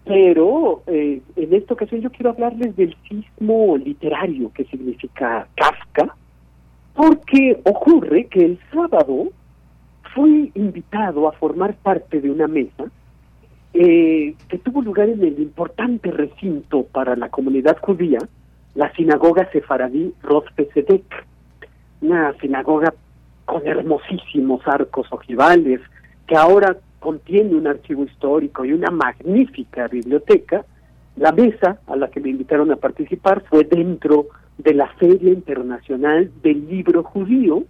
pero 0.04 0.82
eh, 0.86 1.20
en 1.34 1.54
esta 1.54 1.74
ocasión 1.74 2.00
yo 2.00 2.10
quiero 2.10 2.30
hablarles 2.30 2.76
del 2.76 2.96
sismo 3.08 3.76
literario 3.76 4.52
que 4.52 4.64
significa 4.64 5.48
Kafka, 5.56 6.14
porque 6.94 7.60
ocurre 7.64 8.26
que 8.26 8.44
el 8.44 8.58
sábado 8.72 9.30
fui 10.14 10.50
invitado 10.54 11.28
a 11.28 11.32
formar 11.32 11.74
parte 11.74 12.20
de 12.20 12.30
una 12.30 12.46
mesa 12.46 12.84
eh, 13.74 14.34
que 14.48 14.58
tuvo 14.58 14.80
lugar 14.80 15.08
en 15.08 15.22
el 15.22 15.38
importante 15.38 16.10
recinto 16.10 16.84
para 16.84 17.16
la 17.16 17.28
comunidad 17.28 17.76
judía, 17.82 18.18
la 18.74 18.90
sinagoga 18.94 19.50
sefaradí 19.52 20.14
Rospesedek 20.22 21.26
una 22.00 22.32
sinagoga 22.40 22.94
con 23.44 23.66
hermosísimos 23.66 24.66
arcos 24.66 25.06
ojivales, 25.10 25.80
que 26.26 26.36
ahora 26.36 26.76
contiene 26.98 27.54
un 27.54 27.66
archivo 27.66 28.04
histórico 28.04 28.64
y 28.64 28.72
una 28.72 28.90
magnífica 28.90 29.86
biblioteca, 29.88 30.64
la 31.16 31.32
mesa 31.32 31.80
a 31.86 31.96
la 31.96 32.08
que 32.10 32.20
me 32.20 32.30
invitaron 32.30 32.70
a 32.72 32.76
participar 32.76 33.42
fue 33.48 33.64
dentro 33.64 34.26
de 34.58 34.74
la 34.74 34.88
Feria 34.94 35.32
Internacional 35.32 36.30
del 36.42 36.68
Libro 36.68 37.02
Judío, 37.02 37.64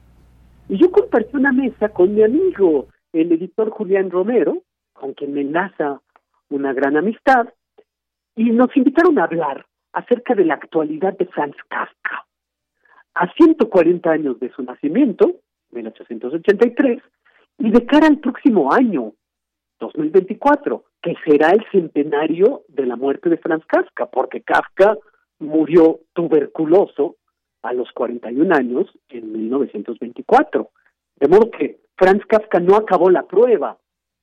y 0.69 0.79
yo 0.79 0.91
compartí 0.91 1.37
una 1.37 1.53
mesa 1.53 1.91
con 1.91 2.15
mi 2.15 2.23
amigo, 2.23 2.89
el 3.13 3.31
editor 3.33 3.71
Julián 3.71 4.11
Romero, 4.11 4.63
con 4.93 5.13
quien 5.13 5.35
me 5.35 5.43
enlaza 5.43 6.01
una 6.49 6.73
gran 6.73 6.97
amistad, 6.97 7.49
y 8.35 8.51
nos 8.51 8.75
invitaron 8.77 9.19
a 9.19 9.25
hablar 9.25 9.67
acerca 9.93 10.35
de 10.35 10.45
la 10.45 10.55
actualidad 10.55 11.17
de 11.17 11.27
Franz 11.27 11.57
Kafka 11.69 12.26
a 13.17 13.33
140 13.33 14.11
años 14.11 14.39
de 14.41 14.51
su 14.53 14.63
nacimiento, 14.63 15.37
1883, 15.73 17.03
y 17.59 17.71
de 17.71 17.87
cara 17.87 18.09
al 18.09 18.19
próximo 18.19 18.73
año, 18.73 19.15
2024, 19.81 20.85
que 21.01 21.15
será 21.25 21.51
el 21.51 21.65
centenario 21.73 22.63
de 22.69 22.85
la 22.85 22.97
muerte 22.97 23.31
de 23.31 23.39
Franz 23.39 23.65
Kafka, 23.67 24.07
porque 24.07 24.43
Kafka 24.43 24.99
murió 25.39 26.01
tuberculoso 26.13 27.17
a 27.63 27.73
los 27.73 27.91
41 27.93 28.55
años 28.55 28.87
en 29.09 29.33
1924. 29.33 30.71
De 31.17 31.29
modo 31.29 31.51
que 31.51 31.81
Franz 31.97 32.23
Kafka 32.27 32.61
no 32.61 32.77
acabó 32.77 33.11
la 33.11 33.23
prueba, 33.23 33.79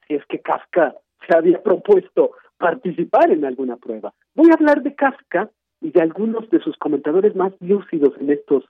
si 0.08 0.14
es 0.14 0.26
que 0.28 0.40
Kafka 0.40 0.96
se 1.28 1.36
había 1.36 1.64
propuesto 1.64 2.32
participar 2.58 3.32
en 3.32 3.44
alguna 3.44 3.78
prueba. 3.78 4.14
Voy 4.36 4.52
a 4.52 4.54
hablar 4.54 4.84
de 4.84 4.94
Kafka 4.94 5.50
y 5.82 5.90
de 5.92 6.02
algunos 6.02 6.48
de 6.52 6.60
sus 6.60 6.78
comentadores 6.78 7.36
más 7.36 7.54
lúcidos 7.60 8.14
en 8.20 8.30
estos 8.30 8.64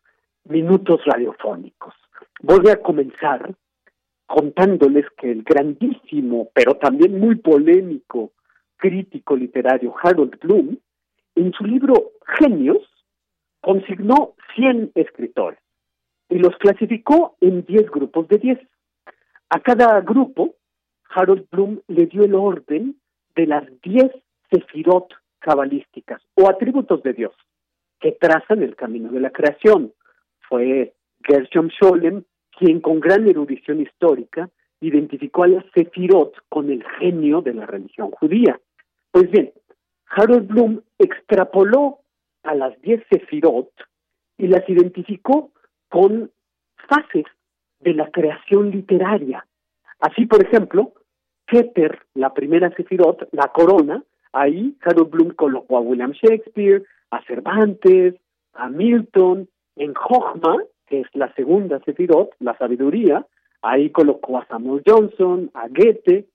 minutos 0.45 1.01
radiofónicos. 1.05 1.93
Voy 2.41 2.69
a 2.69 2.81
comenzar 2.81 3.53
contándoles 4.25 5.05
que 5.17 5.31
el 5.31 5.43
grandísimo, 5.43 6.49
pero 6.53 6.75
también 6.75 7.19
muy 7.19 7.35
polémico 7.35 8.31
crítico 8.77 9.35
literario 9.35 9.93
Harold 10.01 10.39
Bloom, 10.39 10.77
en 11.35 11.53
su 11.53 11.63
libro 11.63 12.11
Genios, 12.37 12.83
consignó 13.61 14.35
100 14.55 14.91
escritores 14.95 15.59
y 16.29 16.37
los 16.37 16.55
clasificó 16.57 17.37
en 17.39 17.65
10 17.65 17.89
grupos 17.91 18.27
de 18.27 18.37
10. 18.37 18.59
A 19.49 19.59
cada 19.61 20.01
grupo, 20.01 20.55
Harold 21.09 21.47
Bloom 21.49 21.79
le 21.87 22.07
dio 22.07 22.23
el 22.23 22.35
orden 22.35 22.99
de 23.35 23.47
las 23.47 23.63
10 23.81 24.11
sefirot 24.51 25.13
cabalísticas 25.39 26.21
o 26.35 26.49
atributos 26.49 27.01
de 27.03 27.13
Dios 27.13 27.33
que 27.99 28.11
trazan 28.13 28.63
el 28.63 28.75
camino 28.75 29.09
de 29.11 29.21
la 29.21 29.29
creación, 29.29 29.93
fue 30.47 30.93
Gershom 31.23 31.69
Scholem 31.69 32.23
quien 32.57 32.81
con 32.81 32.99
gran 32.99 33.27
erudición 33.27 33.81
histórica 33.81 34.49
identificó 34.79 35.43
a 35.43 35.47
las 35.47 35.65
Sefirot 35.73 36.33
con 36.49 36.69
el 36.69 36.83
genio 36.99 37.41
de 37.41 37.53
la 37.53 37.65
religión 37.65 38.11
judía. 38.11 38.59
Pues 39.11 39.29
bien, 39.31 39.51
Harold 40.07 40.47
Bloom 40.47 40.81
extrapoló 40.99 41.99
a 42.43 42.53
las 42.53 42.79
diez 42.81 43.03
Sefirot 43.09 43.71
y 44.37 44.47
las 44.47 44.67
identificó 44.69 45.51
con 45.89 46.31
fases 46.89 47.25
de 47.79 47.93
la 47.93 48.11
creación 48.11 48.71
literaria. 48.71 49.45
Así, 49.99 50.25
por 50.25 50.43
ejemplo, 50.43 50.93
Keter, 51.47 51.99
la 52.13 52.33
primera 52.33 52.69
Sefirot, 52.75 53.29
la 53.31 53.47
corona, 53.49 54.03
ahí 54.31 54.75
Harold 54.81 55.09
Bloom 55.09 55.31
colocó 55.31 55.77
a 55.77 55.81
William 55.81 56.11
Shakespeare, 56.11 56.83
a 57.11 57.23
Cervantes, 57.25 58.15
a 58.53 58.69
Milton, 58.69 59.47
en 59.75 59.93
Jochma, 59.93 60.57
que 60.87 61.01
es 61.01 61.07
la 61.13 61.33
segunda 61.33 61.79
Sefirot, 61.79 62.31
la 62.39 62.57
sabiduría, 62.57 63.25
ahí 63.61 63.89
colocó 63.89 64.37
a 64.37 64.47
Samuel 64.47 64.83
Johnson, 64.85 65.49
a 65.53 65.67
Goethe, 65.67 66.27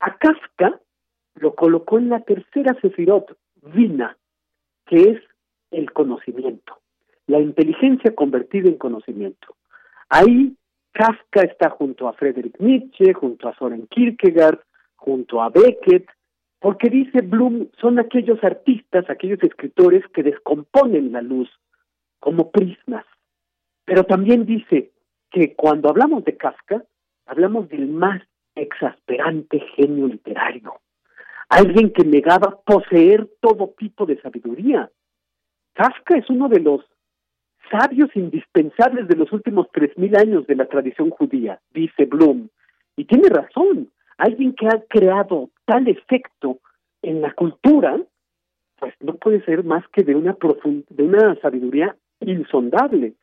a 0.00 0.16
Kafka 0.16 0.80
lo 1.36 1.54
colocó 1.54 1.98
en 1.98 2.10
la 2.10 2.20
tercera 2.20 2.76
Sefirot, 2.80 3.36
Vina, 3.62 4.16
que 4.86 5.10
es 5.10 5.22
el 5.70 5.92
conocimiento, 5.92 6.78
la 7.26 7.40
inteligencia 7.40 8.14
convertida 8.14 8.68
en 8.68 8.76
conocimiento. 8.76 9.56
Ahí 10.08 10.56
Kafka 10.92 11.42
está 11.42 11.70
junto 11.70 12.06
a 12.06 12.12
Friedrich 12.12 12.58
Nietzsche, 12.58 13.14
junto 13.14 13.48
a 13.48 13.54
Soren 13.56 13.86
Kierkegaard, 13.86 14.60
junto 14.96 15.40
a 15.40 15.48
Beckett, 15.48 16.06
porque 16.60 16.90
dice 16.90 17.22
Bloom, 17.22 17.68
son 17.80 17.98
aquellos 17.98 18.42
artistas, 18.44 19.08
aquellos 19.08 19.42
escritores 19.42 20.06
que 20.08 20.22
descomponen 20.22 21.12
la 21.12 21.22
luz 21.22 21.48
como 22.22 22.52
prismas. 22.52 23.04
Pero 23.84 24.04
también 24.04 24.46
dice 24.46 24.92
que 25.30 25.56
cuando 25.56 25.88
hablamos 25.88 26.24
de 26.24 26.36
Kafka, 26.36 26.84
hablamos 27.26 27.68
del 27.68 27.88
más 27.88 28.22
exasperante 28.54 29.58
genio 29.74 30.06
literario, 30.06 30.80
alguien 31.48 31.92
que 31.92 32.04
negaba 32.04 32.60
poseer 32.64 33.28
todo 33.40 33.74
tipo 33.76 34.06
de 34.06 34.20
sabiduría. 34.20 34.88
Kafka 35.72 36.16
es 36.16 36.30
uno 36.30 36.48
de 36.48 36.60
los 36.60 36.80
sabios 37.72 38.10
indispensables 38.14 39.08
de 39.08 39.16
los 39.16 39.32
últimos 39.32 39.66
tres 39.72 39.90
mil 39.98 40.16
años 40.16 40.46
de 40.46 40.54
la 40.54 40.66
tradición 40.66 41.10
judía, 41.10 41.60
dice 41.74 42.04
Bloom. 42.04 42.50
Y 42.94 43.06
tiene 43.06 43.30
razón, 43.30 43.90
alguien 44.16 44.54
que 44.54 44.68
ha 44.68 44.80
creado 44.88 45.50
tal 45.64 45.88
efecto 45.88 46.60
en 47.02 47.20
la 47.20 47.32
cultura, 47.32 48.00
pues 48.78 48.94
no 49.00 49.14
puede 49.14 49.44
ser 49.44 49.64
más 49.64 49.82
que 49.88 50.04
de 50.04 50.14
una 50.14 50.36
de 50.88 51.02
una 51.02 51.34
sabiduría 51.40 51.96
insondable. 52.28 53.14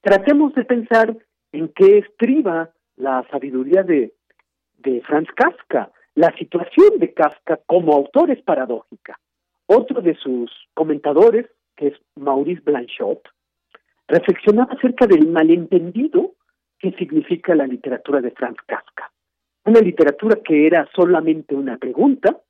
Tratemos 0.00 0.54
de 0.54 0.64
pensar 0.64 1.16
en 1.52 1.68
qué 1.68 1.98
estriba 1.98 2.70
la 2.96 3.26
sabiduría 3.30 3.82
de, 3.82 4.14
de 4.78 5.00
Franz 5.02 5.28
Kafka. 5.34 5.90
La 6.14 6.34
situación 6.36 6.98
de 6.98 7.12
Kafka 7.12 7.60
como 7.66 7.94
autor 7.94 8.30
es 8.30 8.42
paradójica. 8.42 9.18
Otro 9.66 10.00
de 10.00 10.14
sus 10.14 10.50
comentadores, 10.74 11.46
que 11.76 11.88
es 11.88 11.94
Maurice 12.14 12.62
Blanchot, 12.64 13.20
reflexionaba 14.08 14.74
acerca 14.74 15.06
del 15.06 15.28
malentendido 15.28 16.34
que 16.78 16.92
significa 16.92 17.54
la 17.54 17.66
literatura 17.66 18.20
de 18.20 18.30
Franz 18.30 18.58
Kafka. 18.66 19.10
Una 19.64 19.80
literatura 19.80 20.36
que 20.44 20.66
era 20.66 20.88
solamente 20.94 21.54
una 21.54 21.76
pregunta 21.76 22.40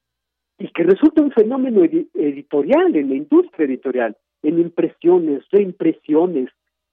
y 0.58 0.68
que 0.68 0.82
resulta 0.82 1.22
un 1.22 1.32
fenómeno 1.32 1.82
editorial 1.84 2.94
en 2.96 3.08
la 3.08 3.14
industria 3.14 3.66
editorial, 3.66 4.16
en 4.46 4.60
impresiones, 4.60 5.42
reimpresiones, 5.50 6.50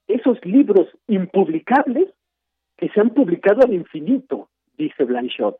esos 0.07 0.43
libros 0.43 0.87
impublicables 1.07 2.09
que 2.77 2.89
se 2.89 2.99
han 2.99 3.11
publicado 3.11 3.61
al 3.63 3.73
infinito, 3.73 4.49
dice 4.77 5.03
Blanchot. 5.03 5.59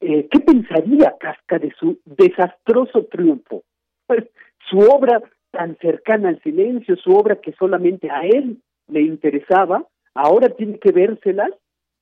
Eh, 0.00 0.28
¿Qué 0.30 0.40
pensaría 0.40 1.14
Kafka 1.18 1.58
de 1.58 1.72
su 1.78 1.98
desastroso 2.04 3.06
triunfo? 3.06 3.64
Pues, 4.06 4.24
su 4.68 4.78
obra 4.78 5.22
tan 5.50 5.76
cercana 5.78 6.28
al 6.28 6.42
silencio, 6.42 6.96
su 6.96 7.12
obra 7.12 7.40
que 7.40 7.52
solamente 7.52 8.10
a 8.10 8.20
él 8.26 8.60
le 8.88 9.00
interesaba, 9.00 9.86
ahora 10.14 10.50
tiene 10.50 10.78
que 10.78 10.92
vérselas 10.92 11.50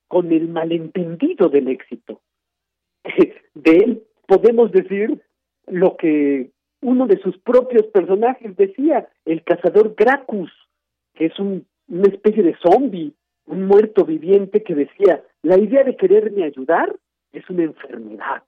con 0.07 0.31
el 0.31 0.49
malentendido 0.49 1.47
del 1.47 1.69
éxito. 1.69 2.21
De 3.53 3.77
él 3.77 4.03
podemos 4.27 4.71
decir 4.71 5.21
lo 5.67 5.95
que 5.95 6.51
uno 6.81 7.07
de 7.07 7.19
sus 7.19 7.37
propios 7.39 7.85
personajes 7.87 8.55
decía, 8.55 9.07
el 9.25 9.43
cazador 9.43 9.95
Gracchus, 9.95 10.51
que 11.13 11.25
es 11.25 11.39
un, 11.39 11.65
una 11.87 12.07
especie 12.07 12.43
de 12.43 12.55
zombie, 12.63 13.13
un 13.47 13.67
muerto 13.67 14.05
viviente 14.05 14.63
que 14.63 14.75
decía, 14.75 15.23
la 15.41 15.57
idea 15.57 15.83
de 15.83 15.95
quererme 15.95 16.43
ayudar 16.43 16.95
es 17.31 17.49
una 17.49 17.63
enfermedad 17.63 18.43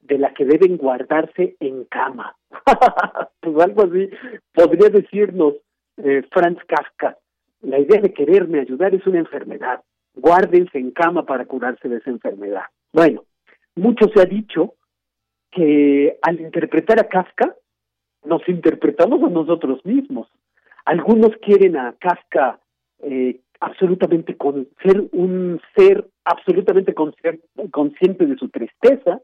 de 0.00 0.18
la 0.18 0.32
que 0.34 0.44
deben 0.44 0.76
guardarse 0.76 1.56
en 1.60 1.84
cama. 1.84 2.36
pues 3.40 3.58
algo 3.60 3.82
así 3.84 4.10
podría 4.52 4.88
decirnos 4.88 5.54
eh, 5.98 6.22
Franz 6.30 6.58
Kafka. 6.66 7.18
La 7.62 7.78
idea 7.78 8.00
de 8.00 8.12
quererme 8.12 8.60
ayudar 8.60 8.94
es 8.94 9.06
una 9.06 9.20
enfermedad. 9.20 9.82
Guárdense 10.14 10.78
en 10.78 10.90
cama 10.90 11.24
para 11.24 11.46
curarse 11.46 11.88
de 11.88 11.98
esa 11.98 12.10
enfermedad. 12.10 12.64
Bueno, 12.92 13.24
mucho 13.76 14.08
se 14.14 14.20
ha 14.20 14.24
dicho 14.24 14.74
que 15.52 16.18
al 16.22 16.40
interpretar 16.40 16.98
a 16.98 17.08
Kafka, 17.08 17.54
nos 18.24 18.46
interpretamos 18.48 19.22
a 19.22 19.28
nosotros 19.28 19.84
mismos. 19.84 20.28
Algunos 20.84 21.36
quieren 21.42 21.76
a 21.76 21.94
Kafka 22.00 22.58
eh, 23.00 23.40
absolutamente 23.60 24.36
con 24.36 24.68
ser 24.82 25.04
un 25.12 25.60
ser 25.76 26.04
absolutamente 26.24 26.94
consciente 26.94 28.26
de 28.26 28.36
su 28.36 28.48
tristeza, 28.48 29.20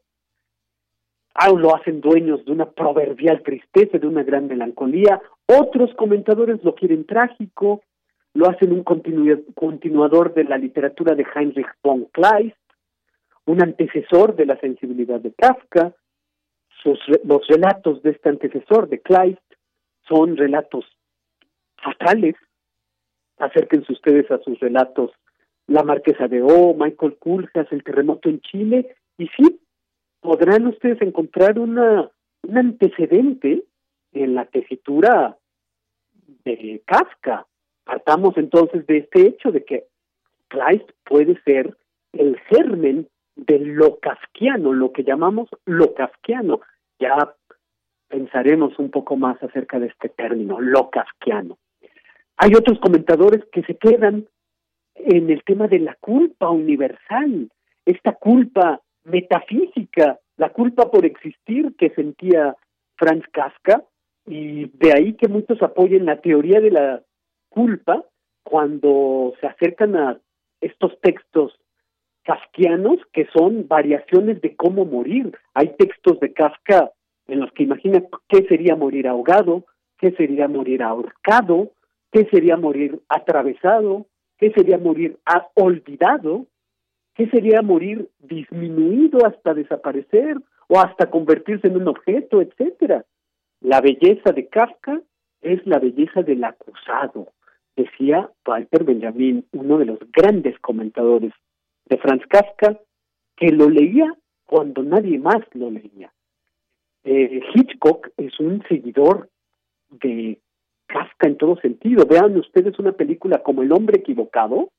ah, 1.35 1.51
lo 1.51 1.75
hacen 1.75 2.01
dueños 2.01 2.45
de 2.45 2.53
una 2.53 2.71
proverbial 2.71 3.43
tristeza, 3.43 3.99
de 3.99 4.07
una 4.07 4.23
gran 4.23 4.47
melancolía, 4.47 5.21
otros 5.47 5.93
comentadores 5.95 6.63
lo 6.63 6.75
quieren 6.75 7.05
trágico, 7.05 7.83
lo 8.35 8.49
hacen 8.49 8.73
un 8.73 8.85
continuador 8.85 10.35
de 10.35 10.45
la 10.45 10.59
literatura 10.59 11.15
de 11.15 11.27
Heinrich 11.35 11.71
von 11.83 12.07
Kleist, 12.13 12.57
un 13.47 13.63
antecesor 13.63 14.37
de 14.37 14.47
la 14.47 14.59
sensibilidad 14.61 15.21
de 15.21 15.33
Kafka, 15.33 15.95
los 16.85 17.47
relatos 17.49 18.03
de 18.03 18.11
este 18.11 18.29
antecesor 18.29 18.89
de 18.89 19.01
Kleist 19.01 19.43
son 20.07 20.37
relatos 20.37 20.85
fatales, 21.83 22.35
acérquense 23.39 23.93
ustedes 23.93 24.31
a 24.31 24.39
sus 24.39 24.59
relatos 24.61 25.11
La 25.67 25.83
Marquesa 25.83 26.29
de 26.29 26.43
O, 26.43 26.75
Michael 26.75 27.17
Kuljas, 27.19 27.71
El 27.71 27.85
terremoto 27.85 28.29
en 28.29 28.41
Chile, 28.41 28.97
y 29.17 29.29
sí, 29.29 29.61
podrán 30.21 30.67
ustedes 30.67 31.01
encontrar 31.03 31.59
una, 31.59 32.11
un 32.43 32.59
antecedente 32.59 33.65
en 34.13 34.35
la 34.35 34.47
tesitura 34.47 35.37
de 36.45 36.83
Kafka. 36.87 37.47
Partamos 37.85 38.37
entonces 38.37 38.87
de 38.87 38.99
este 38.99 39.29
hecho 39.29 39.51
de 39.51 39.65
que 39.65 39.85
Kleist 40.49 40.91
puede 41.05 41.41
ser 41.43 41.77
el 42.13 42.39
germen 42.51 43.09
de 43.39 43.59
lo 43.61 43.99
kafkiano, 44.01 44.73
lo 44.73 44.93
que 44.93 45.05
llamamos 45.05 45.49
lo 45.65 45.95
kafkiano. 45.95 46.61
Ya 46.99 47.35
pensaremos 48.09 48.79
un 48.79 48.91
poco 48.91 49.17
más 49.17 49.43
acerca 49.43 49.79
de 49.79 49.87
este 49.87 50.09
término, 50.09 50.61
lo 50.61 50.91
kafkiano. 50.91 51.57
Hay 52.37 52.55
otros 52.55 52.79
comentadores 52.81 53.45
que 53.53 53.63
se 53.63 53.77
quedan 53.77 54.27
en 54.95 55.31
el 55.31 55.43
tema 55.45 55.69
de 55.69 55.79
la 55.79 55.95
culpa 56.01 56.51
universal, 56.51 57.49
esta 57.85 58.13
culpa 58.13 58.81
metafísica, 59.05 60.19
la 60.37 60.51
culpa 60.51 60.91
por 60.91 61.05
existir 61.07 61.75
que 61.77 61.91
sentía 61.91 62.57
Franz 62.97 63.25
Kafka, 63.33 63.85
y 64.27 64.67
de 64.77 64.93
ahí 64.93 65.15
que 65.15 65.29
muchos 65.29 65.63
apoyen 65.63 66.05
la 66.05 66.21
teoría 66.21 66.61
de 66.61 66.71
la 66.71 67.03
culpa 67.49 68.05
cuando 68.43 69.35
se 69.41 69.47
acercan 69.47 69.97
a 69.97 70.19
estos 70.61 71.01
textos 71.01 71.59
kafkianos 72.29 72.99
que 73.13 73.27
son 73.33 73.67
variaciones 73.67 74.43
de 74.43 74.55
cómo 74.55 74.85
morir. 74.85 75.33
Hay 75.55 75.75
textos 75.79 76.21
de 76.21 76.35
Kafka 76.35 76.91
en 77.27 77.41
los 77.41 77.51
que 77.53 77.63
imagina 77.63 78.03
qué 78.29 78.43
sería 78.49 78.77
morir 78.77 79.09
ahogado, 79.09 79.65
qué 79.99 80.13
sería 80.13 80.47
morir 80.47 80.83
ahorcado, 80.83 81.71
¿Qué 82.11 82.27
sería 82.31 82.57
morir 82.57 83.01
atravesado? 83.09 84.07
¿Qué 84.39 84.51
sería 84.53 84.79
morir 84.79 85.19
olvidado? 85.55 86.47
¿Qué 87.15 87.29
sería 87.29 87.63
morir 87.63 88.09
disminuido 88.19 89.27
hasta 89.27 89.53
desaparecer 89.53 90.39
o 90.69 90.79
hasta 90.79 91.11
convertirse 91.11 91.67
en 91.67 91.77
un 91.77 91.89
objeto, 91.89 92.41
etcétera? 92.41 93.05
La 93.61 93.81
belleza 93.81 94.33
de 94.33 94.47
Kafka 94.47 95.01
es 95.43 95.67
la 95.67 95.79
belleza 95.79 96.23
del 96.23 96.45
acusado, 96.45 97.29
decía 97.77 98.31
Walter 98.47 98.85
Benjamin, 98.85 99.45
uno 99.53 99.79
de 99.79 99.87
los 99.87 99.99
grandes 100.13 100.59
comentadores 100.61 101.33
de 101.89 101.97
Franz 101.99 102.23
Kafka, 102.29 102.79
que 103.37 103.51
lo 103.51 103.69
leía 103.69 104.15
cuando 104.47 104.83
nadie 104.83 105.19
más 105.19 105.43
lo 105.53 105.71
leía. 105.71 106.13
Eh, 107.05 107.41
Hitchcock 107.55 108.09
es 108.17 108.39
un 108.41 108.63
seguidor 108.69 109.29
de 109.91 110.39
Kafka 110.87 111.29
en 111.29 111.37
todo 111.37 111.57
sentido. 111.57 112.07
Vean 112.07 112.37
ustedes 112.37 112.79
una 112.79 112.93
película 112.93 113.43
como 113.43 113.63
El 113.63 113.73
hombre 113.73 113.99
equivocado, 113.99 114.71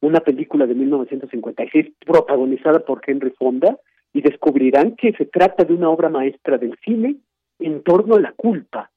una 0.00 0.20
película 0.20 0.66
de 0.66 0.74
1956 0.74 1.94
protagonizada 2.04 2.80
por 2.80 3.02
Henry 3.06 3.30
Fonda 3.30 3.78
y 4.12 4.20
descubrirán 4.20 4.96
que 4.96 5.12
se 5.12 5.26
trata 5.26 5.64
de 5.64 5.74
una 5.74 5.88
obra 5.88 6.08
maestra 6.08 6.58
del 6.58 6.76
cine 6.84 7.16
en 7.58 7.82
torno 7.82 8.16
a 8.16 8.20
la 8.20 8.32
culpa. 8.32 8.90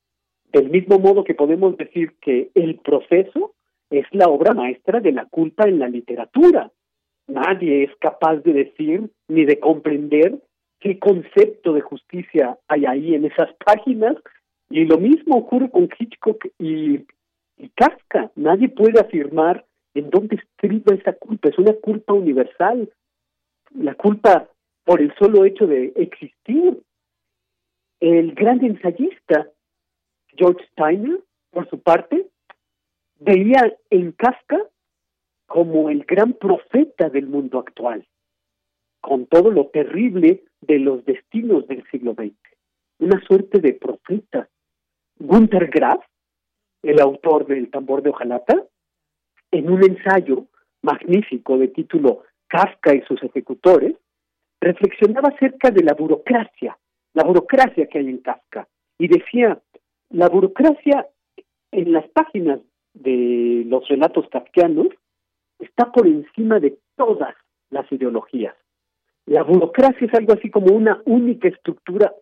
Del 0.52 0.70
mismo 0.70 1.00
modo 1.00 1.24
que 1.24 1.36
podemos 1.36 1.78
decir 1.78 2.16
que 2.22 2.50
el 2.56 2.80
proceso 2.80 3.54
es 3.90 4.06
la 4.12 4.28
obra 4.28 4.54
maestra 4.54 5.00
de 5.00 5.12
la 5.12 5.26
culpa 5.26 5.68
en 5.68 5.80
la 5.80 5.88
literatura. 5.88 6.72
Nadie 7.28 7.84
es 7.84 7.96
capaz 8.00 8.38
de 8.38 8.54
decir 8.54 9.10
ni 9.28 9.46
de 9.46 9.60
comprender 9.60 10.40
qué 10.80 11.00
concepto 11.00 11.74
de 11.74 11.82
justicia 11.82 12.58
hay 12.68 12.86
ahí 12.86 13.16
en 13.16 13.26
esas 13.26 13.50
páginas. 13.66 14.16
Y 14.70 14.86
lo 14.86 14.98
mismo 14.98 15.38
ocurre 15.38 15.70
con 15.70 15.90
Hitchcock 15.98 16.46
y, 16.60 17.06
y 17.58 17.70
Kafka. 17.76 18.32
Nadie 18.36 18.70
puede 18.70 19.00
afirmar 19.00 19.66
en 19.94 20.10
dónde 20.10 20.36
estriba 20.36 20.96
esa 20.96 21.14
culpa. 21.14 21.50
Es 21.50 21.58
una 21.58 21.74
culpa 21.74 22.14
universal. 22.14 22.92
La 23.74 23.96
culpa 23.96 24.48
por 24.84 25.02
el 25.02 25.14
solo 25.16 25.46
hecho 25.46 25.66
de 25.68 25.94
existir. 25.96 26.82
El 28.00 28.34
gran 28.36 28.64
ensayista 28.64 29.50
George 30.38 30.64
Steiner, 30.72 31.20
por 31.52 31.70
su 31.70 31.80
parte, 31.80 32.28
veía 33.20 33.76
en 33.90 34.12
Kafka 34.12 34.58
como 35.56 35.90
el 35.90 36.04
gran 36.04 36.34
profeta 36.34 37.08
del 37.08 37.28
mundo 37.28 37.60
actual, 37.60 38.06
con 39.00 39.26
todo 39.26 39.52
lo 39.52 39.68
terrible 39.68 40.44
de 40.60 40.80
los 40.80 41.06
destinos 41.06 41.66
del 41.70 41.82
siglo 41.90 42.14
XX. 42.14 42.36
Una 43.00 43.22
suerte 43.22 43.62
de 43.62 43.72
profeta. 43.72 44.50
Gunther 45.18 45.68
Graff, 45.68 46.04
el 46.84 47.00
autor 47.00 47.48
del 47.48 47.72
tambor 47.72 48.04
de 48.04 48.10
hojalata, 48.10 48.66
en 49.50 49.72
un 49.72 49.82
ensayo 49.82 50.48
magnífico 50.82 51.58
de 51.58 51.70
título 51.70 52.24
Kafka 52.48 52.94
y 52.94 53.02
sus 53.04 53.24
ejecutores, 53.24 53.96
reflexionaba 54.60 55.30
acerca 55.30 55.72
de 55.72 55.84
la 55.84 55.94
burocracia, 55.94 56.78
la 57.14 57.24
burocracia 57.24 57.88
que 57.88 58.00
hay 58.00 58.10
en 58.10 58.18
Kafka, 58.18 58.68
y 59.00 59.08
decía, 59.08 59.58
la 60.10 60.28
burocracia 60.28 61.08
en 61.72 61.94
las 61.94 62.10
páginas 62.10 62.60
de 62.94 63.64
los 63.68 63.88
relatos 63.88 64.28
kafkianos 64.28 64.88
está 65.60 65.92
por 65.92 66.08
encima 66.08 66.60
de 66.60 66.78
todas 66.96 67.36
las 67.70 67.92
ideologías. 67.92 68.56
La 69.26 69.44
burocracia 69.44 70.08
es 70.08 70.14
algo 70.14 70.34
así 70.34 70.50
como 70.50 70.76
una 70.76 71.02
única 71.06 71.48
estructura, 71.48 72.14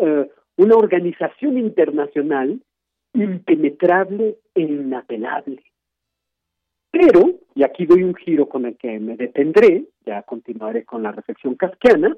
eh, 0.00 0.30
una 0.56 0.76
organización 0.76 1.58
internacional 1.58 2.60
impenetrable 3.14 4.36
e 4.54 4.60
inapelable. 4.60 5.62
Pero, 6.90 7.38
y 7.54 7.62
aquí 7.62 7.86
doy 7.86 8.02
un 8.02 8.14
giro 8.14 8.48
con 8.48 8.66
el 8.66 8.76
que 8.76 8.98
me 8.98 9.16
detendré, 9.16 9.84
ya 10.04 10.22
continuaré 10.22 10.84
con 10.84 11.02
la 11.02 11.12
reflexión 11.12 11.54
kafkiana, 11.54 12.16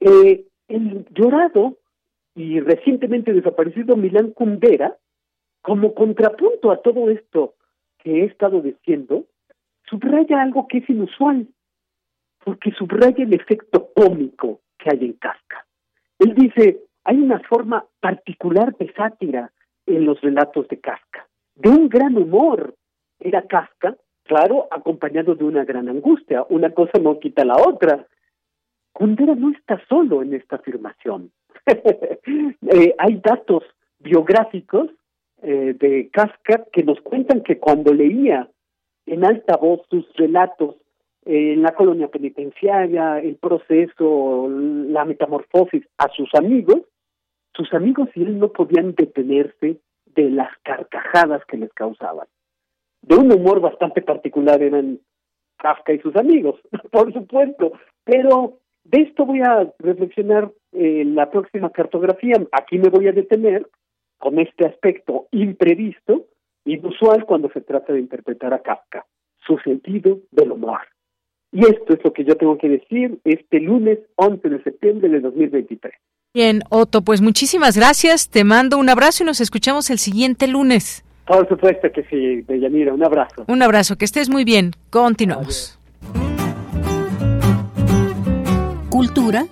eh, 0.00 0.44
el 0.68 1.06
llorado 1.10 1.76
y 2.34 2.60
recientemente 2.60 3.32
desaparecido 3.32 3.96
Milán 3.96 4.30
Kundera, 4.30 4.96
como 5.62 5.94
contrapunto 5.94 6.70
a 6.70 6.80
todo 6.80 7.10
esto 7.10 7.54
que 7.98 8.22
he 8.22 8.24
estado 8.24 8.62
diciendo, 8.62 9.26
subraya 9.90 10.40
algo 10.40 10.66
que 10.68 10.78
es 10.78 10.88
inusual, 10.88 11.48
porque 12.44 12.70
subraya 12.72 13.24
el 13.24 13.34
efecto 13.34 13.90
cómico 13.94 14.60
que 14.78 14.90
hay 14.90 15.04
en 15.04 15.12
Kafka. 15.14 15.66
Él 16.18 16.34
dice, 16.34 16.80
hay 17.04 17.16
una 17.18 17.40
forma 17.40 17.84
particular 18.00 18.76
de 18.78 18.92
sátira 18.92 19.52
en 19.86 20.06
los 20.06 20.20
relatos 20.20 20.68
de 20.68 20.80
Kafka, 20.80 21.26
de 21.56 21.68
un 21.68 21.88
gran 21.88 22.16
humor. 22.16 22.74
Era 23.18 23.42
Kafka, 23.42 23.96
claro, 24.24 24.68
acompañado 24.70 25.34
de 25.34 25.44
una 25.44 25.64
gran 25.64 25.88
angustia. 25.88 26.46
Una 26.48 26.70
cosa 26.70 26.98
no 27.00 27.18
quita 27.18 27.44
la 27.44 27.56
otra. 27.56 28.06
Kundera 28.92 29.34
no 29.34 29.50
está 29.50 29.82
solo 29.88 30.22
en 30.22 30.34
esta 30.34 30.56
afirmación. 30.56 31.30
Eh, 32.72 32.94
hay 32.98 33.16
datos 33.16 33.64
biográficos 33.98 34.90
eh, 35.42 35.74
de 35.76 36.08
Kafka 36.12 36.64
que 36.72 36.84
nos 36.84 37.00
cuentan 37.00 37.42
que 37.42 37.58
cuando 37.58 37.92
leía 37.92 38.48
en 39.10 39.24
alta 39.24 39.56
voz 39.56 39.80
sus 39.90 40.06
relatos 40.14 40.76
eh, 41.26 41.54
en 41.54 41.62
la 41.62 41.74
colonia 41.74 42.08
penitenciaria, 42.08 43.18
el 43.18 43.36
proceso, 43.36 44.48
la 44.48 45.04
metamorfosis 45.04 45.84
a 45.98 46.08
sus 46.10 46.32
amigos, 46.34 46.82
sus 47.54 47.72
amigos 47.74 48.08
y 48.14 48.22
él 48.22 48.38
no 48.38 48.52
podían 48.52 48.94
detenerse 48.94 49.80
de 50.06 50.30
las 50.30 50.50
carcajadas 50.62 51.44
que 51.46 51.56
les 51.56 51.72
causaban. 51.72 52.28
De 53.02 53.16
un 53.16 53.32
humor 53.32 53.60
bastante 53.60 54.00
particular 54.02 54.62
eran 54.62 55.00
Kafka 55.56 55.92
y 55.92 55.98
sus 55.98 56.14
amigos, 56.16 56.60
por 56.90 57.12
supuesto, 57.12 57.72
pero 58.04 58.58
de 58.84 59.02
esto 59.02 59.26
voy 59.26 59.40
a 59.40 59.72
reflexionar 59.78 60.50
en 60.72 61.16
la 61.16 61.30
próxima 61.30 61.70
cartografía. 61.70 62.36
Aquí 62.52 62.78
me 62.78 62.88
voy 62.88 63.08
a 63.08 63.12
detener 63.12 63.66
con 64.18 64.38
este 64.38 64.66
aspecto 64.66 65.26
imprevisto, 65.32 66.26
inusual 66.64 67.24
cuando 67.24 67.50
se 67.50 67.60
trata 67.60 67.92
de 67.92 68.00
interpretar 68.00 68.54
a 68.54 68.60
Kafka, 68.60 69.04
su 69.46 69.58
sentido 69.58 70.18
del 70.30 70.52
humor. 70.52 70.80
Y 71.52 71.66
esto 71.66 71.94
es 71.94 72.04
lo 72.04 72.12
que 72.12 72.24
yo 72.24 72.36
tengo 72.36 72.56
que 72.58 72.68
decir 72.68 73.18
este 73.24 73.60
lunes 73.60 73.98
11 74.16 74.48
de 74.48 74.62
septiembre 74.62 75.08
de 75.08 75.20
2023. 75.20 75.92
Bien, 76.32 76.60
Otto, 76.70 77.02
pues 77.02 77.20
muchísimas 77.20 77.76
gracias. 77.76 78.30
Te 78.30 78.44
mando 78.44 78.78
un 78.78 78.88
abrazo 78.88 79.24
y 79.24 79.26
nos 79.26 79.40
escuchamos 79.40 79.90
el 79.90 79.98
siguiente 79.98 80.46
lunes. 80.46 81.04
Por 81.26 81.48
supuesto 81.48 81.90
que 81.92 82.04
sí, 82.04 82.42
Deyanira. 82.42 82.94
Un 82.94 83.04
abrazo. 83.04 83.44
Un 83.48 83.62
abrazo, 83.62 83.96
que 83.96 84.04
estés 84.04 84.28
muy 84.28 84.44
bien. 84.44 84.72
Continuamos. 84.90 85.76
Cultura 88.90 89.46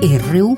RU. 0.00 0.56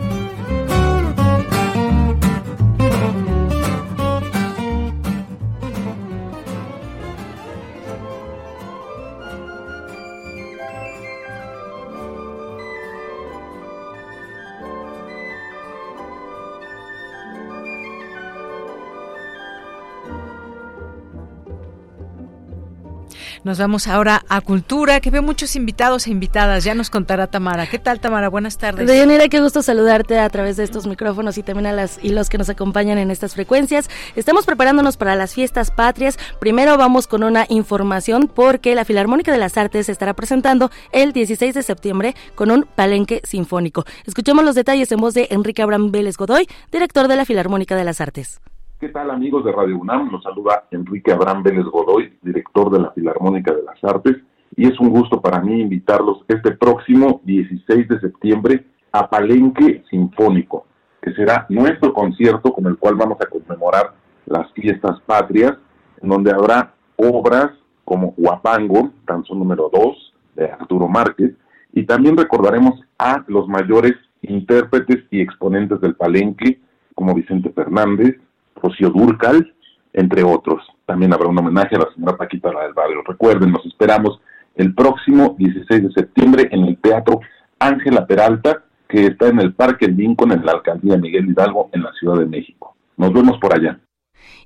Nos 23.44 23.58
vamos 23.58 23.86
ahora 23.86 24.24
a 24.28 24.40
Cultura, 24.40 25.00
que 25.00 25.10
veo 25.10 25.22
muchos 25.22 25.54
invitados 25.54 26.06
e 26.06 26.10
invitadas. 26.10 26.64
Ya 26.64 26.74
nos 26.74 26.90
contará 26.90 27.28
Tamara. 27.28 27.66
¿Qué 27.66 27.78
tal, 27.78 28.00
Tamara? 28.00 28.28
Buenas 28.28 28.58
tardes. 28.58 28.86
Deyanira, 28.86 29.28
qué 29.28 29.40
gusto 29.40 29.62
saludarte 29.62 30.18
a 30.18 30.28
través 30.28 30.56
de 30.56 30.64
estos 30.64 30.86
micrófonos 30.86 31.38
y 31.38 31.42
también 31.42 31.66
a 31.66 31.72
las 31.72 31.98
y 32.02 32.10
los 32.10 32.28
que 32.28 32.38
nos 32.38 32.48
acompañan 32.48 32.98
en 32.98 33.10
estas 33.10 33.34
frecuencias. 33.34 33.88
Estamos 34.16 34.44
preparándonos 34.44 34.96
para 34.96 35.14
las 35.14 35.34
fiestas 35.34 35.70
patrias. 35.70 36.18
Primero 36.40 36.76
vamos 36.76 37.06
con 37.06 37.22
una 37.22 37.46
información 37.48 38.30
porque 38.32 38.74
la 38.74 38.84
Filarmónica 38.84 39.30
de 39.30 39.38
las 39.38 39.56
Artes 39.56 39.86
se 39.86 39.92
estará 39.92 40.14
presentando 40.14 40.70
el 40.92 41.12
16 41.12 41.54
de 41.54 41.62
septiembre 41.62 42.16
con 42.34 42.50
un 42.50 42.64
palenque 42.64 43.20
sinfónico. 43.24 43.84
Escuchemos 44.04 44.44
los 44.44 44.56
detalles 44.56 44.90
en 44.90 45.00
voz 45.00 45.14
de 45.14 45.28
Enrique 45.30 45.62
Abraham 45.62 45.92
Vélez 45.92 46.16
Godoy, 46.16 46.48
director 46.72 47.06
de 47.06 47.16
la 47.16 47.24
Filarmónica 47.24 47.76
de 47.76 47.84
las 47.84 48.00
Artes. 48.00 48.40
¿Qué 48.80 48.90
tal 48.90 49.10
amigos 49.10 49.44
de 49.44 49.50
Radio 49.50 49.76
UNAM? 49.76 50.08
Los 50.12 50.22
saluda 50.22 50.68
Enrique 50.70 51.10
Abraham 51.10 51.42
Vélez 51.42 51.64
Godoy, 51.64 52.16
director 52.22 52.70
de 52.70 52.78
la 52.78 52.92
Filarmónica 52.92 53.52
de 53.52 53.64
las 53.64 53.82
Artes, 53.82 54.18
y 54.54 54.68
es 54.68 54.78
un 54.78 54.90
gusto 54.90 55.20
para 55.20 55.40
mí 55.40 55.60
invitarlos 55.60 56.18
este 56.28 56.52
próximo 56.52 57.20
16 57.24 57.88
de 57.88 57.98
septiembre 57.98 58.66
a 58.92 59.10
Palenque 59.10 59.82
Sinfónico, 59.90 60.64
que 61.02 61.12
será 61.14 61.44
nuestro 61.48 61.92
concierto 61.92 62.52
con 62.52 62.66
el 62.66 62.76
cual 62.76 62.94
vamos 62.94 63.18
a 63.20 63.26
conmemorar 63.26 63.94
las 64.26 64.48
fiestas 64.52 65.00
patrias, 65.06 65.54
en 66.00 66.10
donde 66.10 66.30
habrá 66.30 66.72
obras 66.94 67.50
como 67.84 68.14
Huapango, 68.16 68.92
canción 69.06 69.40
número 69.40 69.70
2 69.72 70.14
de 70.36 70.52
Arturo 70.52 70.86
Márquez, 70.86 71.34
y 71.72 71.82
también 71.82 72.16
recordaremos 72.16 72.80
a 72.96 73.24
los 73.26 73.48
mayores 73.48 73.94
intérpretes 74.22 74.98
y 75.10 75.20
exponentes 75.20 75.80
del 75.80 75.96
Palenque, 75.96 76.60
como 76.94 77.12
Vicente 77.14 77.50
Fernández, 77.50 78.20
Rocío 78.62 78.90
Durcal, 78.90 79.54
entre 79.92 80.22
otros. 80.22 80.62
También 80.86 81.12
habrá 81.12 81.28
un 81.28 81.38
homenaje 81.38 81.76
a 81.76 81.80
la 81.80 81.92
señora 81.94 82.16
Paquita 82.16 82.52
la 82.52 82.64
del 82.64 82.74
Barrio. 82.74 83.02
Recuerden, 83.06 83.52
nos 83.52 83.64
esperamos 83.66 84.20
el 84.54 84.74
próximo 84.74 85.36
16 85.38 85.84
de 85.84 85.92
septiembre 85.92 86.48
en 86.50 86.64
el 86.64 86.78
Teatro 86.78 87.20
Ángela 87.58 88.06
Peralta, 88.06 88.64
que 88.88 89.06
está 89.06 89.28
en 89.28 89.40
el 89.40 89.52
Parque 89.52 89.86
Lincoln, 89.88 90.32
en 90.32 90.44
la 90.44 90.52
Alcaldía 90.52 90.96
Miguel 90.96 91.28
Hidalgo, 91.28 91.70
en 91.72 91.82
la 91.82 91.92
Ciudad 91.92 92.18
de 92.18 92.26
México. 92.26 92.76
Nos 92.96 93.12
vemos 93.12 93.38
por 93.38 93.54
allá. 93.54 93.78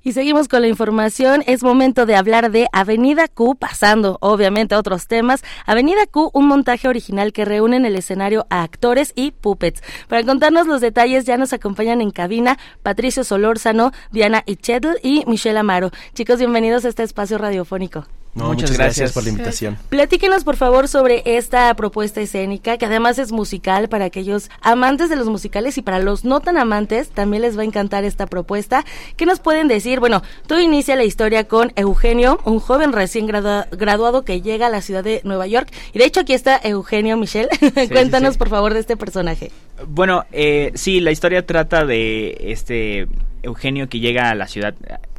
Y 0.03 0.11
seguimos 0.11 0.47
con 0.47 0.61
la 0.61 0.67
información. 0.67 1.43
Es 1.47 1.63
momento 1.63 2.05
de 2.05 2.15
hablar 2.15 2.51
de 2.51 2.67
Avenida 2.73 3.27
Q, 3.27 3.55
pasando 3.55 4.17
obviamente 4.21 4.75
a 4.75 4.79
otros 4.79 5.07
temas. 5.07 5.43
Avenida 5.65 6.05
Q, 6.07 6.29
un 6.33 6.47
montaje 6.47 6.87
original 6.87 7.31
que 7.33 7.45
reúne 7.45 7.77
en 7.77 7.85
el 7.85 7.95
escenario 7.95 8.45
a 8.49 8.63
actores 8.63 9.13
y 9.15 9.31
puppets. 9.31 9.81
Para 10.07 10.23
contarnos 10.23 10.67
los 10.67 10.81
detalles 10.81 11.25
ya 11.25 11.37
nos 11.37 11.53
acompañan 11.53 12.01
en 12.01 12.11
cabina 12.11 12.57
Patricio 12.81 13.23
Solórzano, 13.23 13.91
Diana 14.11 14.43
Ichetl 14.45 14.97
y 15.01 15.23
Michelle 15.27 15.59
Amaro. 15.59 15.91
Chicos, 16.13 16.39
bienvenidos 16.39 16.85
a 16.85 16.89
este 16.89 17.03
espacio 17.03 17.37
radiofónico. 17.37 18.05
Muchas, 18.33 18.71
gracias. 18.71 19.11
por 19.13 19.23
la 19.23 19.29
invitación. 19.29 19.77
Platíquenos, 19.89 20.43
por 20.43 20.55
favor, 20.55 20.87
sobre 20.87 21.21
esta 21.25 21.73
propuesta 21.75 22.21
escénica, 22.21 22.77
que 22.77 22.85
además 22.85 23.19
es 23.19 23.31
musical 23.31 23.89
para 23.89 24.05
aquellos 24.05 24.49
amantes 24.61 25.09
de 25.09 25.15
los 25.15 25.27
musicales 25.27 25.77
y 25.77 25.81
para 25.81 25.99
los 25.99 26.25
no 26.25 26.39
tan 26.39 26.57
amantes, 26.57 27.09
también 27.09 27.41
les 27.41 27.57
va 27.57 27.61
a 27.61 27.65
encantar 27.65 28.03
esta 28.03 28.27
propuesta. 28.27 28.85
¿Qué 29.15 29.25
nos 29.25 29.39
pueden 29.39 29.67
decir? 29.67 29.99
Bueno, 29.99 30.23
tú 30.47 30.57
inicia 30.57 30.95
la 30.95 31.03
historia 31.03 31.47
con 31.47 31.71
Eugenio, 31.75 32.39
un 32.45 32.59
joven 32.59 32.93
recién 32.93 33.27
graduado 33.27 34.23
que 34.23 34.41
llega 34.41 34.67
a 34.67 34.69
la 34.69 34.81
ciudad 34.81 35.03
de 35.03 35.21
Nueva 35.23 35.47
York. 35.47 35.69
Y 35.93 35.99
de 35.99 36.05
hecho 36.05 36.21
aquí 36.21 36.33
está 36.33 36.59
Eugenio 36.63 37.17
Michel. 37.17 37.49
Cuéntanos, 37.91 38.37
por 38.37 38.49
favor, 38.49 38.73
de 38.73 38.79
este 38.79 38.97
personaje. 38.97 39.51
Bueno, 39.87 40.25
eh, 40.31 40.71
sí, 40.75 40.99
la 40.99 41.11
historia 41.11 41.45
trata 41.45 41.85
de 41.85 42.37
este 42.39 43.07
Eugenio 43.41 43.89
que 43.89 43.99
llega 43.99 44.29
a 44.29 44.35
la 44.35 44.47
ciudad 44.47 44.73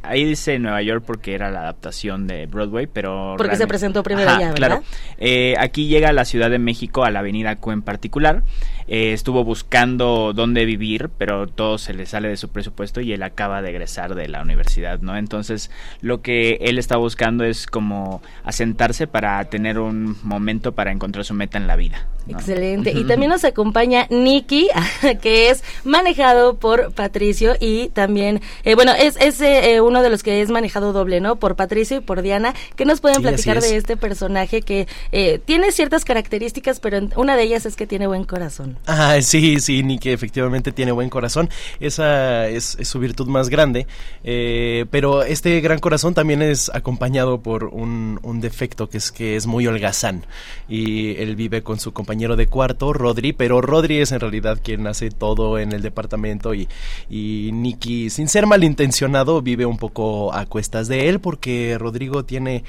ahí 0.07 0.23
dice 0.23 0.59
Nueva 0.59 0.81
York 0.81 1.03
porque 1.05 1.35
era 1.35 1.51
la 1.51 1.61
adaptación 1.61 2.27
de 2.27 2.45
Broadway, 2.45 2.87
pero... 2.87 3.35
Porque 3.37 3.55
se 3.55 3.67
presentó 3.67 4.03
primero 4.03 4.29
allá, 4.29 4.51
¿verdad? 4.51 4.55
Claro. 4.55 4.83
Eh, 5.17 5.55
aquí 5.59 5.87
llega 5.87 6.09
a 6.09 6.13
la 6.13 6.25
Ciudad 6.25 6.49
de 6.49 6.59
México, 6.59 7.03
a 7.03 7.11
la 7.11 7.19
avenida 7.19 7.55
Q 7.55 7.71
en 7.71 7.81
particular. 7.81 8.43
Eh, 8.87 9.13
estuvo 9.13 9.43
buscando 9.43 10.31
dónde 10.33 10.63
vivir, 10.65 11.09
pero 11.17 11.47
todo 11.47 11.79
se 11.79 11.93
le 11.93 12.05
sale 12.05 12.29
de 12.29 12.37
su 12.37 12.49
presupuesto 12.49 13.01
y 13.01 13.13
él 13.13 13.23
acaba 13.23 13.63
de 13.63 13.71
egresar 13.71 14.13
de 14.13 14.27
la 14.27 14.43
universidad, 14.43 14.99
¿no? 14.99 15.17
Entonces, 15.17 15.71
lo 16.01 16.21
que 16.21 16.59
él 16.61 16.77
está 16.77 16.97
buscando 16.97 17.43
es 17.43 17.65
como 17.65 18.21
asentarse 18.43 19.07
para 19.07 19.43
tener 19.45 19.79
un 19.79 20.17
momento 20.21 20.73
para 20.73 20.91
encontrar 20.91 21.25
su 21.25 21.33
meta 21.33 21.57
en 21.57 21.65
la 21.65 21.75
vida. 21.75 22.05
Excelente. 22.27 22.91
Y 22.91 23.03
también 23.05 23.29
nos 23.29 23.43
acompaña 23.43 24.07
Nicky, 24.09 24.69
que 25.21 25.49
es 25.49 25.63
manejado 25.83 26.57
por 26.57 26.93
Patricio 26.93 27.55
y 27.59 27.89
también, 27.89 28.41
eh, 28.63 28.75
bueno, 28.75 28.93
es, 28.93 29.17
es 29.17 29.41
eh, 29.41 29.81
uno 29.95 30.03
de 30.03 30.09
los 30.09 30.23
que 30.23 30.41
es 30.41 30.49
manejado 30.49 30.91
doble, 30.91 31.21
¿no? 31.21 31.37
Por 31.37 31.55
Patricio 31.55 31.97
y 31.97 31.99
por 32.01 32.21
Diana. 32.21 32.53
¿Qué 32.75 32.83
nos 32.83 32.99
pueden 32.99 33.21
platicar 33.21 33.61
de 33.61 33.77
este 33.77 33.95
personaje 33.95 34.61
que 34.61 34.89
eh, 35.13 35.39
tiene 35.39 35.71
ciertas 35.71 36.03
características, 36.03 36.81
pero 36.81 36.99
una 37.15 37.37
de 37.37 37.43
ellas 37.43 37.65
es 37.65 37.77
que 37.77 37.87
tiene 37.87 38.05
buen 38.05 38.25
corazón? 38.25 38.77
Ah, 38.87 39.15
sí, 39.21 39.61
sí, 39.61 39.83
Nicky 39.83 40.09
efectivamente 40.09 40.73
tiene 40.73 40.91
buen 40.91 41.09
corazón. 41.09 41.49
Esa 41.79 42.49
es, 42.49 42.77
su 42.81 42.99
virtud 42.99 43.27
más 43.27 43.47
grande. 43.47 43.87
pero 44.21 45.23
este 45.23 45.61
gran 45.61 45.79
corazón 45.79 46.13
también 46.13 46.41
es 46.41 46.69
acompañado 46.73 47.39
por 47.39 47.63
un, 47.65 48.19
un 48.21 48.41
defecto 48.41 48.89
que 48.89 48.97
es 48.97 49.13
que 49.13 49.37
es 49.37 49.47
muy 49.47 49.65
holgazán 49.65 50.25
y 50.67 51.15
él 51.21 51.37
vive 51.37 51.63
con 51.63 51.79
su 51.79 51.93
compañero 51.93 52.35
de 52.35 52.47
cuarto, 52.47 52.91
Rodri, 52.91 53.31
pero 53.31 53.61
Rodri 53.61 53.99
es 53.99 54.11
en 54.11 54.19
realidad 54.19 54.59
quien 54.61 54.87
hace 54.87 55.09
todo 55.09 55.57
en 55.57 55.71
el 55.71 55.81
departamento 55.81 56.53
y, 56.53 56.67
y 57.09 57.51
Nicky, 57.53 58.09
sin 58.09 58.27
ser 58.27 58.45
malintencionado, 58.45 59.41
vive 59.41 59.65
un 59.65 59.77
poco 59.77 59.84
a 60.33 60.45
cuestas 60.45 60.87
de 60.87 61.09
él 61.09 61.19
porque 61.19 61.77
Rodrigo 61.77 62.25
tiene 62.25 62.63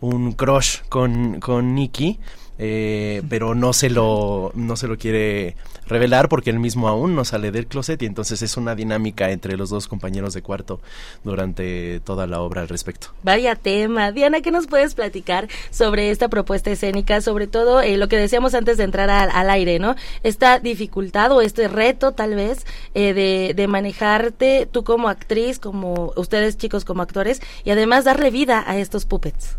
un 0.00 0.32
crush 0.32 0.78
con, 0.88 1.40
con 1.40 1.74
Nicky 1.74 2.18
eh, 2.62 3.22
pero 3.30 3.54
no 3.54 3.72
se 3.72 3.88
lo 3.88 4.52
no 4.54 4.76
se 4.76 4.86
lo 4.86 4.98
quiere 4.98 5.56
revelar 5.90 6.28
porque 6.28 6.50
él 6.50 6.58
mismo 6.58 6.88
aún 6.88 7.14
no 7.14 7.24
sale 7.24 7.50
del 7.50 7.66
closet 7.66 8.00
y 8.02 8.06
entonces 8.06 8.40
es 8.42 8.56
una 8.56 8.74
dinámica 8.74 9.30
entre 9.30 9.56
los 9.56 9.68
dos 9.68 9.88
compañeros 9.88 10.32
de 10.32 10.42
cuarto 10.42 10.80
durante 11.24 12.00
toda 12.00 12.26
la 12.26 12.40
obra 12.40 12.62
al 12.62 12.68
respecto. 12.68 13.08
Vaya 13.22 13.56
tema. 13.56 14.12
Diana, 14.12 14.40
¿qué 14.40 14.50
nos 14.50 14.66
puedes 14.66 14.94
platicar 14.94 15.48
sobre 15.70 16.10
esta 16.10 16.28
propuesta 16.28 16.70
escénica? 16.70 17.20
Sobre 17.20 17.46
todo 17.46 17.80
eh, 17.80 17.96
lo 17.96 18.08
que 18.08 18.16
decíamos 18.16 18.54
antes 18.54 18.78
de 18.78 18.84
entrar 18.84 19.10
al, 19.10 19.50
aire, 19.50 19.78
¿no? 19.78 19.96
Esta 20.22 20.60
dificultad 20.60 21.32
o 21.32 21.40
este 21.40 21.66
reto 21.66 22.12
tal 22.12 22.34
vez 22.34 22.64
eh, 22.94 23.12
de, 23.12 23.52
de 23.54 23.66
manejarte 23.66 24.68
tú 24.70 24.84
como 24.84 25.08
actriz, 25.08 25.58
como 25.58 26.12
ustedes 26.16 26.56
chicos 26.56 26.84
como 26.84 27.02
actores 27.02 27.40
y 27.64 27.70
además 27.70 28.04
darle 28.04 28.30
vida 28.30 28.62
a 28.66 28.78
estos 28.78 29.04
puppets. 29.06 29.56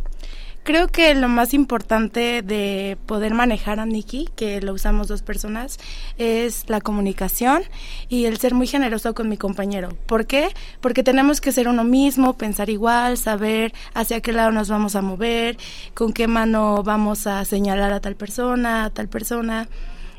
Creo 0.63 0.89
que 0.89 1.15
lo 1.15 1.27
más 1.27 1.55
importante 1.55 2.43
de 2.43 2.95
poder 3.07 3.33
manejar 3.33 3.79
a 3.79 3.85
Nikki, 3.87 4.29
que 4.35 4.61
lo 4.61 4.73
usamos 4.73 5.07
dos 5.07 5.23
personas, 5.23 5.79
es 6.19 6.69
la 6.69 6.81
comunicación 6.81 7.63
y 8.09 8.25
el 8.25 8.37
ser 8.37 8.53
muy 8.53 8.67
generoso 8.67 9.15
con 9.15 9.27
mi 9.27 9.37
compañero. 9.37 9.97
¿Por 10.05 10.27
qué? 10.27 10.49
Porque 10.79 11.01
tenemos 11.01 11.41
que 11.41 11.51
ser 11.51 11.67
uno 11.67 11.83
mismo, 11.83 12.37
pensar 12.37 12.69
igual, 12.69 13.17
saber 13.17 13.73
hacia 13.95 14.21
qué 14.21 14.33
lado 14.33 14.51
nos 14.51 14.69
vamos 14.69 14.95
a 14.95 15.01
mover, 15.01 15.57
con 15.95 16.13
qué 16.13 16.27
mano 16.27 16.83
vamos 16.83 17.25
a 17.25 17.43
señalar 17.43 17.91
a 17.91 17.99
tal 17.99 18.15
persona, 18.15 18.85
a 18.85 18.89
tal 18.91 19.07
persona 19.07 19.67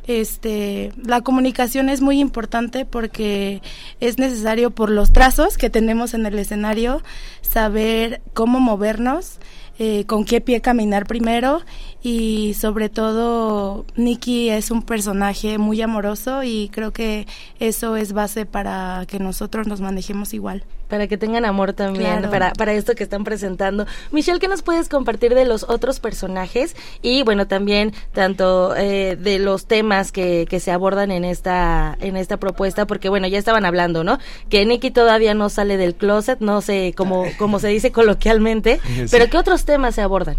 este 0.06 0.92
la 0.96 1.20
comunicación 1.20 1.88
es 1.88 2.00
muy 2.00 2.18
importante 2.18 2.84
porque 2.84 3.62
es 4.00 4.18
necesario 4.18 4.72
por 4.72 4.90
los 4.90 5.12
trazos 5.12 5.56
que 5.56 5.70
tenemos 5.70 6.14
en 6.14 6.26
el 6.26 6.38
escenario 6.38 7.02
saber 7.40 8.20
cómo 8.34 8.58
movernos 8.58 9.38
eh, 9.84 10.04
con 10.06 10.24
qué 10.24 10.40
pie 10.40 10.60
caminar 10.60 11.06
primero 11.06 11.60
y 12.02 12.54
sobre 12.54 12.88
todo 12.88 13.84
Nicky 13.94 14.50
es 14.50 14.70
un 14.70 14.82
personaje 14.82 15.58
muy 15.58 15.80
amoroso 15.82 16.42
y 16.42 16.68
creo 16.72 16.92
que 16.92 17.26
eso 17.60 17.96
es 17.96 18.12
base 18.12 18.44
para 18.44 19.04
que 19.06 19.20
nosotros 19.20 19.68
nos 19.68 19.80
manejemos 19.80 20.34
igual. 20.34 20.64
Para 20.88 21.06
que 21.06 21.16
tengan 21.16 21.46
amor 21.46 21.72
también, 21.72 22.28
para, 22.28 22.52
para 22.52 22.74
esto 22.74 22.94
que 22.94 23.04
están 23.04 23.24
presentando. 23.24 23.86
Michelle, 24.10 24.38
¿qué 24.38 24.48
nos 24.48 24.60
puedes 24.60 24.90
compartir 24.90 25.34
de 25.34 25.46
los 25.46 25.62
otros 25.62 26.00
personajes? 26.00 26.76
Y 27.00 27.22
bueno, 27.22 27.46
también 27.46 27.94
tanto 28.12 28.76
eh, 28.76 29.16
de 29.16 29.38
los 29.38 29.64
temas 29.64 30.12
que, 30.12 30.46
que 30.50 30.60
se 30.60 30.70
abordan 30.70 31.10
en 31.10 31.24
esta, 31.24 31.96
en 32.00 32.18
esta 32.18 32.36
propuesta, 32.36 32.86
porque 32.86 33.08
bueno, 33.08 33.26
ya 33.26 33.38
estaban 33.38 33.64
hablando, 33.64 34.04
¿no? 34.04 34.18
Que 34.50 34.66
Nicky 34.66 34.90
todavía 34.90 35.32
no 35.32 35.48
sale 35.48 35.78
del 35.78 35.94
closet, 35.94 36.40
no 36.40 36.60
sé 36.60 36.92
cómo, 36.94 37.24
cómo 37.38 37.58
se 37.58 37.68
dice 37.68 37.90
coloquialmente, 37.90 38.78
pero 39.10 39.30
¿qué 39.30 39.38
otros 39.38 39.64
temas 39.64 39.94
se 39.94 40.02
abordan? 40.02 40.36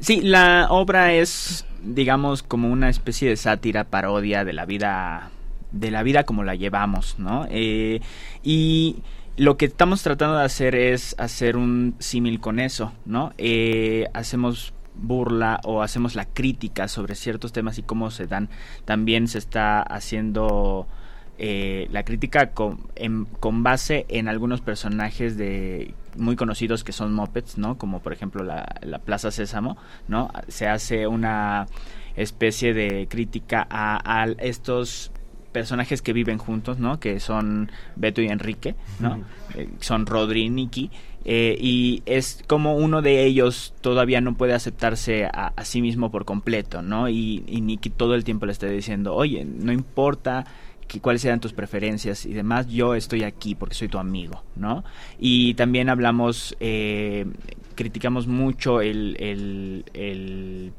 Sí, 0.00 0.22
la 0.22 0.68
obra 0.70 1.12
es, 1.12 1.66
digamos, 1.82 2.42
como 2.42 2.68
una 2.70 2.88
especie 2.88 3.28
de 3.28 3.36
sátira, 3.36 3.84
parodia 3.84 4.44
de 4.44 4.54
la 4.54 4.64
vida, 4.64 5.30
de 5.72 5.90
la 5.90 6.02
vida 6.02 6.24
como 6.24 6.42
la 6.42 6.54
llevamos, 6.54 7.18
¿no? 7.18 7.46
Eh, 7.50 8.00
y 8.42 9.02
lo 9.36 9.58
que 9.58 9.66
estamos 9.66 10.02
tratando 10.02 10.38
de 10.38 10.44
hacer 10.44 10.74
es 10.74 11.14
hacer 11.18 11.56
un 11.56 11.94
símil 11.98 12.40
con 12.40 12.60
eso, 12.60 12.92
¿no? 13.04 13.32
Eh, 13.36 14.06
hacemos 14.14 14.72
burla 14.94 15.60
o 15.64 15.82
hacemos 15.82 16.14
la 16.14 16.24
crítica 16.24 16.88
sobre 16.88 17.14
ciertos 17.14 17.52
temas 17.52 17.78
y 17.78 17.82
cómo 17.82 18.10
se 18.10 18.26
dan. 18.26 18.48
También 18.86 19.28
se 19.28 19.38
está 19.38 19.82
haciendo 19.82 20.86
eh, 21.42 21.88
la 21.90 22.04
crítica 22.04 22.50
con, 22.50 22.90
con 23.40 23.62
base 23.62 24.04
en 24.10 24.28
algunos 24.28 24.60
personajes 24.60 25.38
de 25.38 25.94
muy 26.18 26.36
conocidos 26.36 26.84
que 26.84 26.92
son 26.92 27.14
mopeds, 27.14 27.56
¿no? 27.56 27.78
Como 27.78 28.00
por 28.00 28.12
ejemplo 28.12 28.44
la, 28.44 28.98
Plaza 29.06 29.30
Sésamo, 29.30 29.78
¿no? 30.06 30.30
Se 30.48 30.68
hace 30.68 31.06
una 31.06 31.66
especie 32.14 32.74
de 32.74 33.06
crítica 33.08 33.66
a, 33.70 34.26
estos 34.38 35.12
personajes 35.50 36.02
que 36.02 36.12
viven 36.12 36.36
juntos, 36.36 36.78
¿no? 36.78 37.00
Que 37.00 37.20
son 37.20 37.70
Beto 37.96 38.20
y 38.20 38.26
Enrique, 38.26 38.74
¿no? 38.98 39.24
Eh, 39.54 39.66
son 39.80 40.04
Rodri 40.04 40.42
y 40.42 40.50
Nicky. 40.50 40.90
Eh, 41.24 41.56
y 41.58 42.02
es 42.04 42.44
como 42.48 42.76
uno 42.76 43.00
de 43.00 43.24
ellos 43.24 43.74
todavía 43.80 44.20
no 44.20 44.34
puede 44.34 44.52
aceptarse 44.52 45.24
a, 45.24 45.54
sí 45.64 45.80
mismo 45.80 46.10
por 46.10 46.26
completo, 46.26 46.82
¿no? 46.82 47.08
Y, 47.08 47.44
y 47.46 47.62
Nicky 47.62 47.88
todo 47.88 48.14
el 48.14 48.24
tiempo 48.24 48.44
le 48.44 48.52
está 48.52 48.66
diciendo, 48.66 49.14
oye, 49.14 49.46
no 49.46 49.72
importa 49.72 50.44
cuáles 50.98 51.24
eran 51.24 51.38
tus 51.38 51.52
preferencias 51.52 52.26
y 52.26 52.32
demás, 52.32 52.66
yo 52.66 52.96
estoy 52.96 53.22
aquí 53.22 53.54
porque 53.54 53.76
soy 53.76 53.86
tu 53.86 53.98
amigo, 53.98 54.42
¿no? 54.56 54.82
Y 55.18 55.54
también 55.54 55.88
hablamos, 55.88 56.56
eh, 56.58 57.26
criticamos 57.76 58.26
mucho 58.26 58.80
el, 58.80 59.16
el 59.20 60.72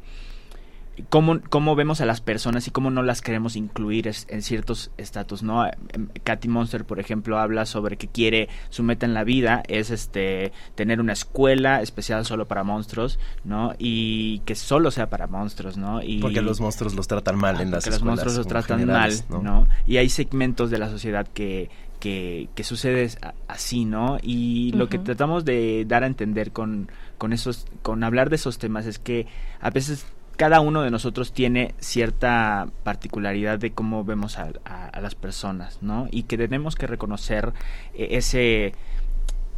cómo, 1.10 1.40
cómo 1.50 1.76
vemos 1.76 2.02
a 2.02 2.06
las 2.06 2.22
personas 2.22 2.68
y 2.68 2.72
cómo 2.72 2.90
no 2.92 3.04
las 3.04 3.22
queremos 3.22 3.56
incluir 3.56 4.12
en 4.28 4.42
ciertos 4.42 4.92
estatus, 4.98 5.44
¿no? 5.44 5.66
Em, 5.66 6.08
Katy 6.24 6.48
Monster, 6.48 6.86
por 6.86 7.00
ejemplo, 7.00 7.40
habla 7.40 7.66
sobre 7.66 7.98
que 7.98 8.08
quiere, 8.08 8.50
su 8.70 8.84
meta 8.84 9.06
en 9.06 9.14
la 9.14 9.24
vida 9.24 9.64
es 9.68 9.90
este 9.90 10.52
tener 10.76 11.00
una 11.00 11.14
escuela 11.14 11.82
especial 11.82 12.26
solo 12.26 12.48
para 12.48 12.64
monstruos, 12.64 13.20
¿no? 13.44 13.74
Y 13.78 14.40
que 14.40 14.56
solo 14.56 14.92
sea 14.92 15.10
para 15.10 15.28
monstruos, 15.28 15.78
¿no? 15.78 16.02
Y, 16.02 16.20
porque 16.20 16.42
los 16.42 16.60
monstruos 16.60 16.96
los 16.96 17.08
tratan 17.08 17.38
mal 17.38 17.60
en 17.62 17.72
las 17.72 17.86
escuelas. 17.86 18.02
los 18.02 18.06
monstruos 18.06 18.38
los 18.38 18.48
tratan 18.48 18.86
mal, 18.86 19.14
¿no? 19.30 19.68
Y 19.88 19.98
hay 19.98 20.10
segmentos 20.10 20.70
de 20.70 20.78
la 20.78 20.90
sociedad 20.90 21.28
que, 21.28 21.70
que, 22.00 22.50
que 22.56 22.64
sucede 22.64 23.10
así, 23.48 23.86
¿no? 23.86 24.18
Y 24.22 24.72
lo 24.74 24.90
que 24.90 25.00
tratamos 25.00 25.46
de 25.46 25.86
dar 25.88 26.04
a 26.04 26.08
entender 26.08 26.52
con, 26.52 26.90
con 27.18 27.32
esos, 27.34 27.68
con 27.82 28.04
hablar 28.04 28.30
de 28.30 28.38
esos 28.38 28.58
temas 28.58 28.86
es 28.86 29.00
que 29.00 29.28
a 29.60 29.70
veces 29.70 30.06
cada 30.38 30.60
uno 30.60 30.82
de 30.82 30.92
nosotros 30.92 31.34
tiene 31.34 31.76
cierta 31.80 32.68
particularidad 32.84 33.60
de 33.60 33.72
cómo 33.72 34.04
vemos 34.04 34.38
a, 34.38 34.52
las 35.00 35.16
personas, 35.16 35.80
¿no? 35.82 36.08
Y 36.12 36.24
que 36.24 36.38
tenemos 36.38 36.76
que 36.76 36.88
reconocer 36.88 37.54
eh, 37.94 38.10
ese 38.12 38.74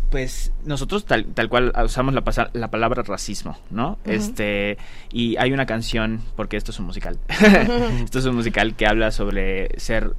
pues 0.10 0.54
nosotros 0.64 1.06
tal, 1.06 1.26
tal 1.34 1.50
cual 1.50 1.74
usamos 1.84 2.14
la, 2.14 2.24
la 2.54 2.70
palabra 2.70 3.02
racismo, 3.02 3.58
¿no? 3.72 3.98
Este, 4.06 4.78
y 5.12 5.38
hay 5.38 5.52
una 5.54 5.66
canción, 5.66 6.22
porque 6.36 6.56
esto 6.56 6.70
es 6.70 6.78
un 6.78 6.86
musical, 6.86 7.18
esto 8.04 8.20
es 8.20 8.26
un 8.26 8.36
musical 8.36 8.76
que 8.76 8.86
habla 8.86 9.10
sobre 9.10 9.80
ser 9.80 10.14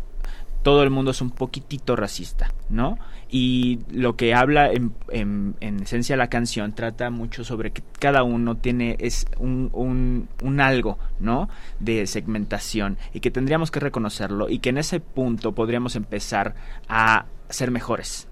todo 0.65 0.83
el 0.83 0.91
mundo 0.91 1.13
es 1.13 1.21
un 1.21 1.31
poquitito 1.31 1.95
racista, 1.95 2.53
¿no? 2.69 2.99
Y 3.37 3.81
lo 3.91 4.15
que 4.15 4.33
habla 4.33 4.71
en, 4.71 4.95
en, 5.11 5.81
esencia 5.83 6.17
la 6.17 6.29
canción 6.29 6.73
trata 6.73 7.11
mucho 7.11 7.43
sobre 7.43 7.73
que 7.73 7.83
cada 7.99 8.23
uno 8.23 8.59
tiene 8.59 8.95
es 9.01 9.27
un, 9.39 9.71
un, 9.73 10.29
un, 10.41 10.61
algo, 10.61 11.01
¿no? 11.19 11.49
De 11.81 12.07
segmentación 12.07 12.97
y 13.13 13.19
que 13.19 13.33
tendríamos 13.33 13.73
que 13.73 13.81
reconocerlo 13.81 14.49
y 14.49 14.61
que 14.61 14.69
en 14.69 14.79
ese 14.79 15.01
punto 15.01 15.53
podríamos 15.53 15.97
empezar 15.97 16.55
a 16.87 17.27
ser 17.49 17.73
mejores, 17.73 18.29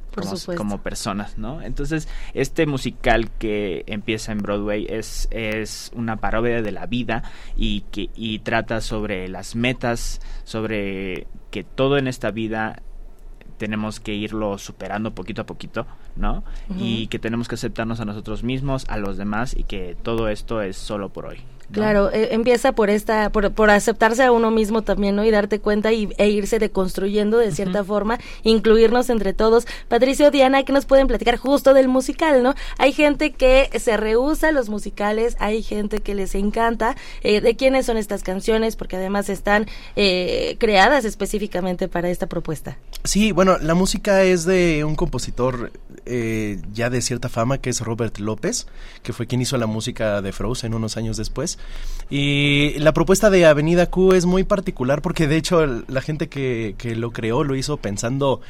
como, 0.56 0.78
personas, 0.82 1.36
¿no? 1.36 1.62
Entonces, 1.62 2.06
este 2.32 2.66
musical 2.66 3.28
que 3.40 3.82
empieza 3.88 4.30
en 4.30 4.38
Broadway 4.38 4.86
es, 4.88 5.26
es 5.32 5.90
una 5.96 6.18
parodia 6.18 6.62
de 6.62 6.70
la 6.70 6.86
vida 6.86 7.24
y 7.56 7.80
que 7.90 8.08
y 8.14 8.38
trata 8.38 8.80
sobre 8.80 9.28
las 9.28 9.56
metas, 9.56 10.20
sobre 10.44 11.26
que 11.50 11.64
todo 11.64 11.98
en 11.98 12.06
esta 12.06 12.30
vida 12.30 12.82
tenemos 13.62 14.00
que 14.00 14.12
irlo 14.12 14.58
superando 14.58 15.14
poquito 15.14 15.42
a 15.42 15.46
poquito, 15.46 15.86
¿no? 16.16 16.42
Y 16.80 17.06
que 17.06 17.20
tenemos 17.20 17.46
que 17.46 17.54
aceptarnos 17.54 18.00
a 18.00 18.04
nosotros 18.04 18.42
mismos, 18.42 18.84
a 18.88 18.96
los 18.96 19.16
demás 19.16 19.54
y 19.56 19.62
que 19.62 19.96
todo 20.02 20.26
esto 20.26 20.62
es 20.62 20.76
solo 20.76 21.10
por 21.10 21.26
hoy. 21.26 21.38
Claro, 21.72 22.10
e, 22.12 22.34
empieza 22.34 22.72
por 22.72 22.90
esta, 22.90 23.30
por, 23.30 23.52
por, 23.52 23.70
aceptarse 23.70 24.22
a 24.22 24.32
uno 24.32 24.50
mismo 24.50 24.82
también, 24.82 25.16
¿no? 25.16 25.24
Y 25.24 25.30
darte 25.30 25.58
cuenta 25.58 25.92
y, 25.92 26.08
e 26.18 26.28
irse 26.28 26.58
deconstruyendo 26.58 27.38
de 27.38 27.52
cierta 27.52 27.82
forma, 27.82 28.18
incluirnos 28.42 29.10
entre 29.10 29.32
todos. 29.32 29.66
Patricio, 29.88 30.30
Diana, 30.30 30.62
que 30.64 30.72
nos 30.72 30.86
pueden 30.86 31.06
platicar 31.06 31.36
justo 31.36 31.74
del 31.74 31.88
musical, 31.88 32.42
¿no? 32.42 32.54
Hay 32.78 32.92
gente 32.92 33.32
que 33.32 33.70
se 33.78 33.96
rehúsa 33.96 34.48
a 34.48 34.52
los 34.52 34.68
musicales, 34.68 35.36
hay 35.40 35.62
gente 35.62 36.00
que 36.00 36.14
les 36.14 36.34
encanta. 36.34 36.96
Eh, 37.22 37.40
¿De 37.40 37.56
quiénes 37.56 37.86
son 37.86 37.96
estas 37.96 38.22
canciones? 38.22 38.76
Porque 38.76 38.96
además 38.96 39.28
están 39.28 39.66
eh, 39.96 40.56
creadas 40.58 41.04
específicamente 41.04 41.88
para 41.88 42.10
esta 42.10 42.26
propuesta. 42.26 42.76
Sí, 43.04 43.32
bueno, 43.32 43.58
la 43.58 43.74
música 43.74 44.22
es 44.22 44.44
de 44.44 44.84
un 44.84 44.94
compositor 44.94 45.72
eh, 46.04 46.60
ya 46.72 46.90
de 46.90 47.00
cierta 47.00 47.28
fama 47.28 47.58
que 47.58 47.70
es 47.70 47.80
Robert 47.80 48.18
López, 48.18 48.66
que 49.02 49.12
fue 49.12 49.26
quien 49.26 49.40
hizo 49.40 49.56
la 49.56 49.66
música 49.66 50.20
de 50.20 50.32
Frozen 50.32 50.74
unos 50.74 50.96
años 50.96 51.16
después. 51.16 51.58
Y 52.10 52.78
la 52.78 52.92
propuesta 52.92 53.30
de 53.30 53.46
Avenida 53.46 53.86
Q 53.86 54.12
es 54.12 54.26
muy 54.26 54.44
particular 54.44 55.00
porque 55.00 55.26
de 55.26 55.36
hecho 55.36 55.64
la 55.64 56.02
gente 56.02 56.28
que, 56.28 56.74
que 56.76 56.94
lo 56.94 57.10
creó 57.10 57.42
lo 57.42 57.56
hizo 57.56 57.78
pensando 57.78 58.42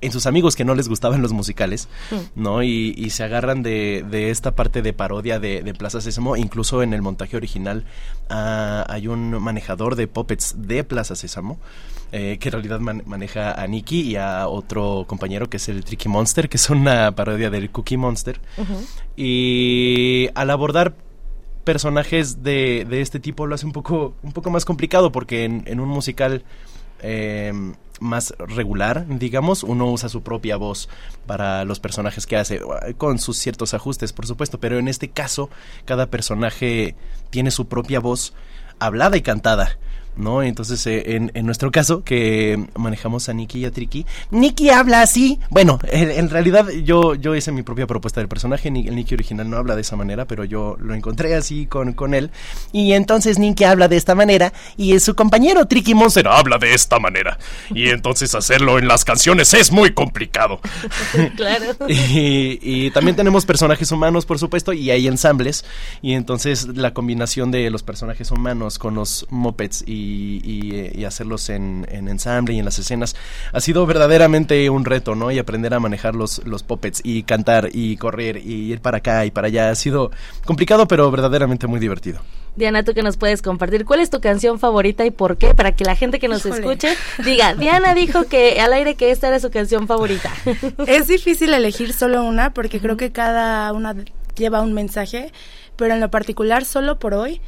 en 0.00 0.12
sus 0.12 0.26
amigos 0.26 0.56
que 0.56 0.64
no 0.64 0.74
les 0.74 0.88
gustaban 0.88 1.22
los 1.22 1.32
musicales, 1.32 1.88
mm. 2.10 2.40
¿no? 2.40 2.62
Y, 2.62 3.08
se 3.10 3.24
agarran 3.24 3.62
de, 3.62 4.04
de, 4.10 4.30
esta 4.30 4.54
parte 4.54 4.82
de 4.82 4.92
parodia 4.92 5.38
de, 5.38 5.62
de, 5.62 5.74
Plaza 5.74 6.00
Sésamo. 6.00 6.36
Incluso 6.36 6.82
en 6.82 6.92
el 6.92 7.00
montaje 7.02 7.36
original 7.36 7.84
ah, 8.28 8.84
hay 8.88 9.08
un 9.08 9.30
manejador 9.42 9.96
de 9.96 10.06
puppets 10.06 10.54
de 10.58 10.84
Plaza 10.84 11.16
Sésamo. 11.16 11.58
Eh, 12.12 12.38
que 12.38 12.50
en 12.50 12.52
realidad 12.52 12.78
maneja 12.78 13.60
a 13.60 13.66
Nicky 13.66 14.02
y 14.02 14.16
a 14.16 14.46
otro 14.46 15.06
compañero 15.08 15.50
que 15.50 15.56
es 15.56 15.68
el 15.68 15.84
Tricky 15.84 16.08
Monster, 16.08 16.48
que 16.48 16.56
es 16.56 16.70
una 16.70 17.12
parodia 17.16 17.50
del 17.50 17.70
Cookie 17.70 17.96
Monster. 17.96 18.40
Y 19.16 20.28
al 20.34 20.50
abordar 20.50 20.94
personajes 21.66 22.44
de, 22.44 22.86
de, 22.88 23.00
este 23.00 23.18
tipo 23.18 23.44
lo 23.44 23.56
hace 23.56 23.66
un 23.66 23.72
poco, 23.72 24.14
un 24.22 24.30
poco 24.30 24.50
más 24.50 24.64
complicado 24.64 25.10
porque 25.10 25.44
en, 25.44 25.80
un 25.80 25.88
musical 25.88 26.44
eh, 27.02 27.52
más 27.98 28.34
regular, 28.38 29.04
digamos, 29.08 29.64
uno 29.64 29.90
usa 29.90 30.08
su 30.08 30.22
propia 30.22 30.56
voz 30.56 30.88
para 31.26 31.64
los 31.64 31.80
personajes 31.80 32.24
que 32.24 32.36
hace, 32.36 32.60
con 32.96 33.18
sus 33.18 33.36
ciertos 33.38 33.74
ajustes, 33.74 34.12
por 34.12 34.28
supuesto, 34.28 34.60
pero 34.60 34.78
en 34.78 34.86
este 34.86 35.08
caso 35.08 35.50
cada 35.84 36.06
personaje 36.06 36.94
tiene 37.30 37.50
su 37.50 37.66
propia 37.66 37.98
voz 37.98 38.32
hablada 38.78 39.16
y 39.16 39.22
cantada. 39.22 39.76
¿No? 40.16 40.42
Entonces, 40.42 40.86
eh, 40.86 41.16
en, 41.16 41.30
en, 41.34 41.46
nuestro 41.46 41.70
caso, 41.70 42.02
que 42.02 42.66
manejamos 42.74 43.28
a 43.28 43.32
Nikki 43.32 43.60
y 43.60 43.64
a 43.64 43.70
Triki, 43.70 44.06
Nikki 44.30 44.70
habla 44.70 45.02
así. 45.02 45.38
Bueno, 45.50 45.78
en, 45.90 46.30
realidad 46.30 46.68
yo, 46.84 47.14
yo 47.14 47.34
hice 47.34 47.52
mi 47.52 47.62
propia 47.62 47.86
propuesta 47.86 48.20
del 48.20 48.28
personaje. 48.28 48.68
El 48.68 48.94
Nikki 48.94 49.14
original 49.14 49.48
no 49.48 49.56
habla 49.56 49.74
de 49.74 49.82
esa 49.82 49.96
manera, 49.96 50.26
pero 50.26 50.44
yo 50.44 50.76
lo 50.80 50.94
encontré 50.94 51.34
así 51.34 51.66
con, 51.66 51.92
con 51.92 52.14
él. 52.14 52.30
Y 52.72 52.92
entonces 52.92 53.38
Nikki 53.38 53.64
habla 53.64 53.88
de 53.88 53.96
esta 53.96 54.14
manera 54.14 54.52
y 54.76 54.98
su 55.00 55.14
compañero 55.14 55.66
Triki 55.66 55.94
Monster 55.94 56.28
habla 56.28 56.58
de 56.58 56.74
esta 56.74 56.98
manera. 56.98 57.38
Y 57.74 57.90
entonces 57.90 58.34
hacerlo 58.34 58.78
en 58.78 58.88
las 58.88 59.04
canciones 59.04 59.52
es 59.54 59.70
muy 59.70 59.92
complicado. 59.92 60.60
claro. 61.36 61.76
y, 61.88 62.58
y 62.60 62.90
también 62.90 63.16
tenemos 63.16 63.46
personajes 63.46 63.92
humanos, 63.92 64.26
por 64.26 64.38
supuesto, 64.38 64.72
y 64.72 64.90
hay 64.90 65.06
ensambles. 65.06 65.64
Y 66.02 66.14
entonces 66.14 66.68
la 66.76 66.92
combinación 66.94 67.50
de 67.50 67.70
los 67.70 67.82
personajes 67.82 68.30
humanos 68.30 68.78
con 68.78 68.94
los 68.94 69.26
mopeds 69.30 69.84
y 69.86 70.05
y, 70.06 71.04
hacerlos 71.04 71.48
en, 71.50 71.86
ensamble 71.88 72.54
y 72.54 72.58
en 72.58 72.64
las 72.64 72.78
escenas 72.78 73.14
ha 73.52 73.60
sido 73.60 73.86
verdaderamente 73.86 74.68
un 74.70 74.84
reto, 74.84 75.14
¿no? 75.14 75.30
Y 75.30 75.38
aprender 75.38 75.72
a 75.72 75.78
manejar 75.78 76.16
los, 76.16 76.44
los 76.44 76.62
puppets 76.62 77.00
y 77.04 77.22
cantar 77.22 77.68
y 77.72 77.96
correr 77.96 78.38
y 78.38 78.72
ir 78.72 78.80
para 78.80 78.98
acá 78.98 79.24
y 79.24 79.30
para 79.30 79.46
allá 79.46 79.70
ha 79.70 79.74
sido 79.74 80.10
complicado, 80.44 80.88
pero 80.88 81.10
verdaderamente 81.10 81.66
muy 81.66 81.78
divertido. 81.78 82.20
Diana, 82.56 82.82
tú 82.82 82.94
que 82.94 83.02
nos 83.02 83.18
puedes 83.18 83.42
compartir, 83.42 83.84
¿cuál 83.84 84.00
es 84.00 84.08
tu 84.08 84.20
canción 84.20 84.58
favorita 84.58 85.04
y 85.04 85.10
por 85.10 85.36
qué? 85.36 85.54
Para 85.54 85.72
que 85.72 85.84
la 85.84 85.94
gente 85.94 86.18
que 86.18 86.26
nos 86.26 86.44
escuche 86.46 86.96
diga, 87.22 87.54
Diana 87.54 87.94
dijo 87.94 88.24
que 88.24 88.60
al 88.60 88.72
aire 88.72 88.94
que 88.94 89.10
esta 89.10 89.28
era 89.28 89.38
su 89.38 89.50
canción 89.50 89.86
favorita. 89.86 90.32
Es 90.86 91.06
difícil 91.06 91.52
elegir 91.52 91.92
solo 91.92 92.24
una 92.24 92.54
porque 92.54 92.80
creo 92.80 92.96
que 92.96 93.12
cada 93.12 93.72
una 93.72 93.94
lleva 94.36 94.62
un 94.62 94.72
mensaje, 94.72 95.32
pero 95.76 95.94
en 95.94 96.00
lo 96.00 96.10
particular 96.10 96.64
solo 96.64 96.98
por 96.98 97.14
hoy 97.14 97.40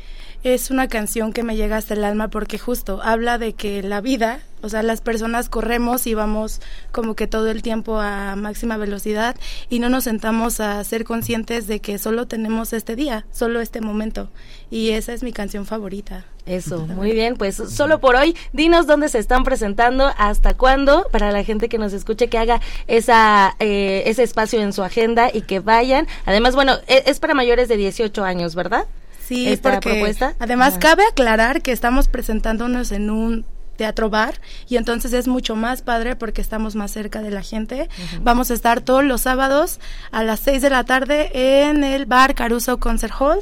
es 0.44 0.70
una 0.70 0.88
canción 0.88 1.32
que 1.32 1.42
me 1.42 1.56
llega 1.56 1.76
hasta 1.76 1.94
el 1.94 2.04
alma 2.04 2.28
porque 2.28 2.58
justo 2.58 3.00
habla 3.02 3.38
de 3.38 3.54
que 3.54 3.82
la 3.82 4.00
vida, 4.00 4.40
o 4.62 4.68
sea, 4.68 4.82
las 4.82 5.00
personas 5.00 5.48
corremos 5.48 6.06
y 6.06 6.14
vamos 6.14 6.60
como 6.92 7.14
que 7.14 7.26
todo 7.26 7.50
el 7.50 7.62
tiempo 7.62 7.98
a 8.00 8.36
máxima 8.36 8.76
velocidad 8.76 9.36
y 9.68 9.80
no 9.80 9.88
nos 9.88 10.04
sentamos 10.04 10.60
a 10.60 10.82
ser 10.84 11.04
conscientes 11.04 11.66
de 11.66 11.80
que 11.80 11.98
solo 11.98 12.26
tenemos 12.26 12.72
este 12.72 12.94
día, 12.94 13.26
solo 13.32 13.60
este 13.60 13.80
momento. 13.80 14.30
Y 14.70 14.90
esa 14.90 15.12
es 15.12 15.22
mi 15.22 15.32
canción 15.32 15.66
favorita. 15.66 16.24
Eso, 16.46 16.86
muy 16.86 17.12
bien, 17.12 17.36
pues 17.36 17.56
solo 17.56 18.00
por 18.00 18.16
hoy, 18.16 18.34
dinos 18.54 18.86
dónde 18.86 19.10
se 19.10 19.18
están 19.18 19.44
presentando, 19.44 20.10
hasta 20.16 20.54
cuándo, 20.54 21.06
para 21.12 21.30
la 21.30 21.44
gente 21.44 21.68
que 21.68 21.76
nos 21.76 21.92
escuche, 21.92 22.28
que 22.28 22.38
haga 22.38 22.62
esa, 22.86 23.54
eh, 23.58 24.04
ese 24.06 24.22
espacio 24.22 24.62
en 24.62 24.72
su 24.72 24.82
agenda 24.82 25.28
y 25.32 25.42
que 25.42 25.60
vayan. 25.60 26.06
Además, 26.24 26.54
bueno, 26.54 26.78
es, 26.86 27.02
es 27.06 27.20
para 27.20 27.34
mayores 27.34 27.68
de 27.68 27.76
18 27.76 28.24
años, 28.24 28.54
¿verdad? 28.54 28.86
Sí, 29.28 29.46
esta 29.46 29.78
propuesta. 29.78 30.34
Además, 30.38 30.78
cabe 30.78 31.02
aclarar 31.06 31.60
que 31.60 31.72
estamos 31.72 32.08
presentándonos 32.08 32.92
en 32.92 33.10
un 33.10 33.44
teatro 33.76 34.08
bar 34.08 34.40
y 34.68 34.76
entonces 34.76 35.12
es 35.12 35.28
mucho 35.28 35.54
más 35.54 35.82
padre 35.82 36.16
porque 36.16 36.40
estamos 36.40 36.74
más 36.74 36.90
cerca 36.90 37.20
de 37.20 37.30
la 37.30 37.42
gente. 37.42 37.90
Vamos 38.22 38.50
a 38.50 38.54
estar 38.54 38.80
todos 38.80 39.04
los 39.04 39.20
sábados 39.20 39.80
a 40.10 40.24
las 40.24 40.40
6 40.40 40.62
de 40.62 40.70
la 40.70 40.84
tarde 40.84 41.68
en 41.68 41.84
el 41.84 42.06
bar 42.06 42.34
Caruso 42.34 42.78
Concert 42.80 43.12
Hall. 43.20 43.40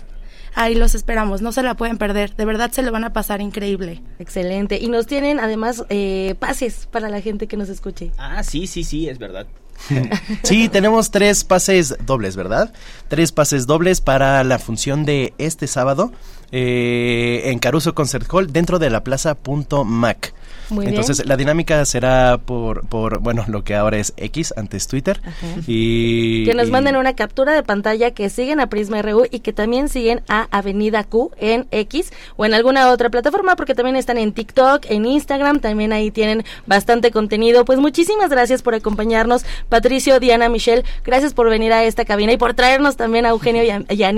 Ahí 0.56 0.74
los 0.74 0.94
esperamos, 0.94 1.40
no 1.40 1.52
se 1.52 1.62
la 1.62 1.74
pueden 1.74 1.98
perder, 1.98 2.34
de 2.34 2.44
verdad 2.46 2.72
se 2.72 2.82
le 2.82 2.90
van 2.90 3.04
a 3.04 3.12
pasar 3.12 3.40
increíble. 3.40 4.02
Excelente. 4.18 4.78
Y 4.80 4.88
nos 4.88 5.06
tienen 5.06 5.38
además 5.38 5.84
eh, 5.88 6.34
pases 6.38 6.88
para 6.90 7.10
la 7.10 7.20
gente 7.20 7.46
que 7.46 7.56
nos 7.56 7.68
escuche. 7.68 8.10
Ah, 8.18 8.42
sí, 8.42 8.66
sí, 8.66 8.82
sí, 8.82 9.08
es 9.08 9.18
verdad. 9.18 9.46
sí, 10.42 10.68
tenemos 10.68 11.10
tres 11.10 11.44
pases 11.44 11.96
dobles, 12.04 12.36
¿verdad? 12.36 12.72
Tres 13.08 13.32
pases 13.32 13.66
dobles 13.66 14.00
para 14.00 14.42
la 14.44 14.58
función 14.58 15.04
de 15.04 15.34
este 15.38 15.66
sábado 15.66 16.12
eh, 16.52 17.42
en 17.46 17.58
Caruso 17.58 17.94
Concert 17.94 18.26
Hall 18.32 18.52
dentro 18.52 18.78
de 18.78 18.90
la 18.90 19.04
plaza 19.04 19.36
Mac. 19.84 20.34
Entonces 20.70 21.26
la 21.26 21.36
dinámica 21.36 21.84
será 21.84 22.38
por, 22.38 22.86
por, 22.86 23.20
bueno, 23.20 23.44
lo 23.48 23.64
que 23.64 23.74
ahora 23.74 23.98
es 23.98 24.12
X, 24.16 24.54
antes 24.56 24.86
Twitter. 24.86 25.20
Y, 25.66 26.44
que 26.44 26.54
nos 26.54 26.70
manden 26.70 26.96
una 26.96 27.14
captura 27.14 27.54
de 27.54 27.62
pantalla 27.62 28.10
que 28.12 28.28
siguen 28.30 28.60
a 28.60 28.68
Prisma 28.68 29.02
RU 29.02 29.26
y 29.30 29.40
que 29.40 29.52
también 29.52 29.88
siguen 29.88 30.22
a 30.28 30.48
Avenida 30.50 31.04
Q 31.04 31.30
en 31.38 31.66
X 31.70 32.12
o 32.36 32.44
en 32.44 32.54
alguna 32.54 32.90
otra 32.90 33.10
plataforma 33.10 33.56
porque 33.56 33.74
también 33.74 33.96
están 33.96 34.18
en 34.18 34.32
TikTok, 34.32 34.86
en 34.88 35.06
Instagram, 35.06 35.60
también 35.60 35.92
ahí 35.92 36.10
tienen 36.10 36.44
bastante 36.66 37.10
contenido. 37.10 37.64
Pues 37.64 37.78
muchísimas 37.78 38.30
gracias 38.30 38.62
por 38.62 38.74
acompañarnos, 38.74 39.44
Patricio, 39.68 40.20
Diana, 40.20 40.48
Michelle, 40.48 40.84
gracias 41.04 41.34
por 41.34 41.48
venir 41.50 41.72
a 41.72 41.84
esta 41.84 42.04
cabina 42.04 42.32
y 42.32 42.36
por 42.36 42.54
traernos 42.54 42.96
también 42.96 43.26
a 43.26 43.30
Eugenio 43.30 43.62
y 43.62 43.70
a, 43.70 44.12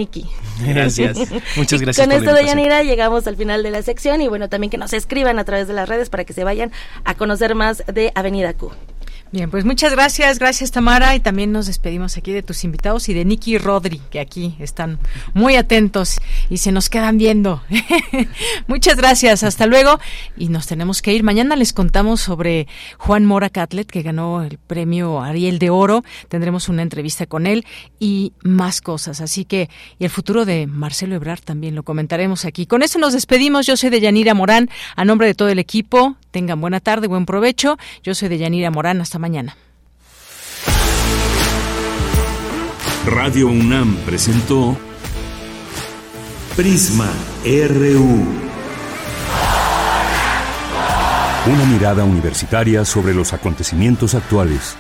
Gracias. 0.66 1.18
Muchas 1.56 1.80
gracias. 1.80 2.06
Con 2.06 2.16
esto 2.16 2.32
de 2.32 2.44
Yanira 2.44 2.82
llegamos 2.82 3.26
al 3.26 3.36
final 3.36 3.62
de 3.62 3.70
la 3.70 3.82
sección 3.82 4.20
y 4.20 4.28
bueno, 4.28 4.48
también 4.48 4.70
que 4.70 4.78
nos 4.78 4.92
escriban 4.92 5.38
a 5.38 5.44
través 5.44 5.68
de 5.68 5.74
las 5.74 5.88
redes 5.88 6.10
para 6.10 6.24
que 6.24 6.32
vayan 6.44 6.73
a 7.05 7.15
conocer 7.15 7.55
más 7.55 7.85
de 7.86 8.12
Avenida 8.15 8.52
Q. 8.55 8.73
Bien, 9.31 9.51
pues 9.51 9.66
muchas 9.66 9.93
gracias, 9.93 10.39
gracias 10.39 10.70
Tamara 10.70 11.15
y 11.15 11.20
también 11.20 11.52
nos 11.52 11.66
despedimos 11.66 12.16
aquí 12.16 12.32
de 12.32 12.43
tus 12.43 12.65
invitados 12.65 13.10
y 13.10 13.15
de 13.15 13.27
Nicky 13.27 13.56
y 13.56 13.59
Rodri, 13.59 14.01
que 14.10 14.20
aquí 14.20 14.56
están 14.59 14.98
muy 15.35 15.55
atentos 15.55 16.19
y 16.48 16.56
se 16.56 16.73
nos 16.73 16.89
quedan 16.89 17.19
viendo. 17.19 17.62
muchas 18.69 18.97
gracias, 18.97 19.43
hasta 19.43 19.66
luego 19.66 20.01
y 20.39 20.48
nos 20.48 20.66
tenemos 20.66 21.02
que 21.02 21.12
ir. 21.12 21.24
Mañana 21.24 21.56
les 21.56 21.74
contamos 21.74 22.23
sobre 22.23 22.69
Juan 22.97 23.27
Mora 23.27 23.51
Catlet, 23.51 23.90
que 23.90 24.01
ganó 24.01 24.43
el 24.43 24.56
premio 24.56 25.20
Ariel 25.20 25.59
de 25.59 25.69
Oro. 25.69 26.05
Tendremos 26.28 26.70
una 26.70 26.81
entrevista 26.81 27.27
con 27.27 27.47
él 27.47 27.66
y 28.01 28.32
más 28.43 28.81
cosas. 28.81 29.20
Así 29.20 29.44
que, 29.44 29.69
y 29.98 30.05
el 30.05 30.10
futuro 30.10 30.47
de 30.47 30.66
Marcelo 30.66 31.15
Ebrard 31.16 31.40
también 31.40 31.74
lo 31.74 31.82
comentaremos 31.82 32.47
aquí. 32.47 32.65
Con 32.65 32.82
eso 32.82 32.98
nos 32.98 33.12
despedimos. 33.12 33.66
Yo 33.66 33.77
soy 33.77 33.90
de 33.90 34.01
Yanira 34.01 34.32
Morán, 34.32 34.70
a 34.97 35.05
nombre 35.05 35.27
de 35.27 35.35
todo 35.35 35.51
el 35.51 35.59
equipo 35.59 36.16
tengan 36.39 36.60
buena 36.60 36.78
tarde, 36.78 37.09
buen 37.09 37.27
provecho. 37.27 37.77
Yo 38.05 38.15
soy 38.15 38.28
de 38.28 38.39
Yanira 38.39 38.70
Morán. 38.70 39.01
Hasta 39.01 39.19
mañana. 39.19 39.56
Radio 43.06 43.48
UNAM 43.48 43.97
presentó 44.06 44.77
Prisma 46.55 47.10
RU. 47.44 48.24
Una 51.52 51.65
mirada 51.65 52.05
universitaria 52.05 52.85
sobre 52.85 53.15
los 53.15 53.32
acontecimientos 53.32 54.15
actuales. 54.15 54.77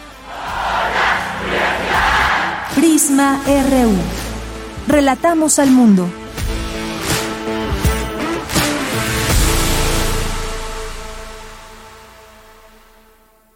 Prisma 2.76 3.40
RU. 3.44 3.96
Relatamos 4.86 5.58
al 5.58 5.72
mundo. 5.72 6.08